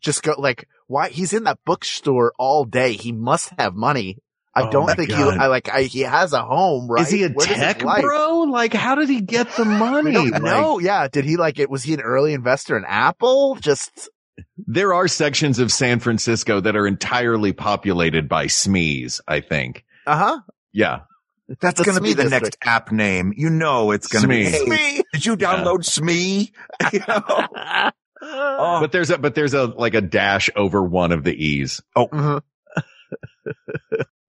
Just 0.00 0.22
go 0.22 0.34
like, 0.38 0.66
why? 0.86 1.10
He's 1.10 1.32
in 1.32 1.44
that 1.44 1.58
bookstore 1.64 2.32
all 2.38 2.64
day. 2.64 2.94
He 2.94 3.12
must 3.12 3.52
have 3.58 3.74
money. 3.74 4.18
I 4.54 4.62
Oh 4.62 4.70
don't 4.70 4.94
think 4.96 5.10
God. 5.10 5.34
he, 5.34 5.38
I 5.38 5.46
like, 5.46 5.68
I, 5.68 5.82
he 5.82 6.00
has 6.00 6.32
a 6.32 6.42
home, 6.42 6.88
right? 6.90 7.02
Is 7.02 7.10
he 7.10 7.22
a 7.24 7.28
Where 7.28 7.46
tech 7.46 7.82
life- 7.82 8.02
bro? 8.02 8.40
Like, 8.42 8.72
how 8.74 8.96
did 8.96 9.08
he 9.08 9.20
get 9.20 9.48
the 9.56 9.64
money? 9.66 10.10
no, 10.12 10.22
Like- 10.24 10.42
know. 10.42 10.78
Yeah. 10.80 11.06
Did 11.08 11.24
he 11.24 11.36
like 11.36 11.58
it? 11.60 11.70
Was 11.70 11.82
he 11.84 11.94
an 11.94 12.00
early 12.00 12.34
investor 12.34 12.76
in 12.76 12.84
Apple? 12.86 13.56
Just, 13.60 14.08
There 14.58 14.92
are 14.92 15.06
sections 15.06 15.58
of 15.60 15.70
San 15.70 16.00
Francisco 16.00 16.60
that 16.60 16.74
are 16.74 16.86
entirely 16.86 17.52
populated 17.52 18.28
by 18.28 18.46
Smees, 18.46 19.20
I 19.28 19.40
think. 19.40 19.84
uh 20.06 20.16
huh. 20.16 20.40
Yeah. 20.72 21.00
that's 21.60 21.80
going 21.80 21.96
to 21.96 22.02
be 22.02 22.12
the 22.14 22.22
district. 22.24 22.44
next 22.44 22.58
app 22.62 22.90
name. 22.92 23.32
You 23.36 23.50
know, 23.50 23.90
it's 23.92 24.06
going 24.08 24.22
to 24.22 24.28
be, 24.28 24.46
Smee. 24.46 25.02
did 25.12 25.26
you 25.26 25.36
download 25.36 25.84
Smee? 25.84 26.52
You 26.92 27.00
know? 27.06 27.90
Oh, 28.22 28.78
But 28.82 28.92
there's 28.92 29.08
a, 29.08 29.16
but 29.16 29.34
there's 29.34 29.54
a, 29.54 29.64
like 29.64 29.94
a 29.94 30.02
dash 30.02 30.50
over 30.54 30.82
one 30.82 31.10
of 31.12 31.24
the 31.24 31.32
E's. 31.32 31.80
Mhm. 31.96 32.42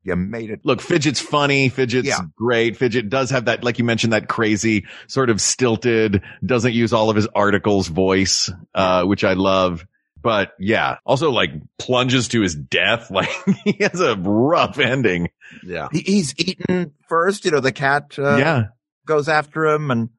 You 0.03 0.15
made 0.15 0.49
it. 0.49 0.61
Look, 0.63 0.81
Fidget's 0.81 1.19
funny. 1.19 1.69
Fidget's 1.69 2.07
Yeah. 2.07 2.19
great. 2.35 2.75
Fidget 2.77 3.09
does 3.09 3.29
have 3.29 3.45
that, 3.45 3.63
like 3.63 3.77
you 3.79 3.85
mentioned, 3.85 4.13
that 4.13 4.27
crazy 4.27 4.85
sort 5.07 5.29
of 5.29 5.39
stilted, 5.39 6.21
doesn't 6.45 6.73
use 6.73 6.91
all 6.93 7.09
of 7.09 7.15
his 7.15 7.27
articles 7.35 7.87
voice, 7.87 8.51
uh, 8.73 9.03
which 9.05 9.23
I 9.23 9.33
love. 9.33 9.85
But 10.23 10.53
yeah, 10.59 10.97
also 11.05 11.31
like 11.31 11.51
plunges 11.79 12.27
to 12.29 12.41
his 12.41 12.55
death. 12.55 13.09
Like 13.11 13.29
he 13.63 13.77
has 13.81 13.99
a 13.99 14.15
rough 14.15 14.77
ending. 14.79 15.29
Yeah. 15.63 15.87
He, 15.91 15.99
he's 16.01 16.33
eaten 16.37 16.93
first. 17.07 17.45
You 17.45 17.51
know, 17.51 17.59
the 17.59 17.71
cat 17.71 18.15
uh, 18.19 18.37
yeah. 18.37 18.63
goes 19.05 19.27
after 19.27 19.65
him 19.65 19.89
and 19.91 20.09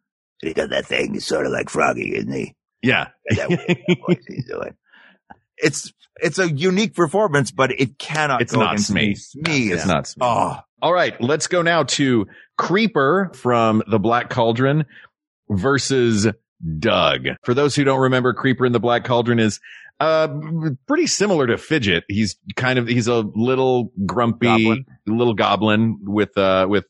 He 0.42 0.52
does 0.52 0.70
that 0.70 0.86
thing. 0.86 1.14
He's 1.14 1.26
sort 1.26 1.46
of 1.46 1.52
like 1.52 1.70
Froggy, 1.70 2.14
isn't 2.16 2.32
he? 2.32 2.54
Yeah. 2.82 3.08
That 3.30 3.48
weird 3.48 3.98
voice 4.06 4.24
he's 4.26 4.46
doing. 4.46 4.74
it's, 5.56 5.92
it's 6.22 6.38
a 6.38 6.50
unique 6.50 6.94
performance, 6.94 7.50
but 7.50 7.72
it 7.72 7.98
cannot 7.98 8.40
It's 8.42 8.52
go 8.52 8.60
not 8.60 8.72
against 8.74 8.88
Smee. 8.88 9.14
Smee 9.14 9.72
It's 9.72 9.86
not 9.86 10.06
Smee. 10.06 10.20
oh, 10.24 10.58
All 10.80 10.92
right, 10.92 11.20
let's 11.20 11.46
go 11.46 11.62
now 11.62 11.82
to 11.84 12.26
Creeper 12.58 13.30
from 13.34 13.82
the 13.88 13.98
Black 13.98 14.30
Cauldron 14.30 14.84
versus 15.50 16.26
Doug. 16.78 17.26
For 17.44 17.54
those 17.54 17.74
who 17.74 17.84
don't 17.84 18.00
remember, 18.00 18.32
Creeper 18.34 18.64
in 18.64 18.72
the 18.72 18.80
Black 18.80 19.04
Cauldron 19.04 19.38
is 19.40 19.60
uh 20.00 20.28
pretty 20.86 21.06
similar 21.06 21.46
to 21.46 21.58
Fidget. 21.58 22.04
He's 22.08 22.36
kind 22.56 22.78
of 22.78 22.86
he's 22.88 23.08
a 23.08 23.20
little 23.20 23.92
grumpy 24.06 24.46
Goblin. 24.46 24.86
little 25.06 25.34
goblin 25.34 25.98
with 26.02 26.36
uh 26.38 26.66
with 26.68 26.84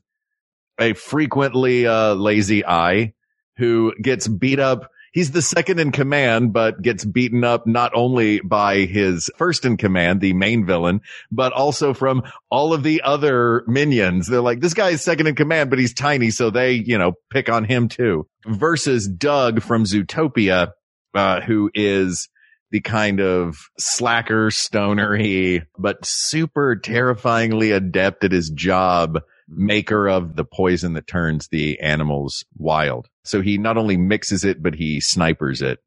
a 0.80 0.92
frequently 0.94 1.86
uh 1.86 2.14
lazy 2.14 2.64
eye 2.64 3.14
who 3.58 3.92
gets 4.00 4.28
beat 4.28 4.58
up. 4.60 4.90
He's 5.12 5.30
the 5.30 5.42
second 5.42 5.78
in 5.78 5.92
command, 5.92 6.54
but 6.54 6.80
gets 6.80 7.04
beaten 7.04 7.44
up 7.44 7.66
not 7.66 7.92
only 7.94 8.40
by 8.40 8.86
his 8.86 9.30
first 9.36 9.64
in 9.66 9.76
command, 9.76 10.20
the 10.20 10.32
main 10.32 10.64
villain, 10.64 11.02
but 11.30 11.52
also 11.52 11.92
from 11.92 12.22
all 12.50 12.72
of 12.72 12.82
the 12.82 13.02
other 13.02 13.62
minions. 13.66 14.26
They're 14.26 14.40
like, 14.40 14.60
this 14.60 14.74
guy 14.74 14.90
is 14.90 15.02
second 15.02 15.26
in 15.26 15.34
command, 15.34 15.68
but 15.68 15.78
he's 15.78 15.92
tiny. 15.92 16.30
So 16.30 16.48
they, 16.48 16.72
you 16.72 16.96
know, 16.96 17.12
pick 17.30 17.50
on 17.50 17.64
him 17.64 17.88
too 17.88 18.26
versus 18.46 19.06
Doug 19.06 19.62
from 19.62 19.84
Zootopia, 19.84 20.72
uh, 21.14 21.40
who 21.42 21.70
is 21.74 22.28
the 22.70 22.80
kind 22.80 23.20
of 23.20 23.68
slacker, 23.78 24.50
stonery, 24.50 25.62
but 25.78 26.04
super 26.06 26.74
terrifyingly 26.74 27.70
adept 27.70 28.24
at 28.24 28.32
his 28.32 28.48
job, 28.48 29.20
maker 29.48 30.08
of 30.08 30.36
the 30.36 30.44
poison 30.44 30.94
that 30.94 31.06
turns 31.06 31.48
the 31.48 31.78
animals 31.80 32.44
wild. 32.56 33.08
So 33.24 33.40
he 33.42 33.58
not 33.58 33.76
only 33.76 33.96
mixes 33.96 34.44
it, 34.44 34.62
but 34.62 34.74
he 34.74 35.00
snipers 35.00 35.62
it. 35.62 35.78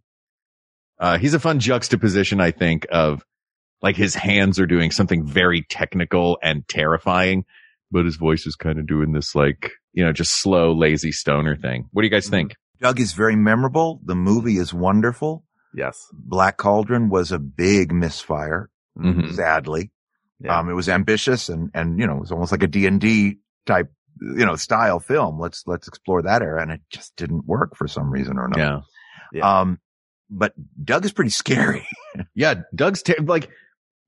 Uh, 1.00 1.18
he's 1.18 1.34
a 1.34 1.40
fun 1.40 1.60
juxtaposition, 1.60 2.40
I 2.40 2.52
think, 2.52 2.86
of 2.92 3.24
like 3.82 3.96
his 3.98 4.16
hands 4.16 4.60
are 4.60 4.66
doing 4.66 4.92
something 4.92 5.26
very 5.26 5.64
technical 5.70 6.38
and 6.42 6.68
terrifying, 6.68 7.44
but 7.92 8.06
his 8.06 8.16
voice 8.16 8.46
is 8.48 8.56
kind 8.56 8.80
of 8.80 8.88
doing 8.88 9.12
this 9.12 9.36
like, 9.36 9.72
you 9.94 10.04
know, 10.06 10.14
just 10.14 10.40
slow, 10.42 10.74
lazy 10.74 11.12
stoner 11.12 11.56
thing. 11.56 11.88
What 11.92 12.02
do 12.02 12.06
you 12.08 12.12
guys 12.12 12.30
think? 12.30 12.56
Doug 12.82 13.00
is 13.00 13.14
very 13.14 13.36
memorable. 13.36 14.00
The 14.06 14.16
movie 14.16 14.58
is 14.58 14.74
wonderful. 14.74 15.44
Yes. 15.76 15.98
Black 16.14 16.58
Cauldron 16.58 17.10
was 17.10 17.32
a 17.32 17.40
big 17.40 17.92
misfire, 17.92 18.70
Mhm. 18.98 19.34
sadly. 19.34 19.92
Yeah. 20.40 20.60
Um, 20.60 20.70
it 20.70 20.74
was 20.74 20.88
ambitious 20.90 21.50
and, 21.50 21.70
and, 21.74 22.00
you 22.00 22.08
know, 22.08 22.16
it 22.18 22.22
was 22.22 22.32
almost 22.32 22.52
like 22.52 22.64
a 22.64 22.68
D 22.68 22.86
and 22.86 23.00
D 23.02 23.38
type, 23.66 23.92
you 24.22 24.46
know, 24.46 24.56
style 24.56 25.00
film. 25.00 25.40
Let's, 25.40 25.64
let's 25.66 25.88
explore 25.88 26.22
that 26.24 26.42
era. 26.42 26.62
And 26.62 26.72
it 26.72 26.82
just 26.90 27.16
didn't 27.16 27.46
work 27.46 27.76
for 27.76 27.88
some 27.88 28.10
reason 28.10 28.38
or 28.38 28.46
another. 28.46 28.62
Yeah. 28.62 28.80
Yeah. 29.34 29.60
Um, 29.60 29.80
but 30.30 30.54
Doug 30.84 31.06
is 31.06 31.12
pretty 31.12 31.30
scary. 31.32 31.88
Yeah. 32.34 32.56
Doug's 32.74 33.04
ter- 33.04 33.16
like, 33.22 33.50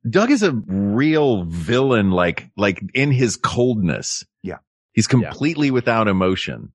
Doug 0.09 0.31
is 0.31 0.43
a 0.43 0.51
real 0.51 1.43
villain, 1.43 2.11
like, 2.11 2.49
like 2.55 2.81
in 2.93 3.11
his 3.11 3.35
coldness. 3.35 4.23
Yeah. 4.43 4.57
He's 4.93 5.07
completely 5.07 5.69
without 5.69 6.07
emotion. 6.07 6.71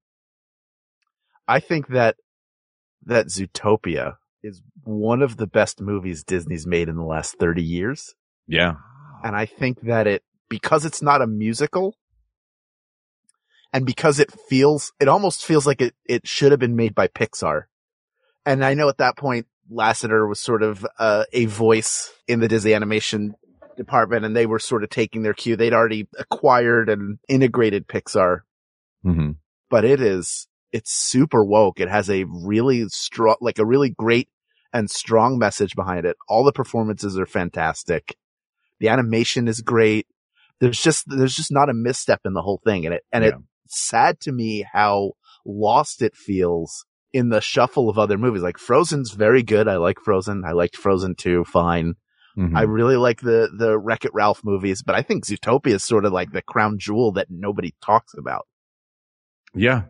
I 1.48 1.60
think 1.60 1.88
that 1.88 2.16
that 3.06 3.26
Zootopia 3.26 4.14
is 4.42 4.62
one 4.84 5.22
of 5.22 5.36
the 5.36 5.46
best 5.46 5.80
movies 5.80 6.24
Disney's 6.24 6.66
made 6.66 6.88
in 6.88 6.96
the 6.96 7.04
last 7.04 7.36
30 7.38 7.62
years. 7.62 8.14
Yeah. 8.46 8.74
And 9.24 9.36
I 9.36 9.46
think 9.46 9.82
that 9.82 10.06
it, 10.06 10.22
because 10.48 10.84
it's 10.84 11.02
not 11.02 11.22
a 11.22 11.26
musical 11.26 11.96
and 13.72 13.86
because 13.86 14.18
it 14.18 14.30
feels, 14.48 14.92
it 15.00 15.08
almost 15.08 15.44
feels 15.44 15.66
like 15.66 15.80
it, 15.80 15.94
it 16.04 16.26
should 16.26 16.50
have 16.52 16.60
been 16.60 16.76
made 16.76 16.94
by 16.94 17.08
Pixar. 17.08 17.64
And 18.44 18.64
I 18.64 18.74
know 18.74 18.88
at 18.88 18.98
that 18.98 19.16
point, 19.16 19.46
Lasseter 19.70 20.28
was 20.28 20.40
sort 20.40 20.62
of 20.62 20.86
uh, 20.98 21.24
a 21.32 21.46
voice 21.46 22.12
in 22.28 22.40
the 22.40 22.48
Disney 22.48 22.74
animation 22.74 23.34
department 23.76 24.24
and 24.24 24.36
they 24.36 24.46
were 24.46 24.58
sort 24.58 24.84
of 24.84 24.90
taking 24.90 25.22
their 25.22 25.32
cue. 25.32 25.56
They'd 25.56 25.72
already 25.72 26.08
acquired 26.18 26.88
and 26.88 27.18
integrated 27.28 27.88
Pixar 27.88 28.40
Mm-hmm. 29.04 29.32
but 29.68 29.84
it 29.84 30.00
is 30.00 30.46
it's 30.70 30.92
super 30.92 31.44
woke. 31.44 31.80
It 31.80 31.88
has 31.88 32.08
a 32.08 32.24
really 32.24 32.88
strong, 32.88 33.36
like 33.40 33.58
a 33.58 33.66
really 33.66 33.90
great 33.90 34.28
and 34.72 34.90
strong 34.90 35.38
message 35.38 35.74
behind 35.74 36.06
it. 36.06 36.16
All 36.28 36.44
the 36.44 36.52
performances 36.52 37.18
are 37.18 37.26
fantastic. 37.26 38.16
The 38.78 38.88
animation 38.88 39.48
is 39.48 39.60
great. 39.60 40.06
There's 40.60 40.80
just 40.80 41.04
there's 41.08 41.34
just 41.34 41.52
not 41.52 41.68
a 41.68 41.74
misstep 41.74 42.20
in 42.24 42.32
the 42.32 42.42
whole 42.42 42.60
thing, 42.64 42.86
and 42.86 42.94
it 42.94 43.04
and 43.12 43.24
it 43.24 43.34
sad 43.72 44.20
to 44.20 44.32
me 44.32 44.66
how 44.72 45.12
lost 45.44 46.02
it 46.02 46.16
feels 46.16 46.84
in 47.12 47.28
the 47.28 47.40
shuffle 47.40 47.88
of 47.88 47.98
other 47.98 48.16
movies. 48.16 48.42
Like 48.42 48.58
Frozen's 48.58 49.12
very 49.12 49.42
good. 49.42 49.68
I 49.68 49.76
like 49.76 49.98
Frozen. 50.00 50.44
I 50.46 50.52
liked 50.52 50.76
Frozen 50.76 51.16
2 51.16 51.44
fine. 51.44 51.94
Mhm. 52.36 52.56
I 52.56 52.62
really 52.62 52.96
like 52.96 53.20
the, 53.20 53.50
the 53.54 53.78
Wreck 53.78 54.04
It 54.06 54.14
Ralph 54.14 54.40
movies, 54.42 54.82
but 54.82 54.94
I 54.94 55.02
think 55.02 55.26
Zootopia 55.26 55.74
is 55.74 55.84
sort 55.84 56.06
of 56.06 56.12
like 56.12 56.32
the 56.32 56.40
crown 56.40 56.78
jewel 56.78 57.12
that 57.12 57.26
nobody 57.28 57.74
talks 57.82 58.14
about. 58.16 58.46
Yeah, 59.54 59.82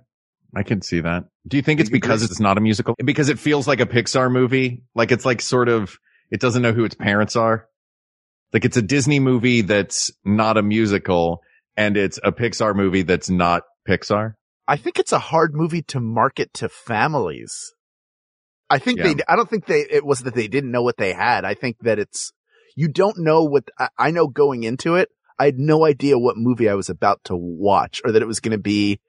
I 0.54 0.64
can 0.64 0.82
see 0.82 1.00
that. 1.00 1.24
Do 1.46 1.56
you 1.56 1.62
think 1.62 1.78
it's 1.78 1.90
because 1.90 2.24
it's 2.24 2.40
not 2.40 2.58
a 2.58 2.60
musical? 2.60 2.96
Because 3.04 3.28
it 3.28 3.38
feels 3.38 3.68
like 3.68 3.80
a 3.80 3.86
Pixar 3.86 4.30
movie? 4.30 4.82
Like 4.94 5.12
it's 5.12 5.24
like 5.24 5.40
sort 5.40 5.68
of, 5.68 5.96
it 6.32 6.40
doesn't 6.40 6.62
know 6.62 6.72
who 6.72 6.84
its 6.84 6.96
parents 6.96 7.36
are? 7.36 7.68
Like 8.52 8.64
it's 8.64 8.76
a 8.76 8.82
Disney 8.82 9.20
movie 9.20 9.62
that's 9.62 10.10
not 10.24 10.56
a 10.56 10.62
musical 10.62 11.42
and 11.76 11.96
it's 11.96 12.18
a 12.22 12.32
Pixar 12.32 12.74
movie 12.74 13.02
that's 13.02 13.30
not 13.30 13.62
Pixar? 13.88 14.34
I 14.68 14.76
think 14.76 14.98
it's 14.98 15.12
a 15.12 15.18
hard 15.18 15.54
movie 15.54 15.82
to 15.82 16.00
market 16.00 16.52
to 16.54 16.68
families. 16.68 17.74
I 18.70 18.78
think 18.78 18.98
Yeah. 18.98 19.12
they, 19.12 19.24
I 19.28 19.36
don't 19.36 19.50
think 19.50 19.66
they, 19.66 19.80
it 19.80 20.04
was 20.04 20.20
that 20.20 20.34
they 20.34 20.48
didn't 20.48 20.70
know 20.70 20.82
what 20.82 20.96
they 20.96 21.12
had. 21.12 21.44
I 21.44 21.54
think 21.54 21.78
that 21.80 21.98
it's, 21.98 22.32
you 22.76 22.88
don't 22.88 23.18
know 23.18 23.44
what, 23.44 23.64
I, 23.78 23.88
I 23.98 24.10
know 24.12 24.28
going 24.28 24.62
into 24.62 24.94
it, 24.94 25.10
I 25.38 25.46
had 25.46 25.58
no 25.58 25.84
idea 25.84 26.18
what 26.18 26.36
movie 26.36 26.68
I 26.68 26.74
was 26.74 26.88
about 26.88 27.22
to 27.24 27.36
watch 27.36 28.00
or 28.04 28.12
that 28.12 28.22
it 28.22 28.28
was 28.28 28.40
going 28.40 28.56
to 28.56 28.62
be 28.62 29.00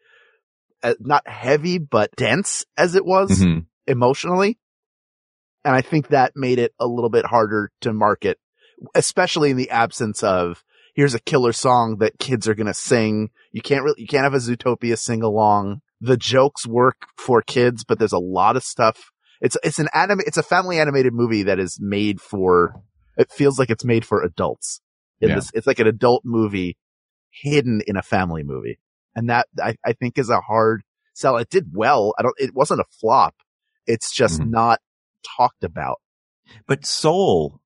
uh, 0.81 0.95
not 0.99 1.27
heavy, 1.27 1.77
but 1.77 2.15
dense 2.15 2.65
as 2.77 2.95
it 2.95 3.05
was 3.05 3.29
Mhm. 3.39 3.67
emotionally. 3.87 4.59
And 5.63 5.73
I 5.75 5.81
think 5.81 6.09
that 6.09 6.33
made 6.35 6.59
it 6.59 6.73
a 6.79 6.87
little 6.87 7.09
bit 7.09 7.25
harder 7.25 7.71
to 7.81 7.93
market, 7.93 8.37
especially 8.95 9.51
in 9.51 9.57
the 9.57 9.69
absence 9.69 10.23
of 10.23 10.63
here's 10.93 11.13
a 11.13 11.19
killer 11.19 11.51
song 11.53 11.97
that 11.99 12.19
kids 12.19 12.47
are 12.47 12.55
going 12.55 12.67
to 12.67 12.73
sing. 12.73 13.29
You 13.51 13.61
can't 13.61 13.83
really, 13.83 14.01
you 14.01 14.07
can't 14.07 14.23
have 14.23 14.33
a 14.33 14.37
Zootopia 14.37 14.97
sing 14.97 15.21
along. 15.23 15.81
The 16.01 16.17
jokes 16.17 16.65
work 16.67 17.07
for 17.17 17.41
kids, 17.41 17.83
but 17.83 17.99
there's 17.99 18.13
a 18.13 18.19
lot 18.19 18.55
of 18.57 18.63
stuff. 18.63 19.11
It's, 19.41 19.57
it's 19.63 19.79
an 19.79 19.87
anime, 19.93 20.21
it's 20.25 20.37
a 20.37 20.43
family 20.43 20.79
animated 20.79 21.13
movie 21.13 21.43
that 21.43 21.59
is 21.59 21.79
made 21.81 22.21
for, 22.21 22.75
it 23.17 23.31
feels 23.31 23.57
like 23.59 23.69
it's 23.69 23.85
made 23.85 24.05
for 24.05 24.21
adults. 24.21 24.81
In 25.21 25.29
Yeah. 25.29 25.35
this, 25.35 25.51
it's 25.53 25.67
like 25.67 25.79
an 25.79 25.87
adult 25.87 26.23
movie 26.25 26.77
hidden 27.29 27.81
in 27.87 27.95
a 27.97 28.01
family 28.01 28.43
movie. 28.43 28.79
And 29.15 29.29
that 29.29 29.47
I, 29.61 29.75
I 29.85 29.93
think 29.93 30.17
is 30.17 30.29
a 30.29 30.41
hard 30.41 30.83
sell. 31.13 31.37
It 31.37 31.49
did 31.49 31.67
well. 31.73 32.13
I 32.17 32.21
don't, 32.23 32.35
it 32.37 32.53
wasn't 32.53 32.81
a 32.81 32.85
flop. 32.99 33.35
It's 33.85 34.13
just 34.13 34.39
Mhm. 34.41 34.49
not 34.49 34.79
talked 35.37 35.63
about. 35.63 35.97
But 36.67 36.85
Soul 36.85 37.61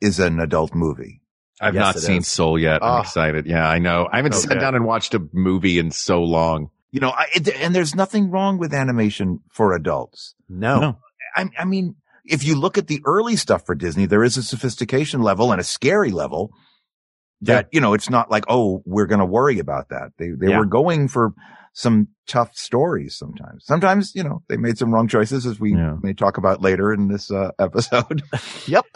is 0.00 0.18
an 0.20 0.38
adult 0.40 0.74
movie. 0.74 1.20
I've 1.60 1.74
Yes, 1.74 1.82
not 1.94 1.96
seen 1.96 2.18
is. 2.18 2.28
Soul 2.28 2.58
yet. 2.58 2.82
I'm 2.82 2.90
Ah. 2.90 3.00
excited. 3.00 3.46
Yeah, 3.46 3.66
I 3.68 3.78
know. 3.78 4.08
I 4.12 4.16
haven't 4.16 4.32
So 4.32 4.48
sat 4.48 4.60
down 4.60 4.74
and 4.74 4.84
watched 4.84 5.14
a 5.14 5.22
movie 5.32 5.78
in 5.78 5.90
so 5.90 6.22
long. 6.22 6.70
You 6.90 7.00
know, 7.00 7.10
I, 7.10 7.26
it, 7.34 7.48
and 7.48 7.74
there's 7.74 7.94
nothing 7.94 8.30
wrong 8.30 8.58
with 8.58 8.72
animation 8.74 9.40
for 9.52 9.74
adults. 9.74 10.34
No. 10.48 10.80
No. 10.80 10.98
I, 11.34 11.48
I 11.58 11.64
mean, 11.64 11.96
if 12.24 12.44
you 12.44 12.58
look 12.58 12.78
at 12.78 12.86
the 12.86 13.00
early 13.04 13.36
stuff 13.36 13.64
for 13.66 13.74
Disney, 13.74 14.06
there 14.06 14.24
is 14.24 14.36
a 14.36 14.42
sophistication 14.42 15.20
level 15.22 15.52
and 15.52 15.60
a 15.60 15.64
scary 15.64 16.10
level 16.10 16.50
that, 17.42 17.68
you 17.72 17.80
know, 17.80 17.92
it's 17.94 18.08
not 18.08 18.30
like, 18.30 18.44
oh, 18.48 18.82
we're 18.86 19.06
going 19.06 19.18
to 19.18 19.26
worry 19.26 19.58
about 19.58 19.90
that. 19.90 20.12
They, 20.18 20.30
they 20.30 20.48
Yeah. 20.50 20.58
were 20.58 20.64
going 20.66 21.08
for 21.08 21.32
some 21.74 22.08
tough 22.26 22.56
stories 22.56 23.14
sometimes. 23.16 23.64
Sometimes, 23.66 24.14
you 24.14 24.24
know, 24.24 24.42
they 24.48 24.56
made 24.56 24.78
some 24.78 24.90
wrong 24.92 25.08
choices 25.08 25.44
as 25.44 25.60
we 25.60 25.72
Yeah. 25.74 25.96
may 26.02 26.14
talk 26.14 26.38
about 26.38 26.62
later 26.62 26.92
in 26.92 27.08
this 27.08 27.30
uh, 27.30 27.50
episode. 27.58 28.22
Yep. 28.66 28.86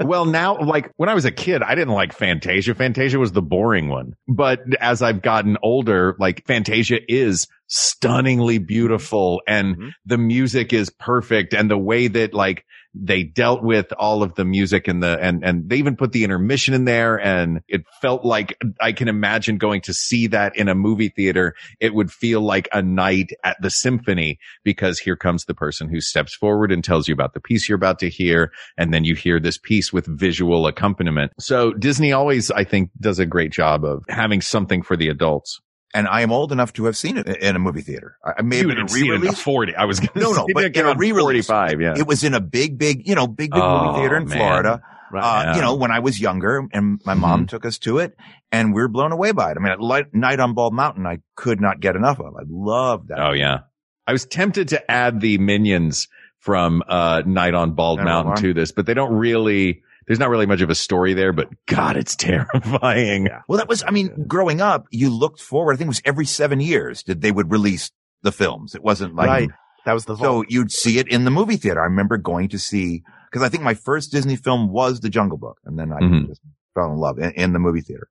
Well, 0.00 0.24
now, 0.24 0.58
like 0.58 0.90
when 0.96 1.08
I 1.08 1.14
was 1.14 1.24
a 1.24 1.30
kid, 1.30 1.62
I 1.62 1.74
didn't 1.74 1.94
like 1.94 2.12
Fantasia. 2.12 2.74
Fantasia 2.74 3.18
was 3.18 3.32
the 3.32 3.42
boring 3.42 3.88
one. 3.88 4.14
But 4.26 4.60
as 4.80 5.02
I've 5.02 5.22
gotten 5.22 5.56
older, 5.62 6.16
like 6.18 6.46
Fantasia 6.46 6.98
is 7.12 7.46
stunningly 7.68 8.58
beautiful 8.58 9.42
and 9.46 9.76
Mhm. 9.76 9.90
the 10.06 10.18
music 10.18 10.72
is 10.72 10.90
perfect 10.90 11.54
and 11.54 11.70
the 11.70 11.78
way 11.78 12.08
that 12.08 12.32
like 12.34 12.64
they 12.94 13.22
dealt 13.22 13.62
with 13.62 13.92
all 13.98 14.22
of 14.22 14.34
the 14.34 14.44
music 14.46 14.88
and 14.88 15.02
the, 15.02 15.18
and, 15.20 15.44
and 15.44 15.68
they 15.68 15.76
even 15.76 15.94
put 15.94 16.12
the 16.12 16.24
intermission 16.24 16.72
in 16.72 16.86
there 16.86 17.16
and 17.20 17.60
it 17.68 17.82
felt 18.00 18.24
like 18.24 18.56
I 18.80 18.92
can 18.92 19.08
imagine 19.08 19.58
going 19.58 19.82
to 19.82 19.94
see 19.94 20.26
that 20.28 20.56
in 20.56 20.68
a 20.68 20.74
movie 20.74 21.10
theater. 21.14 21.54
It 21.78 21.94
would 21.94 22.10
feel 22.10 22.40
like 22.40 22.66
a 22.72 22.80
night 22.82 23.30
at 23.44 23.58
the 23.60 23.70
symphony 23.70 24.38
because 24.64 24.98
here 24.98 25.16
comes 25.16 25.44
the 25.44 25.54
person 25.54 25.90
who 25.90 26.00
steps 26.00 26.34
forward 26.34 26.72
and 26.72 26.82
tells 26.82 27.06
you 27.06 27.14
about 27.14 27.34
the 27.34 27.40
piece 27.40 27.68
you're 27.68 27.76
about 27.76 27.98
to 28.00 28.08
hear 28.08 28.50
and 28.78 28.92
then 28.92 29.04
you 29.04 29.14
hear 29.14 29.38
this 29.38 29.58
piece 29.58 29.92
with 29.92 30.06
visual 30.18 30.66
accompaniment. 30.66 31.32
So 31.38 31.74
Disney 31.74 32.12
always, 32.12 32.50
I 32.50 32.64
think, 32.64 32.90
does 32.98 33.18
a 33.18 33.26
great 33.26 33.52
job 33.52 33.84
of 33.84 34.02
having 34.08 34.40
something 34.40 34.82
for 34.82 34.96
the 34.96 35.08
adults. 35.08 35.60
And 35.94 36.06
I 36.08 36.20
am 36.20 36.30
old 36.32 36.52
enough 36.52 36.72
to 36.74 36.84
have 36.84 36.96
seen 36.96 37.16
it 37.16 37.26
in 37.26 37.56
a 37.56 37.58
movie 37.58 37.80
theater. 37.82 38.16
I 38.24 38.42
may 38.42 38.58
have 38.58 38.66
been 38.68 38.78
a 38.78 38.88
see 38.88 39.00
it 39.00 39.02
in 39.02 39.08
the 39.08 39.26
re-release. 39.26 39.40
40. 39.40 39.74
I 39.76 39.84
was 39.84 40.00
going 40.00 40.10
to 40.14 40.18
No, 40.20 40.32
no, 40.32 40.46
say 40.46 40.52
but 40.52 40.76
in 40.76 40.86
a 40.86 40.94
re-release. 40.94 41.46
45. 41.46 41.80
Yeah. 41.80 41.94
It 41.96 42.06
was 42.06 42.24
in 42.24 42.34
a 42.34 42.40
big, 42.40 42.78
big, 42.78 43.06
you 43.08 43.14
know, 43.14 43.26
big, 43.26 43.50
big 43.50 43.60
Oh, 43.62 43.86
movie 43.86 43.98
theater 44.00 44.16
in 44.16 44.28
man. 44.28 44.38
Florida. 44.38 44.82
Uh, 45.14 45.42
Yeah. 45.46 45.54
you 45.56 45.60
know, 45.62 45.74
when 45.74 45.90
I 45.90 46.00
was 46.00 46.20
younger 46.20 46.66
and 46.72 47.00
my 47.06 47.14
mom 47.14 47.46
took 47.46 47.64
us 47.64 47.78
to 47.78 47.98
it 47.98 48.14
and 48.52 48.74
we 48.74 48.82
were 48.82 48.88
blown 48.88 49.12
away 49.12 49.32
by 49.32 49.50
it. 49.50 49.56
I 49.56 49.60
mean, 49.60 49.72
at 49.72 49.80
Light, 49.80 50.12
Night 50.14 50.38
on 50.40 50.52
Bald 50.52 50.74
Mountain, 50.74 51.06
I 51.06 51.20
could 51.34 51.60
not 51.62 51.80
get 51.80 51.96
enough 51.96 52.20
of. 52.20 52.34
I 52.36 52.42
loved 52.46 53.08
that. 53.08 53.18
Oh 53.18 53.32
yeah. 53.32 53.60
I 54.06 54.12
was 54.12 54.26
tempted 54.26 54.68
to 54.68 54.90
add 54.90 55.20
the 55.22 55.38
minions 55.38 56.08
from 56.38 56.82
uh 56.86 57.22
Night 57.24 57.54
on 57.54 57.72
Bald 57.72 57.98
Night 57.98 58.04
Mountain 58.04 58.32
Bald. 58.34 58.42
to 58.42 58.52
this, 58.54 58.70
but 58.72 58.84
they 58.84 58.92
don't 58.94 59.12
really 59.14 59.82
there's 60.08 60.18
not 60.18 60.30
really 60.30 60.46
much 60.46 60.60
of 60.62 60.70
a 60.70 60.74
story 60.74 61.14
there, 61.14 61.32
but 61.32 61.48
God, 61.66 61.96
it's 61.96 62.16
terrifying. 62.16 63.28
Well, 63.46 63.58
that 63.58 63.68
was, 63.68 63.84
I 63.86 63.90
mean, 63.90 64.24
growing 64.26 64.60
up, 64.60 64.86
you 64.90 65.10
looked 65.10 65.40
forward. 65.40 65.74
I 65.74 65.76
think 65.76 65.86
it 65.86 65.88
was 65.88 66.02
every 66.04 66.26
seven 66.26 66.58
years 66.60 67.04
that 67.04 67.20
they 67.20 67.30
would 67.30 67.52
release 67.52 67.90
the 68.22 68.32
films. 68.32 68.74
It 68.74 68.82
wasn't 68.82 69.14
like, 69.14 69.28
right. 69.28 69.50
That 69.84 69.92
was 69.92 70.04
the 70.06 70.16
whole 70.16 70.42
so 70.42 70.44
you'd 70.48 70.72
see 70.72 70.98
it 70.98 71.08
in 71.08 71.24
the 71.24 71.30
movie 71.30 71.56
theater. 71.56 71.80
I 71.80 71.84
remember 71.84 72.18
going 72.18 72.48
to 72.50 72.58
see, 72.58 73.02
cause 73.32 73.42
I 73.42 73.48
think 73.48 73.62
my 73.62 73.74
first 73.74 74.10
Disney 74.10 74.36
film 74.36 74.70
was 74.70 75.00
The 75.00 75.08
Jungle 75.08 75.38
Book. 75.38 75.58
And 75.64 75.78
then 75.78 75.92
I 75.92 76.00
Mhm. 76.00 76.26
just 76.26 76.40
fell 76.74 76.92
in 76.92 76.98
love 76.98 77.18
in, 77.18 77.30
in 77.32 77.52
the 77.52 77.58
movie 77.58 77.80
theater. 77.80 78.08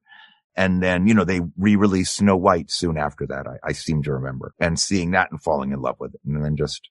And 0.56 0.82
then, 0.82 1.06
you 1.06 1.14
know, 1.14 1.24
they 1.24 1.42
re-released 1.58 2.16
Snow 2.16 2.36
White 2.36 2.72
soon 2.72 2.98
after 2.98 3.28
that. 3.28 3.46
I, 3.46 3.58
I 3.64 3.74
seem 3.74 4.02
to 4.04 4.14
remember 4.14 4.54
and 4.60 4.80
seeing 4.80 5.12
that 5.12 5.30
and 5.30 5.40
falling 5.42 5.72
in 5.72 5.80
love 5.82 5.98
with 6.00 6.16
it. 6.16 6.22
And 6.26 6.44
then 6.44 6.56
just 6.58 6.82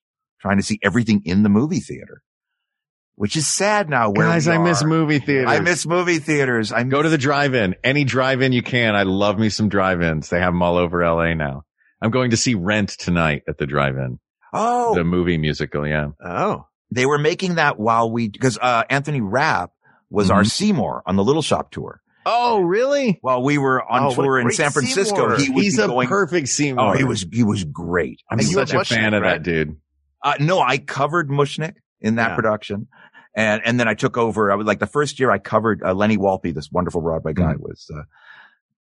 trying 0.41 0.59
to 0.59 0.63
see 0.63 0.79
everything 0.85 1.21
in 1.25 1.43
the 1.43 1.49
movie 1.49 1.81
theater, 1.81 2.23
which 3.17 3.37
is 3.37 3.47
sad 3.47 3.91
now. 3.91 4.11
Where 4.11 4.27
Guys, 4.29 4.47
I 4.49 4.59
miss 4.59 4.85
movie 4.85 5.19
theaters. 5.19 5.49
I 5.51 5.61
miss 5.61 5.87
movie 5.87 6.19
theaters. 6.19 6.71
I 6.73 6.85
Go 6.85 7.03
to 7.03 7.09
the 7.09 7.19
drive-in. 7.19 7.75
Any 7.83 8.05
drive-in 8.05 8.53
you 8.53 8.63
can. 8.63 8.95
I 8.95 9.03
love 9.03 9.39
me 9.39 9.49
some 9.49 9.69
drive-ins. 9.69 10.29
They 10.31 10.39
have 10.41 10.53
them 10.53 10.63
all 10.63 10.77
over 10.77 11.05
LA 11.05 11.35
now. 11.35 11.65
I'm 12.01 12.11
going 12.11 12.31
to 12.31 12.37
see 12.37 12.55
Rent 12.55 12.91
tonight 12.91 13.43
at 13.49 13.59
the 13.59 13.67
drive-in. 13.67 14.19
oh, 14.53 14.95
The 14.95 15.03
movie 15.05 15.39
musical, 15.39 15.87
yeah. 15.87 16.09
Oh. 16.25 16.67
they 16.91 17.05
were 17.07 17.19
making 17.19 17.57
that 17.57 17.79
while 17.81 18.11
we, 18.11 18.29
because, 18.29 18.59
uh, 18.63 18.85
Anthony 18.89 19.21
Rapp 19.21 19.71
was 20.09 20.31
our 20.31 20.43
Mhm. 20.43 20.51
Seymour 20.51 21.03
on 21.05 21.17
the 21.17 21.25
Little 21.25 21.43
Shop 21.43 21.71
tour. 21.73 22.01
Oh, 22.25 22.61
really? 22.61 23.19
While 23.23 23.43
we 23.43 23.57
were 23.59 23.83
on 23.83 24.05
Oh, 24.07 24.15
tour 24.15 24.39
in 24.39 24.51
San 24.53 24.71
Francisco, 24.73 25.37
Seymour. 25.37 25.61
he 25.63 25.69
a 25.69 25.87
going. 25.87 26.09
perfect 26.09 26.49
Seymour. 26.49 26.95
oh, 26.95 26.97
he 26.97 27.05
was, 27.05 27.25
he 27.33 27.43
was 27.45 27.65
great. 27.65 28.21
I'm 28.31 28.39
And 28.39 28.47
such 28.49 28.73
a 28.75 28.85
fan 28.85 29.15
of 29.15 29.23
right? 29.23 29.35
that 29.35 29.43
dude. 29.43 29.77
Uh, 30.23 30.35
no, 30.41 30.61
I 30.61 30.79
covered 30.79 31.29
Mushnik 31.29 31.75
in 32.01 32.17
that 32.17 32.31
Yeah. 32.31 32.35
production. 32.37 32.89
And, 33.37 33.61
and 33.65 33.79
then 33.79 33.87
I 33.87 33.95
took 33.95 34.17
over. 34.17 34.51
I 34.51 34.55
was 34.57 34.67
like 34.67 34.81
the 34.81 34.87
first 34.87 35.21
year 35.21 35.31
I 35.31 35.39
covered 35.39 35.83
uh, 35.85 35.93
Lenny 35.95 36.17
Wolpe, 36.17 36.53
this 36.55 36.73
wonderful 36.73 37.03
Broadway 37.03 37.35
guy 37.35 37.53
Mm. 37.55 37.61
was, 37.61 37.89
uh, 37.95 38.03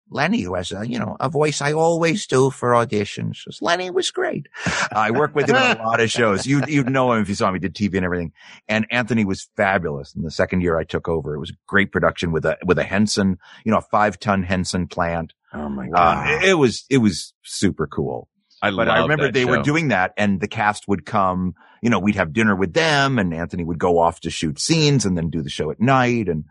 Lenny, 0.09 0.41
who 0.41 0.53
has 0.53 0.71
a, 0.71 0.87
you 0.87 0.99
know, 0.99 1.17
a 1.19 1.27
voice 1.27 1.59
I 1.59 1.73
always 1.73 2.27
do 2.27 2.51
for 2.51 2.71
auditions. 2.71 3.37
Lenny 3.61 3.89
was 3.89 4.11
great. 4.11 4.47
I 4.91 5.09
worked 5.09 5.33
with 5.33 5.49
him 5.49 5.55
on 5.55 5.77
a 5.77 5.81
lot 5.81 5.99
of 6.01 6.11
shows. 6.11 6.45
You, 6.53 6.61
you'd 6.67 6.89
know 6.89 7.13
him 7.13 7.21
if 7.23 7.29
you 7.29 7.35
saw 7.35 7.47
him. 7.47 7.55
He 7.55 7.59
did 7.59 7.73
TV 7.73 7.95
and 7.95 8.05
everything. 8.05 8.31
And 8.67 8.85
Anthony 8.91 9.25
was 9.25 9.49
fabulous. 9.57 10.13
And 10.13 10.23
the 10.23 10.29
second 10.29 10.61
year 10.61 10.77
I 10.77 10.83
took 10.83 11.07
over, 11.07 11.33
it 11.33 11.39
was 11.39 11.49
a 11.49 11.53
great 11.67 11.91
production 11.91 12.31
with 12.31 12.45
a, 12.45 12.57
with 12.63 12.77
a 12.77 12.83
Henson, 12.83 13.39
you 13.65 13.71
know, 13.71 13.79
a 13.79 13.81
five 13.81 14.19
ton 14.19 14.43
Henson 14.43 14.87
plant. 14.87 15.33
Oh 15.51 15.67
my 15.69 15.87
Uh, 15.87 16.25
it, 16.27 16.49
it 16.49 16.53
was, 16.55 16.85
it 16.91 16.97
was 16.99 17.33
super 17.43 17.87
cool. 17.87 18.27
I 18.61 18.69
But 18.69 18.89
I 18.89 19.01
remember 19.01 19.31
they 19.31 19.45
were 19.45 19.63
doing 19.63 19.87
that 19.87 20.13
and 20.15 20.39
the 20.39 20.47
cast 20.47 20.87
would 20.87 21.05
come, 21.07 21.55
you 21.83 21.89
know, 21.89 21.99
we'd 21.99 22.15
have 22.15 22.31
dinner 22.33 22.55
with 22.55 22.73
them 22.73 23.19
and 23.19 23.33
Anthony 23.33 23.63
would 23.63 23.77
go 23.79 23.99
off 23.99 24.21
to 24.21 24.29
shoot 24.29 24.59
scenes 24.59 25.05
and 25.05 25.17
then 25.17 25.29
do 25.29 25.41
the 25.41 25.49
show 25.49 25.69
at 25.69 25.81
night. 25.81 26.29
And 26.29 26.45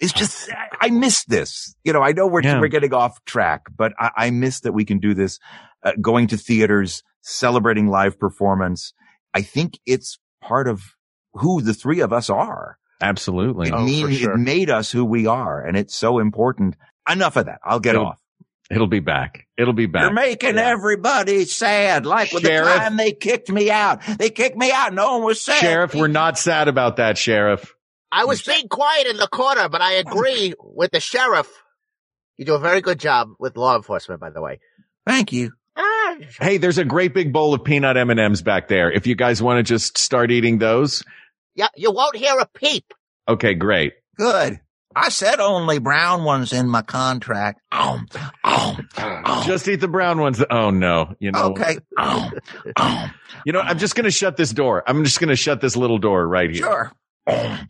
it's 0.00 0.12
just, 0.12 0.50
I, 0.52 0.68
I 0.86 0.90
miss 0.90 1.24
this. 1.24 1.74
You 1.82 1.92
know, 1.92 2.02
I 2.02 2.12
know 2.12 2.26
we're, 2.26 2.42
Yeah. 2.42 2.60
we're 2.60 2.68
getting 2.68 2.92
off 2.94 3.24
track, 3.24 3.62
but 3.76 3.92
I, 3.98 4.10
I 4.16 4.30
miss 4.30 4.60
that 4.60 4.72
we 4.72 4.84
can 4.84 4.98
do 4.98 5.14
this, 5.14 5.38
uh, 5.82 5.92
going 6.00 6.26
to 6.28 6.36
theaters, 6.36 7.02
celebrating 7.22 7.88
live 7.88 8.18
performance. 8.18 8.92
I 9.34 9.42
think 9.42 9.78
it's 9.86 10.18
part 10.42 10.68
of 10.68 10.82
who 11.32 11.60
the 11.62 11.74
three 11.74 12.00
of 12.00 12.12
us 12.12 12.30
are. 12.30 12.78
Absolutely. 13.00 13.68
It 13.68 13.74
Oh, 13.74 13.84
mean, 13.84 14.10
sure. 14.12 14.34
it 14.34 14.38
made 14.38 14.70
us 14.70 14.90
who 14.92 15.04
we 15.04 15.26
are 15.26 15.64
and 15.64 15.76
it's 15.76 15.94
so 15.94 16.18
important. 16.18 16.76
Enough 17.10 17.36
of 17.36 17.46
that. 17.46 17.60
I'll 17.64 17.80
get 17.80 17.94
It'll- 17.94 18.08
off. 18.08 18.20
It'll 18.70 18.86
be 18.86 19.00
back. 19.00 19.46
It'll 19.56 19.72
be 19.72 19.86
back. 19.86 20.02
You're 20.02 20.12
making 20.12 20.58
everybody 20.58 21.46
sad. 21.46 22.04
Like 22.04 22.32
with 22.32 22.42
the 22.42 22.50
Sheriff. 22.50 22.76
time 22.76 22.96
they 22.98 23.12
kicked 23.12 23.50
me 23.50 23.70
out. 23.70 24.00
They 24.18 24.28
kicked 24.30 24.56
me 24.58 24.70
out. 24.70 24.92
No 24.92 25.14
one 25.14 25.24
was 25.24 25.40
sad. 25.40 25.60
Sheriff, 25.60 25.94
we're 25.94 26.06
not 26.08 26.38
sad 26.38 26.68
about 26.68 26.96
that, 26.96 27.16
Sheriff. 27.16 27.74
I 28.12 28.24
was 28.26 28.42
being 28.42 28.68
quiet 28.68 29.06
in 29.06 29.16
the 29.16 29.26
corner, 29.28 29.68
but 29.68 29.80
I 29.80 29.94
agree 29.94 30.54
with 30.60 30.90
the 30.92 31.00
sheriff. 31.00 31.50
You 32.36 32.44
do 32.44 32.54
a 32.54 32.58
very 32.58 32.80
good 32.80 32.98
job 33.00 33.30
with 33.38 33.56
law 33.56 33.74
enforcement, 33.76 34.20
by 34.20 34.30
the 34.30 34.40
way. 34.42 34.60
Thank 35.06 35.32
you. 35.32 35.52
Ah, 35.76 36.16
Hey, 36.40 36.58
there's 36.58 36.78
a 36.78 36.84
great 36.84 37.14
big 37.14 37.32
bowl 37.32 37.54
of 37.54 37.64
peanut 37.64 37.96
M&Ms 37.96 38.42
back 38.42 38.68
there. 38.68 38.90
If 38.90 39.06
you 39.06 39.14
guys 39.14 39.42
want 39.42 39.58
to 39.58 39.62
just 39.62 39.96
start 39.98 40.30
eating 40.30 40.58
those. 40.58 41.02
yeah, 41.54 41.68
you 41.76 41.90
won't 41.92 42.16
hear 42.16 42.38
a 42.38 42.46
peep. 42.46 42.92
Okay, 43.28 43.54
great. 43.54 43.92
Good. 44.16 44.60
I 45.00 45.10
said 45.10 45.38
only 45.38 45.78
brown 45.78 46.24
ones 46.24 46.52
in 46.52 46.68
my 46.68 46.82
contract. 46.82 47.60
Um, 47.70 48.06
um, 48.42 48.88
um. 48.96 49.46
Just 49.46 49.68
eat 49.68 49.76
the 49.76 49.88
brown 49.88 50.20
ones. 50.20 50.42
Oh 50.50 50.70
no. 50.70 51.14
You 51.20 51.32
know, 51.32 51.50
okay. 51.50 51.78
Um, 51.96 52.32
um, 52.76 53.10
you 53.44 53.52
know, 53.52 53.60
I'm 53.60 53.78
just 53.78 53.94
going 53.94 54.04
to 54.04 54.10
shut 54.10 54.36
this 54.36 54.50
door. 54.50 54.82
I'm 54.86 55.04
just 55.04 55.20
going 55.20 55.28
to 55.28 55.36
shut 55.36 55.60
this 55.60 55.76
little 55.76 55.98
door 55.98 56.26
right 56.26 56.50
here. 56.50 56.62
sure. 56.62 56.92
Um. 57.26 57.68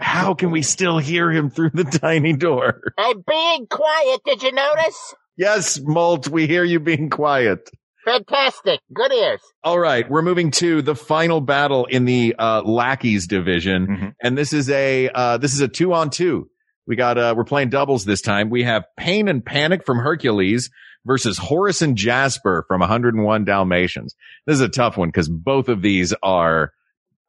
How 0.00 0.34
can 0.34 0.50
we 0.50 0.62
still 0.62 0.98
hear 0.98 1.30
him 1.30 1.50
through 1.50 1.70
the 1.74 1.84
tiny 1.84 2.32
door? 2.32 2.80
I'm 2.98 3.22
being 3.28 3.66
quiet. 3.66 4.20
Did 4.24 4.42
you 4.42 4.52
notice? 4.52 5.14
Yes, 5.36 5.80
Molt, 5.80 6.28
we 6.28 6.46
hear 6.46 6.64
you 6.64 6.80
being 6.80 7.08
quiet. 7.08 7.70
Fantastic. 8.10 8.80
Good 8.92 9.12
ears. 9.12 9.40
All 9.62 9.78
right, 9.78 10.08
we're 10.10 10.22
moving 10.22 10.50
to 10.52 10.82
the 10.82 10.94
final 10.96 11.40
battle 11.40 11.84
in 11.86 12.04
the 12.06 12.34
uh, 12.38 12.62
lackeys 12.62 13.26
division, 13.26 13.86
Mhm. 13.86 14.14
and 14.22 14.36
this 14.38 14.52
is 14.52 14.68
a 14.70 15.08
uh, 15.08 15.36
this 15.38 15.54
is 15.54 15.60
a 15.60 15.68
two 15.68 15.92
on 15.92 16.10
two. 16.10 16.48
We 16.86 16.96
got 16.96 17.18
uh, 17.18 17.34
we're 17.36 17.44
playing 17.44 17.70
doubles 17.70 18.04
this 18.04 18.20
time. 18.20 18.50
We 18.50 18.64
have 18.64 18.84
Pain 18.96 19.28
and 19.28 19.44
Panic 19.44 19.84
from 19.86 19.98
Hercules 19.98 20.70
versus 21.06 21.38
Horace 21.38 21.82
and 21.82 21.96
Jasper 21.96 22.64
from 22.68 22.80
101 22.80 23.44
Dalmatians. 23.44 24.14
This 24.46 24.54
is 24.54 24.60
a 24.60 24.68
tough 24.68 24.96
one 24.96 25.08
because 25.08 25.28
both 25.28 25.68
of 25.68 25.80
these 25.82 26.12
are 26.22 26.72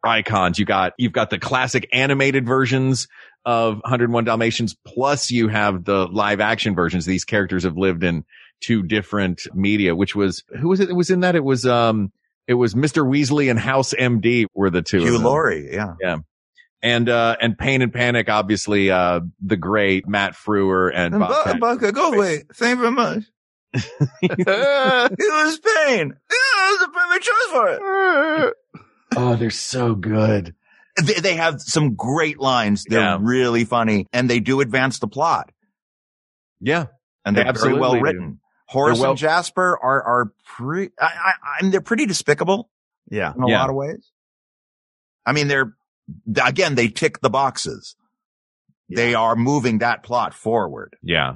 icons. 0.04 0.58
You 0.58 0.66
got 0.66 0.94
you've 0.98 1.14
got 1.14 1.30
the 1.30 1.38
classic 1.40 1.88
animated 1.94 2.48
versions 2.48 3.08
of 3.46 3.76
101 3.82 4.24
Dalmatians, 4.24 4.76
plus 4.86 5.30
you 5.32 5.48
have 5.48 5.84
the 5.86 6.08
live 6.08 6.40
action 6.40 6.74
versions. 6.76 7.06
These 7.06 7.26
characters 7.26 7.64
have 7.64 7.78
lived 7.78 8.04
in 8.04 8.24
two 8.62 8.84
different 8.84 9.42
media, 9.54 9.96
which 9.96 10.16
was 10.16 10.44
who 10.60 10.70
was 10.70 10.80
it 10.80 10.88
that 10.88 10.96
was 10.96 11.10
in 11.10 11.20
that? 11.22 11.36
It 11.36 11.44
was 11.44 11.66
um 11.66 12.12
it 12.48 12.54
was 12.56 12.74
Mr. 12.74 13.06
Weasley 13.08 13.50
and 13.50 13.60
House 13.60 13.94
MD 13.94 14.46
were 14.54 14.70
the 14.70 14.82
two. 14.82 15.00
Hugh 15.00 15.08
of 15.08 15.14
them. 15.14 15.24
Laurie. 15.24 15.74
Yeah. 15.74 15.94
Yeah. 16.02 16.18
And 16.84 17.10
uh 17.10 17.36
and 17.42 17.58
Pain 17.58 17.82
and 17.82 17.94
Panic, 17.94 18.30
obviously 18.30 18.90
uh 18.92 19.22
the 19.42 19.58
great 19.58 20.08
Matt 20.08 20.34
Frewer 20.34 20.90
and, 20.94 21.14
And 21.14 21.20
Bob 21.22 21.60
Buck, 21.60 21.80
Pat- 21.82 21.94
go 21.94 22.14
away. 22.14 22.44
Thank 22.56 22.78
you 22.78 22.82
very 22.82 22.92
much. 22.92 23.24
it 24.22 25.18
was 25.20 25.60
pain. 25.60 26.14
Yeah, 26.32 26.70
it 26.70 26.80
was 26.80 26.88
a 26.88 26.92
perfect 26.92 27.26
choice 27.26 27.52
for 27.52 28.48
it. 28.48 28.54
Oh, 29.14 29.36
they're 29.36 29.50
so 29.50 29.94
good. 29.94 30.56
They, 31.02 31.16
they 31.16 31.36
have 31.36 31.60
some 31.62 31.96
great 31.96 32.40
lines. 32.40 32.86
They're 32.88 33.02
Yeah. 33.02 33.18
really 33.20 33.66
funny 33.66 34.08
and 34.14 34.30
they 34.30 34.40
do 34.40 34.62
advance 34.62 35.00
the 35.00 35.08
plot 35.10 35.52
Yeah. 36.62 36.86
and 37.26 37.36
they're 37.36 37.44
very 37.44 37.50
Absolutely 37.50 37.82
well 37.82 37.94
do. 37.96 38.00
written. 38.02 38.40
Horace 38.72 39.00
well- 39.00 39.12
and 39.12 39.20
Jasper 39.20 39.78
are, 39.82 40.02
are 40.04 40.32
pretty, 40.46 40.94
I, 41.00 41.06
I, 41.06 41.34
I 41.60 41.62
mean, 41.62 41.72
they're 41.72 41.82
pretty 41.82 42.06
despicable 42.06 42.70
Yeah. 43.10 43.34
in 43.36 43.44
a 43.44 43.50
Yeah. 43.50 43.60
lot 43.60 43.70
of 43.70 43.76
ways. 43.76 44.10
I 45.26 45.34
mean, 45.34 45.48
they're, 45.50 45.74
again, 46.44 46.76
they 46.76 46.88
tick 46.88 47.20
the 47.22 47.30
boxes. 47.30 47.96
They 48.90 49.14
are 49.14 49.36
moving 49.36 49.80
that 49.80 50.04
plot 50.04 50.34
forward. 50.34 50.96
Yeah. 51.04 51.36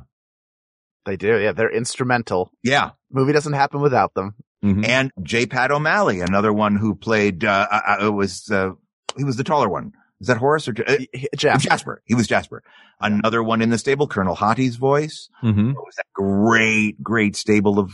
They 1.05 1.17
do. 1.17 1.39
Yeah. 1.39 1.51
They're 1.51 1.71
instrumental. 1.73 2.51
Yeah. 2.63 2.91
Movie 3.11 3.33
doesn't 3.33 3.53
happen 3.53 3.81
without 3.81 4.13
them. 4.13 4.35
Mhm. 4.63 4.85
And 4.87 5.11
J. 5.21 5.45
Pat 5.45 5.71
O'Malley, 5.71 6.21
another 6.21 6.51
one 6.53 6.75
who 6.77 6.95
played, 6.95 7.43
uh, 7.45 7.67
uh, 7.69 7.81
uh, 8.01 8.05
it 8.07 8.09
was, 8.09 8.49
uh, 8.49 8.71
he 9.17 9.23
was 9.23 9.37
the 9.37 9.43
taller 9.43 9.69
one. 9.69 9.91
Is 10.21 10.27
that 10.27 10.37
Horace 10.37 10.67
or 10.67 10.73
J- 10.73 10.83
uh, 10.85 10.95
Y- 10.99 11.07
y- 11.13 11.27
Jasper? 11.57 12.01
He 12.05 12.15
was 12.15 12.27
Jasper. 12.27 12.63
Another 13.01 13.43
one 13.43 13.61
in 13.61 13.69
the 13.69 13.77
stable, 13.77 14.07
Colonel 14.07 14.35
Hathi's 14.35 14.77
voice. 14.77 15.29
Mhm. 15.43 15.73
What 15.75 15.85
was 15.85 15.95
that 15.95 16.05
great, 16.13 17.01
great 17.03 17.35
stable 17.35 17.79
of 17.79 17.91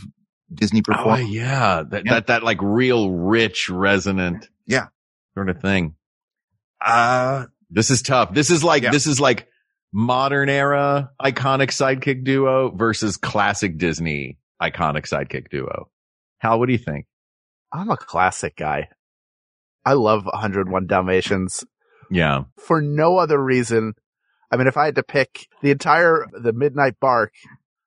Disney 0.52 0.80
Oh 0.80 0.92
performers? 0.92 1.28
yeah. 1.28 1.82
That 1.88 2.04
Yeah. 2.06 2.12
that 2.14 2.26
that 2.28 2.42
like 2.44 2.58
real 2.62 3.10
rich 3.10 3.68
resonant 3.68 4.48
Yeah. 4.66 4.86
sort 5.34 5.48
of 5.48 5.60
thing. 5.60 5.94
Uh, 6.84 7.46
This 7.70 7.90
is 7.90 8.02
tough. 8.02 8.34
This 8.34 8.50
is 8.50 8.62
like 8.62 8.82
Yeah. 8.82 8.90
this 8.90 9.06
is 9.06 9.18
like 9.18 9.48
modern 9.94 10.48
era 10.50 11.10
iconic 11.20 11.68
sidekick 11.70 12.22
duo 12.22 12.70
versus 12.70 13.16
classic 13.16 13.78
Disney 13.78 14.38
iconic 14.60 15.06
sidekick 15.08 15.48
duo. 15.50 15.88
Hal, 16.38 16.58
what 16.58 16.66
do 16.66 16.72
you 16.72 16.78
think? 16.78 17.06
I'm 17.72 17.90
a 17.90 17.96
classic 17.96 18.56
guy. 18.56 18.88
I 19.86 19.94
love 19.94 20.26
101 20.26 20.86
Dalmatians 20.86 21.64
Yeah. 22.12 22.44
for 22.58 22.80
no 22.82 23.16
other 23.18 23.42
reason. 23.42 23.94
I 24.50 24.56
mean, 24.56 24.66
if 24.66 24.76
I 24.76 24.84
had 24.86 24.96
to 24.96 25.02
pick 25.02 25.48
the 25.62 25.70
entire, 25.70 26.26
the 26.32 26.52
midnight 26.52 27.00
bark 27.00 27.32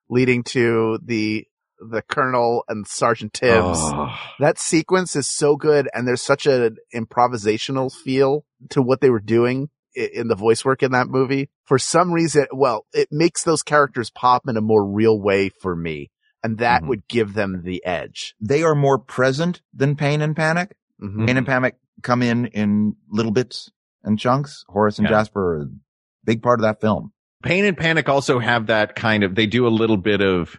leading 0.08 0.42
to 0.44 0.98
the, 1.04 1.46
the 1.78 2.02
colonel 2.02 2.64
and 2.68 2.86
Sergeant 2.86 3.32
Tibbs, 3.32 3.78
Oh. 3.80 4.14
that 4.40 4.58
sequence 4.58 5.14
is 5.16 5.28
so 5.28 5.56
good 5.56 5.88
and 5.94 6.06
there's 6.08 6.22
such 6.22 6.46
an 6.46 6.76
improvisational 6.94 7.92
feel 7.92 8.44
to 8.70 8.82
what 8.82 9.00
they 9.00 9.10
were 9.10 9.20
doing 9.20 9.68
in 9.94 10.28
the 10.28 10.34
voice 10.34 10.64
work 10.64 10.82
in 10.82 10.92
that 10.92 11.08
movie. 11.08 11.48
For 11.64 11.78
some 11.78 12.12
reason, 12.12 12.46
well, 12.52 12.86
it 12.92 13.08
makes 13.10 13.44
those 13.44 13.62
characters 13.62 14.10
pop 14.10 14.42
in 14.48 14.56
a 14.56 14.60
more 14.60 14.84
real 14.84 15.18
way 15.20 15.48
for 15.48 15.74
me. 15.74 16.10
And 16.42 16.58
that 16.58 16.82
Mhm. 16.82 16.88
would 16.88 17.08
give 17.08 17.34
them 17.34 17.62
the 17.64 17.84
edge. 17.84 18.34
they 18.40 18.62
are 18.62 18.74
more 18.74 18.98
present 18.98 19.62
than 19.74 19.96
Pain 19.96 20.20
and 20.20 20.36
Panic. 20.36 20.76
Mhm. 21.02 21.26
Pain 21.26 21.36
and 21.38 21.46
Panic 21.46 21.76
come 22.02 22.22
in 22.22 22.46
in 22.46 22.94
little 23.10 23.32
bits 23.32 23.70
and 24.06 24.18
chunks. 24.18 24.64
Horace 24.68 24.98
and 24.98 25.06
Yeah. 25.06 25.16
Jasper 25.16 25.58
are 25.58 25.62
a 25.62 25.66
big 26.24 26.42
part 26.42 26.58
of 26.60 26.62
that 26.62 26.80
film. 26.80 27.12
Pain 27.42 27.64
and 27.66 27.76
Panic 27.76 28.08
also 28.08 28.38
have 28.38 28.66
that 28.68 28.96
kind 28.96 29.22
of, 29.22 29.34
they 29.34 29.46
do 29.46 29.66
a 29.66 29.68
little 29.68 29.98
bit 29.98 30.20
of 30.22 30.58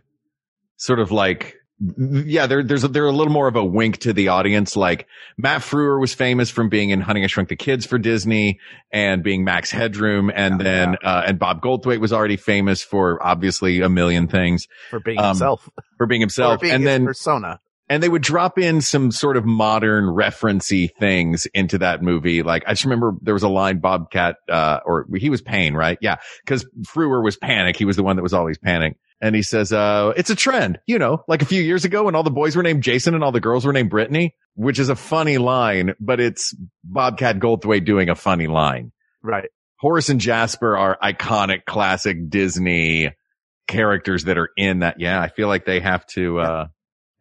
sort 0.77 0.99
of 0.99 1.11
like, 1.11 1.55
yeah, 1.97 2.47
there, 2.47 2.63
there's 2.63 2.83
a, 2.83 2.87
they're 2.87 3.05
a 3.05 3.11
little 3.11 3.31
more 3.33 3.47
of 3.47 3.55
a 3.55 3.63
wink 3.63 3.97
to 3.99 4.11
the 4.13 4.29
audience. 4.29 4.75
Like 4.75 5.05
Matt 5.37 5.61
Frewer 5.61 5.99
was 5.99 6.13
famous 6.13 6.49
from 6.49 6.69
being 6.69 6.89
in 6.89 7.01
Honey 7.01 7.23
I 7.23 7.27
Shrunk 7.27 7.49
the 7.49 7.55
Kids 7.55 7.85
for 7.85 7.97
Disney 7.99 8.59
and 8.91 9.23
being 9.23 9.43
Max 9.43 9.69
Headroom. 9.69 10.31
And 10.33 10.59
Yeah, 10.59 10.63
then, 10.63 10.97
uh, 11.03 11.23
and 11.27 11.37
Bob 11.39 11.61
Goldthwait 11.61 11.99
was 11.99 12.11
already 12.13 12.37
famous 12.37 12.81
for 12.83 13.21
obviously 13.25 13.81
a 13.81 13.89
million 13.89 14.27
things 14.27 14.67
For 14.89 14.99
being 14.99 15.19
Um, 15.19 15.25
himself. 15.29 15.69
for 15.97 16.07
being 16.07 16.21
Or 16.23 16.25
himself. 16.25 16.61
being 16.61 16.73
and 16.73 16.83
his 16.83 16.87
then, 16.91 17.05
persona. 17.05 17.59
And 17.89 18.03
they 18.03 18.09
would 18.09 18.21
drop 18.21 18.57
in 18.59 18.81
some 18.81 19.11
sort 19.11 19.37
of 19.37 19.45
modern 19.45 20.05
referencey 20.05 20.93
things 20.99 21.45
into 21.53 21.77
that 21.77 22.01
movie. 22.01 22.43
Like 22.43 22.63
I 22.67 22.71
just 22.71 22.83
remember 22.83 23.13
there 23.21 23.33
was 23.33 23.43
a 23.43 23.49
line 23.49 23.79
Bobcat, 23.79 24.37
uh, 24.49 24.79
or 24.85 25.07
he 25.15 25.29
was 25.29 25.41
Pain, 25.41 25.73
right? 25.73 25.97
Yeah. 26.01 26.17
Cause 26.45 26.65
Frewer 26.83 27.23
was 27.23 27.37
Panic. 27.37 27.77
He 27.77 27.85
was 27.85 27.95
the 27.95 28.03
one 28.03 28.17
that 28.17 28.23
was 28.23 28.33
always 28.33 28.57
Panic. 28.57 28.97
And 29.19 29.35
he 29.35 29.41
says, 29.41 29.73
uh, 29.73 30.13
it's 30.15 30.29
a 30.29 30.35
trend, 30.35 30.79
you 30.85 30.99
know, 30.99 31.23
like 31.27 31.41
a 31.41 31.45
few 31.45 31.61
years 31.61 31.85
ago 31.85 32.03
when 32.03 32.13
all 32.13 32.21
the 32.23 32.29
boys 32.29 32.55
were 32.55 32.61
named 32.61 32.83
Jason 32.83 33.15
and 33.15 33.23
all 33.23 33.31
the 33.31 33.39
girls 33.39 33.65
were 33.65 33.73
named 33.73 33.89
Brittany, 33.89 34.35
which 34.53 34.77
is 34.77 34.89
a 34.89 34.95
funny 34.95 35.39
line, 35.39 35.95
but 35.99 36.19
it's 36.19 36.55
Bobcat 36.83 37.39
Goldthwait 37.39 37.83
doing 37.85 38.09
a 38.09 38.15
funny 38.15 38.47
line. 38.47 38.91
Right. 39.23 39.49
Horace 39.79 40.09
and 40.09 40.19
Jasper 40.19 40.77
are 40.77 40.97
iconic 41.01 41.65
classic 41.65 42.29
Disney 42.29 43.11
characters 43.67 44.25
that 44.25 44.37
are 44.37 44.49
in 44.55 44.79
that. 44.79 44.99
Yeah. 44.99 45.19
I 45.19 45.29
feel 45.29 45.47
like 45.47 45.65
they 45.65 45.79
have 45.79 46.05
to, 46.07 46.39
uh, 46.39 46.43
have 46.45 46.67
to 46.67 46.69
be- 46.69 46.76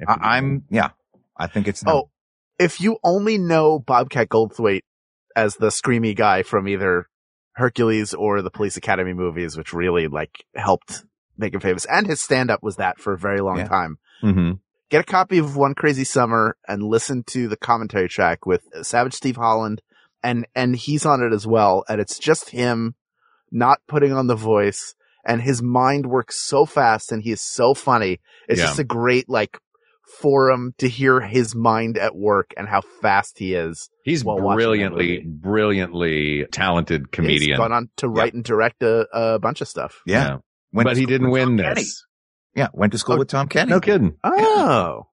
I, 0.06 0.36
I'm, 0.36 0.64
yeah, 0.70 0.90
I 1.36 1.46
think 1.46 1.68
it's. 1.68 1.82
Oh, 1.86 2.10
if 2.58 2.80
you 2.80 2.98
only 3.04 3.38
know 3.38 3.78
Bobcat 3.78 4.28
Goldthwait 4.28 4.82
as 5.34 5.56
the 5.56 5.68
screamy 5.68 6.16
guy 6.16 6.42
from 6.42 6.66
either 6.68 7.08
Hercules 7.52 8.14
or 8.14 8.42
the 8.42 8.50
Police 8.50 8.76
Academy 8.76 9.12
movies, 9.12 9.56
which 9.56 9.72
really 9.72 10.08
like 10.08 10.44
helped 10.54 11.04
make 11.38 11.54
him 11.54 11.60
famous, 11.60 11.84
and 11.86 12.06
his 12.06 12.20
stand 12.20 12.50
up 12.50 12.62
was 12.62 12.76
that 12.76 12.98
for 12.98 13.12
a 13.14 13.18
very 13.18 13.40
long 13.40 13.58
Yeah. 13.58 13.68
time. 13.68 13.98
Mhm. 14.22 14.60
Get 14.88 15.00
a 15.00 15.04
copy 15.04 15.38
of 15.38 15.56
One 15.56 15.74
Crazy 15.74 16.04
Summer 16.04 16.56
and 16.68 16.82
listen 16.82 17.24
to 17.28 17.48
the 17.48 17.56
commentary 17.56 18.08
track 18.08 18.46
with 18.46 18.62
Savage 18.82 19.14
Steve 19.14 19.36
Holland, 19.36 19.82
and 20.22 20.46
and 20.54 20.76
he's 20.76 21.04
on 21.04 21.22
it 21.22 21.32
as 21.32 21.46
well, 21.46 21.84
and 21.88 22.00
it's 22.00 22.18
just 22.18 22.50
him 22.50 22.94
not 23.50 23.80
putting 23.88 24.12
on 24.12 24.26
the 24.28 24.34
voice, 24.36 24.94
and 25.24 25.42
his 25.42 25.60
mind 25.62 26.06
works 26.06 26.36
so 26.38 26.64
fast, 26.66 27.10
and 27.12 27.22
he 27.22 27.32
is 27.32 27.40
so 27.40 27.74
funny. 27.74 28.20
It's 28.48 28.60
Yeah. 28.60 28.66
just 28.66 28.78
a 28.78 28.84
great 28.84 29.28
like 29.28 29.58
forum 30.20 30.72
to 30.78 30.88
hear 30.88 31.20
his 31.20 31.54
mind 31.54 31.98
at 31.98 32.14
work 32.14 32.52
and 32.56 32.68
how 32.68 32.80
fast 33.02 33.38
he 33.38 33.54
is. 33.54 33.88
He's 34.04 34.24
while 34.24 34.36
watching 34.36 34.50
that 34.50 34.56
brilliantly, 34.56 35.08
movie. 35.18 35.24
brilliantly 35.26 36.46
talented 36.52 37.10
comedian. 37.12 37.32
He's 37.40 37.40
comedian. 37.48 37.58
gone 37.58 37.72
on 37.72 37.90
to 37.98 38.08
write 38.08 38.34
and 38.34 38.44
direct 38.44 38.82
a, 38.82 39.06
a 39.12 39.38
bunch 39.38 39.60
of 39.60 39.68
stuff. 39.68 40.00
yeah. 40.06 40.38
Went 40.72 40.88
But 40.88 40.96
he 40.96 41.06
didn't 41.06 41.30
win 41.30 41.56
Tom 41.56 41.58
Kenny. 41.58 41.74
this. 41.82 42.04
Yeah. 42.54 42.68
Went 42.72 42.92
to 42.92 42.98
school 42.98 43.14
Oh, 43.16 43.18
with 43.18 43.28
Tom 43.28 43.48
Kenny. 43.48 43.70
No 43.70 43.80
kidding. 43.80 44.16
Oh, 44.22 45.06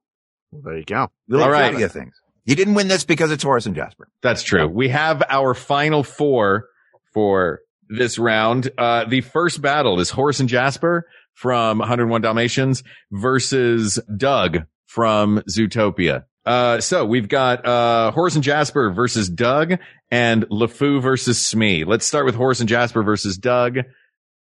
well, 0.52 0.61
there 0.64 0.78
you 0.78 0.84
go. 0.86 1.07
Little 1.28 1.45
All 1.45 1.52
right. 1.52 1.70
trivia 1.70 1.90
things. 1.90 2.14
He 2.45 2.56
didn't 2.56 2.74
win 2.74 2.88
this 2.90 3.06
because 3.06 3.32
it's 3.32 3.44
Horace 3.44 3.65
and 3.65 3.76
Jasper. 3.76 4.10
That's 4.22 4.44
true. 4.44 4.68
We 4.68 4.90
have 4.90 5.24
our 5.30 5.53
final 5.53 6.03
four 6.03 6.65
for 7.14 7.60
this 7.88 8.20
round. 8.20 8.70
Uh, 8.78 9.06
the 9.06 9.22
first 9.22 9.61
battle 9.61 9.99
is 9.99 10.10
Horace 10.10 10.40
and 10.41 10.49
Jasper 10.49 11.06
from 11.34 11.80
101 11.80 12.22
Dalmatians 12.22 12.84
versus 13.11 13.99
Doug 14.18 14.60
from 14.94 15.41
Zootopia. 15.49 16.26
Uh, 16.45 16.80
so 16.80 17.03
we've 17.03 17.28
got, 17.28 17.65
uh, 17.65 18.11
Horace 18.11 18.36
and 18.36 18.44
Jasper 18.44 18.91
versus 18.91 19.28
Doug 19.28 19.80
and 20.11 20.44
LeFou 20.49 21.02
versus 21.02 21.41
Smee. 21.44 21.84
Let's 21.84 22.06
start 22.06 22.26
with 22.26 22.36
Horace 22.36 22.60
and 22.60 22.70
Jasper 22.70 23.02
versus 23.02 23.38
Doug. 23.38 23.78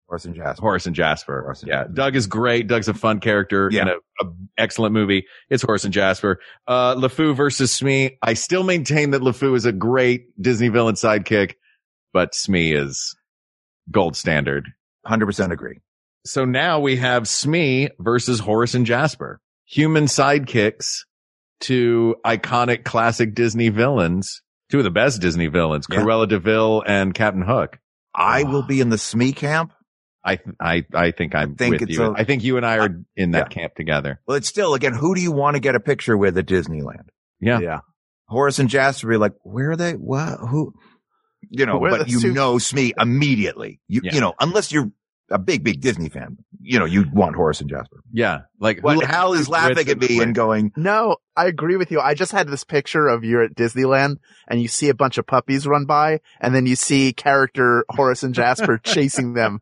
Horace 0.09 0.25
and 0.25 0.35
Jasper. 0.35 0.61
Horace 0.61 0.87
and 0.87 0.97
Jasper. 0.97 1.43
Horace 1.43 1.61
and 1.63 1.69
yeah. 1.69 1.77
Jasper. 1.83 1.93
Doug 1.93 2.17
is 2.17 2.27
great. 2.27 2.67
Doug's 2.67 2.89
a 2.89 2.95
fun 2.95 3.21
character 3.21 3.69
Yeah. 3.71 3.83
in 3.83 3.89
a, 3.89 4.27
a 4.27 4.33
excellent 4.59 4.95
movie. 4.95 5.27
It's 5.49 5.63
Horace 5.63 5.85
and 5.85 5.93
Jasper. 5.95 6.41
Uh, 6.67 6.97
LeFou 6.97 7.37
versus 7.37 7.71
Smee. 7.71 8.19
I 8.21 8.35
still 8.35 8.65
maintain 8.65 9.11
that 9.13 9.23
LeFou 9.23 9.55
is 9.55 9.65
a 9.65 9.73
great 9.73 10.25
Disney 10.43 10.69
villain 10.71 10.97
sidekick, 10.97 11.55
but 12.13 12.35
Smee 12.35 12.73
is 12.73 13.15
gold 13.93 14.17
standard. 14.17 14.67
100% 15.07 15.53
agree. 15.53 15.79
So 16.27 16.45
now 16.47 16.81
we 16.81 16.97
have 16.97 17.29
Smee 17.29 17.91
versus 18.01 18.41
Horace 18.41 18.75
and 18.75 18.87
Jasper. 18.87 19.41
Human 19.67 20.05
sidekicks 20.05 21.01
to 21.61 22.17
iconic 22.25 22.85
classic 22.85 23.35
Disney 23.35 23.69
villains. 23.69 24.43
Two 24.71 24.79
of 24.79 24.85
the 24.85 24.91
best 24.91 25.21
Disney 25.21 25.47
villains, 25.49 25.87
Yeah. 25.91 26.01
Cruella 26.01 26.29
de 26.29 26.39
Vil 26.39 26.83
and 26.87 27.15
Captain 27.15 27.43
Hook. 27.43 27.79
I 28.15 28.43
will 28.45 28.63
be 28.63 28.81
in 28.81 28.89
the 28.89 28.99
Smee 28.99 29.33
camp. 29.33 29.73
I, 30.25 30.39
I, 30.61 30.85
I 30.95 31.11
think 31.11 31.35
I'm 31.35 31.57
think 31.57 31.81
with 31.81 31.91
you. 31.91 32.03
a- 32.05 32.13
I 32.15 32.25
think 32.25 32.45
you 32.45 32.57
and 32.57 32.65
I 32.65 32.79
are 32.79 33.01
in 33.17 33.33
that 33.33 33.49
Yeah. 33.51 33.55
camp 33.63 33.75
together. 33.75 34.21
Well, 34.27 34.37
it's 34.37 34.49
still, 34.49 34.75
again, 34.75 34.93
who 34.95 35.15
do 35.15 35.21
you 35.21 35.33
want 35.33 35.57
to 35.57 35.61
get 35.61 35.75
a 35.75 35.81
picture 35.81 36.17
with 36.17 36.39
at 36.39 36.47
Disneyland? 36.47 37.09
Yeah. 37.41 37.59
Yeah. 37.61 37.81
Horace 38.29 38.59
and 38.59 38.69
Jasper 38.69 39.09
be 39.09 39.17
like, 39.17 39.33
where 39.43 39.73
are 39.73 39.77
they? 39.77 39.93
What? 39.93 40.39
Who? 40.49 40.73
You 41.51 41.67
know, 41.67 41.79
Where 41.79 41.91
but 41.91 42.09
you 42.09 42.21
two- 42.21 42.33
know 42.33 42.59
Smee 42.59 42.93
immediately. 42.99 43.81
You, 43.89 44.03
Yeah. 44.05 44.15
you 44.15 44.21
know, 44.21 44.35
unless 44.41 44.71
you're 44.73 44.91
a 45.31 45.39
big, 45.39 45.65
big 45.65 45.81
Disney 45.81 46.09
fan, 46.09 46.37
you 46.61 46.79
know, 46.79 46.85
you 46.85 47.05
want 47.13 47.37
Horace 47.37 47.61
and 47.61 47.71
Jasper. 47.71 48.03
Yeah. 48.13 48.41
Like 48.61 48.83
But 48.83 48.95
who- 48.97 49.07
Hal 49.07 49.33
is 49.33 49.49
laughing 49.49 49.89
at 49.89 49.99
me 49.99 50.07
the- 50.07 50.21
and 50.21 50.35
going, 50.35 50.73
No, 50.77 51.17
I 51.37 51.47
agree 51.47 51.77
with 51.77 51.91
you. 51.91 52.01
I 52.01 52.15
just 52.15 52.33
had 52.33 52.49
this 52.49 52.65
picture 52.65 53.07
of 53.09 53.25
you're 53.25 53.43
at 53.43 53.55
Disneyland 53.55 54.17
and 54.49 54.61
you 54.61 54.69
see 54.69 54.89
a 54.91 54.95
bunch 54.95 55.17
of 55.19 55.27
puppies 55.27 55.67
run 55.67 55.87
by 55.87 56.21
and 56.41 56.55
then 56.55 56.67
you 56.67 56.77
see 56.77 57.13
character 57.15 57.85
Horace 57.91 58.23
and 58.23 58.35
Jasper 58.35 58.79
chasing 58.85 59.33
them 59.35 59.61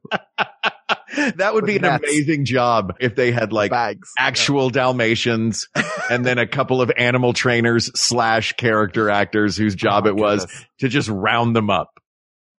that 1.36 1.54
would 1.54 1.66
be 1.66 1.76
an 1.76 1.82
nets. 1.82 2.04
amazing 2.04 2.44
job 2.44 2.94
if 3.00 3.14
they 3.14 3.30
had 3.32 3.52
like 3.52 3.70
bags. 3.70 4.10
actual 4.18 4.70
Dalmatians 4.70 5.68
and 6.10 6.24
then 6.24 6.38
a 6.38 6.46
couple 6.46 6.80
of 6.82 6.90
animal 6.96 7.32
trainers 7.32 7.90
slash 8.00 8.52
character 8.54 9.10
actors 9.10 9.56
whose 9.56 9.74
job 9.74 10.04
Oh, 10.06 10.10
it 10.10 10.16
was 10.16 10.42
oh 10.42 10.46
goodness. 10.46 10.66
to 10.80 10.88
just 10.88 11.08
round 11.08 11.54
them 11.54 11.70
up. 11.70 11.90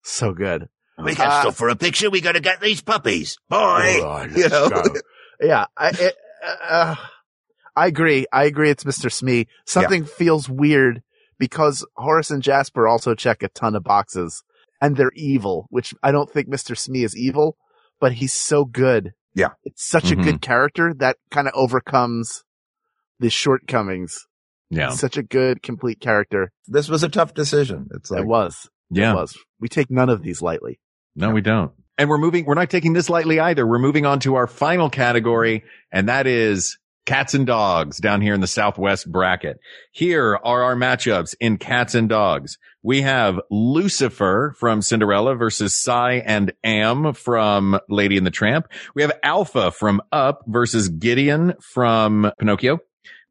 So 0.04 0.34
good. 0.34 0.68
We 1.04 1.16
got 1.16 1.28
Uh, 1.28 1.42
stuff 1.42 1.58
for 1.58 1.70
a 1.70 1.76
picture. 1.76 2.10
We 2.10 2.22
got 2.22 2.34
to 2.34 2.40
get 2.40 2.62
these 2.62 2.82
puppies. 2.82 3.38
Boy. 3.50 3.98
Oh, 4.02 4.28
you 4.36 4.50
know, 4.50 4.70
Yeah. 5.42 5.66
I, 5.78 5.90
it, 5.90 6.16
uh, 6.64 6.96
I 7.76 7.88
agree. 7.88 8.26
I 8.32 8.44
agree. 8.46 8.70
It's 8.70 8.84
Mr. 8.84 9.12
Smee. 9.12 9.48
Something 9.66 10.06
feels 10.06 10.50
weird 10.50 11.02
because 11.40 11.86
Horace 11.96 12.30
and 12.32 12.44
Jasper 12.44 12.88
also 12.88 13.16
check 13.16 13.42
a 13.44 13.50
ton 13.50 13.76
of 13.76 13.84
boxes 13.84 14.44
and 14.80 14.96
they're 14.98 15.12
evil, 15.16 15.68
which 15.70 15.94
I 16.04 16.12
don't 16.12 16.30
think 16.30 16.48
Mr. 16.50 16.78
Smee 16.78 17.04
is 17.04 17.16
evil, 17.18 17.58
but 18.00 18.14
he's 18.14 18.34
so 18.34 18.66
good. 18.66 19.14
Yeah. 19.34 19.50
It's 19.64 19.88
such 19.88 20.06
Mhm. 20.06 20.12
a 20.20 20.24
good 20.24 20.42
character 20.42 20.94
that 20.98 21.18
kind 21.32 21.48
of 21.48 21.54
overcomes 21.56 22.44
the 23.20 23.30
shortcomings. 23.30 24.28
Yeah. 24.70 24.90
Such 24.90 25.18
a 25.18 25.24
good, 25.24 25.62
complete 25.64 26.00
character. 26.00 26.52
this 26.68 26.88
was 26.90 27.04
a 27.04 27.10
tough 27.10 27.34
decision. 27.34 27.88
It's 27.94 28.10
like, 28.12 28.22
it 28.22 28.28
was. 28.28 28.70
Yeah. 28.90 29.12
It 29.12 29.16
was. 29.16 29.38
We 29.60 29.68
take 29.70 29.90
none 29.92 30.10
of 30.10 30.22
these 30.24 30.42
lightly. 30.42 30.80
No, 31.16 31.32
we 31.32 31.42
don't. 31.42 31.72
And 31.98 32.10
we're 32.10 32.18
moving, 32.18 32.46
we're 32.46 32.56
not 32.56 32.70
taking 32.70 32.94
this 32.94 33.10
lightly 33.10 33.40
either. 33.40 33.68
We're 33.68 33.80
moving 33.80 34.06
on 34.06 34.20
to 34.22 34.36
our 34.36 34.48
final 34.48 34.90
category, 34.90 35.64
and 35.92 36.10
that 36.10 36.26
is 36.26 36.78
cats 37.06 37.34
and 37.34 37.46
dogs 37.46 37.98
down 37.98 38.22
here 38.22 38.34
in 38.34 38.42
the 38.42 38.48
Southwest 38.48 39.12
bracket. 39.12 39.60
Here 39.92 40.40
are 40.44 40.64
our 40.64 40.76
matchups 40.76 41.36
in 41.40 41.58
cats 41.58 41.96
and 41.96 42.08
dogs. 42.08 42.58
We 42.84 43.02
have 43.02 43.40
Lucifer 43.52 44.56
from 44.58 44.82
Cinderella 44.82 45.36
versus 45.36 45.74
Cy 45.74 46.14
and 46.26 46.54
Am 46.64 47.14
from 47.14 47.80
Lady 47.90 48.18
and 48.18 48.26
the 48.26 48.32
Tramp. 48.32 48.68
We 48.96 49.04
have 49.04 49.12
Alpha 49.24 49.72
from 49.72 50.02
Up 50.12 50.42
versus 50.48 50.90
Gideon 50.90 51.54
from 51.62 52.32
Pinocchio. 52.40 52.80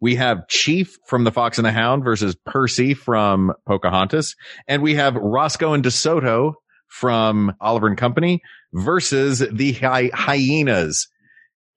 We 0.00 0.14
have 0.14 0.46
Chief 0.48 0.96
from 1.06 1.24
The 1.24 1.32
Fox 1.32 1.58
and 1.58 1.66
the 1.66 1.72
Hound 1.72 2.04
versus 2.04 2.34
Percy 2.46 2.94
from 2.94 3.52
Pocahontas. 3.66 4.34
And 4.66 4.82
we 4.82 4.94
have 4.94 5.14
Roscoe 5.16 5.74
and 5.74 5.84
DeSoto 5.84 6.54
from 6.90 7.54
Oliver 7.60 7.86
and 7.86 7.96
Company 7.96 8.42
versus 8.74 9.38
the 9.50 9.72
hy- 9.72 10.10
hyenas, 10.12 11.08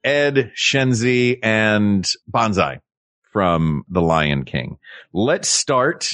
Ed, 0.03 0.52
Shenzi, 0.56 1.40
and 1.41 2.06
Banzai 2.27 2.80
from 3.31 3.84
The 3.90 4.02
Lion 4.02 4.44
King. 4.44 4.77
Let's 5.14 5.48
start 5.48 6.11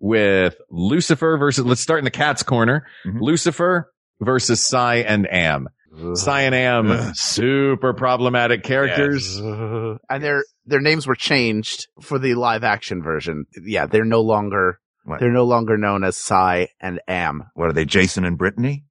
with 0.00 0.56
Lucifer 0.70 1.36
versus, 1.38 1.64
let's 1.64 1.80
start 1.80 1.98
in 2.00 2.04
the 2.04 2.10
cat's 2.10 2.42
corner. 2.42 2.86
Mhm. 3.06 3.20
Lucifer 3.20 3.90
versus 4.20 4.64
Cy 4.66 4.96
and 4.96 5.26
Am. 5.32 5.68
Cy 6.14 6.42
and 6.42 6.54
Am, 6.54 7.12
super 7.14 7.92
problematic 7.92 8.62
characters. 8.64 9.36
and 9.38 9.98
their 10.22 10.42
their 10.64 10.80
names 10.80 11.06
were 11.06 11.14
changed 11.14 11.86
for 12.00 12.18
the 12.18 12.34
live 12.34 12.64
action 12.64 13.02
version. 13.02 13.44
Yeah, 13.62 13.86
they're 13.86 14.04
no 14.04 14.22
longer 14.22 14.78
What? 15.04 15.20
they're 15.20 15.32
no 15.32 15.44
longer 15.44 15.76
known 15.76 16.04
as 16.04 16.16
Cy 16.16 16.68
and 16.80 17.00
Am. 17.08 17.44
what 17.54 17.68
are 17.68 17.72
they, 17.72 17.84
Jason 17.84 18.24
and 18.24 18.38
Brittany? 18.38 18.84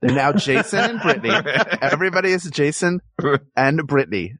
They're 0.00 0.14
now 0.14 0.32
Jason 0.32 0.78
and 0.78 1.00
Brittany. 1.00 1.30
Everybody 1.82 2.30
is 2.30 2.44
Jason 2.44 3.00
and 3.56 3.86
Brittany. 3.86 4.34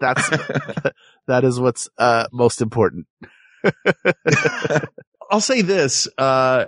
That's 0.00 0.28
that 1.26 1.44
is 1.44 1.58
what's 1.58 1.88
uh 1.96 2.26
most 2.32 2.60
important. 2.60 3.06
I'll 5.30 5.40
say 5.40 5.62
this, 5.62 6.06
uh, 6.18 6.66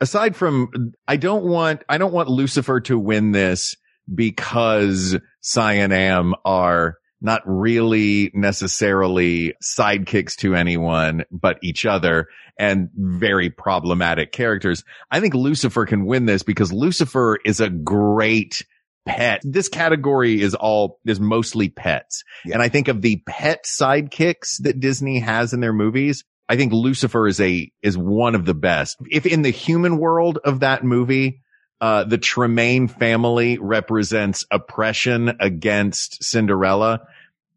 aside 0.00 0.36
from, 0.36 0.92
I 1.06 1.16
don't 1.16 1.44
want, 1.44 1.82
I 1.88 1.98
don't 1.98 2.12
want 2.12 2.28
Lucifer 2.28 2.80
to 2.82 2.98
win 2.98 3.32
this 3.32 3.76
because 4.12 5.16
Cy 5.40 5.74
and 5.74 5.92
Am 5.92 6.34
are 6.44 6.96
not 7.22 7.42
really 7.46 8.30
necessarily 8.34 9.54
sidekicks 9.62 10.36
to 10.36 10.54
anyone 10.54 11.24
but 11.30 11.58
each 11.62 11.86
other 11.86 12.28
and 12.58 12.90
very 12.94 13.48
problematic 13.48 14.32
characters. 14.32 14.84
I 15.10 15.20
think 15.20 15.34
Lucifer 15.34 15.86
can 15.86 16.04
win 16.04 16.26
this 16.26 16.42
because 16.42 16.72
Lucifer 16.72 17.38
is 17.44 17.60
a 17.60 17.70
great 17.70 18.66
pet. 19.06 19.40
This 19.44 19.68
category 19.68 20.40
is 20.40 20.54
all, 20.54 21.00
is 21.06 21.20
mostly 21.20 21.68
pets. 21.68 22.24
Yeah. 22.44 22.54
And 22.54 22.62
I 22.62 22.68
think 22.68 22.88
of 22.88 23.02
the 23.02 23.22
pet 23.26 23.64
sidekicks 23.64 24.62
that 24.62 24.80
Disney 24.80 25.20
has 25.20 25.52
in 25.52 25.60
their 25.60 25.72
movies. 25.72 26.24
I 26.48 26.56
think 26.56 26.72
Lucifer 26.72 27.26
is 27.26 27.40
a, 27.40 27.72
is 27.82 27.96
one 27.96 28.34
of 28.34 28.44
the 28.44 28.54
best. 28.54 28.98
If 29.10 29.26
in 29.26 29.42
the 29.42 29.50
human 29.50 29.98
world 29.98 30.38
of 30.44 30.60
that 30.60 30.84
movie, 30.84 31.40
uh, 31.82 32.04
the 32.04 32.16
Tremaine 32.16 32.88
family 32.88 33.58
represents 33.58 34.46
oppression 34.50 35.36
against 35.40 36.24
Cinderella. 36.24 37.00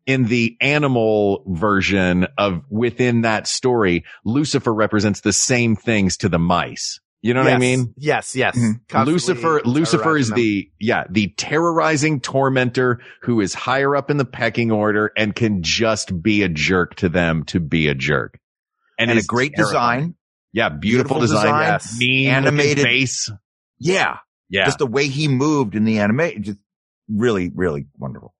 In 0.08 0.26
the 0.26 0.58
animal 0.62 1.44
version 1.48 2.28
of 2.38 2.64
within 2.70 3.22
that 3.22 3.48
story, 3.48 4.04
Lucifer 4.24 4.74
represents 4.74 5.22
the 5.22 5.34
same 5.34 5.76
things 5.76 6.18
to 6.18 6.30
the 6.30 6.38
mice. 6.38 7.00
You 7.24 7.34
know 7.34 7.44
what 7.44 7.54
I 7.54 7.58
mean? 7.58 7.94
Yes, 7.98 8.36
yes. 8.36 8.56
Mhm. 8.56 9.06
Lucifer, 9.08 9.62
Lucifer 9.66 10.16
is 10.16 10.30
them. 10.30 10.36
the, 10.38 10.70
yeah, 10.80 11.06
the 11.10 11.30
terrorizing 11.38 12.20
tormentor 12.20 13.00
who 13.24 13.42
is 13.42 13.56
higher 13.56 13.96
up 13.96 14.12
in 14.12 14.18
the 14.18 14.26
pecking 14.26 14.72
order 14.72 15.12
and 15.18 15.36
can 15.36 15.64
just 15.64 16.22
be 16.22 16.44
a 16.44 16.50
jerk 16.50 16.94
to 16.98 17.10
them 17.10 17.44
to 17.46 17.60
be 17.60 17.88
a 17.88 17.96
jerk. 17.96 18.38
And, 19.00 19.10
a 19.10 19.24
great 19.24 19.54
terrifying. 19.56 20.00
design. 20.02 20.16
Yeah, 20.54 20.70
beautiful, 20.70 21.18
Beautiful 21.18 21.22
design. 21.22 21.46
design. 21.46 21.62
Yes. 21.64 21.98
Mean 21.98 22.30
Animated- 22.30 22.84
face. 22.84 23.32
Yeah. 23.80 24.18
Yeah. 24.50 24.66
Just 24.66 24.78
the 24.80 24.86
way 24.88 25.08
he 25.08 25.28
moved 25.28 25.76
in 25.76 25.86
the 25.86 26.00
anime, 26.00 26.42
just 26.44 26.60
really, 27.10 27.52
really 27.54 27.88
wonderful. 27.98 28.34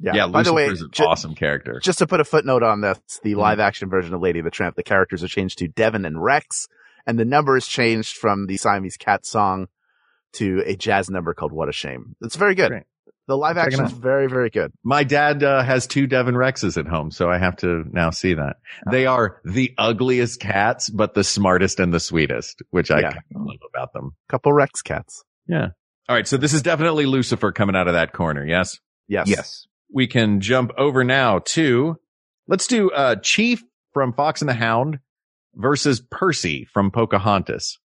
Yeah. 0.00 0.12
yeah, 0.14 0.26
By 0.26 0.42
the 0.42 0.52
way, 0.52 0.64
Lucifer's 0.68 0.82
an 0.82 0.90
ju- 0.92 1.04
awesome 1.04 1.34
character. 1.36 1.78
just 1.80 1.98
to 2.00 2.06
put 2.08 2.18
a 2.20 2.24
footnote 2.24 2.62
on 2.64 2.80
this, 2.80 2.98
Mm-hmm. 2.98 3.28
the 3.28 3.34
live 3.36 3.60
action 3.60 3.88
version 3.88 4.12
of 4.14 4.20
Lady 4.20 4.40
of 4.40 4.44
the 4.44 4.50
Tramp, 4.50 4.74
the 4.74 4.82
characters 4.82 5.22
are 5.22 5.28
changed 5.28 5.58
to 5.58 5.68
Devon 5.68 6.04
and 6.04 6.20
Rex, 6.22 6.66
and 7.06 7.18
the 7.18 7.24
number 7.24 7.56
is 7.56 7.66
changed 7.68 8.16
from 8.16 8.46
the 8.46 8.56
Siamese 8.56 8.96
cat 8.96 9.24
song 9.24 9.68
to 10.34 10.62
a 10.66 10.74
jazz 10.74 11.08
number 11.10 11.34
called 11.34 11.52
What 11.52 11.68
a 11.68 11.72
Shame. 11.72 12.16
It's 12.20 12.36
very 12.36 12.54
good. 12.56 12.70
Great. 12.70 12.82
The 13.28 13.36
live 13.36 13.56
action 13.56 13.84
is 13.84 13.92
very, 13.92 14.28
very 14.28 14.50
good. 14.50 14.72
My 14.82 15.04
dad 15.04 15.42
uh, 15.44 15.62
has 15.62 15.86
two 15.86 16.06
Devon 16.08 16.34
Rexes 16.34 16.76
at 16.76 16.86
home, 16.88 17.10
so 17.12 17.30
I 17.30 17.38
have 17.38 17.56
to 17.58 17.84
now 17.92 18.10
see 18.10 18.34
that. 18.34 18.56
They 18.90 19.06
are 19.06 19.40
the 19.44 19.72
ugliest 19.78 20.40
cats, 20.40 20.90
but 20.90 21.14
the 21.14 21.22
smartest 21.24 21.78
and 21.78 21.94
the 21.94 22.00
sweetest, 22.00 22.62
which 22.70 22.90
I 22.90 23.00
Yeah. 23.00 23.10
kind 23.12 23.22
of 23.36 23.42
love 23.42 23.56
about 23.72 23.92
them. 23.92 24.16
Couple 24.28 24.52
Rex 24.52 24.82
cats. 24.82 25.22
Yeah. 25.46 25.68
All 26.08 26.16
right. 26.16 26.26
So 26.26 26.36
this 26.36 26.52
is 26.52 26.62
definitely 26.62 27.06
Lucifer 27.06 27.52
coming 27.52 27.76
out 27.76 27.86
of 27.86 27.94
that 27.94 28.12
corner. 28.12 28.44
Yes. 28.44 28.78
Yes. 29.08 29.28
Yes. 29.28 29.66
we 29.94 30.06
can 30.06 30.40
jump 30.40 30.72
over 30.78 31.04
now 31.04 31.38
to 31.40 31.96
let's 32.48 32.66
do 32.66 32.90
uh 32.90 33.16
Chief 33.16 33.62
from 33.92 34.12
Fox 34.14 34.40
and 34.40 34.48
the 34.48 34.54
Hound 34.54 34.98
versus 35.54 36.00
Percy 36.10 36.66
from 36.72 36.90
Pocahontas. 36.90 37.78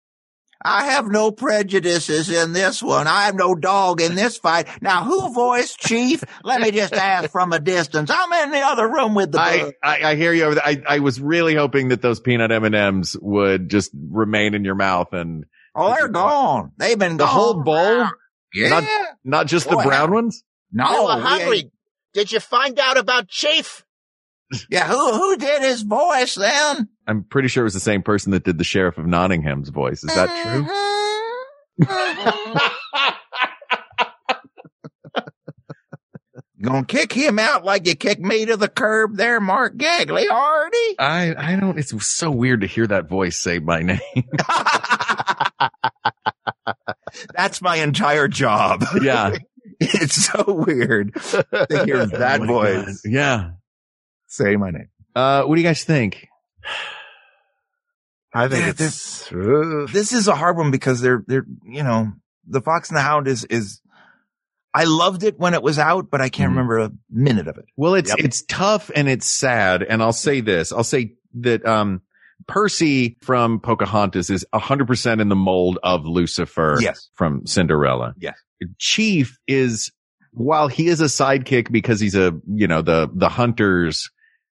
I 0.67 0.87
have 0.93 1.07
no 1.09 1.31
prejudices 1.31 2.31
in 2.31 2.53
this 2.55 2.83
one. 2.83 3.07
I 3.07 3.27
have 3.27 3.35
no 3.35 3.55
dog 3.55 4.01
in 4.01 4.15
this 4.15 4.39
fight. 4.39 4.67
Now, 4.81 5.05
who 5.05 5.33
voiced 5.35 5.79
Chief? 5.79 6.25
Let 6.43 6.61
me 6.63 6.71
just 6.71 6.95
ask 6.95 7.31
from 7.31 7.53
a 7.53 7.59
distance. 7.61 8.11
I'm 8.13 8.33
in 8.45 8.51
the 8.51 8.61
other 8.61 8.89
room 8.89 9.15
with 9.15 9.33
the 9.33 9.41
I. 9.41 9.73
I 9.83 10.03
I 10.13 10.15
hear 10.17 10.33
you 10.33 10.45
over 10.45 10.55
there. 10.55 10.67
I 10.67 10.83
I 10.89 10.99
was 11.01 11.21
really 11.21 11.55
hoping 11.55 11.89
that 11.89 12.01
those 12.01 12.19
peanut 12.21 12.51
M 12.51 12.65
and 12.65 12.75
M's 12.75 13.15
would 13.21 13.69
just 13.69 13.91
remain 14.11 14.55
in 14.55 14.65
your 14.65 14.75
mouth 14.75 15.13
and 15.13 15.45
Oh, 15.77 15.93
they're 15.93 16.09
gone. 16.09 16.73
They've 16.79 16.99
been 16.99 17.17
the 17.19 17.25
gone. 17.25 17.35
whole 17.35 17.63
bowl. 17.63 18.07
Yeah. 18.55 18.69
Not, 18.69 18.85
not 19.25 19.47
just 19.49 19.69
the 19.69 19.75
Boy, 19.75 19.83
brown 19.83 20.13
ones? 20.13 20.45
no, 20.73 20.89
you 20.89 21.03
were 21.05 21.21
hungry. 21.21 21.59
ain't- 21.59 21.73
Did 22.15 22.31
you 22.33 22.39
find 22.41 22.79
out 22.79 22.97
about 22.97 23.29
Chief? 23.29 23.85
Yeah, 24.71 24.87
who 24.87 25.13
who 25.13 25.37
did 25.37 25.63
his 25.63 25.83
voice 25.83 26.37
then? 26.37 26.89
I'm 27.07 27.25
pretty 27.25 27.49
sure 27.49 27.63
it 27.63 27.65
was 27.65 27.75
the 27.75 27.81
same 27.81 28.03
person 28.03 28.33
that 28.33 28.45
did 28.45 28.59
the 28.59 28.65
sheriff 28.65 28.99
of 28.99 29.07
Nottingham's 29.07 29.69
voice. 29.69 30.03
Is 30.05 30.15
that 30.15 30.29
true? 30.43 30.67
Gonna 36.63 36.85
kick 36.87 37.13
him 37.13 37.39
out 37.39 37.65
like 37.65 37.87
you 37.87 37.95
kicked 37.95 38.23
me 38.23 38.47
to 38.47 38.57
the 38.57 38.69
curb 38.69 39.17
there, 39.17 39.39
Mark 39.39 39.77
Gagliardi? 39.77 40.95
I, 40.99 41.35
I 41.37 41.57
don't, 41.61 41.79
it's 41.79 42.07
so 42.07 42.31
weird 42.31 42.63
to 42.63 42.67
hear 42.67 42.87
that 42.87 43.07
voice 43.09 43.37
say 43.37 43.59
my 43.59 43.83
name. 43.83 44.01
That's 47.37 47.61
my 47.61 47.77
entire 47.77 48.29
job. 48.29 48.83
yeah. 49.03 49.37
it's 49.81 50.27
so 50.27 50.45
weird 50.67 51.15
to 51.15 51.83
hear 51.85 52.07
that 52.07 52.41
Oh 52.41 52.47
voice 52.47 53.03
God. 53.03 53.11
Yeah. 53.13 53.51
say 54.27 54.57
my 54.57 54.71
name. 54.71 54.89
Uh, 55.15 55.43
what 55.43 55.57
do 55.57 55.61
you 55.61 55.67
guys 55.69 55.85
think? 55.85 56.29
I 58.33 58.49
think 58.49 58.63
Yeah, 58.65 58.71
it's. 58.71 59.29
This 59.93 60.13
is 60.13 60.27
a 60.29 60.35
hard 60.35 60.57
one 60.57 60.71
because 60.71 61.01
they're, 61.01 61.23
they're, 61.27 61.47
you 61.65 61.83
know, 61.83 62.13
the 62.47 62.61
Fox 62.61 62.89
and 62.91 62.97
the 62.97 63.03
Hound 63.03 63.29
is, 63.29 63.45
is, 63.45 63.81
I 64.75 64.85
loved 64.85 65.23
it 65.23 65.39
when 65.39 65.55
it 65.55 65.63
was 65.63 65.79
out, 65.79 66.11
but 66.11 66.21
I 66.21 66.29
can't 66.29 66.49
Mhm. 66.51 66.57
remember 66.57 66.79
a 66.79 66.91
minute 67.11 67.47
of 67.47 67.59
it. 67.59 67.67
Well, 67.77 67.95
it's, 67.95 68.11
Yep. 68.11 68.19
it's 68.19 68.43
tough 68.43 68.91
and 68.95 69.09
it's 69.09 69.27
sad. 69.31 69.83
And 69.85 70.03
I'll 70.03 70.13
say 70.13 70.41
this, 70.41 70.73
I'll 70.73 70.83
say 70.85 71.15
that, 71.41 71.65
um, 71.65 72.03
Percy 72.49 73.17
from 73.23 73.61
Pocahontas 73.61 74.29
is 74.29 74.45
hundred 74.53 74.87
percent 74.89 75.21
in 75.21 75.29
the 75.29 75.37
mold 75.37 75.79
of 75.85 76.05
Lucifer 76.05 76.77
Yes. 76.81 77.09
from 77.15 77.47
Cinderella. 77.47 78.15
Yes. 78.19 78.37
Chief 78.79 79.39
is, 79.47 79.93
while 80.33 80.67
he 80.69 80.89
is 80.89 81.01
a 81.01 81.05
sidekick 81.05 81.71
because 81.71 82.01
he's 82.01 82.17
a, 82.17 82.33
you 82.49 82.67
know, 82.67 82.83
the, 82.83 83.09
the 83.15 83.29
hunter's 83.29 84.11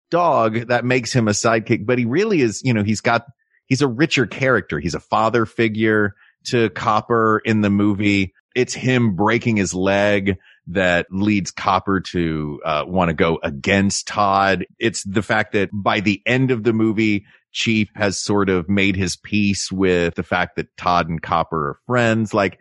dog, 0.10 0.68
that 0.68 0.86
makes 0.86 1.14
him 1.14 1.28
a 1.28 1.32
sidekick, 1.32 1.86
but 1.86 1.98
he 1.98 2.06
really 2.06 2.42
is, 2.42 2.62
you 2.64 2.74
know, 2.74 2.84
he's 2.84 3.02
got, 3.02 3.26
he's 3.66 3.82
a 3.82 3.88
richer 3.88 4.26
character. 4.26 4.80
He's 4.80 4.96
a 4.96 5.00
father 5.00 5.46
figure 5.46 6.16
to 6.46 6.70
Copper 6.70 7.40
in 7.44 7.62
the 7.62 7.70
movie. 7.70 8.34
It's 8.56 8.74
him 8.74 9.16
breaking 9.16 9.58
his 9.58 9.74
leg 9.74 10.38
that 10.68 11.08
leads 11.12 11.52
Copper 11.52 12.00
to, 12.00 12.62
uh, 12.66 12.84
want 12.88 13.10
to 13.10 13.14
go 13.14 13.40
against 13.42 14.08
Todd. 14.08 14.66
It's 14.80 15.04
the 15.04 15.22
fact 15.22 15.54
that 15.54 15.70
by 15.72 16.00
the 16.00 16.22
end 16.26 16.52
of 16.52 16.64
the 16.64 16.74
movie, 16.74 17.26
Chief 17.52 17.90
has 17.96 18.20
sort 18.20 18.50
of 18.50 18.70
made 18.70 18.96
his 18.96 19.16
peace 19.16 19.72
with 19.72 20.16
the 20.16 20.24
fact 20.24 20.58
that 20.58 20.76
Todd 20.78 21.10
and 21.10 21.22
Copper 21.22 21.70
are 21.70 21.80
friends. 21.88 22.34
Like, 22.34 22.60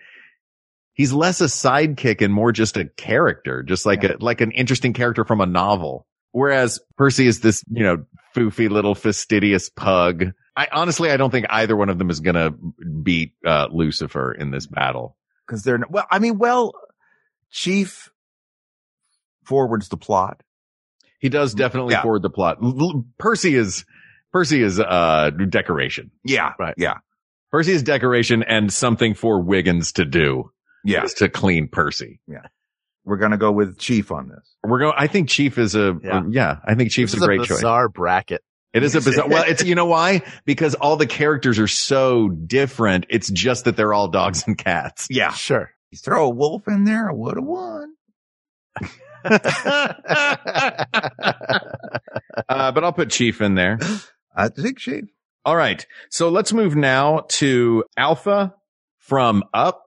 he's 0.95 1.13
less 1.13 1.41
a 1.41 1.45
sidekick 1.45 2.23
and 2.23 2.33
more 2.33 2.53
just 2.53 2.77
a 2.77 2.87
character, 2.97 3.63
just 3.63 3.85
like 3.85 4.05
a, 4.05 4.17
like 4.21 4.41
an 4.41 4.53
interesting 4.53 4.93
character 4.93 5.25
from 5.25 5.41
a 5.41 5.47
novel. 5.47 6.07
Whereas 6.37 6.81
Percy 6.99 7.27
is 7.27 7.41
this, 7.41 7.65
you 7.71 7.83
know, 7.83 8.05
foofy 8.35 8.69
little 8.69 8.95
fastidious 8.95 9.71
pug. 9.71 10.33
I 10.55 10.69
honestly, 10.71 11.11
I 11.11 11.17
don't 11.17 11.31
think 11.31 11.47
either 11.49 11.75
one 11.75 11.89
of 11.89 11.97
them 11.97 12.11
is 12.11 12.21
going 12.21 12.35
to 12.35 12.51
beat, 13.03 13.33
uh, 13.47 13.69
Lucifer 13.73 14.33
in 14.33 14.51
this 14.51 14.67
battle. 14.67 15.17
Cause 15.49 15.63
they're, 15.63 15.79
not 15.79 15.91
well, 15.91 16.07
I 16.11 16.19
mean, 16.19 16.37
well, 16.37 16.75
Chief 17.51 18.11
forwards 19.47 19.89
the 19.89 19.97
plot. 19.97 20.43
He 21.21 21.31
does 21.31 21.55
definitely 21.55 21.95
Yeah. 21.95 22.03
forward 22.03 22.21
the 22.21 22.29
plot. 22.29 22.59
Percy 23.19 23.55
is, 23.55 23.87
Percy 24.31 24.61
is, 24.63 24.79
uh, 24.79 25.31
decoration. 25.49 26.11
Yeah. 26.23 26.53
Right. 26.59 26.75
Yeah. 26.77 26.99
Percy 27.51 27.73
is 27.73 27.83
decoration 27.83 28.43
and 28.43 28.71
something 28.71 29.15
for 29.15 29.41
Wiggins 29.41 29.93
to 29.93 30.05
do 30.05 30.51
Yeah. 30.85 31.05
is 31.05 31.15
to 31.15 31.31
clean 31.31 31.69
Percy. 31.69 32.21
We're 33.07 33.17
going 33.19 33.31
to 33.31 33.37
go 33.39 33.53
with 33.53 33.79
Chief 33.79 34.11
on 34.13 34.29
this. 34.29 34.57
We're 34.65 34.81
going, 34.81 34.95
I 34.97 35.07
think 35.07 35.29
Chief 35.31 35.57
is 35.59 35.75
a, 35.75 35.97
Yeah. 36.03 36.23
yeah, 36.29 36.57
I 36.65 36.75
think 36.75 36.91
Chief's 36.91 37.13
this 37.13 37.21
a 37.21 37.25
is 37.25 37.27
great 37.27 37.41
a 37.41 37.45
choice. 37.45 37.57
bizarre 37.59 37.89
bracket. 37.89 38.43
It 38.75 38.83
is 38.83 38.95
a 38.95 39.01
bizarre. 39.01 39.29
Well, 39.29 39.45
it's, 39.47 39.65
you 39.65 39.75
know 39.77 39.87
why? 39.87 40.23
Because 40.45 40.75
all 40.75 40.97
the 40.97 41.07
characters 41.07 41.59
are 41.59 41.69
so 41.69 42.29
different. 42.29 43.07
It's 43.09 43.31
just 43.31 43.65
that 43.65 43.77
they're 43.77 43.95
all 43.95 44.09
dogs 44.09 44.45
and 44.47 44.59
cats. 44.59 45.07
Yeah. 45.09 45.31
Sure. 45.33 45.71
You 45.93 45.99
throw 45.99 46.27
a 46.27 46.31
wolf 46.31 46.67
in 46.69 46.85
there, 46.85 47.09
I 47.09 47.13
would 47.15 47.37
have 47.37 47.45
won. 47.45 47.95
Uh, 52.49 52.71
but 52.73 52.85
I'll 52.85 52.93
put 52.93 53.11
Chief 53.11 53.41
in 53.41 53.55
there. 53.55 53.79
I 54.37 54.49
think 54.49 54.79
Chief. 54.79 55.05
All 55.45 55.57
right. 55.57 55.85
So 56.11 56.29
let's 56.29 56.53
move 56.53 56.77
now 56.77 57.25
to 57.31 57.85
Alpha 57.97 58.55
from 58.99 59.43
Up 59.55 59.83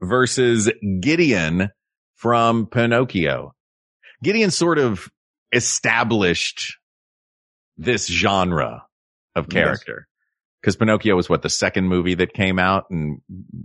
versus 0.00 0.70
Gideon 1.00 1.70
from 2.16 2.66
Pinocchio. 2.66 3.52
Gideon 4.22 4.50
sort 4.50 4.78
of 4.78 5.08
established 5.52 6.76
this 7.76 8.06
genre 8.06 8.84
of 9.34 9.48
character. 9.48 10.06
Cause 10.64 10.74
Pinocchio 10.76 11.14
was 11.14 11.28
what 11.28 11.42
the 11.42 11.50
second 11.50 11.86
movie 11.86 12.14
that 12.14 12.32
came 12.32 12.58
out 12.58 12.86
and 12.90 13.20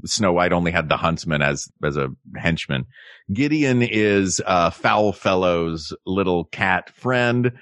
Snow 0.05 0.33
White 0.33 0.51
only 0.53 0.71
had 0.71 0.87
the 0.87 0.97
huntsman 0.97 1.41
as, 1.41 1.67
as 1.83 1.97
a 1.97 2.09
henchman. 2.35 2.85
Gideon 3.33 3.81
is, 3.81 4.39
uh, 4.45 4.69
Foulfellow's 4.69 5.95
little 6.05 6.45
cat 6.45 6.91
friend 6.95 7.53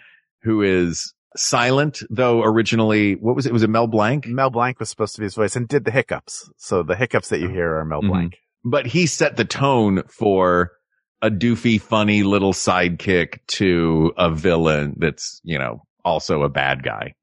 who 0.42 0.62
is 0.62 1.14
silent, 1.38 2.00
though 2.10 2.42
originally, 2.44 3.14
what 3.14 3.36
was 3.36 3.46
it? 3.46 3.54
Was 3.54 3.64
it 3.64 3.70
Mel 3.70 3.88
Blanc? 3.88 4.26
Mel 4.28 4.50
Blanc 4.50 4.80
was 4.80 4.90
supposed 4.90 5.16
to 5.16 5.22
be 5.22 5.26
his 5.26 5.36
voice 5.36 5.56
and 5.56 5.68
did 5.70 5.86
the 5.86 5.92
hiccups. 5.92 6.50
So 6.58 6.84
the 6.84 6.96
hiccups 6.96 7.30
that 7.30 7.40
you 7.40 7.48
hear 7.50 7.78
are 7.78 7.86
Mel 7.86 8.02
Mhm. 8.02 8.08
Blanc. 8.10 8.38
But 8.66 8.88
he 8.88 9.06
set 9.06 9.38
the 9.38 9.46
tone 9.46 10.04
for 10.10 10.72
a 11.22 11.30
doofy, 11.30 11.80
funny 11.82 12.24
little 12.24 12.54
sidekick 12.54 13.40
to 13.48 14.14
a 14.18 14.34
villain 14.34 14.96
that's, 14.98 15.42
you 15.44 15.58
know, 15.60 15.84
also 16.06 16.44
a 16.44 16.50
bad 16.50 16.84
guy. 16.84 17.14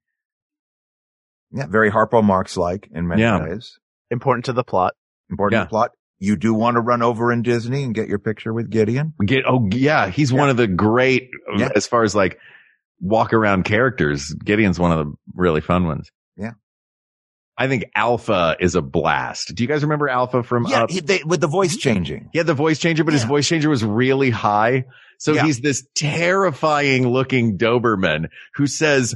Yeah. 1.52 1.66
Very 1.66 1.90
Harpo 1.90 2.22
Marx 2.22 2.56
like 2.56 2.88
in 2.92 3.06
many 3.06 3.22
Yeah. 3.22 3.42
ways. 3.42 3.78
Important 4.10 4.46
to 4.46 4.52
the 4.52 4.64
plot. 4.64 4.94
Important 5.30 5.62
Yeah. 5.62 5.66
plot. 5.66 5.90
You 6.18 6.36
do 6.36 6.54
want 6.54 6.76
to 6.76 6.80
run 6.80 7.02
over 7.02 7.30
in 7.32 7.42
Disney 7.42 7.82
and 7.84 7.94
get 7.94 8.08
your 8.08 8.18
picture 8.18 8.52
with 8.52 8.70
Gideon. 8.70 9.12
Get, 9.24 9.44
oh 9.46 9.68
yeah, 9.72 10.08
he's 10.08 10.32
one 10.32 10.48
of 10.48 10.56
the 10.56 10.66
great, 10.66 11.30
Yeah. 11.56 11.68
as 11.74 11.86
far 11.86 12.02
as 12.04 12.14
like 12.14 12.38
walk 13.00 13.32
around 13.34 13.64
characters. 13.64 14.34
Gideon's 14.44 14.78
one 14.78 14.92
of 14.92 14.98
the 15.06 15.12
really 15.34 15.60
fun 15.60 15.86
ones. 15.86 16.10
Yeah. 17.58 17.64
I 17.64 17.68
think 17.68 17.84
Alpha 17.94 18.56
is 18.60 18.74
a 18.74 18.82
blast. 18.82 19.54
Do 19.54 19.62
you 19.62 19.68
guys 19.68 19.82
remember 19.82 20.08
Alpha 20.08 20.42
from 20.42 20.66
Yeah. 20.66 20.84
Up? 20.84 20.90
he- 20.90 21.00
they, 21.00 21.22
with 21.24 21.40
the 21.40 21.46
voice 21.46 21.72
mm-hmm. 21.72 21.80
changing. 21.80 22.28
He 22.32 22.38
had 22.38 22.46
the 22.46 22.54
voice 22.54 22.78
changer, 22.78 23.04
but 23.04 23.14
his 23.14 23.24
voice 23.24 23.48
changer 23.48 23.68
was 23.70 23.82
really 23.84 24.30
high. 24.30 24.84
So 25.18 25.32
Yeah. 25.32 25.44
he's 25.44 25.60
this 25.60 25.86
terrifying 25.94 27.08
looking 27.08 27.56
Doberman 27.58 28.28
who 28.54 28.66
says 28.66 29.14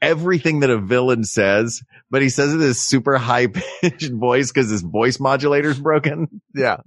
everything 0.00 0.60
that 0.60 0.70
a 0.70 0.78
villain 0.78 1.24
says, 1.24 1.82
but 2.10 2.22
he 2.22 2.28
says 2.28 2.50
it 2.50 2.54
in 2.54 2.60
this 2.60 2.80
super 2.80 3.18
high 3.18 3.48
pitched 3.48 4.10
voice 4.12 4.50
because 4.52 4.70
his 4.70 4.82
voice 4.82 5.18
modulator's 5.20 5.78
broken, 5.80 6.40
Yeah. 6.54 6.78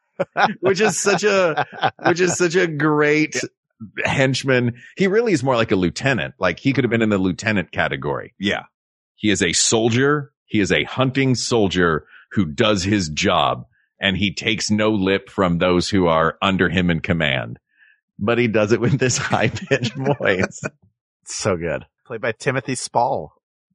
which 0.60 0.80
is 0.80 0.98
such 1.00 1.22
a, 1.24 1.64
which 2.06 2.20
is 2.20 2.36
such 2.36 2.56
a 2.56 2.66
great 2.66 3.36
henchman. 4.04 4.74
He 4.96 5.06
really 5.06 5.32
is 5.32 5.44
more 5.44 5.54
like 5.54 5.70
a 5.70 5.76
lieutenant. 5.76 6.34
Like 6.40 6.58
he 6.58 6.72
could 6.72 6.82
have 6.84 6.90
been 6.90 7.02
in 7.02 7.10
the 7.10 7.18
lieutenant 7.18 7.70
category. 7.70 8.34
Yeah. 8.38 8.62
He 9.14 9.30
is 9.30 9.42
a 9.42 9.52
soldier. 9.52 10.32
He 10.48 10.60
is 10.60 10.72
a 10.72 10.84
hunting 10.84 11.34
soldier 11.34 12.06
who 12.32 12.44
does 12.46 12.82
his 12.82 13.08
job 13.08 13.64
and 14.00 14.16
he 14.16 14.34
takes 14.34 14.70
no 14.70 14.90
lip 14.90 15.28
from 15.30 15.58
those 15.58 15.88
who 15.88 16.06
are 16.08 16.36
under 16.42 16.68
him 16.68 16.90
in 16.90 17.00
command. 17.00 17.58
But 18.18 18.38
he 18.38 18.48
does 18.48 18.72
it 18.72 18.80
with 18.80 18.98
this 18.98 19.16
high 19.18 19.48
pitched 19.48 19.94
voice. 19.94 20.60
So 21.24 21.56
good. 21.56 21.86
Played 22.06 22.20
by 22.22 22.32
Timothy 22.32 22.74
Spall. 22.74 23.32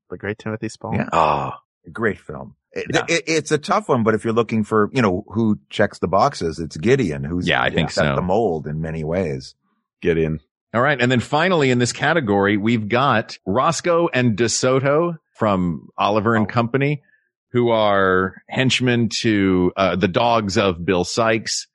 The 0.09 0.17
great 0.17 0.37
Timothy 0.39 0.69
Spall. 0.69 0.95
Yeah. 0.95 1.09
Oh, 1.13 1.51
great 1.91 2.19
film. 2.19 2.55
It- 2.71 2.87
Yeah. 2.93 3.05
it- 3.07 3.23
it's 3.27 3.51
a 3.51 3.57
tough 3.57 3.87
one, 3.89 4.03
but 4.03 4.15
if 4.15 4.23
you're 4.23 4.33
looking 4.33 4.63
for, 4.63 4.89
you 4.93 5.01
know, 5.01 5.23
who 5.29 5.59
checks 5.69 5.99
the 5.99 6.07
boxes, 6.07 6.59
it's 6.59 6.77
Gideon 6.77 7.23
who's 7.23 7.47
Yeah, 7.47 7.61
I 7.61 7.69
think 7.69 7.91
set 7.91 8.03
so. 8.05 8.15
the 8.15 8.21
mold 8.21 8.67
in 8.67 8.81
many 8.81 9.03
ways. 9.03 9.55
Gideon. 10.01 10.39
all 10.73 10.81
right. 10.81 10.99
And 11.01 11.11
then 11.11 11.19
finally 11.19 11.69
in 11.69 11.77
this 11.79 11.93
category, 11.93 12.57
we've 12.57 12.89
got 12.89 13.37
Roscoe 13.45 14.09
and 14.13 14.35
DeSoto 14.37 15.17
from 15.33 15.89
Oliver 15.97 16.35
and 16.35 16.47
Company, 16.47 17.03
who 17.51 17.69
are 17.69 18.41
henchmen 18.49 19.09
to 19.21 19.71
uh, 19.77 19.95
the 19.95 20.07
dogs 20.07 20.57
of 20.57 20.83
Bill 20.85 21.03
Sykes. 21.03 21.67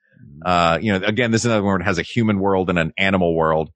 Uh, 0.45 0.79
you 0.81 0.91
know, 0.91 1.05
again, 1.05 1.31
this 1.31 1.41
is 1.41 1.45
another 1.45 1.63
one 1.63 1.79
that 1.79 1.85
has 1.85 1.97
a 1.97 2.03
human 2.03 2.39
world 2.39 2.69
and 2.69 2.79
an 2.79 2.93
animal 2.97 3.35
world. 3.35 3.71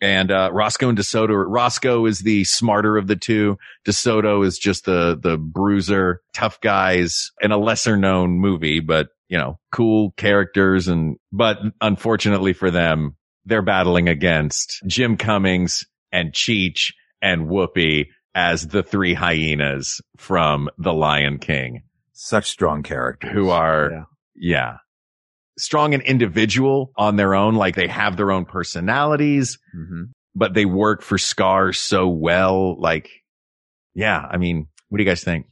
And, 0.00 0.30
uh, 0.30 0.50
Roscoe 0.52 0.90
and 0.90 0.98
DeSoto, 0.98 1.44
Roscoe 1.46 2.04
is 2.04 2.18
the 2.18 2.44
smarter 2.44 2.98
of 2.98 3.06
the 3.06 3.16
two. 3.16 3.56
DeSoto 3.86 4.44
is 4.44 4.58
just 4.58 4.84
the, 4.84 5.18
the 5.18 5.38
bruiser, 5.38 6.20
tough 6.34 6.60
guys 6.60 7.30
in 7.40 7.52
a 7.52 7.58
lesser 7.58 7.96
known 7.96 8.38
movie, 8.38 8.80
but, 8.80 9.08
you 9.28 9.38
know, 9.38 9.58
cool 9.72 10.12
characters. 10.18 10.88
And, 10.88 11.16
but 11.32 11.58
unfortunately 11.80 12.52
for 12.52 12.70
them, 12.70 13.16
they're 13.46 13.62
battling 13.62 14.08
against 14.08 14.82
Jim 14.86 15.16
Cummings 15.16 15.84
and 16.12 16.32
Cheech 16.32 16.92
and 17.22 17.48
Whoopi 17.48 18.08
as 18.34 18.68
the 18.68 18.82
three 18.82 19.14
hyenas 19.14 20.00
from 20.16 20.68
The 20.78 20.92
Lion 20.92 21.38
King 21.38 21.82
Such 22.12 22.48
strong 22.50 22.82
characters. 22.82 23.30
who 23.32 23.50
are, 23.50 23.90
Yeah. 23.90 24.02
yeah. 24.36 24.76
strong 25.58 25.94
and 25.94 26.02
individual 26.02 26.90
on 26.96 27.14
their 27.16 27.34
own. 27.34 27.54
Like 27.54 27.76
they 27.76 27.86
have 27.86 28.16
their 28.16 28.32
own 28.32 28.44
personalities, 28.44 29.58
Mhm. 29.76 30.10
but 30.34 30.52
they 30.54 30.64
work 30.64 31.00
for 31.02 31.16
Scar 31.18 31.72
so 31.72 32.08
well. 32.08 32.80
Like, 32.80 33.08
yeah, 33.94 34.26
I 34.28 34.36
mean, 34.36 34.66
what 34.88 34.98
do 34.98 35.04
you 35.04 35.08
guys 35.08 35.22
think? 35.22 35.46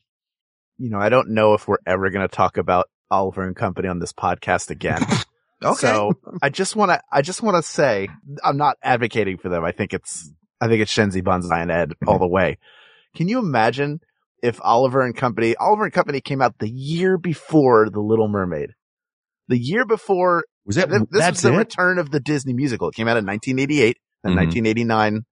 You 0.79 0.91
know, 0.91 0.99
I 0.99 1.09
don't 1.09 1.31
know 1.31 1.55
if 1.55 1.69
we're 1.69 1.77
ever 1.87 2.11
going 2.11 2.27
to 2.27 2.35
talk 2.35 2.57
about 2.57 2.89
Oliver 3.13 3.45
and 3.47 3.55
Company 3.55 3.87
on 3.89 3.99
this 4.01 4.13
podcast 4.13 4.71
again. 4.71 5.03
Okay. 5.65 5.77
So 5.77 6.15
I 6.43 6.49
just 6.49 6.75
want 6.75 6.91
to, 6.91 7.01
I 7.13 7.23
just 7.23 7.41
want 7.41 7.55
to 7.55 7.63
say, 7.63 8.09
I'm 8.43 8.57
not 8.57 8.79
advocating 8.83 9.39
for 9.39 9.49
them. 9.49 9.65
I 9.65 9.71
think 9.71 9.95
it's, 9.95 10.29
I 10.63 10.69
think 10.69 10.81
it's 10.81 10.93
Shenzi 10.95 11.23
Banzai 11.25 11.61
and 11.61 11.71
Ed 11.73 11.93
all 12.07 12.19
the 12.21 12.27
way. 12.29 12.57
Can 13.17 13.29
you 13.29 13.41
imagine 13.41 13.99
if 14.43 14.61
Oliver 14.63 15.03
and 15.03 15.15
Company, 15.17 15.57
Oliver 15.57 15.85
and 15.85 15.93
Company 15.93 16.21
came 16.21 16.41
out 16.41 16.59
the 16.59 16.71
year 16.71 17.19
before 17.19 17.91
The 17.91 18.01
Little 18.01 18.29
Mermaid, 18.29 18.71
the 19.49 19.59
year 19.59 19.85
before 19.85 20.45
Was 20.65 20.77
that, 20.77 20.89
this 20.89 21.03
that's 21.11 21.31
was 21.31 21.43
the 21.43 21.53
it? 21.55 21.57
return 21.59 21.99
of 21.99 22.11
the 22.13 22.21
Disney 22.21 22.53
musical. 22.53 22.89
It 22.89 22.95
came 22.95 23.09
out 23.09 23.17
in 23.17 23.25
1988 23.27 23.97
and 24.23 24.35
Mhm. 24.35 24.37
1989 24.37 25.23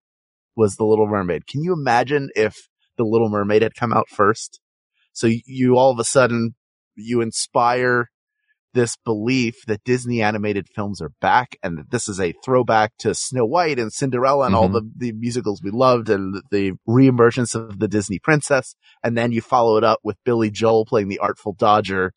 was 0.56 0.74
The 0.74 0.84
Little 0.84 1.06
Mermaid. 1.06 1.46
Can 1.46 1.62
you 1.62 1.72
imagine 1.72 2.28
if 2.34 2.56
The 2.98 3.04
Little 3.04 3.28
Mermaid 3.30 3.62
had 3.62 3.74
come 3.76 3.92
out 3.92 4.08
first? 4.08 4.60
So 5.12 5.28
you 5.46 5.76
all 5.76 5.92
of 5.92 5.98
a 6.00 6.04
sudden, 6.04 6.54
you 6.96 7.20
inspire 7.20 8.10
this 8.74 8.96
belief 9.04 9.64
that 9.66 9.82
Disney 9.84 10.22
animated 10.22 10.68
films 10.74 11.00
are 11.00 11.12
back 11.20 11.56
and 11.62 11.78
that 11.78 11.90
this 11.90 12.08
is 12.08 12.20
a 12.20 12.34
throwback 12.44 12.92
to 12.98 13.14
Snow 13.14 13.44
White 13.44 13.78
and 13.78 13.92
Cinderella 13.92 14.46
and 14.46 14.54
all 14.54 14.68
Mhm. 14.68 14.72
the, 14.74 14.90
the 14.96 15.12
musicals 15.12 15.60
we 15.62 15.70
loved 15.70 16.08
and 16.08 16.42
the 16.50 16.72
reemergence 16.88 17.54
of 17.54 17.78
the 17.78 17.88
Disney 17.88 18.18
princess. 18.18 18.74
And 19.02 19.16
then 19.18 19.32
you 19.32 19.40
follow 19.40 19.76
it 19.76 19.84
up 19.84 19.98
with 20.04 20.16
Billy 20.24 20.50
Joel 20.50 20.84
playing 20.86 21.08
the 21.08 21.18
Artful 21.18 21.54
Dodger 21.54 22.12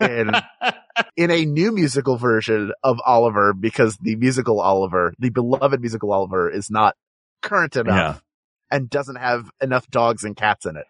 in 0.00 0.30
in 1.16 1.30
a 1.30 1.44
new 1.44 1.72
musical 1.72 2.16
version 2.16 2.72
of 2.82 2.98
Oliver 3.04 3.52
because 3.52 3.96
the 4.00 4.16
musical 4.16 4.60
Oliver, 4.60 5.12
the 5.18 5.30
beloved 5.30 5.80
musical 5.80 6.12
Oliver 6.12 6.48
is 6.50 6.70
not 6.70 6.94
current 7.42 7.76
enough 7.76 8.22
and 8.70 8.88
doesn't 8.88 9.16
have 9.16 9.50
enough 9.60 9.86
dogs 9.88 10.24
and 10.24 10.34
cats 10.36 10.66
in 10.66 10.76
it. 10.76 10.86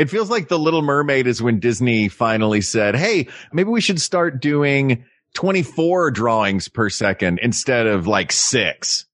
It 0.00 0.08
feels 0.08 0.30
like 0.30 0.48
the 0.48 0.58
Little 0.58 0.80
Mermaid 0.80 1.26
is 1.26 1.42
when 1.42 1.60
Disney 1.60 2.08
finally 2.08 2.62
said, 2.62 2.96
Hey, 2.96 3.28
maybe 3.52 3.68
we 3.68 3.82
should 3.82 4.00
start 4.00 4.40
doing 4.40 5.04
24 5.34 6.10
drawings 6.10 6.68
per 6.68 6.88
second 6.88 7.38
instead 7.42 7.86
of 7.86 8.06
like 8.06 8.32
six. 8.32 9.04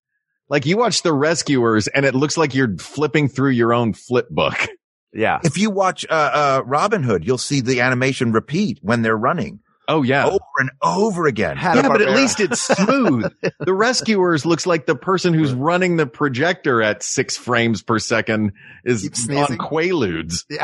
Like 0.48 0.64
you 0.64 0.76
watch 0.76 1.02
the 1.02 1.12
rescuers 1.12 1.88
and 1.88 2.06
it 2.06 2.14
looks 2.14 2.36
like 2.36 2.54
you're 2.54 2.78
flipping 2.78 3.28
through 3.28 3.50
your 3.50 3.74
own 3.74 3.94
flip 3.94 4.28
book. 4.30 4.54
Yeah. 5.12 5.40
if 5.42 5.56
you 5.56 5.70
watch 5.70 6.04
uh, 6.10 6.12
uh, 6.12 6.62
Robin 6.66 7.02
Hood, 7.02 7.26
you'll 7.26 7.38
see 7.38 7.62
the 7.62 7.80
animation 7.80 8.32
repeat 8.32 8.78
when 8.82 9.00
they're 9.00 9.16
running 9.16 9.60
Oh 9.88 10.02
yeah. 10.02 10.26
over 10.26 10.40
and 10.58 10.70
over 10.82 11.26
again. 11.26 11.56
Hanna- 11.56 11.82
yeah, 11.82 11.88
but 11.88 12.02
at 12.02 12.10
least 12.10 12.40
it's 12.40 12.60
smooth. 12.60 13.32
the 13.60 13.72
rescuers 13.72 14.44
looks 14.44 14.66
like 14.66 14.86
the 14.86 14.96
person 14.96 15.32
who's 15.32 15.52
running 15.52 15.96
the 15.96 16.06
projector 16.06 16.82
at 16.82 17.02
six 17.02 17.36
frames 17.36 17.82
per 17.82 17.98
second 17.98 18.52
is 18.84 19.06
on 19.06 19.14
sneezing. 19.14 19.58
Quaaludes. 19.58 20.44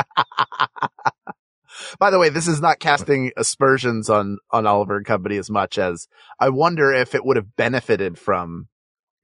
By 1.99 2.11
the 2.11 2.19
way, 2.19 2.29
this 2.29 2.47
is 2.47 2.61
not 2.61 2.79
casting 2.79 3.31
aspersions 3.35 4.09
on, 4.09 4.37
on 4.51 4.67
Oliver 4.67 4.97
and 4.97 5.05
Company 5.05 5.37
as 5.37 5.49
much 5.49 5.77
as 5.77 6.07
I 6.39 6.49
wonder 6.49 6.93
if 6.93 7.15
it 7.15 7.25
would 7.25 7.37
have 7.37 7.55
benefited 7.55 8.17
from 8.17 8.67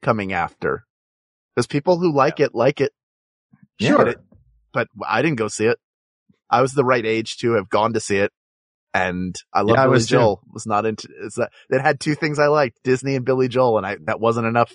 coming 0.01 0.34
after. 0.34 0.85
Because 1.55 1.67
people 1.67 1.99
who 1.99 2.13
like 2.13 2.39
it, 2.39 2.55
like 2.55 2.81
it. 2.81 2.91
Sure. 3.80 3.97
But, 3.97 4.07
it, 4.07 4.17
but 4.73 4.88
I 5.07 5.21
didn't 5.21 5.38
go 5.38 5.47
see 5.47 5.65
it. 5.65 5.77
I 6.49 6.61
was 6.61 6.73
the 6.73 6.85
right 6.85 7.05
age 7.05 7.38
to 7.38 7.53
have 7.53 7.69
gone 7.69 7.93
to 7.93 7.99
see 7.99 8.17
it. 8.17 8.31
And 8.93 9.35
I 9.53 9.61
love 9.61 9.75
Yeah, 9.75 9.81
I 9.81 9.85
Billy 9.85 9.93
was 9.93 10.07
too. 10.07 10.15
Joel. 10.15 10.41
Was 10.51 10.65
not 10.65 10.85
into, 10.85 11.07
it's 11.21 11.35
that, 11.35 11.51
it 11.69 11.81
had 11.81 11.99
two 11.99 12.15
things 12.15 12.39
I 12.39 12.47
liked, 12.47 12.79
Disney 12.83 13.15
and 13.15 13.25
Billy 13.25 13.47
Joel. 13.47 13.77
And 13.77 13.85
I, 13.85 13.97
that 14.05 14.19
wasn't 14.19 14.47
enough. 14.47 14.71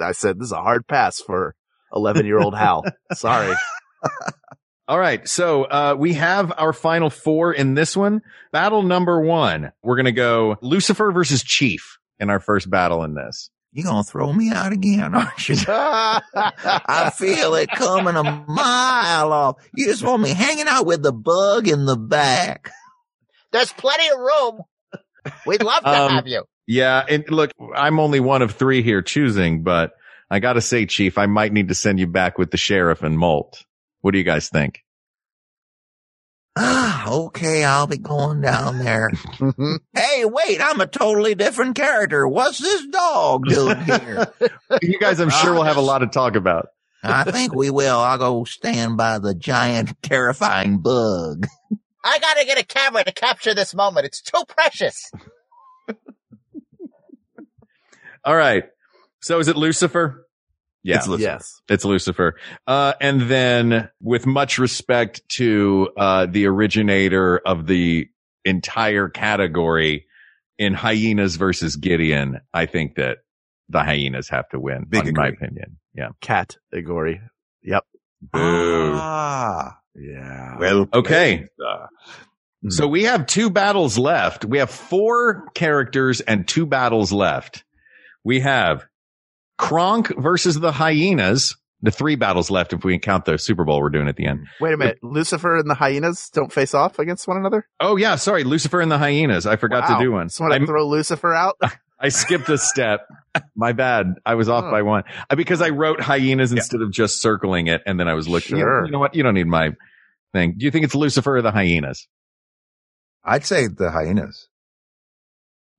I 0.00 0.12
said, 0.12 0.38
this 0.38 0.46
is 0.46 0.52
a 0.52 0.62
hard 0.62 0.86
pass 0.86 1.20
for 1.20 1.54
11 1.94 2.26
year 2.26 2.38
old 2.38 2.54
Hal. 2.54 2.84
Sorry. 3.12 3.54
All 4.88 4.98
right. 4.98 5.26
So, 5.28 5.64
uh, 5.64 5.96
we 5.98 6.14
have 6.14 6.52
our 6.56 6.72
final 6.72 7.10
four 7.10 7.52
in 7.52 7.74
this 7.74 7.96
one. 7.96 8.22
Battle 8.52 8.82
number 8.82 9.20
one. 9.20 9.72
We're 9.82 9.96
going 9.96 10.06
to 10.06 10.12
go 10.12 10.56
Lucifer 10.62 11.12
versus 11.12 11.42
Chief 11.42 11.98
in 12.18 12.30
our 12.30 12.40
first 12.40 12.70
battle 12.70 13.04
in 13.04 13.14
this. 13.14 13.50
You're 13.72 13.84
going 13.84 14.02
to 14.02 14.10
throw 14.10 14.32
me 14.32 14.50
out 14.50 14.72
again, 14.72 15.14
aren't 15.14 15.48
you? 15.48 15.56
I 15.68 17.12
feel 17.14 17.54
it 17.54 17.70
coming 17.70 18.16
a 18.16 18.22
mile 18.22 19.32
off. 19.32 19.56
You 19.74 19.86
just 19.86 20.02
want 20.02 20.22
me 20.22 20.30
hanging 20.30 20.66
out 20.66 20.86
with 20.86 21.02
the 21.02 21.12
bug 21.12 21.68
in 21.68 21.84
the 21.84 21.96
back. 21.96 22.70
There's 23.52 23.72
plenty 23.72 24.08
of 24.08 24.18
room. 24.18 24.60
We'd 25.46 25.62
love 25.62 25.82
to 25.84 25.88
Um, 25.90 26.10
have 26.12 26.26
you. 26.26 26.44
Yeah. 26.66 27.04
And 27.08 27.24
look, 27.30 27.50
I'm 27.74 27.98
only 28.00 28.20
one 28.20 28.42
of 28.42 28.52
three 28.52 28.82
here 28.82 29.02
choosing, 29.02 29.62
but 29.62 29.92
I 30.30 30.38
got 30.40 30.54
to 30.54 30.60
say, 30.60 30.86
Chief, 30.86 31.16
I 31.18 31.26
might 31.26 31.52
need 31.52 31.68
to 31.68 31.74
send 31.74 31.98
you 31.98 32.06
back 32.06 32.38
with 32.38 32.50
the 32.50 32.56
sheriff 32.58 33.02
and 33.02 33.18
Molt. 33.18 33.64
What 34.00 34.12
do 34.12 34.18
you 34.18 34.24
guys 34.24 34.48
think? 34.48 34.80
Ah, 36.56 37.08
okay, 37.08 37.64
I'll 37.64 37.86
be 37.86 37.98
going 37.98 38.40
down 38.40 38.78
there. 38.78 39.10
hey, 39.94 40.24
wait, 40.24 40.60
I'm 40.60 40.80
a 40.80 40.86
totally 40.86 41.34
different 41.34 41.76
character. 41.76 42.26
What's 42.26 42.58
this 42.58 42.86
dog 42.86 43.46
doing 43.46 43.80
here? 43.84 44.26
You 44.82 44.98
guys, 44.98 45.18
I'm 45.18 45.30
sure 45.30 45.54
we'll 45.54 45.62
have 45.62 45.78
a 45.78 45.82
lot 45.82 45.98
to 46.00 46.06
talk 46.06 46.36
about. 46.36 46.68
I 47.02 47.24
think 47.30 47.54
we 47.54 47.70
will. 47.70 47.98
I'll 47.98 48.18
go 48.18 48.44
stand 48.44 48.96
by 48.98 49.18
the 49.18 49.34
giant, 49.34 49.94
terrifying 50.02 50.78
bug. 50.78 51.46
I 52.04 52.18
gotta 52.18 52.44
get 52.44 52.58
a 52.58 52.64
camera 52.64 53.04
to 53.04 53.12
capture 53.12 53.54
this 53.54 53.74
moment. 53.74 54.06
It's 54.06 54.22
too 54.22 54.42
precious. 54.48 55.10
All 58.24 58.36
right. 58.36 58.64
So 59.20 59.38
is 59.38 59.48
it 59.48 59.56
Lucifer? 59.56 60.26
Yeah. 60.82 60.96
It's 60.96 61.08
Lucifer. 61.08 61.30
yes. 61.30 61.60
It's 61.68 61.84
Lucifer. 61.84 62.36
Uh, 62.66 62.94
and 63.00 63.22
then 63.22 63.88
with 64.00 64.26
much 64.26 64.58
respect 64.58 65.22
to, 65.30 65.90
uh, 65.96 66.26
the 66.26 66.46
originator 66.46 67.38
of 67.38 67.66
the 67.66 68.08
entire 68.44 69.08
category 69.08 70.06
in 70.58 70.74
hyenas 70.74 71.36
versus 71.36 71.76
Gideon, 71.76 72.40
I 72.54 72.66
think 72.66 72.94
that 72.96 73.18
the 73.68 73.80
hyenas 73.80 74.28
have 74.30 74.48
to 74.50 74.60
win, 74.60 74.84
Big 74.88 75.06
in 75.06 75.14
my 75.14 75.28
opinion. 75.28 75.78
Yeah. 75.94 76.10
Cat 76.20 76.56
Igori. 76.74 77.20
Yep. 77.62 77.84
Boo. 78.20 78.92
Ah, 78.94 79.78
Yeah. 79.94 80.56
well, 80.58 80.88
Okay. 80.92 81.36
played, 81.38 81.48
uh, 81.66 81.86
So 82.70 82.88
we 82.88 83.04
have 83.04 83.26
two 83.26 83.50
battles 83.50 83.96
left. 83.98 84.44
We 84.44 84.58
have 84.58 84.70
four 84.70 85.48
characters 85.54 86.20
and 86.20 86.46
two 86.46 86.66
battles 86.66 87.12
left. 87.12 87.64
We 88.24 88.40
have 88.40 88.84
Kronk 89.58 90.08
versus 90.18 90.58
the 90.58 90.72
hyenas. 90.72 91.56
The 91.82 91.92
three 91.92 92.16
battles 92.16 92.50
left 92.50 92.72
if 92.72 92.84
we 92.84 92.98
count 92.98 93.24
the 93.24 93.38
Super 93.38 93.64
Bowl 93.64 93.80
we're 93.80 93.90
doing 93.90 94.08
at 94.08 94.16
the 94.16 94.26
end. 94.26 94.48
Wait 94.60 94.74
a 94.74 94.76
minute. 94.76 94.98
Lucifer 95.02 95.56
and 95.56 95.70
the 95.70 95.74
hyenas 95.74 96.28
don't 96.30 96.52
face 96.52 96.74
off 96.74 96.98
against 96.98 97.28
one 97.28 97.36
another? 97.36 97.68
Oh 97.78 97.96
yeah, 97.96 98.16
sorry, 98.16 98.42
Lucifer 98.42 98.80
and 98.80 98.90
the 98.90 98.98
hyenas. 98.98 99.46
I 99.46 99.54
forgot 99.54 99.88
Wow. 99.88 99.98
to 99.98 100.04
do 100.04 100.10
one. 100.12 100.26
Just 100.26 100.40
want 100.40 100.54
to 100.54 100.60
I, 100.60 100.66
throw 100.66 100.88
Lucifer 100.88 101.32
out? 101.32 101.54
I 102.00 102.10
skipped 102.10 102.48
a 102.48 102.58
step. 102.58 103.08
My 103.56 103.72
bad. 103.72 104.14
I 104.24 104.34
was 104.34 104.48
off 104.48 104.64
Oh. 104.66 104.70
by 104.70 104.82
one 104.82 105.02
Uh, 105.30 105.34
because 105.36 105.60
I 105.60 105.70
wrote 105.70 106.00
hyenas 106.00 106.52
instead 106.52 106.80
of 106.80 106.90
just 106.92 107.20
circling 107.20 107.66
it, 107.66 107.82
and 107.86 107.98
then 107.98 108.08
I 108.08 108.14
was 108.14 108.28
looking. 108.28 108.56
You 108.56 108.64
know- 108.64 108.68
Sure. 108.70 108.84
You 108.86 108.90
know 108.92 108.98
what? 109.00 109.14
You 109.14 109.22
don't 109.22 109.34
need 109.34 109.46
my 109.48 109.70
thing. 110.32 110.54
Do 110.56 110.64
you 110.64 110.70
think 110.70 110.84
it's 110.84 110.94
Lucifer 110.94 111.36
or 111.36 111.42
the 111.42 111.50
hyenas? 111.50 112.06
I'd 113.24 113.44
say 113.44 113.66
the 113.66 113.90
hyenas. 113.90 114.48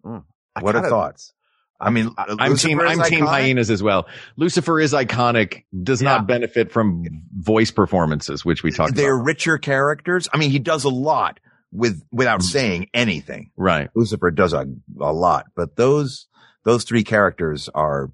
I 0.05 0.61
What 0.61 0.75
are 0.75 0.79
kinda- 0.79 0.89
thoughts? 0.89 1.33
I 1.81 1.89
mean, 1.91 2.13
I'm 2.17 2.51
Lucifer 2.51 2.67
team. 2.67 2.79
I'm 2.81 3.01
team 3.03 3.25
hyenas 3.25 3.69
as 3.71 3.81
well. 3.81 4.05
Lucifer 4.35 4.81
is 4.81 4.91
iconic. 4.91 5.63
Does 5.83 6.01
Yeah. 6.01 6.09
not 6.17 6.27
benefit 6.27 6.73
from 6.73 7.05
voice 7.37 7.71
performances, 7.71 8.43
which 8.43 8.63
we 8.63 8.71
talked 8.71 8.91
about. 8.91 8.97
They're 9.01 9.15
about. 9.15 9.25
richer 9.25 9.57
characters. 9.57 10.27
I 10.33 10.37
mean, 10.37 10.51
he 10.51 10.59
does 10.59 10.83
a 10.83 10.89
lot 10.89 11.39
with 11.71 12.01
without 12.11 12.41
mm. 12.41 12.43
saying 12.43 12.89
anything. 12.93 13.51
Right. 13.55 13.89
Lucifer 13.95 14.31
does 14.31 14.53
a, 14.53 14.65
a 14.99 15.13
lot, 15.13 15.47
but 15.55 15.75
those 15.75 16.27
those 16.63 16.83
three 16.83 17.03
characters 17.03 17.69
are 17.73 18.11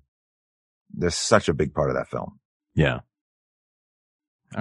they're 0.94 1.10
such 1.10 1.50
a 1.50 1.54
big 1.54 1.74
part 1.74 1.90
of 1.90 1.96
that 1.96 2.10
film. 2.10 2.40
Yeah. 2.74 3.00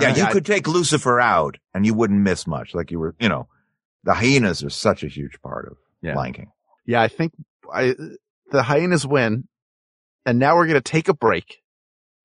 yeah, 0.01 0.09
right. 0.09 0.17
you 0.17 0.25
I- 0.25 0.33
could 0.33 0.47
take 0.47 0.67
Lucifer 0.67 1.21
out 1.21 1.57
and 1.73 1.85
you 1.85 1.95
wouldn't 1.95 2.21
miss 2.21 2.47
much. 2.47 2.75
Like 2.75 2.91
you 2.91 2.99
were, 2.99 3.15
you 3.21 3.29
know, 3.29 3.49
the 4.05 4.15
hyenas 4.15 4.65
are 4.65 4.71
such 4.71 5.03
a 5.03 5.09
huge 5.09 5.41
part 5.43 5.67
of 5.69 5.77
Yeah. 6.03 6.15
Lion 6.15 6.33
King. 6.33 6.53
Yeah, 6.87 7.03
I 7.03 7.09
think 7.09 7.33
I, 7.73 7.95
the 8.51 8.63
hyenas 8.63 9.07
win. 9.07 9.49
And 10.27 10.39
now 10.39 10.57
we're 10.57 10.67
going 10.67 10.75
to 10.75 10.81
take 10.81 11.09
a 11.09 11.15
break. 11.15 11.63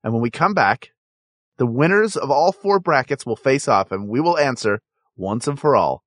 And 0.04 0.14
when 0.14 0.22
we 0.22 0.32
come 0.32 0.54
back, 0.54 0.92
the 1.58 1.66
winners 1.66 2.16
of 2.16 2.32
all 2.32 2.54
four 2.54 2.80
brackets 2.80 3.26
will 3.26 3.36
face 3.36 3.68
off 3.68 3.92
and 3.92 4.08
we 4.08 4.22
will 4.22 4.38
answer 4.38 4.82
once 5.18 5.48
and 5.48 5.60
for 5.60 5.76
all. 5.76 6.04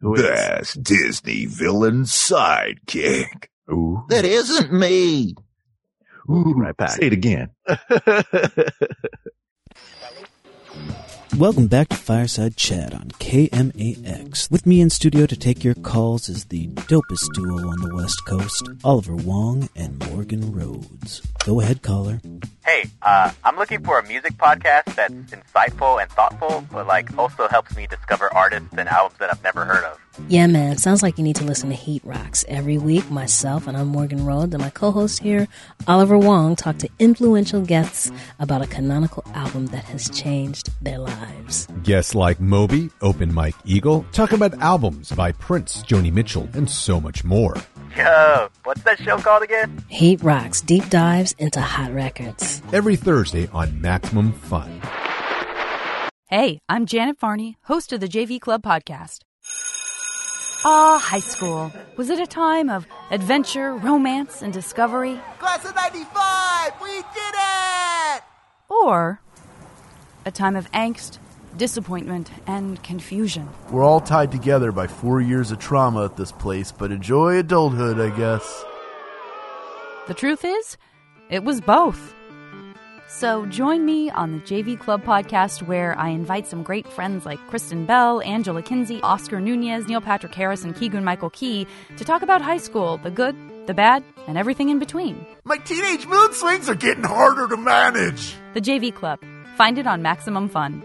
Who 0.00 0.14
is? 0.14 0.22
Best 0.22 0.82
Disney 0.82 1.46
villain 1.46 2.02
sidekick. 2.04 3.48
Ooh. 3.72 4.04
That 4.08 4.24
isn't 4.24 4.72
me. 4.72 5.34
We'll 6.28 6.44
right 6.54 6.76
back. 6.76 6.90
Say 6.90 7.06
it 7.08 7.12
again. 7.12 7.50
Welcome 11.38 11.66
back 11.66 11.90
to 11.90 11.96
Fireside 11.96 12.56
Chat 12.56 12.94
on 12.94 13.08
KMAX. 13.18 14.50
With 14.50 14.64
me 14.64 14.80
in 14.80 14.88
studio 14.88 15.26
to 15.26 15.36
take 15.36 15.62
your 15.62 15.74
calls 15.74 16.30
is 16.30 16.46
the 16.46 16.68
dopest 16.68 17.30
duo 17.34 17.68
on 17.68 17.82
the 17.82 17.94
West 17.94 18.24
Coast, 18.24 18.66
Oliver 18.82 19.14
Wang 19.14 19.68
and 19.76 19.98
Morgan 20.10 20.50
Rhodes. 20.50 21.20
Go 21.44 21.60
ahead, 21.60 21.82
caller. 21.82 22.22
Hey, 22.64 22.86
uh, 23.02 23.32
I'm 23.44 23.56
looking 23.56 23.84
for 23.84 23.98
a 23.98 24.08
music 24.08 24.32
podcast 24.38 24.94
that's 24.94 25.12
insightful 25.12 26.00
and 26.00 26.10
thoughtful, 26.10 26.64
but 26.72 26.86
like 26.86 27.16
also 27.18 27.48
helps 27.48 27.76
me 27.76 27.86
discover 27.86 28.32
artists 28.32 28.72
and 28.78 28.88
albums 28.88 29.18
that 29.18 29.30
I've 29.30 29.42
never 29.42 29.66
heard 29.66 29.84
of. 29.84 30.00
Yeah, 30.28 30.46
man. 30.46 30.78
Sounds 30.78 31.02
like 31.02 31.18
you 31.18 31.24
need 31.24 31.36
to 31.36 31.44
listen 31.44 31.68
to 31.68 31.76
Heat 31.76 32.02
Rocks 32.04 32.44
every 32.48 32.78
week. 32.78 33.10
Myself 33.10 33.66
and 33.66 33.76
I'm 33.76 33.88
Morgan 33.88 34.24
Rhodes 34.24 34.54
and 34.54 34.62
my 34.62 34.70
co-host 34.70 35.20
here, 35.22 35.46
Oliver 35.86 36.16
Wang, 36.18 36.56
talk 36.56 36.78
to 36.78 36.88
influential 36.98 37.60
guests 37.60 38.10
about 38.38 38.62
a 38.62 38.66
canonical 38.66 39.24
album 39.34 39.66
that 39.66 39.84
has 39.84 40.08
changed 40.08 40.70
their 40.82 40.98
lives. 40.98 41.68
Guests 41.82 42.14
like 42.14 42.40
Moby, 42.40 42.90
Open 43.02 43.32
Mike 43.32 43.54
Eagle, 43.64 44.06
talk 44.12 44.32
about 44.32 44.58
albums 44.62 45.12
by 45.12 45.32
Prince, 45.32 45.82
Joni 45.82 46.12
Mitchell, 46.12 46.48
and 46.54 46.68
so 46.68 46.98
much 46.98 47.22
more. 47.22 47.54
Yo, 47.94 48.48
what's 48.64 48.82
that 48.82 48.98
show 48.98 49.18
called 49.18 49.42
again? 49.42 49.84
Heat 49.88 50.22
Rocks 50.22 50.60
deep 50.62 50.88
dives 50.88 51.34
into 51.38 51.60
hot 51.60 51.92
records. 51.92 52.62
Every 52.72 52.96
Thursday 52.96 53.48
on 53.52 53.80
Maximum 53.80 54.32
Fun. 54.32 54.80
Hey, 56.28 56.58
I'm 56.68 56.86
Janet 56.86 57.20
Varney, 57.20 57.56
host 57.64 57.92
of 57.92 58.00
the 58.00 58.08
JV 58.08 58.40
Club 58.40 58.62
podcast. 58.62 59.25
Ah, 60.68 60.98
high 60.98 61.20
school. 61.20 61.72
Was 61.96 62.10
it 62.10 62.18
a 62.18 62.26
time 62.26 62.68
of 62.70 62.88
adventure, 63.12 63.76
romance, 63.76 64.42
and 64.42 64.52
discovery? 64.52 65.20
Class 65.38 65.64
of 65.64 65.76
95! 65.76 66.72
We 66.82 66.88
did 66.88 67.34
it! 67.36 68.22
Or 68.68 69.20
a 70.24 70.32
time 70.32 70.56
of 70.56 70.68
angst, 70.72 71.18
disappointment, 71.56 72.32
and 72.48 72.82
confusion? 72.82 73.48
We're 73.70 73.84
all 73.84 74.00
tied 74.00 74.32
together 74.32 74.72
by 74.72 74.88
four 74.88 75.20
years 75.20 75.52
of 75.52 75.60
trauma 75.60 76.06
at 76.06 76.16
this 76.16 76.32
place, 76.32 76.72
but 76.72 76.90
enjoy 76.90 77.38
adulthood, 77.38 78.00
I 78.00 78.10
guess. 78.16 78.64
The 80.08 80.14
truth 80.14 80.44
is, 80.44 80.76
it 81.30 81.44
was 81.44 81.60
both. 81.60 82.12
So 83.08 83.46
join 83.46 83.84
me 83.84 84.10
on 84.10 84.32
the 84.32 84.38
JV 84.40 84.78
Club 84.78 85.04
podcast, 85.04 85.62
where 85.62 85.96
I 85.98 86.08
invite 86.08 86.46
some 86.46 86.62
great 86.62 86.86
friends 86.88 87.24
like 87.24 87.38
Kristen 87.48 87.86
Bell, 87.86 88.20
Angela 88.22 88.62
Kinsey, 88.62 89.00
Oscar 89.02 89.40
Nunez, 89.40 89.86
Neil 89.86 90.00
Patrick 90.00 90.34
Harris, 90.34 90.64
and 90.64 90.74
Keegan 90.74 91.04
Michael 91.04 91.30
Key 91.30 91.66
to 91.96 92.04
talk 92.04 92.22
about 92.22 92.42
high 92.42 92.56
school, 92.58 92.98
the 92.98 93.10
good, 93.10 93.36
the 93.66 93.74
bad, 93.74 94.02
and 94.26 94.36
everything 94.36 94.70
in 94.70 94.78
between. 94.78 95.24
My 95.44 95.56
teenage 95.58 96.06
mood 96.06 96.34
swings 96.34 96.68
are 96.68 96.74
getting 96.74 97.04
harder 97.04 97.46
to 97.48 97.56
manage. 97.56 98.34
The 98.54 98.60
JV 98.60 98.92
Club. 98.92 99.20
Find 99.56 99.78
it 99.78 99.86
on 99.86 100.02
Maximum 100.02 100.48
Fun. 100.48 100.82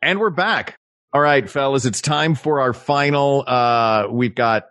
And 0.00 0.18
we're 0.18 0.30
back. 0.30 0.76
All 1.12 1.20
right, 1.20 1.48
fellas, 1.48 1.84
it's 1.84 2.00
time 2.00 2.34
for 2.34 2.60
our 2.60 2.72
final. 2.72 3.44
Uh, 3.46 4.08
we've 4.10 4.34
got 4.34 4.64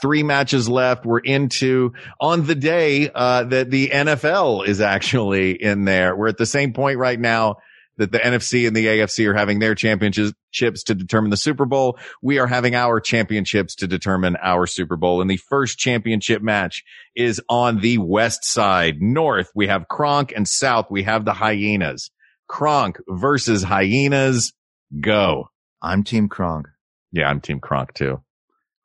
three 0.00 0.22
matches 0.22 0.68
left. 0.68 1.06
We're 1.06 1.18
into 1.18 1.92
on 2.20 2.46
the 2.46 2.54
day, 2.54 3.10
uh, 3.14 3.44
that 3.44 3.70
the 3.70 3.88
NFL 3.88 4.66
is 4.66 4.80
actually 4.80 5.62
in 5.62 5.84
there. 5.84 6.16
We're 6.16 6.28
at 6.28 6.38
the 6.38 6.46
same 6.46 6.72
point 6.72 6.98
right 6.98 7.18
now 7.18 7.56
that 7.98 8.12
the 8.12 8.18
NFC 8.18 8.66
and 8.66 8.74
the 8.74 8.86
AFC 8.86 9.26
are 9.26 9.34
having 9.34 9.58
their 9.58 9.74
championships 9.74 10.82
to 10.84 10.94
determine 10.94 11.30
the 11.30 11.36
Super 11.36 11.66
Bowl. 11.66 11.98
We 12.22 12.38
are 12.38 12.46
having 12.46 12.74
our 12.74 13.00
championships 13.00 13.74
to 13.76 13.86
determine 13.86 14.36
our 14.40 14.66
Super 14.66 14.96
Bowl. 14.96 15.20
And 15.20 15.28
the 15.28 15.36
first 15.36 15.78
championship 15.78 16.40
match 16.40 16.84
is 17.14 17.42
on 17.48 17.80
the 17.80 17.98
west 17.98 18.44
side. 18.44 19.02
North, 19.02 19.50
we 19.54 19.66
have 19.66 19.88
Kronk 19.88 20.32
and 20.34 20.48
south, 20.48 20.86
we 20.90 21.02
have 21.02 21.24
the 21.24 21.34
Hyenas. 21.34 22.10
Kronk 22.48 22.98
versus 23.08 23.62
Hyenas. 23.62 24.52
Go. 25.00 25.50
I'm 25.82 26.02
Team 26.02 26.28
Kronk. 26.28 26.66
Yeah, 27.12 27.28
I'm 27.28 27.40
Team 27.40 27.60
Kronk 27.60 27.92
too. 27.94 28.22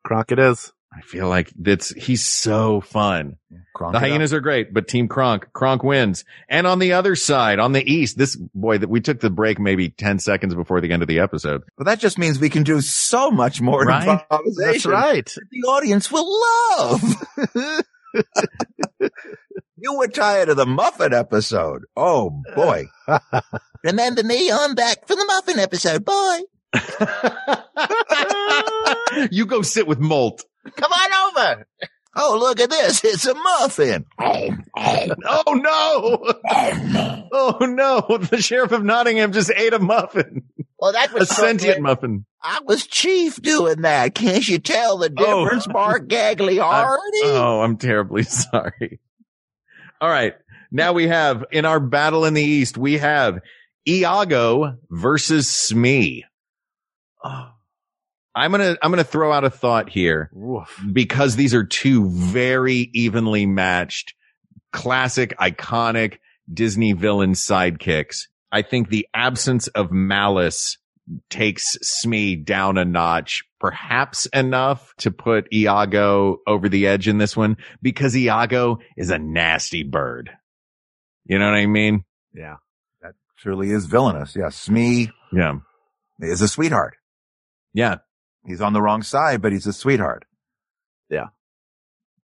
Kronk 0.04 0.32
it 0.32 0.38
is. 0.38 0.72
I 0.96 1.00
feel 1.02 1.28
like 1.28 1.50
that's, 1.58 1.90
he's 1.94 2.24
so 2.24 2.80
fun. 2.80 3.36
The 3.78 3.98
hyenas 3.98 4.32
are 4.32 4.40
great, 4.40 4.72
but 4.72 4.86
Team 4.86 5.08
Kronk, 5.08 5.52
Kronk 5.52 5.82
wins. 5.82 6.24
And 6.48 6.66
on 6.66 6.78
the 6.78 6.92
other 6.92 7.16
side, 7.16 7.58
on 7.58 7.72
the 7.72 7.82
east, 7.84 8.16
this 8.16 8.36
boy 8.36 8.78
that 8.78 8.88
we 8.88 9.00
took 9.00 9.18
the 9.20 9.30
break 9.30 9.58
maybe 9.58 9.88
10 9.90 10.20
seconds 10.20 10.54
before 10.54 10.80
the 10.80 10.92
end 10.92 11.02
of 11.02 11.08
the 11.08 11.18
episode. 11.18 11.62
Well, 11.76 11.84
that 11.86 11.98
just 11.98 12.16
means 12.18 12.38
we 12.38 12.50
can 12.50 12.62
do 12.62 12.80
so 12.80 13.30
much 13.32 13.60
more 13.60 13.82
Right? 13.84 14.06
improvisation. 14.20 14.72
That's 14.72 14.86
right. 14.86 15.24
that 15.26 15.48
The 15.50 15.62
audience 15.68 16.12
will 16.12 16.40
love. 16.80 17.82
you 19.76 19.98
were 19.98 20.08
tired 20.08 20.48
of 20.48 20.56
the 20.56 20.66
muffin 20.66 21.12
episode. 21.12 21.82
Oh 21.96 22.42
boy. 22.54 22.86
Remember 23.82 24.22
me? 24.22 24.50
I'm 24.52 24.74
back 24.76 25.06
for 25.08 25.16
the 25.16 25.24
muffin 25.26 25.58
episode, 25.58 26.04
boy. 26.04 26.38
you 29.30 29.46
go 29.46 29.62
sit 29.62 29.86
with 29.86 29.98
Molt. 29.98 30.44
Come 30.76 30.92
on 30.92 31.30
over. 31.38 31.66
Oh, 32.16 32.36
look 32.38 32.60
at 32.60 32.70
this. 32.70 33.02
It's 33.04 33.26
a 33.26 33.34
muffin. 33.34 34.04
Oh 34.20 35.44
no! 35.48 36.32
Oh 37.32 37.58
no! 37.60 38.18
The 38.18 38.40
sheriff 38.40 38.70
of 38.72 38.84
Nottingham 38.84 39.32
just 39.32 39.50
ate 39.54 39.72
a 39.72 39.80
muffin. 39.80 40.44
Well, 40.78 40.92
that 40.92 41.12
was 41.12 41.30
A 41.30 41.34
sentient 41.34 41.80
muffin. 41.80 42.24
I 42.42 42.60
was 42.64 42.86
chief 42.86 43.40
doing 43.42 43.82
that. 43.82 44.14
Can't 44.14 44.46
you 44.46 44.58
tell 44.58 44.98
the 44.98 45.12
Oh. 45.16 45.44
difference, 45.44 45.66
Mark 45.66 46.08
Gagliardi? 46.08 46.98
Oh, 47.24 47.62
I'm 47.62 47.78
terribly 47.78 48.22
sorry. 48.24 49.00
All 50.00 50.08
right. 50.10 50.34
Now 50.70 50.92
we 50.92 51.08
have 51.08 51.44
in 51.50 51.64
our 51.64 51.80
battle 51.80 52.24
in 52.26 52.34
the 52.34 52.42
East, 52.42 52.76
we 52.78 52.98
have 52.98 53.40
Iago 53.88 54.76
versus 54.90 55.48
Smee. 55.50 56.24
Oh. 57.24 57.50
I'm 58.34 58.50
going 58.50 58.74
to, 58.74 58.78
I'm 58.82 58.90
going 58.90 59.02
to 59.04 59.08
throw 59.08 59.32
out 59.32 59.44
a 59.44 59.50
thought 59.50 59.88
here 59.88 60.30
because 60.92 61.36
these 61.36 61.54
are 61.54 61.64
two 61.64 62.08
very 62.10 62.90
evenly 62.92 63.46
matched 63.46 64.14
classic, 64.72 65.36
iconic 65.38 66.18
Disney 66.52 66.92
villain 66.94 67.32
sidekicks. 67.32 68.22
I 68.50 68.62
think 68.62 68.88
the 68.88 69.06
absence 69.14 69.68
of 69.68 69.92
malice 69.92 70.78
takes 71.30 71.76
Smee 71.82 72.34
down 72.34 72.78
a 72.78 72.84
notch, 72.84 73.44
perhaps 73.60 74.26
enough 74.26 74.92
to 74.98 75.10
put 75.10 75.52
Iago 75.52 76.38
over 76.46 76.68
the 76.68 76.86
edge 76.86 77.08
in 77.08 77.18
this 77.18 77.36
one 77.36 77.56
because 77.82 78.16
Iago 78.16 78.78
is 78.96 79.10
a 79.10 79.18
nasty 79.18 79.82
bird. 79.82 80.30
You 81.26 81.38
know 81.38 81.46
what 81.46 81.54
I 81.56 81.66
mean? 81.66 82.04
Yeah. 82.34 82.56
That 83.02 83.14
truly 83.38 83.70
is 83.70 83.86
villainous. 83.86 84.34
Yeah. 84.34 84.48
Smee 84.48 85.10
Yeah. 85.32 85.58
is 86.20 86.40
a 86.42 86.48
sweetheart. 86.48 86.96
Yeah. 87.72 87.96
He's 88.46 88.60
on 88.60 88.72
the 88.72 88.82
wrong 88.82 89.02
side, 89.02 89.40
but 89.42 89.52
he's 89.52 89.66
a 89.66 89.72
sweetheart. 89.72 90.24
Yeah. 91.10 91.28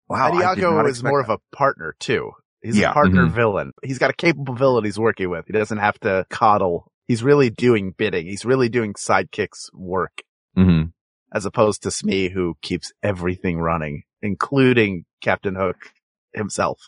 Wow. 0.10 0.30
and 0.30 0.40
Iago 0.40 0.86
is 0.86 1.04
more 1.04 1.22
that. 1.24 1.32
of 1.32 1.40
a 1.52 1.56
partner 1.56 1.96
too. 2.00 2.32
He's 2.62 2.78
Yeah. 2.78 2.92
a 2.92 2.94
partner 2.94 3.26
Mhm. 3.28 3.32
villain. 3.32 3.72
He's 3.84 4.00
got 4.00 4.10
a 4.10 4.14
capable 4.14 4.54
villain 4.56 4.86
he's 4.86 4.98
working 5.00 5.30
with. 5.30 5.46
He 5.48 5.54
doesn't 5.54 5.78
have 5.80 6.00
to 6.02 6.26
coddle. 6.30 6.92
He's 7.08 7.24
really 7.24 7.50
doing 7.50 7.92
bidding. 7.92 8.26
He's 8.26 8.46
really 8.46 8.70
doing 8.70 8.94
sidekicks 8.94 9.70
work 9.74 10.22
Mm-hmm. 10.58 10.90
as 11.34 11.46
opposed 11.46 11.84
to 11.84 11.92
Smee 11.92 12.30
who 12.30 12.56
keeps 12.62 12.92
everything 13.04 13.60
running, 13.60 14.04
including 14.22 15.06
Captain 15.22 15.56
Hook 15.56 15.78
himself. 16.34 16.80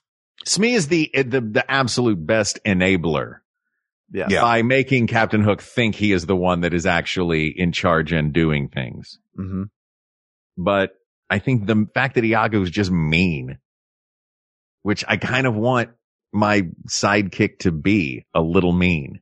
Smee 0.46 0.74
is 0.74 0.88
the, 0.88 1.12
the, 1.14 1.42
the 1.42 1.66
absolute 1.70 2.26
best 2.26 2.60
enabler 2.66 3.40
Yeah. 4.12 4.28
Yeah. 4.30 4.42
by 4.42 4.62
making 4.64 5.08
Captain 5.08 5.42
Hook 5.44 5.62
think 5.62 5.96
he 5.96 6.12
is 6.12 6.26
the 6.26 6.36
one 6.36 6.62
that 6.62 6.74
is 6.74 6.86
actually 6.86 7.48
in 7.48 7.72
charge 7.72 8.12
and 8.12 8.34
doing 8.34 8.68
things. 8.70 9.20
hmm 9.36 9.64
But 10.58 10.92
I 11.30 11.40
think 11.40 11.68
the 11.68 11.88
fact 11.94 12.16
that 12.16 12.24
Iago 12.24 12.62
is 12.64 12.72
just 12.72 12.90
mean, 12.92 13.60
which 14.82 15.06
I 15.08 15.18
kind 15.18 15.46
of 15.46 15.56
want 15.56 15.90
my 16.34 16.64
sidekick 16.88 17.60
to 17.60 17.72
be 17.72 18.26
a 18.34 18.42
little 18.42 18.74
mean. 18.74 19.22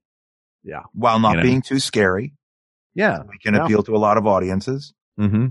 Yeah. 0.63 0.83
while 0.93 1.19
not 1.19 1.31
you 1.31 1.37
know. 1.37 1.43
being 1.43 1.61
too 1.61 1.79
scary. 1.79 2.33
Yeah. 2.93 3.23
We 3.29 3.37
can 3.37 3.53
Yeah. 3.53 3.63
appeal 3.65 3.83
to 3.83 3.95
a 3.95 3.97
lot 3.99 4.17
of 4.17 4.25
audiences 4.27 4.93
Mm-hmm. 5.19 5.47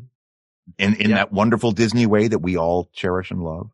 in, 0.78 0.94
in 0.94 1.10
Yeah. 1.10 1.16
that 1.16 1.32
wonderful 1.32 1.72
Disney 1.72 2.04
way 2.06 2.28
that 2.28 2.38
we 2.40 2.56
all 2.56 2.88
cherish 2.92 3.30
and 3.30 3.42
love. 3.42 3.70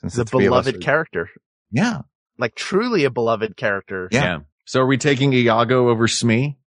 Since 0.00 0.12
He's 0.14 0.18
the 0.18 0.24
three 0.24 0.46
of 0.46 0.52
us 0.52 0.64
beloved 0.66 0.76
are- 0.82 0.84
character. 0.84 1.30
Yeah. 1.70 2.02
Like 2.38 2.54
truly 2.54 3.04
a 3.04 3.10
beloved 3.10 3.56
character. 3.56 4.08
Yeah. 4.12 4.40
So 4.66 4.80
are 4.80 4.86
we 4.86 4.98
taking 4.98 5.32
Iago 5.32 5.88
over 5.88 6.06
Smee? 6.08 6.58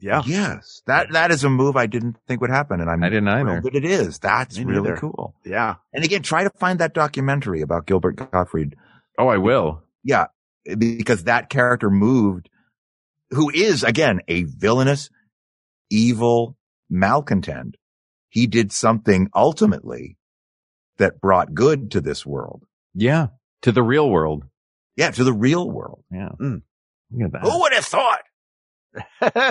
Yeah. 0.00 0.22
Yes. 0.26 0.82
That, 0.86 1.12
that 1.12 1.30
is 1.30 1.44
a 1.44 1.50
move 1.50 1.76
I 1.76 1.86
didn't 1.86 2.16
think 2.26 2.40
would 2.40 2.50
happen. 2.50 2.80
And 2.80 2.90
I'm 2.90 3.04
I 3.04 3.08
didn't 3.08 3.28
either. 3.28 3.60
But 3.60 3.76
it 3.76 3.84
is. 3.84 4.18
That's 4.18 4.58
Me 4.58 4.64
really 4.64 4.88
neither. 4.88 4.96
cool. 4.96 5.34
Yeah. 5.44 5.76
And 5.92 6.04
again, 6.04 6.22
try 6.22 6.42
to 6.42 6.50
find 6.58 6.80
that 6.80 6.92
documentary 6.92 7.60
about 7.60 7.86
Gilbert 7.86 8.16
Gottfried. 8.16 8.74
Oh, 9.16 9.28
I 9.28 9.36
will. 9.36 9.82
Yeah. 10.02 10.26
Because 10.64 11.24
that 11.24 11.50
character 11.50 11.88
moved, 11.90 12.48
who 13.30 13.50
is 13.50 13.84
again 13.84 14.20
a 14.26 14.42
villainous, 14.44 15.08
evil 15.90 16.56
malcontent. 16.90 17.76
He 18.28 18.46
did 18.46 18.72
something 18.72 19.28
ultimately 19.34 20.16
that 20.96 21.20
brought 21.20 21.54
good 21.54 21.92
to 21.92 22.00
this 22.00 22.26
world. 22.26 22.64
Yeah. 22.94 23.28
To 23.62 23.70
the 23.72 23.82
real 23.82 24.08
world. 24.10 24.44
Yeah. 24.96 25.10
To 25.12 25.22
the 25.22 25.32
real 25.32 25.70
world. 25.70 26.02
Yeah. 26.10 26.30
Mm. 26.40 26.62
Look 27.12 27.26
at 27.26 27.32
that. 27.32 27.42
Who 27.42 27.60
would 27.60 27.72
have 27.72 27.84
thought? 27.84 28.20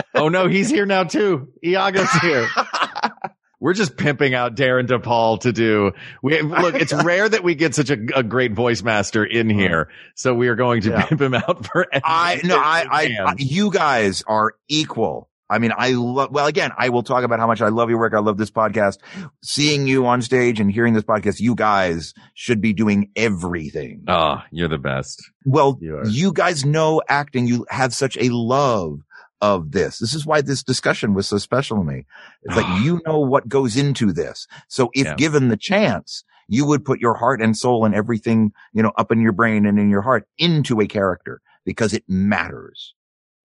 oh 0.16 0.30
no, 0.30 0.48
he's 0.48 0.70
here 0.70 0.86
now 0.86 1.04
too. 1.04 1.50
Iago's 1.66 2.12
here. 2.22 2.48
We're 3.60 3.74
just 3.74 3.96
pimping 3.96 4.34
out 4.34 4.56
Darin 4.56 4.88
De 4.88 4.98
Paul 5.00 5.38
to 5.40 5.52
do. 5.52 5.92
We 6.24 6.42
look. 6.42 6.74
It's 6.76 6.94
rare 7.04 7.30
that 7.30 7.44
we 7.44 7.54
get 7.54 7.76
such 7.76 7.92
a, 7.92 7.98
a 8.16 8.24
great 8.24 8.54
voice 8.54 8.82
master 8.82 9.24
in 9.24 9.50
here, 9.52 9.90
so 10.16 10.34
we 10.34 10.48
are 10.48 10.56
going 10.56 10.82
to 10.82 10.90
Yeah. 10.90 11.06
pimp 11.06 11.22
him 11.22 11.36
out 11.36 11.68
for. 11.68 11.86
I 12.04 12.42
no, 12.44 12.58
I, 12.58 12.86
I. 12.90 13.18
I, 13.24 13.36
you 13.38 13.70
guys 13.72 14.24
are 14.26 14.54
equal. 14.68 15.30
I 15.52 15.60
mean, 15.60 15.74
I 15.78 15.92
love, 15.92 16.32
well, 16.32 16.48
again, 16.48 16.72
I 16.78 16.90
will 16.90 17.04
talk 17.04 17.24
about 17.24 17.40
how 17.40 17.46
much 17.48 17.62
I 17.62 17.68
love 17.68 17.90
your 17.90 18.00
work. 18.00 18.14
I 18.14 18.20
love 18.20 18.38
this 18.38 18.50
podcast. 18.50 18.98
Seeing 19.44 19.86
you 19.86 20.06
on 20.08 20.22
stage 20.22 20.60
and 20.60 20.72
hearing 20.72 20.94
this 20.94 21.04
podcast, 21.04 21.40
you 21.40 21.54
guys 21.56 22.14
should 22.34 22.62
be 22.62 22.74
doing 22.74 23.10
everything. 23.16 24.04
Oh, 24.08 24.42
you're 24.52 24.70
the 24.70 24.78
best. 24.78 25.22
Well, 25.46 25.78
You 25.82 26.02
you 26.08 26.34
guys 26.34 26.66
know 26.66 27.02
acting. 27.10 27.48
You 27.48 27.66
have 27.70 27.94
such 27.94 28.18
a 28.18 28.30
love 28.30 29.02
of 29.42 29.72
this. 29.72 29.98
This 30.00 30.14
is 30.14 30.26
why 30.26 30.42
this 30.42 30.64
discussion 30.64 31.14
was 31.14 31.28
so 31.28 31.38
special 31.38 31.78
to 31.78 31.84
me. 31.84 32.06
It's 32.44 32.56
like, 32.56 32.68
you 32.84 33.02
know 33.06 33.20
what 33.20 33.48
goes 33.50 33.76
into 33.76 34.14
this. 34.14 34.48
So 34.70 34.90
if 34.94 35.06
Yeah. 35.06 35.16
given 35.16 35.50
the 35.50 35.58
chance, 35.58 36.24
you 36.48 36.66
would 36.66 36.86
put 36.86 37.00
your 37.00 37.16
heart 37.16 37.42
and 37.42 37.58
soul 37.58 37.86
and 37.86 37.96
everything, 37.96 38.52
you 38.74 38.84
know, 38.84 38.92
up 38.98 39.12
in 39.12 39.20
your 39.20 39.32
brain 39.32 39.66
and 39.66 39.80
in 39.80 39.90
your 39.90 40.02
heart 40.02 40.28
into 40.38 40.80
a 40.80 40.88
character 40.88 41.42
because 41.66 41.94
it 41.94 42.04
matters. 42.08 42.94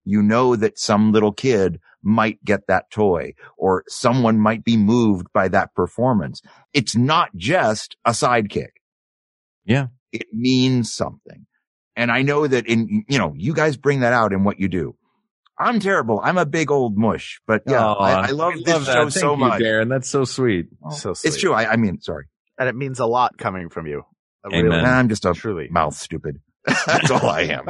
You 0.05 0.23
know 0.23 0.55
that 0.55 0.79
some 0.79 1.13
little 1.13 1.33
kid 1.33 1.81
might 2.07 2.43
get 2.45 2.61
that 2.69 2.91
toy 2.91 3.35
or 3.59 3.85
someone 3.89 4.39
might 4.39 4.65
be 4.65 4.77
moved 4.77 5.27
by 5.35 5.49
that 5.49 5.75
performance. 5.75 6.41
It's 6.73 6.97
not 6.97 7.35
just 7.37 7.97
a 8.05 8.13
sidekick. 8.13 8.71
Yeah. 9.65 9.89
It 10.13 10.27
means 10.33 10.93
something. 10.93 11.47
And 11.97 12.11
I 12.11 12.23
know 12.23 12.47
that 12.47 12.67
in, 12.67 13.05
you 13.09 13.19
know, 13.19 13.35
you 13.37 13.53
guys 13.53 13.77
bring 13.77 14.01
that 14.01 14.13
out 14.13 14.33
in 14.33 14.45
what 14.45 14.61
you 14.61 14.69
do. 14.69 14.97
I'm 15.59 15.81
terrible. 15.81 16.21
I'm 16.23 16.37
a 16.37 16.45
big 16.47 16.71
old 16.71 16.97
mush, 16.99 17.41
but 17.47 17.63
yeah, 17.67 17.83
Aw, 17.85 17.95
I, 17.95 18.27
I 18.29 18.31
love 18.33 18.55
this 18.63 18.87
that. 18.87 18.93
show 18.93 19.01
Thank 19.09 19.13
so 19.13 19.31
you, 19.33 19.37
much. 19.39 19.61
Darin. 19.61 19.89
That's 19.89 20.09
so 20.09 20.25
sweet. 20.25 20.67
so 20.91 21.15
sweet. 21.15 21.29
It's 21.31 21.41
true. 21.41 21.55
I, 21.55 21.73
I 21.73 21.77
mean, 21.77 22.01
sorry. 22.01 22.27
and 22.59 22.69
it 22.69 22.75
means 22.75 23.01
a 23.01 23.07
lot 23.07 23.39
coming 23.39 23.71
from 23.71 23.87
you. 23.87 24.03
Amen. 24.47 24.65
real- 24.67 24.75
I'm 24.75 25.09
just 25.09 25.25
a 25.25 25.33
truly. 25.33 25.69
mouth 25.71 25.95
stupid. 25.95 26.41
That's 26.87 27.11
all 27.11 27.29
I 27.29 27.43
am. 27.43 27.65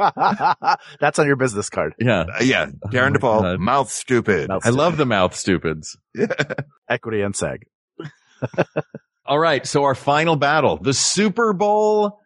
That's 0.99 1.19
on 1.19 1.27
your 1.27 1.35
business 1.35 1.69
card. 1.69 1.93
Yeah. 1.99 2.21
Uh, 2.21 2.43
yeah. 2.43 2.67
Darin 2.89 3.13
De 3.13 3.19
Paul, 3.19 3.41
God. 3.41 3.59
mouth 3.59 3.89
stupid. 3.91 4.49
Mouth 4.49 4.65
I 4.65 4.69
love 4.69 4.97
the 4.97 5.05
mouth 5.05 5.35
stupids. 5.35 5.97
Equity 6.89 7.21
and 7.21 7.35
SAG. 7.35 7.65
All 9.25 9.39
right. 9.39 9.65
So 9.65 9.83
our 9.83 9.95
final 9.95 10.35
battle, 10.35 10.77
the 10.77 10.93
Super 10.93 11.53
Bowl 11.53 12.19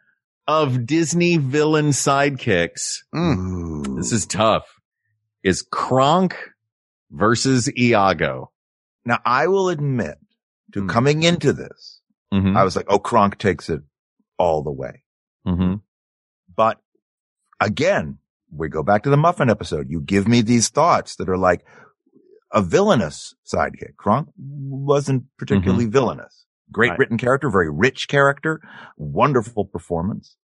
of 0.48 0.86
Disney 0.86 1.38
villain 1.38 1.90
sidekicks. 1.90 2.98
Ooh. 3.16 3.84
This 3.98 4.12
is 4.12 4.26
tough. 4.26 4.66
Is 5.44 5.64
Kronk 5.64 6.36
versus 7.10 7.70
Iago. 7.78 8.52
Now 9.06 9.20
I 9.26 9.48
will 9.48 9.70
admit 9.70 10.18
to 10.74 10.82
Hmm. 10.82 10.88
coming 10.88 11.24
into 11.24 11.54
this, 11.54 12.00
Mm-hmm. 12.34 12.56
I 12.56 12.64
was 12.64 12.78
like, 12.78 12.86
oh, 12.88 12.98
Kronk 13.00 13.38
takes 13.40 13.70
it 13.70 13.82
all 14.38 14.64
the 14.64 14.72
way. 14.72 15.04
mm-hmm. 15.46 15.76
But 16.62 16.78
again, 17.60 18.20
we 18.56 18.70
go 18.70 18.84
back 18.84 19.02
to 19.04 19.10
the 19.10 19.18
muffin 19.18 19.50
episode. 19.50 19.88
You 19.90 20.00
give 20.00 20.28
me 20.28 20.42
these 20.44 20.70
thoughts 20.70 21.16
that 21.16 21.28
are 21.28 21.38
like 21.40 21.66
a 22.54 22.62
villainous 22.62 23.34
sidekick. 23.52 23.96
Kronk 23.98 24.30
wasn't 24.38 25.24
particularly 25.40 25.86
mm-hmm. 25.86 25.94
villainous. 25.94 26.46
Great 26.72 26.90
Right. 26.92 27.00
written 27.00 27.18
character, 27.18 27.50
very 27.50 27.72
rich 27.72 28.08
character, 28.08 28.62
wonderful 28.96 29.66
performance. 29.66 30.38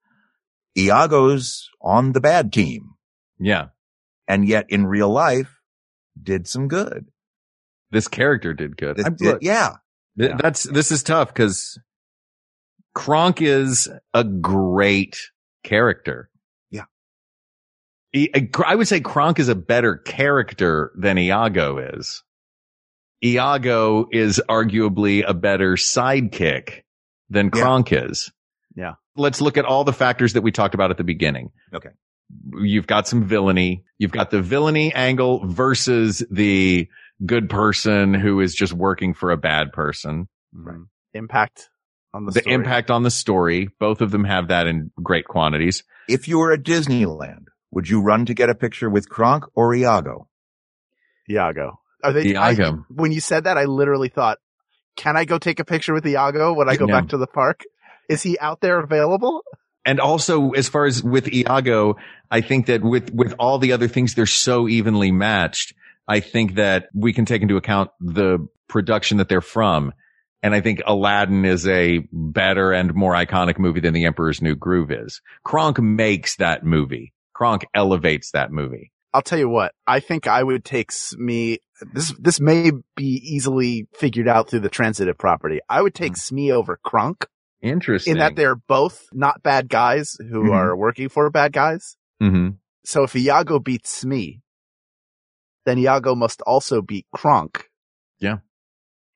Iago's 0.75 1.69
on 1.83 2.13
the 2.13 2.21
bad 2.21 2.51
team 2.51 2.95
Yeah. 3.39 3.67
and 4.27 4.49
yet 4.49 4.65
in 4.71 4.87
real 4.87 5.11
life 5.11 5.61
did 6.21 6.49
some 6.49 6.67
good. 6.67 7.09
This 7.91 8.09
character 8.09 8.55
did 8.55 8.79
good. 8.79 8.97
This 8.97 9.11
did- 9.19 9.43
yeah. 9.43 9.75
th- 10.19 10.33
That's, 10.41 10.63
this 10.63 10.91
is 10.91 11.03
tough 11.03 11.29
because 11.29 11.79
Kronk 12.95 13.43
is 13.43 13.91
a 14.15 14.25
great 14.25 15.19
character. 15.67 16.31
Yeah. 16.71 16.85
I 18.15 18.49
I 18.65 18.75
would 18.75 18.89
say 18.89 19.01
Kronk 19.01 19.39
is 19.39 19.49
a 19.49 19.55
better 19.55 19.97
character 19.97 20.93
than 20.97 21.19
Iago 21.19 21.79
is. 21.79 22.23
Iago 23.25 24.07
is 24.13 24.41
arguably 24.49 25.25
a 25.27 25.35
better 25.35 25.75
sidekick 25.75 26.83
than 27.31 27.51
Yeah. 27.53 27.61
Kronk 27.61 27.93
is. 27.93 28.33
Yeah. 28.75 28.95
Let's 29.17 29.41
look 29.41 29.57
at 29.57 29.65
all 29.65 29.85
the 29.85 29.93
factors 29.93 30.35
that 30.35 30.43
we 30.43 30.53
talked 30.53 30.75
about 30.75 30.91
at 30.91 30.99
the 30.99 31.05
beginning. 31.05 31.51
Okay. 31.75 31.91
You've 32.59 32.87
got 32.87 33.09
some 33.09 33.25
villainy. 33.25 33.85
You've 33.99 34.11
got 34.13 34.31
the 34.31 34.43
villainy 34.43 34.93
angle 34.95 35.47
versus 35.47 36.25
the 36.31 36.89
good 37.25 37.49
person 37.49 38.13
who 38.15 38.41
is 38.41 38.55
just 38.55 38.73
working 38.73 39.15
for 39.15 39.31
a 39.31 39.37
bad 39.37 39.73
person. 39.73 40.29
Right. 40.53 40.79
Impact 41.15 41.71
on 42.17 42.25
the, 42.25 42.33
The 42.33 42.41
story. 42.41 42.55
impact 42.55 42.91
on 42.91 43.03
the 43.03 43.11
story. 43.11 43.69
Both 43.79 44.01
of 44.01 44.11
them 44.11 44.25
have 44.25 44.49
that 44.49 44.67
in 44.67 44.91
great 45.03 45.27
quantities. 45.27 45.85
If 46.09 46.27
you 46.29 46.39
were 46.39 46.53
at 46.53 46.63
Disneyland, 46.63 47.47
would 47.71 47.89
you 47.89 48.01
run 48.01 48.27
to 48.27 48.35
get 48.35 48.49
a 48.51 48.55
picture 48.55 48.89
with 48.91 49.09
Kronk 49.09 49.45
or 49.55 49.75
Iago? 49.75 50.29
Iago. 51.31 51.81
Are 52.03 52.13
they? 52.13 52.35
I- 52.35 52.53
Iago. 52.53 52.85
when 52.89 53.13
you 53.13 53.21
said 53.21 53.45
that, 53.45 53.59
I 53.59 53.65
literally 53.65 54.09
thought, 54.09 54.39
"Can 54.97 55.17
I 55.17 55.25
go 55.25 55.39
take 55.39 55.61
a 55.61 55.65
picture 55.65 55.93
with 55.93 56.07
Iago 56.07 56.53
when 56.55 56.69
I 56.69 56.77
go 56.77 56.87
Yeah. 56.89 57.01
back 57.01 57.09
to 57.11 57.17
the 57.19 57.27
park? 57.27 57.61
Is 58.09 58.23
he 58.23 58.39
out 58.39 58.61
there 58.61 58.79
available?" 58.81 59.43
And 59.85 60.01
also, 60.01 60.51
as 60.51 60.69
far 60.69 60.85
as 60.87 61.03
with 61.03 61.33
Iago, 61.33 61.97
I 62.31 62.41
think 62.41 62.67
that 62.67 62.83
with, 62.83 63.13
with 63.15 63.35
all 63.39 63.59
the 63.59 63.73
other 63.73 63.87
things, 63.89 64.15
they're 64.15 64.27
so 64.27 64.67
evenly 64.69 65.13
matched. 65.13 65.75
I 66.09 66.21
think 66.21 66.55
that 66.55 66.89
we 66.95 67.13
can 67.13 67.25
take 67.25 67.43
into 67.43 67.57
account 67.57 67.91
the 68.01 68.49
production 68.69 69.19
that 69.19 69.29
they're 69.29 69.41
from. 69.41 69.93
And 70.43 70.55
I 70.55 70.61
think 70.61 70.81
Aladdin 70.87 71.45
is 71.45 71.67
a 71.67 72.07
better 72.13 72.73
and 72.73 72.95
more 72.95 73.15
iconic 73.15 73.59
movie 73.59 73.81
than 73.81 73.95
The 73.95 74.05
Emperor's 74.05 74.41
New 74.43 74.55
Groove 74.55 74.91
is. 74.91 75.21
Kronk 75.45 75.81
makes 75.81 76.37
that 76.37 76.65
movie. 76.65 77.13
Kronk 77.35 77.65
elevates 77.75 78.31
that 78.33 78.53
movie. 78.53 78.93
I'll 79.15 79.23
tell 79.23 79.39
you 79.39 79.49
what. 79.49 79.73
I 79.87 80.01
think 80.01 80.27
I 80.27 80.43
would 80.43 80.65
take 80.65 80.91
me, 81.17 81.59
This 81.93 82.15
this 82.19 82.39
may 82.41 82.71
be 82.97 83.21
easily 83.25 83.89
figured 83.95 84.29
out 84.29 84.49
through 84.51 84.61
the 84.61 84.69
transitive 84.69 85.17
property. 85.19 85.61
I 85.69 85.81
would 85.83 85.95
take 85.95 86.17
Smee 86.17 86.53
over 86.53 86.79
Kronk 86.85 87.27
Interesting. 87.63 88.13
in 88.13 88.19
that 88.19 88.37
they're 88.37 88.55
both 88.57 89.07
not 89.13 89.43
bad 89.43 89.69
guys 89.69 90.17
who 90.31 90.45
Mhm. 90.45 90.55
are 90.55 90.77
working 90.77 91.09
for 91.09 91.29
bad 91.31 91.53
guys. 91.53 91.97
hmm 92.21 92.51
So 92.85 93.03
if 93.05 93.17
Iago 93.17 93.59
beats 93.59 93.91
Smee, 93.91 94.43
then 95.65 95.79
Iago 95.79 96.15
must 96.15 96.41
also 96.43 96.81
beat 96.83 97.07
Kronk. 97.13 97.69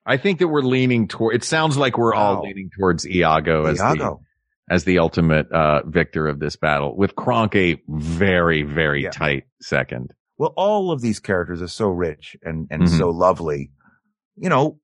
I 0.05 0.17
think 0.17 0.39
that 0.39 0.47
we're 0.47 0.61
leaning 0.61 1.07
toward, 1.07 1.35
it 1.35 1.43
sounds 1.43 1.77
like 1.77 1.97
we're 1.97 2.13
all 2.13 2.41
leaning 2.41 2.69
towards 2.77 3.07
Iago 3.07 3.65
as 3.65 3.77
the, 3.77 4.17
as 4.69 4.83
the 4.83 4.99
ultimate, 4.99 5.51
uh, 5.51 5.81
victor 5.85 6.27
of 6.27 6.39
this 6.39 6.55
battle 6.55 6.95
with 6.95 7.15
Kronk 7.15 7.55
a 7.55 7.79
very, 7.87 8.63
very 8.63 9.03
Yeah. 9.03 9.11
tight 9.11 9.43
second. 9.61 10.13
Well, 10.37 10.53
all 10.55 10.91
of 10.91 11.01
these 11.01 11.19
characters 11.19 11.61
are 11.61 11.67
so 11.67 11.89
rich 11.89 12.35
and, 12.41 12.67
and 12.71 12.83
Mhm. 12.83 12.97
so 12.97 13.09
lovely. 13.09 13.69
You 14.37 14.49
know, 14.49 14.79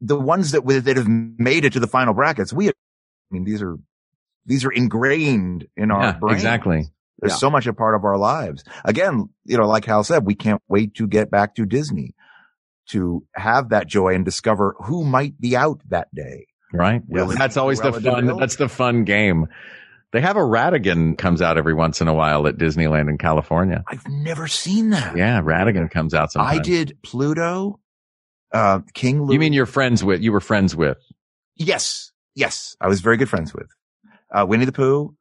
the 0.00 0.18
ones 0.18 0.50
that, 0.52 0.66
that 0.66 0.96
have 0.96 1.08
made 1.08 1.64
it 1.64 1.72
to 1.74 1.80
the 1.80 1.86
final 1.86 2.14
brackets, 2.14 2.52
we, 2.52 2.68
I 2.68 2.72
mean, 3.30 3.44
these 3.44 3.62
are, 3.62 3.76
these 4.44 4.64
are 4.64 4.72
ingrained 4.72 5.66
in 5.76 5.90
our 5.92 6.02
Yeah, 6.02 6.12
brains. 6.18 6.36
exactly. 6.38 6.86
They're 7.20 7.30
Yeah. 7.30 7.36
so 7.36 7.50
much 7.50 7.66
a 7.66 7.72
part 7.72 7.94
of 7.94 8.04
our 8.04 8.16
lives. 8.16 8.64
Again, 8.84 9.28
you 9.44 9.56
know, 9.56 9.68
like 9.68 9.84
Hal 9.84 10.02
said, 10.04 10.24
we 10.26 10.34
can't 10.34 10.62
wait 10.68 10.94
to 10.94 11.06
get 11.06 11.30
back 11.30 11.54
to 11.56 11.66
Disney 11.66 12.14
to 12.88 13.24
have 13.34 13.70
that 13.70 13.86
joy 13.86 14.14
and 14.14 14.24
discover 14.24 14.74
who 14.84 15.04
might 15.04 15.40
be 15.40 15.56
out 15.56 15.80
that 15.88 16.08
day. 16.14 16.46
Right. 16.72 17.02
Will 17.08 17.30
it 17.30 17.38
that's 17.38 17.56
always 17.56 17.80
the 17.80 17.92
fun. 17.92 18.26
de 18.26 18.34
That's 18.34 18.56
the 18.56 18.68
fun 18.68 19.04
game. 19.04 19.46
They 20.12 20.20
have 20.22 20.36
a 20.36 20.40
Ratigan 20.40 21.16
comes 21.18 21.42
out 21.42 21.58
every 21.58 21.74
once 21.74 22.00
in 22.00 22.08
a 22.08 22.14
while 22.14 22.46
at 22.46 22.56
Disneyland 22.56 23.10
in 23.10 23.18
California. 23.18 23.84
I've 23.86 24.06
never 24.08 24.48
seen 24.48 24.90
that. 24.90 25.16
Yeah, 25.16 25.40
Ratigan 25.42 25.90
comes 25.90 26.14
out 26.14 26.32
sometimes. 26.32 26.58
I 26.58 26.62
did 26.62 26.96
Pluto, 27.02 27.78
uh, 28.52 28.80
King 28.94 29.22
Louis. 29.22 29.34
You 29.34 29.40
mean 29.40 29.52
you're 29.52 29.66
friends 29.66 30.02
with? 30.02 30.22
You 30.22 30.32
were 30.32 30.40
friends 30.40 30.74
with? 30.74 30.96
Yes. 31.56 32.10
Yes. 32.34 32.74
I 32.80 32.88
was 32.88 33.00
very 33.02 33.16
good 33.18 33.28
friends 33.28 33.52
with, 33.52 33.68
uh, 34.34 34.46
Winnie 34.48 34.64
the 34.64 34.72
Pooh 34.72 35.14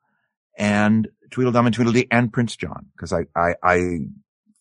and 0.57 1.07
Tweedledum 1.31 1.65
and 1.65 1.76
Tweedledee 1.76 2.07
and 2.11 2.31
Prince 2.31 2.56
John. 2.56 2.88
Cause 2.99 3.11
I, 3.11 3.26
I, 3.35 3.56
I 3.61 3.98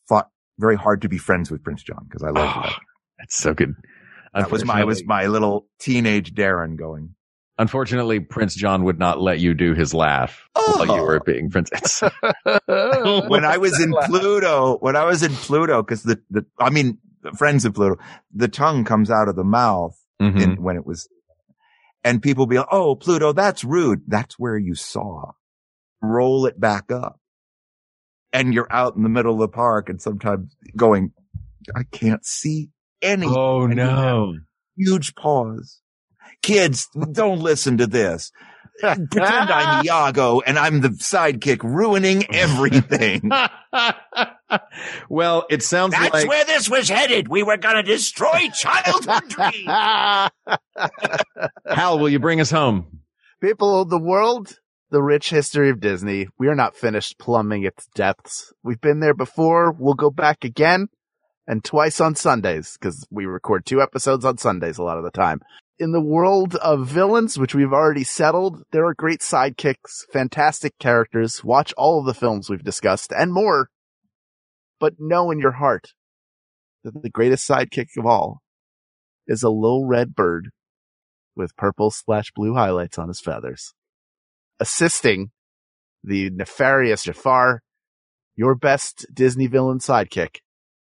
fought 0.09 0.28
very 0.59 0.77
hard 0.77 1.03
to 1.03 1.09
be 1.09 1.19
friends 1.19 1.51
with 1.53 1.62
Prince 1.62 1.83
John 1.85 2.05
because 2.09 2.23
I 2.24 2.31
loved 2.31 2.53
Oh, 2.57 2.62
that. 2.62 2.81
That's 3.18 3.36
so 3.36 3.55
good. 3.55 3.74
That 4.34 4.51
was 4.51 4.64
my, 4.64 4.84
was 4.84 5.05
my 5.05 5.26
little 5.26 5.66
teenage 5.78 6.34
Darin 6.34 6.76
going. 6.76 7.14
Unfortunately, 7.59 8.20
Prince 8.20 8.55
John 8.55 8.84
would 8.84 8.98
not 8.98 9.18
let 9.18 9.38
you 9.40 9.55
do 9.55 9.72
his 9.72 9.94
laugh 9.94 10.47
while 10.55 10.84
you 10.86 10.93
Oh. 10.93 11.05
were 11.05 11.20
being 11.20 11.48
princess. 11.48 12.01
when 12.66 13.44
I 13.47 13.56
was 13.56 13.80
in 13.80 13.93
Pluto, 14.05 14.76
when 14.78 14.94
I 14.97 15.05
was 15.05 15.22
in 15.22 15.32
Pluto, 15.32 15.82
cause 15.82 16.02
the, 16.02 16.20
the, 16.28 16.44
I 16.60 16.68
mean, 16.68 16.98
friends 17.36 17.64
of 17.64 17.72
Pluto, 17.74 17.97
the 18.34 18.48
tongue 18.48 18.84
comes 18.84 19.10
out 19.10 19.28
of 19.28 19.36
the 19.36 19.44
mouth 19.44 19.98
Mhm. 20.20 20.40
in, 20.43 20.62
when 20.62 20.76
it 20.76 20.84
was, 20.86 21.09
and 22.05 22.22
people 22.22 22.47
be 22.47 22.59
like, 22.59 22.68
Oh, 22.70 22.94
Pluto, 22.94 23.32
that's 23.32 23.64
rude. 23.64 24.02
That's 24.06 24.38
where 24.38 24.59
you 24.59 24.74
saw. 24.74 25.32
Roll 26.02 26.44
it 26.47 26.60
back 26.60 26.93
up. 26.93 27.18
and 28.34 28.52
you're 28.52 28.70
out 28.70 28.97
in 28.97 29.02
the 29.02 29.09
middle 29.09 29.32
of 29.34 29.38
the 29.40 29.48
park 29.48 29.88
and 29.88 30.01
sometimes 30.02 30.55
going, 30.76 31.12
I 31.74 31.84
can't 31.84 32.24
see 32.26 32.68
any. 33.02 33.27
Oh 33.27 33.66
no. 33.66 34.35
Huge 34.77 35.14
pause. 35.14 35.81
Kids, 36.43 36.89
don't 37.12 37.40
listen 37.40 37.78
to 37.78 37.86
this. 37.86 38.31
Pretend 38.81 39.51
I'm 39.51 39.85
Iago 39.86 40.40
and 40.40 40.59
I'm 40.59 40.82
the 40.82 40.90
sidekick 40.90 41.62
ruining 41.62 42.24
everything. 42.35 43.31
well, 45.09 45.47
it 45.48 45.62
sounds 45.62 45.94
like 45.94 46.12
That's 46.12 46.24
like 46.24 46.28
where 46.28 46.44
this 46.44 46.68
was 46.68 46.89
headed. 46.89 47.28
We 47.28 47.43
were 47.43 47.56
going 47.56 47.77
to 47.77 47.82
destroy 47.82 48.48
childhood 48.52 49.28
dreams. 49.31 49.66
Hal, 51.66 51.98
will 51.98 52.10
you 52.10 52.18
bring 52.18 52.40
us 52.40 52.51
home? 52.51 53.01
People 53.40 53.81
of 53.81 53.89
the 53.89 53.98
world, 53.98 54.59
the 54.90 55.02
rich 55.02 55.31
history 55.31 55.70
of 55.70 55.81
Disney. 55.81 56.28
We 56.39 56.48
are 56.48 56.55
not 56.55 56.77
finished 56.77 57.18
plumbing 57.18 57.64
its 57.64 57.86
depths. 57.94 58.52
We've 58.62 58.81
been 58.81 59.01
there 59.01 59.14
before. 59.14 59.73
We'll 59.73 59.94
go 59.94 60.10
back 60.10 60.44
again 60.44 60.89
and 61.47 61.64
twice 61.64 62.01
on 62.01 62.14
Sundays 62.14 62.77
because 62.78 63.06
we 63.10 63.27
record 63.27 63.64
two 63.64 63.81
episodes 63.81 64.24
on 64.24 64.39
Sundays 64.39 64.78
a 64.78 64.82
lot 64.82 64.98
of 64.98 65.05
the 65.05 65.10
time. 65.10 65.40
In 65.78 65.93
the 65.93 66.01
world 66.01 66.56
of 66.56 66.89
villains, 66.89 67.39
which 67.39 67.55
we've 67.55 67.73
already 67.73 68.05
settled, 68.05 68.62
there 68.73 68.86
are 68.86 68.94
great 68.94 69.20
sidekicks, 69.20 70.05
fantastic 70.12 70.73
characters. 70.78 71.44
Watch 71.44 71.73
all 71.77 72.01
of 72.01 72.06
the 72.06 72.14
films 72.14 72.48
we've 72.48 72.64
discussed 72.64 73.12
and 73.12 73.32
more. 73.32 73.68
But 74.81 74.94
know 74.98 75.31
in 75.31 75.39
your 75.39 75.52
heart 75.52 75.93
that 76.82 77.02
the 77.02 77.10
greatest 77.10 77.48
sidekick 77.48 77.89
of 77.98 78.06
all 78.06 78.40
is 79.27 79.43
a 79.43 79.51
little 79.51 79.86
red 79.86 80.14
bird 80.14 80.51
with 81.35 81.56
purple 81.56 81.90
slash 81.90 82.32
blue 82.35 82.55
highlights 82.55 82.98
on 82.98 83.09
his 83.09 83.20
feathers. 83.20 83.74
Assisting 84.59 85.31
the 86.02 86.31
nefarious 86.31 87.05
Jafar, 87.05 87.60
your 88.35 88.55
best 88.55 89.06
Disney 89.12 89.47
villain 89.47 89.78
sidekick 89.78 90.39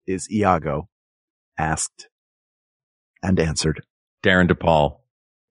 is 0.07 0.31
Iago, 0.31 0.87
asked 1.57 2.07
and 3.21 3.39
answered. 3.39 3.81
Darin 4.23 4.47
De 4.47 4.55
Paul, 4.55 5.03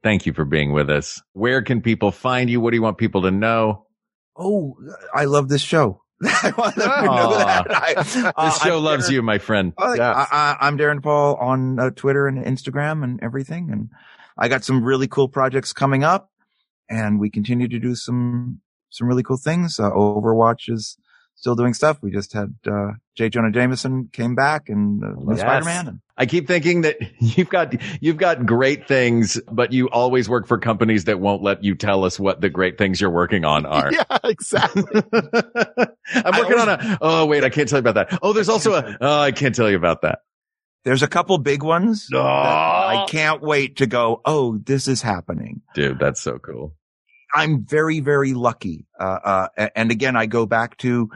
thank 0.02 0.26
you 0.26 0.32
for 0.32 0.44
being 0.44 0.72
with 0.72 0.90
us. 0.90 1.22
Where 1.32 1.62
can 1.62 1.82
people 1.82 2.10
find 2.10 2.50
you? 2.50 2.60
What 2.60 2.70
do 2.70 2.76
you 2.76 2.82
want 2.82 2.98
people 2.98 3.22
to 3.22 3.30
know? 3.30 3.86
Oh, 4.36 4.76
I 5.14 5.24
love 5.24 5.48
this 5.48 5.62
show. 5.62 6.02
I 6.24 6.52
want 6.56 6.76
them 6.76 6.90
to 6.90 7.04
know 7.04 7.30
that. 7.38 7.66
I, 7.70 7.94
uh, 8.36 8.46
this 8.46 8.62
show 8.62 8.78
I'm 8.78 8.84
loves 8.84 9.04
Darin- 9.04 9.14
you, 9.14 9.22
my 9.22 9.38
friend. 9.38 9.72
Oh, 9.76 10.00
I, 10.00 10.26
I, 10.30 10.56
I'm 10.60 10.76
Darin 10.76 11.02
Paul 11.02 11.36
on 11.36 11.78
uh, 11.78 11.90
Twitter 11.90 12.26
and 12.26 12.42
Instagram 12.44 13.04
and 13.04 13.22
everything. 13.22 13.70
And 13.70 13.90
I 14.38 14.48
got 14.48 14.64
some 14.64 14.82
really 14.82 15.08
cool 15.08 15.28
projects 15.28 15.72
coming 15.72 16.04
up 16.04 16.30
and 16.88 17.20
we 17.20 17.30
continue 17.30 17.68
to 17.68 17.78
do 17.78 17.94
some, 17.94 18.60
some 18.90 19.06
really 19.06 19.22
cool 19.22 19.36
things. 19.36 19.78
Uh, 19.78 19.90
Overwatch 19.90 20.72
is 20.72 20.96
still 21.36 21.54
doing 21.54 21.72
stuff. 21.74 21.98
We 22.02 22.10
just 22.10 22.32
had, 22.32 22.54
uh, 22.66 22.92
J. 23.16 23.28
Jonah 23.28 23.50
Jameson 23.52 24.08
came 24.12 24.34
back 24.34 24.68
and 24.68 25.02
uh, 25.04 25.08
Yes. 25.30 25.40
Spider-Man. 25.40 25.88
And 25.88 26.00
I 26.18 26.26
keep 26.26 26.46
thinking 26.48 26.80
that 26.82 26.96
you've 27.20 27.48
got 27.48 27.74
you've 28.02 28.16
got 28.16 28.44
great 28.44 28.88
things, 28.88 29.40
but 29.50 29.72
you 29.72 29.88
always 29.88 30.28
work 30.28 30.46
for 30.46 30.58
companies 30.58 31.04
that 31.04 31.20
won't 31.20 31.42
let 31.42 31.62
you 31.62 31.74
tell 31.74 32.04
us 32.04 32.18
what 32.18 32.40
the 32.40 32.48
great 32.50 32.76
things 32.78 33.00
you're 33.00 33.10
working 33.10 33.44
on 33.44 33.64
are. 33.78 33.92
Yeah, 33.92 34.04
exactly. 34.24 34.82
I'm 35.12 36.38
working 36.38 36.58
on 36.58 36.68
a. 36.68 36.98
Oh 37.00 37.26
wait, 37.26 37.44
I 37.44 37.50
can't 37.50 37.68
tell 37.68 37.78
you 37.78 37.88
about 37.88 37.94
that. 38.10 38.18
Oh, 38.22 38.32
there's 38.32 38.48
also 38.48 38.74
a. 38.74 38.96
Oh, 39.00 39.20
I 39.20 39.32
can't 39.32 39.54
tell 39.54 39.70
you 39.70 39.76
about 39.76 40.02
that. 40.02 40.20
there's 40.84 41.02
a 41.02 41.08
couple 41.08 41.36
big 41.38 41.62
ones. 41.62 42.06
that 42.10 42.18
I 42.18 43.06
can't 43.08 43.42
wait 43.42 43.76
to 43.78 43.86
go. 43.86 44.20
Oh, 44.24 44.58
this 44.58 44.88
is 44.88 45.02
happening. 45.02 45.62
Dude, 45.74 45.98
that's 45.98 46.20
so 46.20 46.38
cool. 46.38 46.74
I'm 47.36 47.64
very, 47.64 48.00
very 48.00 48.32
lucky. 48.32 48.86
Uh, 48.98 49.48
uh, 49.58 49.68
and 49.76 49.90
again, 49.90 50.16
I 50.16 50.26
go 50.26 50.46
back 50.46 50.78
to 50.78 51.10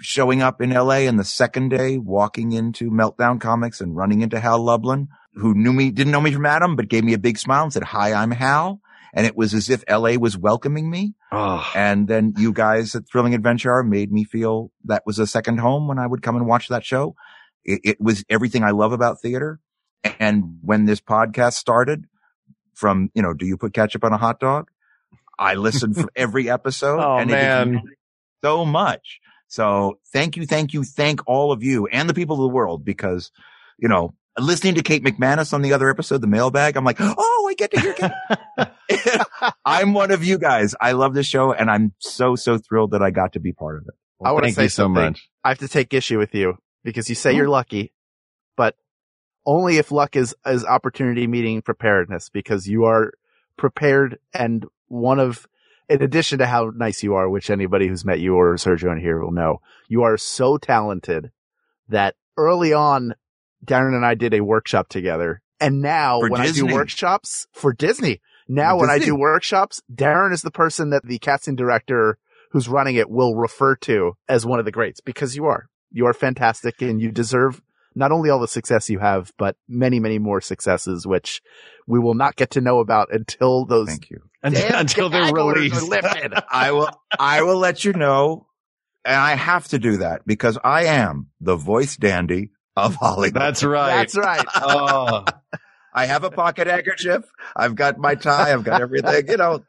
showing 0.00 0.42
up 0.42 0.60
in 0.60 0.70
LA 0.70 1.06
and 1.08 1.18
the 1.18 1.24
second 1.24 1.70
day 1.70 1.96
walking 1.96 2.52
into 2.52 2.90
Meltdown 2.90 3.40
Comics 3.40 3.80
and 3.80 3.96
running 3.96 4.20
into 4.20 4.38
Hal 4.38 4.62
Lublin, 4.62 5.08
who 5.34 5.54
knew 5.54 5.72
me, 5.72 5.90
didn't 5.90 6.12
know 6.12 6.20
me 6.20 6.32
from 6.32 6.44
Adam, 6.46 6.76
but 6.76 6.88
gave 6.88 7.04
me 7.04 7.14
a 7.14 7.18
big 7.18 7.38
smile 7.38 7.62
and 7.64 7.72
said, 7.72 7.84
hi, 7.84 8.12
I'm 8.12 8.30
Hal. 8.30 8.80
And 9.14 9.26
it 9.26 9.34
was 9.34 9.54
as 9.54 9.70
if 9.70 9.82
LA 9.88 10.16
was 10.16 10.36
welcoming 10.36 10.90
me. 10.90 11.14
Oh, 11.32 11.66
And 11.74 12.06
then 12.06 12.34
you 12.36 12.52
guys 12.52 12.94
at 12.94 13.08
Thrilling 13.10 13.34
Adventure 13.34 13.72
Hour 13.72 13.82
made 13.82 14.12
me 14.12 14.24
feel 14.24 14.70
that 14.84 15.04
was 15.06 15.18
a 15.18 15.26
second 15.26 15.58
home 15.58 15.88
when 15.88 15.98
I 15.98 16.06
would 16.06 16.22
come 16.22 16.36
and 16.36 16.46
watch 16.46 16.68
that 16.68 16.84
show. 16.84 17.14
It, 17.64 17.80
it 17.82 18.00
was 18.00 18.24
everything 18.28 18.62
I 18.62 18.72
love 18.72 18.92
about 18.92 19.22
theater. 19.22 19.58
And 20.20 20.58
when 20.60 20.84
this 20.84 21.00
podcast 21.00 21.54
started 21.54 22.04
from, 22.74 23.10
you 23.14 23.22
know, 23.22 23.32
do 23.32 23.46
you 23.46 23.56
put 23.56 23.72
ketchup 23.72 24.04
on 24.04 24.12
a 24.12 24.18
hot 24.18 24.38
dog? 24.38 24.68
I 25.38 25.54
listened 25.54 25.96
for 25.96 26.08
every 26.16 26.50
episode 26.50 27.00
Oh, 27.00 27.18
and 27.18 27.30
man. 27.30 27.72
meant 27.74 27.86
so 28.42 28.64
much. 28.64 29.20
So 29.48 29.98
thank 30.12 30.36
you, 30.36 30.46
thank 30.46 30.72
you, 30.74 30.82
thank 30.84 31.20
all 31.26 31.52
of 31.52 31.62
you 31.62 31.86
and 31.86 32.08
the 32.08 32.14
people 32.14 32.36
of 32.36 32.42
the 32.42 32.54
world 32.54 32.84
because, 32.84 33.30
you 33.78 33.88
know, 33.88 34.14
listening 34.38 34.74
to 34.74 34.82
Kate 34.82 35.04
McManus 35.04 35.52
on 35.52 35.62
the 35.62 35.72
other 35.72 35.88
episode, 35.88 36.20
the 36.20 36.26
mailbag, 36.26 36.76
I'm 36.76 36.84
like, 36.84 36.98
oh, 37.00 37.46
I 37.48 37.54
get 37.54 37.70
to 37.72 37.80
hear 37.80 37.94
Kate. 37.94 39.20
I'm 39.64 39.94
one 39.94 40.10
of 40.10 40.24
you 40.24 40.38
guys. 40.38 40.74
I 40.80 40.92
love 40.92 41.14
this 41.14 41.26
show 41.26 41.52
and 41.52 41.70
I'm 41.70 41.92
so, 41.98 42.34
so 42.36 42.58
thrilled 42.58 42.90
that 42.90 43.02
I 43.02 43.10
got 43.10 43.34
to 43.34 43.40
be 43.40 43.52
part 43.52 43.76
of 43.76 43.88
it. 43.88 43.94
I 44.24 44.32
want 44.32 44.46
to 44.46 44.52
say 44.52 44.68
so 44.68 44.88
much. 44.88 45.28
I 45.44 45.50
have 45.50 45.58
to 45.58 45.68
take 45.68 45.92
issue 45.94 46.18
with 46.18 46.34
you 46.34 46.58
because 46.82 47.08
you 47.08 47.14
say 47.14 47.32
hmm? 47.32 47.38
you're 47.38 47.48
lucky, 47.48 47.92
but 48.56 48.74
only 49.44 49.76
if 49.76 49.92
luck 49.92 50.16
is, 50.16 50.34
is 50.44 50.64
opportunity 50.64 51.26
meeting 51.26 51.62
preparedness 51.62 52.30
because 52.30 52.66
you 52.66 52.84
are 52.84 53.12
prepared 53.56 54.18
and 54.32 54.66
one 54.88 55.18
of, 55.18 55.46
in 55.88 56.02
addition 56.02 56.38
to 56.38 56.46
how 56.46 56.72
nice 56.74 57.02
you 57.02 57.14
are, 57.14 57.28
which 57.28 57.50
anybody 57.50 57.88
who's 57.88 58.04
met 58.04 58.20
you 58.20 58.34
or 58.36 58.54
Sergio 58.56 58.92
in 58.92 59.00
here 59.00 59.20
will 59.20 59.32
know, 59.32 59.60
you 59.88 60.02
are 60.02 60.16
so 60.16 60.56
talented 60.58 61.30
that 61.88 62.14
early 62.36 62.72
on, 62.72 63.14
Darin 63.64 63.94
and 63.94 64.04
I 64.04 64.14
did 64.14 64.34
a 64.34 64.44
workshop 64.44 64.88
together. 64.88 65.42
And 65.60 65.80
now 65.80 66.20
For 66.20 66.28
when 66.28 66.40
I 66.40 66.50
do 66.50 66.66
workshops 66.66 67.46
for 67.52 67.72
Disney, 67.72 68.20
now 68.48 68.76
For 68.76 68.82
when 68.82 68.90
I 68.90 68.98
do 68.98 69.16
workshops, 69.16 69.82
Darin 69.92 70.32
is 70.32 70.42
the 70.42 70.50
person 70.50 70.90
that 70.90 71.04
the 71.04 71.18
casting 71.18 71.56
director 71.56 72.18
who's 72.50 72.68
running 72.68 72.96
it 72.96 73.10
will 73.10 73.34
refer 73.34 73.74
to 73.76 74.16
as 74.28 74.46
one 74.46 74.58
of 74.58 74.64
the 74.64 74.72
greats 74.72 75.00
because 75.00 75.36
you 75.36 75.46
are. 75.46 75.68
You 75.90 76.06
are 76.06 76.14
fantastic 76.14 76.82
and 76.82 77.00
you 77.00 77.10
deserve 77.10 77.62
not 77.96 78.12
only 78.12 78.30
all 78.30 78.38
the 78.38 78.46
success 78.46 78.88
you 78.90 78.98
have, 78.98 79.32
but 79.38 79.56
many, 79.66 79.98
many 79.98 80.18
more 80.18 80.40
successes, 80.40 81.06
which 81.06 81.42
we 81.86 81.98
will 81.98 82.14
not 82.14 82.36
get 82.36 82.50
to 82.50 82.60
know 82.60 82.78
about 82.78 83.08
until 83.12 83.64
those 83.64 83.88
Thank 83.88 84.10
you. 84.10 84.22
Until, 84.46 84.76
until 84.76 85.08
they're 85.08 85.32
released. 85.34 85.92
I 86.52 86.70
will, 86.70 86.88
I 87.18 87.42
will 87.42 87.56
let 87.56 87.84
you 87.84 87.92
know. 87.94 88.46
And 89.04 89.16
I 89.16 89.34
have 89.34 89.66
to 89.68 89.78
do 89.80 89.96
that 89.96 90.24
because 90.24 90.56
I 90.62 90.84
am 90.84 91.30
the 91.40 91.56
voice 91.56 91.96
dandy 91.96 92.52
of 92.76 92.94
Hollywood. 92.94 93.34
That's 93.34 93.64
right. 93.64 93.88
That's 93.88 94.16
right. 94.16 94.44
Oh, 94.54 95.24
I 95.92 96.06
have 96.06 96.22
a 96.22 96.30
pocket 96.30 96.68
handkerchief. 96.68 97.24
I've 97.56 97.74
got 97.74 97.98
my 97.98 98.14
tie. 98.14 98.52
I've 98.52 98.62
got 98.62 98.82
everything. 98.82 99.26
You 99.28 99.36
know, 99.36 99.64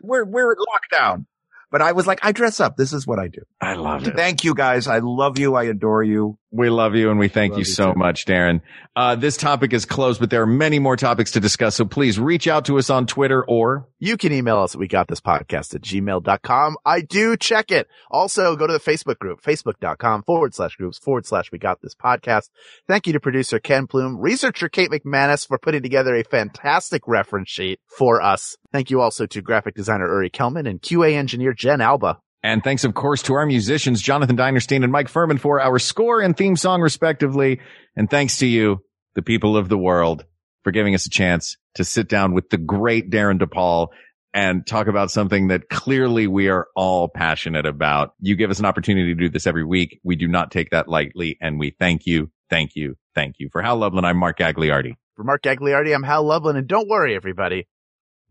we're, 0.00 0.24
we're 0.24 0.52
in 0.52 0.58
lockdown. 0.58 1.26
But 1.70 1.82
I 1.82 1.90
was 1.90 2.06
like, 2.06 2.20
I 2.22 2.30
dress 2.30 2.60
up. 2.60 2.76
This 2.76 2.92
is 2.92 3.06
what 3.06 3.18
I 3.18 3.26
do. 3.26 3.42
I 3.60 3.74
love 3.74 4.06
it. 4.06 4.14
Thank 4.14 4.44
you 4.44 4.54
guys. 4.54 4.86
I 4.86 5.00
love 5.00 5.38
you. 5.40 5.56
I 5.56 5.64
adore 5.64 6.04
you. 6.04 6.38
We 6.56 6.70
love 6.70 6.94
you 6.94 7.10
and 7.10 7.18
we 7.18 7.26
thank 7.26 7.54
Love 7.54 7.58
you 7.58 7.64
so 7.64 7.92
much, 7.96 8.26
Darin. 8.26 8.62
Uh, 8.94 9.16
this 9.16 9.36
topic 9.36 9.72
is 9.72 9.84
closed, 9.84 10.20
but 10.20 10.30
there 10.30 10.40
are 10.40 10.46
many 10.46 10.78
more 10.78 10.96
topics 10.96 11.32
to 11.32 11.40
discuss. 11.40 11.74
So 11.74 11.84
please 11.84 12.16
reach 12.16 12.46
out 12.46 12.66
to 12.66 12.78
us 12.78 12.90
on 12.90 13.06
Twitter 13.06 13.44
or 13.44 13.88
You 13.98 14.16
can 14.16 14.32
email 14.32 14.58
us 14.58 14.76
we 14.76 14.86
got 14.86 15.08
this 15.08 15.20
podcast 15.20 15.74
at 15.74 15.80
gmail.com. 15.80 16.76
I 16.84 17.00
do 17.00 17.36
check 17.36 17.72
it. 17.72 17.88
Also 18.08 18.54
go 18.54 18.68
to 18.68 18.72
the 18.72 18.78
Facebook 18.78 19.18
group, 19.18 19.42
facebook.com 19.42 20.22
forward 20.22 20.54
slash 20.54 20.76
groups 20.76 20.96
forward 20.96 21.26
slash 21.26 21.50
we 21.50 21.58
got 21.58 21.82
this 21.82 21.96
podcast. 21.96 22.50
Thank 22.86 23.08
you 23.08 23.14
to 23.14 23.20
producer 23.20 23.58
Ken 23.58 23.88
Plume, 23.88 24.20
researcher 24.20 24.68
Kate 24.68 24.90
McManus 24.90 25.48
for 25.48 25.58
putting 25.58 25.82
together 25.82 26.14
a 26.14 26.22
fantastic 26.22 27.02
reference 27.08 27.50
sheet 27.50 27.80
for 27.86 28.22
us. 28.22 28.56
Thank 28.70 28.90
you 28.90 29.00
also 29.00 29.26
to 29.26 29.42
graphic 29.42 29.74
designer 29.74 30.06
Uri 30.06 30.30
Kelman 30.30 30.68
and 30.68 30.80
QA 30.80 31.14
engineer 31.14 31.52
Jen 31.52 31.80
Alba. 31.80 32.20
And 32.44 32.62
thanks, 32.62 32.84
of 32.84 32.92
course, 32.92 33.22
to 33.22 33.34
our 33.34 33.46
musicians, 33.46 34.02
Jonathan 34.02 34.36
Dinerstein 34.36 34.82
and 34.84 34.92
Mike 34.92 35.08
Furman 35.08 35.38
for 35.38 35.62
our 35.62 35.78
score 35.78 36.20
and 36.20 36.36
theme 36.36 36.56
song, 36.56 36.82
respectively. 36.82 37.58
And 37.96 38.08
thanks 38.08 38.36
to 38.36 38.46
you, 38.46 38.84
the 39.14 39.22
people 39.22 39.56
of 39.56 39.70
the 39.70 39.78
world, 39.78 40.26
for 40.62 40.70
giving 40.70 40.94
us 40.94 41.06
a 41.06 41.10
chance 41.10 41.56
to 41.76 41.84
sit 41.84 42.06
down 42.06 42.34
with 42.34 42.50
the 42.50 42.58
great 42.58 43.08
Darin 43.08 43.38
De 43.38 43.46
Paul 43.46 43.92
and 44.34 44.66
talk 44.66 44.88
about 44.88 45.10
something 45.10 45.48
that 45.48 45.70
clearly 45.70 46.26
we 46.26 46.48
are 46.48 46.66
all 46.76 47.08
passionate 47.08 47.64
about. 47.64 48.12
You 48.20 48.36
give 48.36 48.50
us 48.50 48.58
an 48.58 48.66
opportunity 48.66 49.14
to 49.14 49.20
do 49.20 49.30
this 49.30 49.46
every 49.46 49.64
week. 49.64 50.00
We 50.04 50.14
do 50.14 50.28
not 50.28 50.50
take 50.50 50.68
that 50.68 50.86
lightly. 50.86 51.38
And 51.40 51.58
we 51.58 51.70
thank 51.70 52.04
you, 52.04 52.30
thank 52.50 52.72
you, 52.76 52.96
thank 53.14 53.36
you. 53.38 53.48
For 53.52 53.62
Hal 53.62 53.78
Lublin, 53.78 54.04
I'm 54.04 54.18
Mark 54.18 54.38
Gagliardi. 54.38 54.96
For 55.16 55.24
Mark 55.24 55.42
Gagliardi, 55.42 55.94
I'm 55.94 56.02
Hal 56.02 56.24
Lublin 56.24 56.56
and 56.56 56.68
don't 56.68 56.90
worry, 56.90 57.16
everybody. 57.16 57.68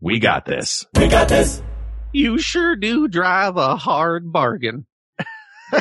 We 0.00 0.20
got 0.20 0.44
this. 0.44 0.86
We 0.94 1.08
got 1.08 1.28
this. 1.28 1.60
You 2.14 2.38
sure 2.38 2.76
do 2.76 3.08
drive 3.08 3.56
a 3.56 3.74
hard 3.74 4.32
bargain. 4.32 4.86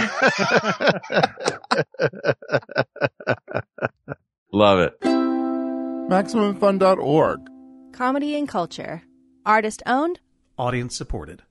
Love 4.52 4.80
it. 4.80 5.00
MaximumFun.org. 6.10 7.40
Comedy 7.94 8.36
and 8.36 8.50
culture. 8.50 9.04
Artist 9.46 9.84
owned. 9.86 10.22
Audience 10.58 10.96
supported. 10.96 11.44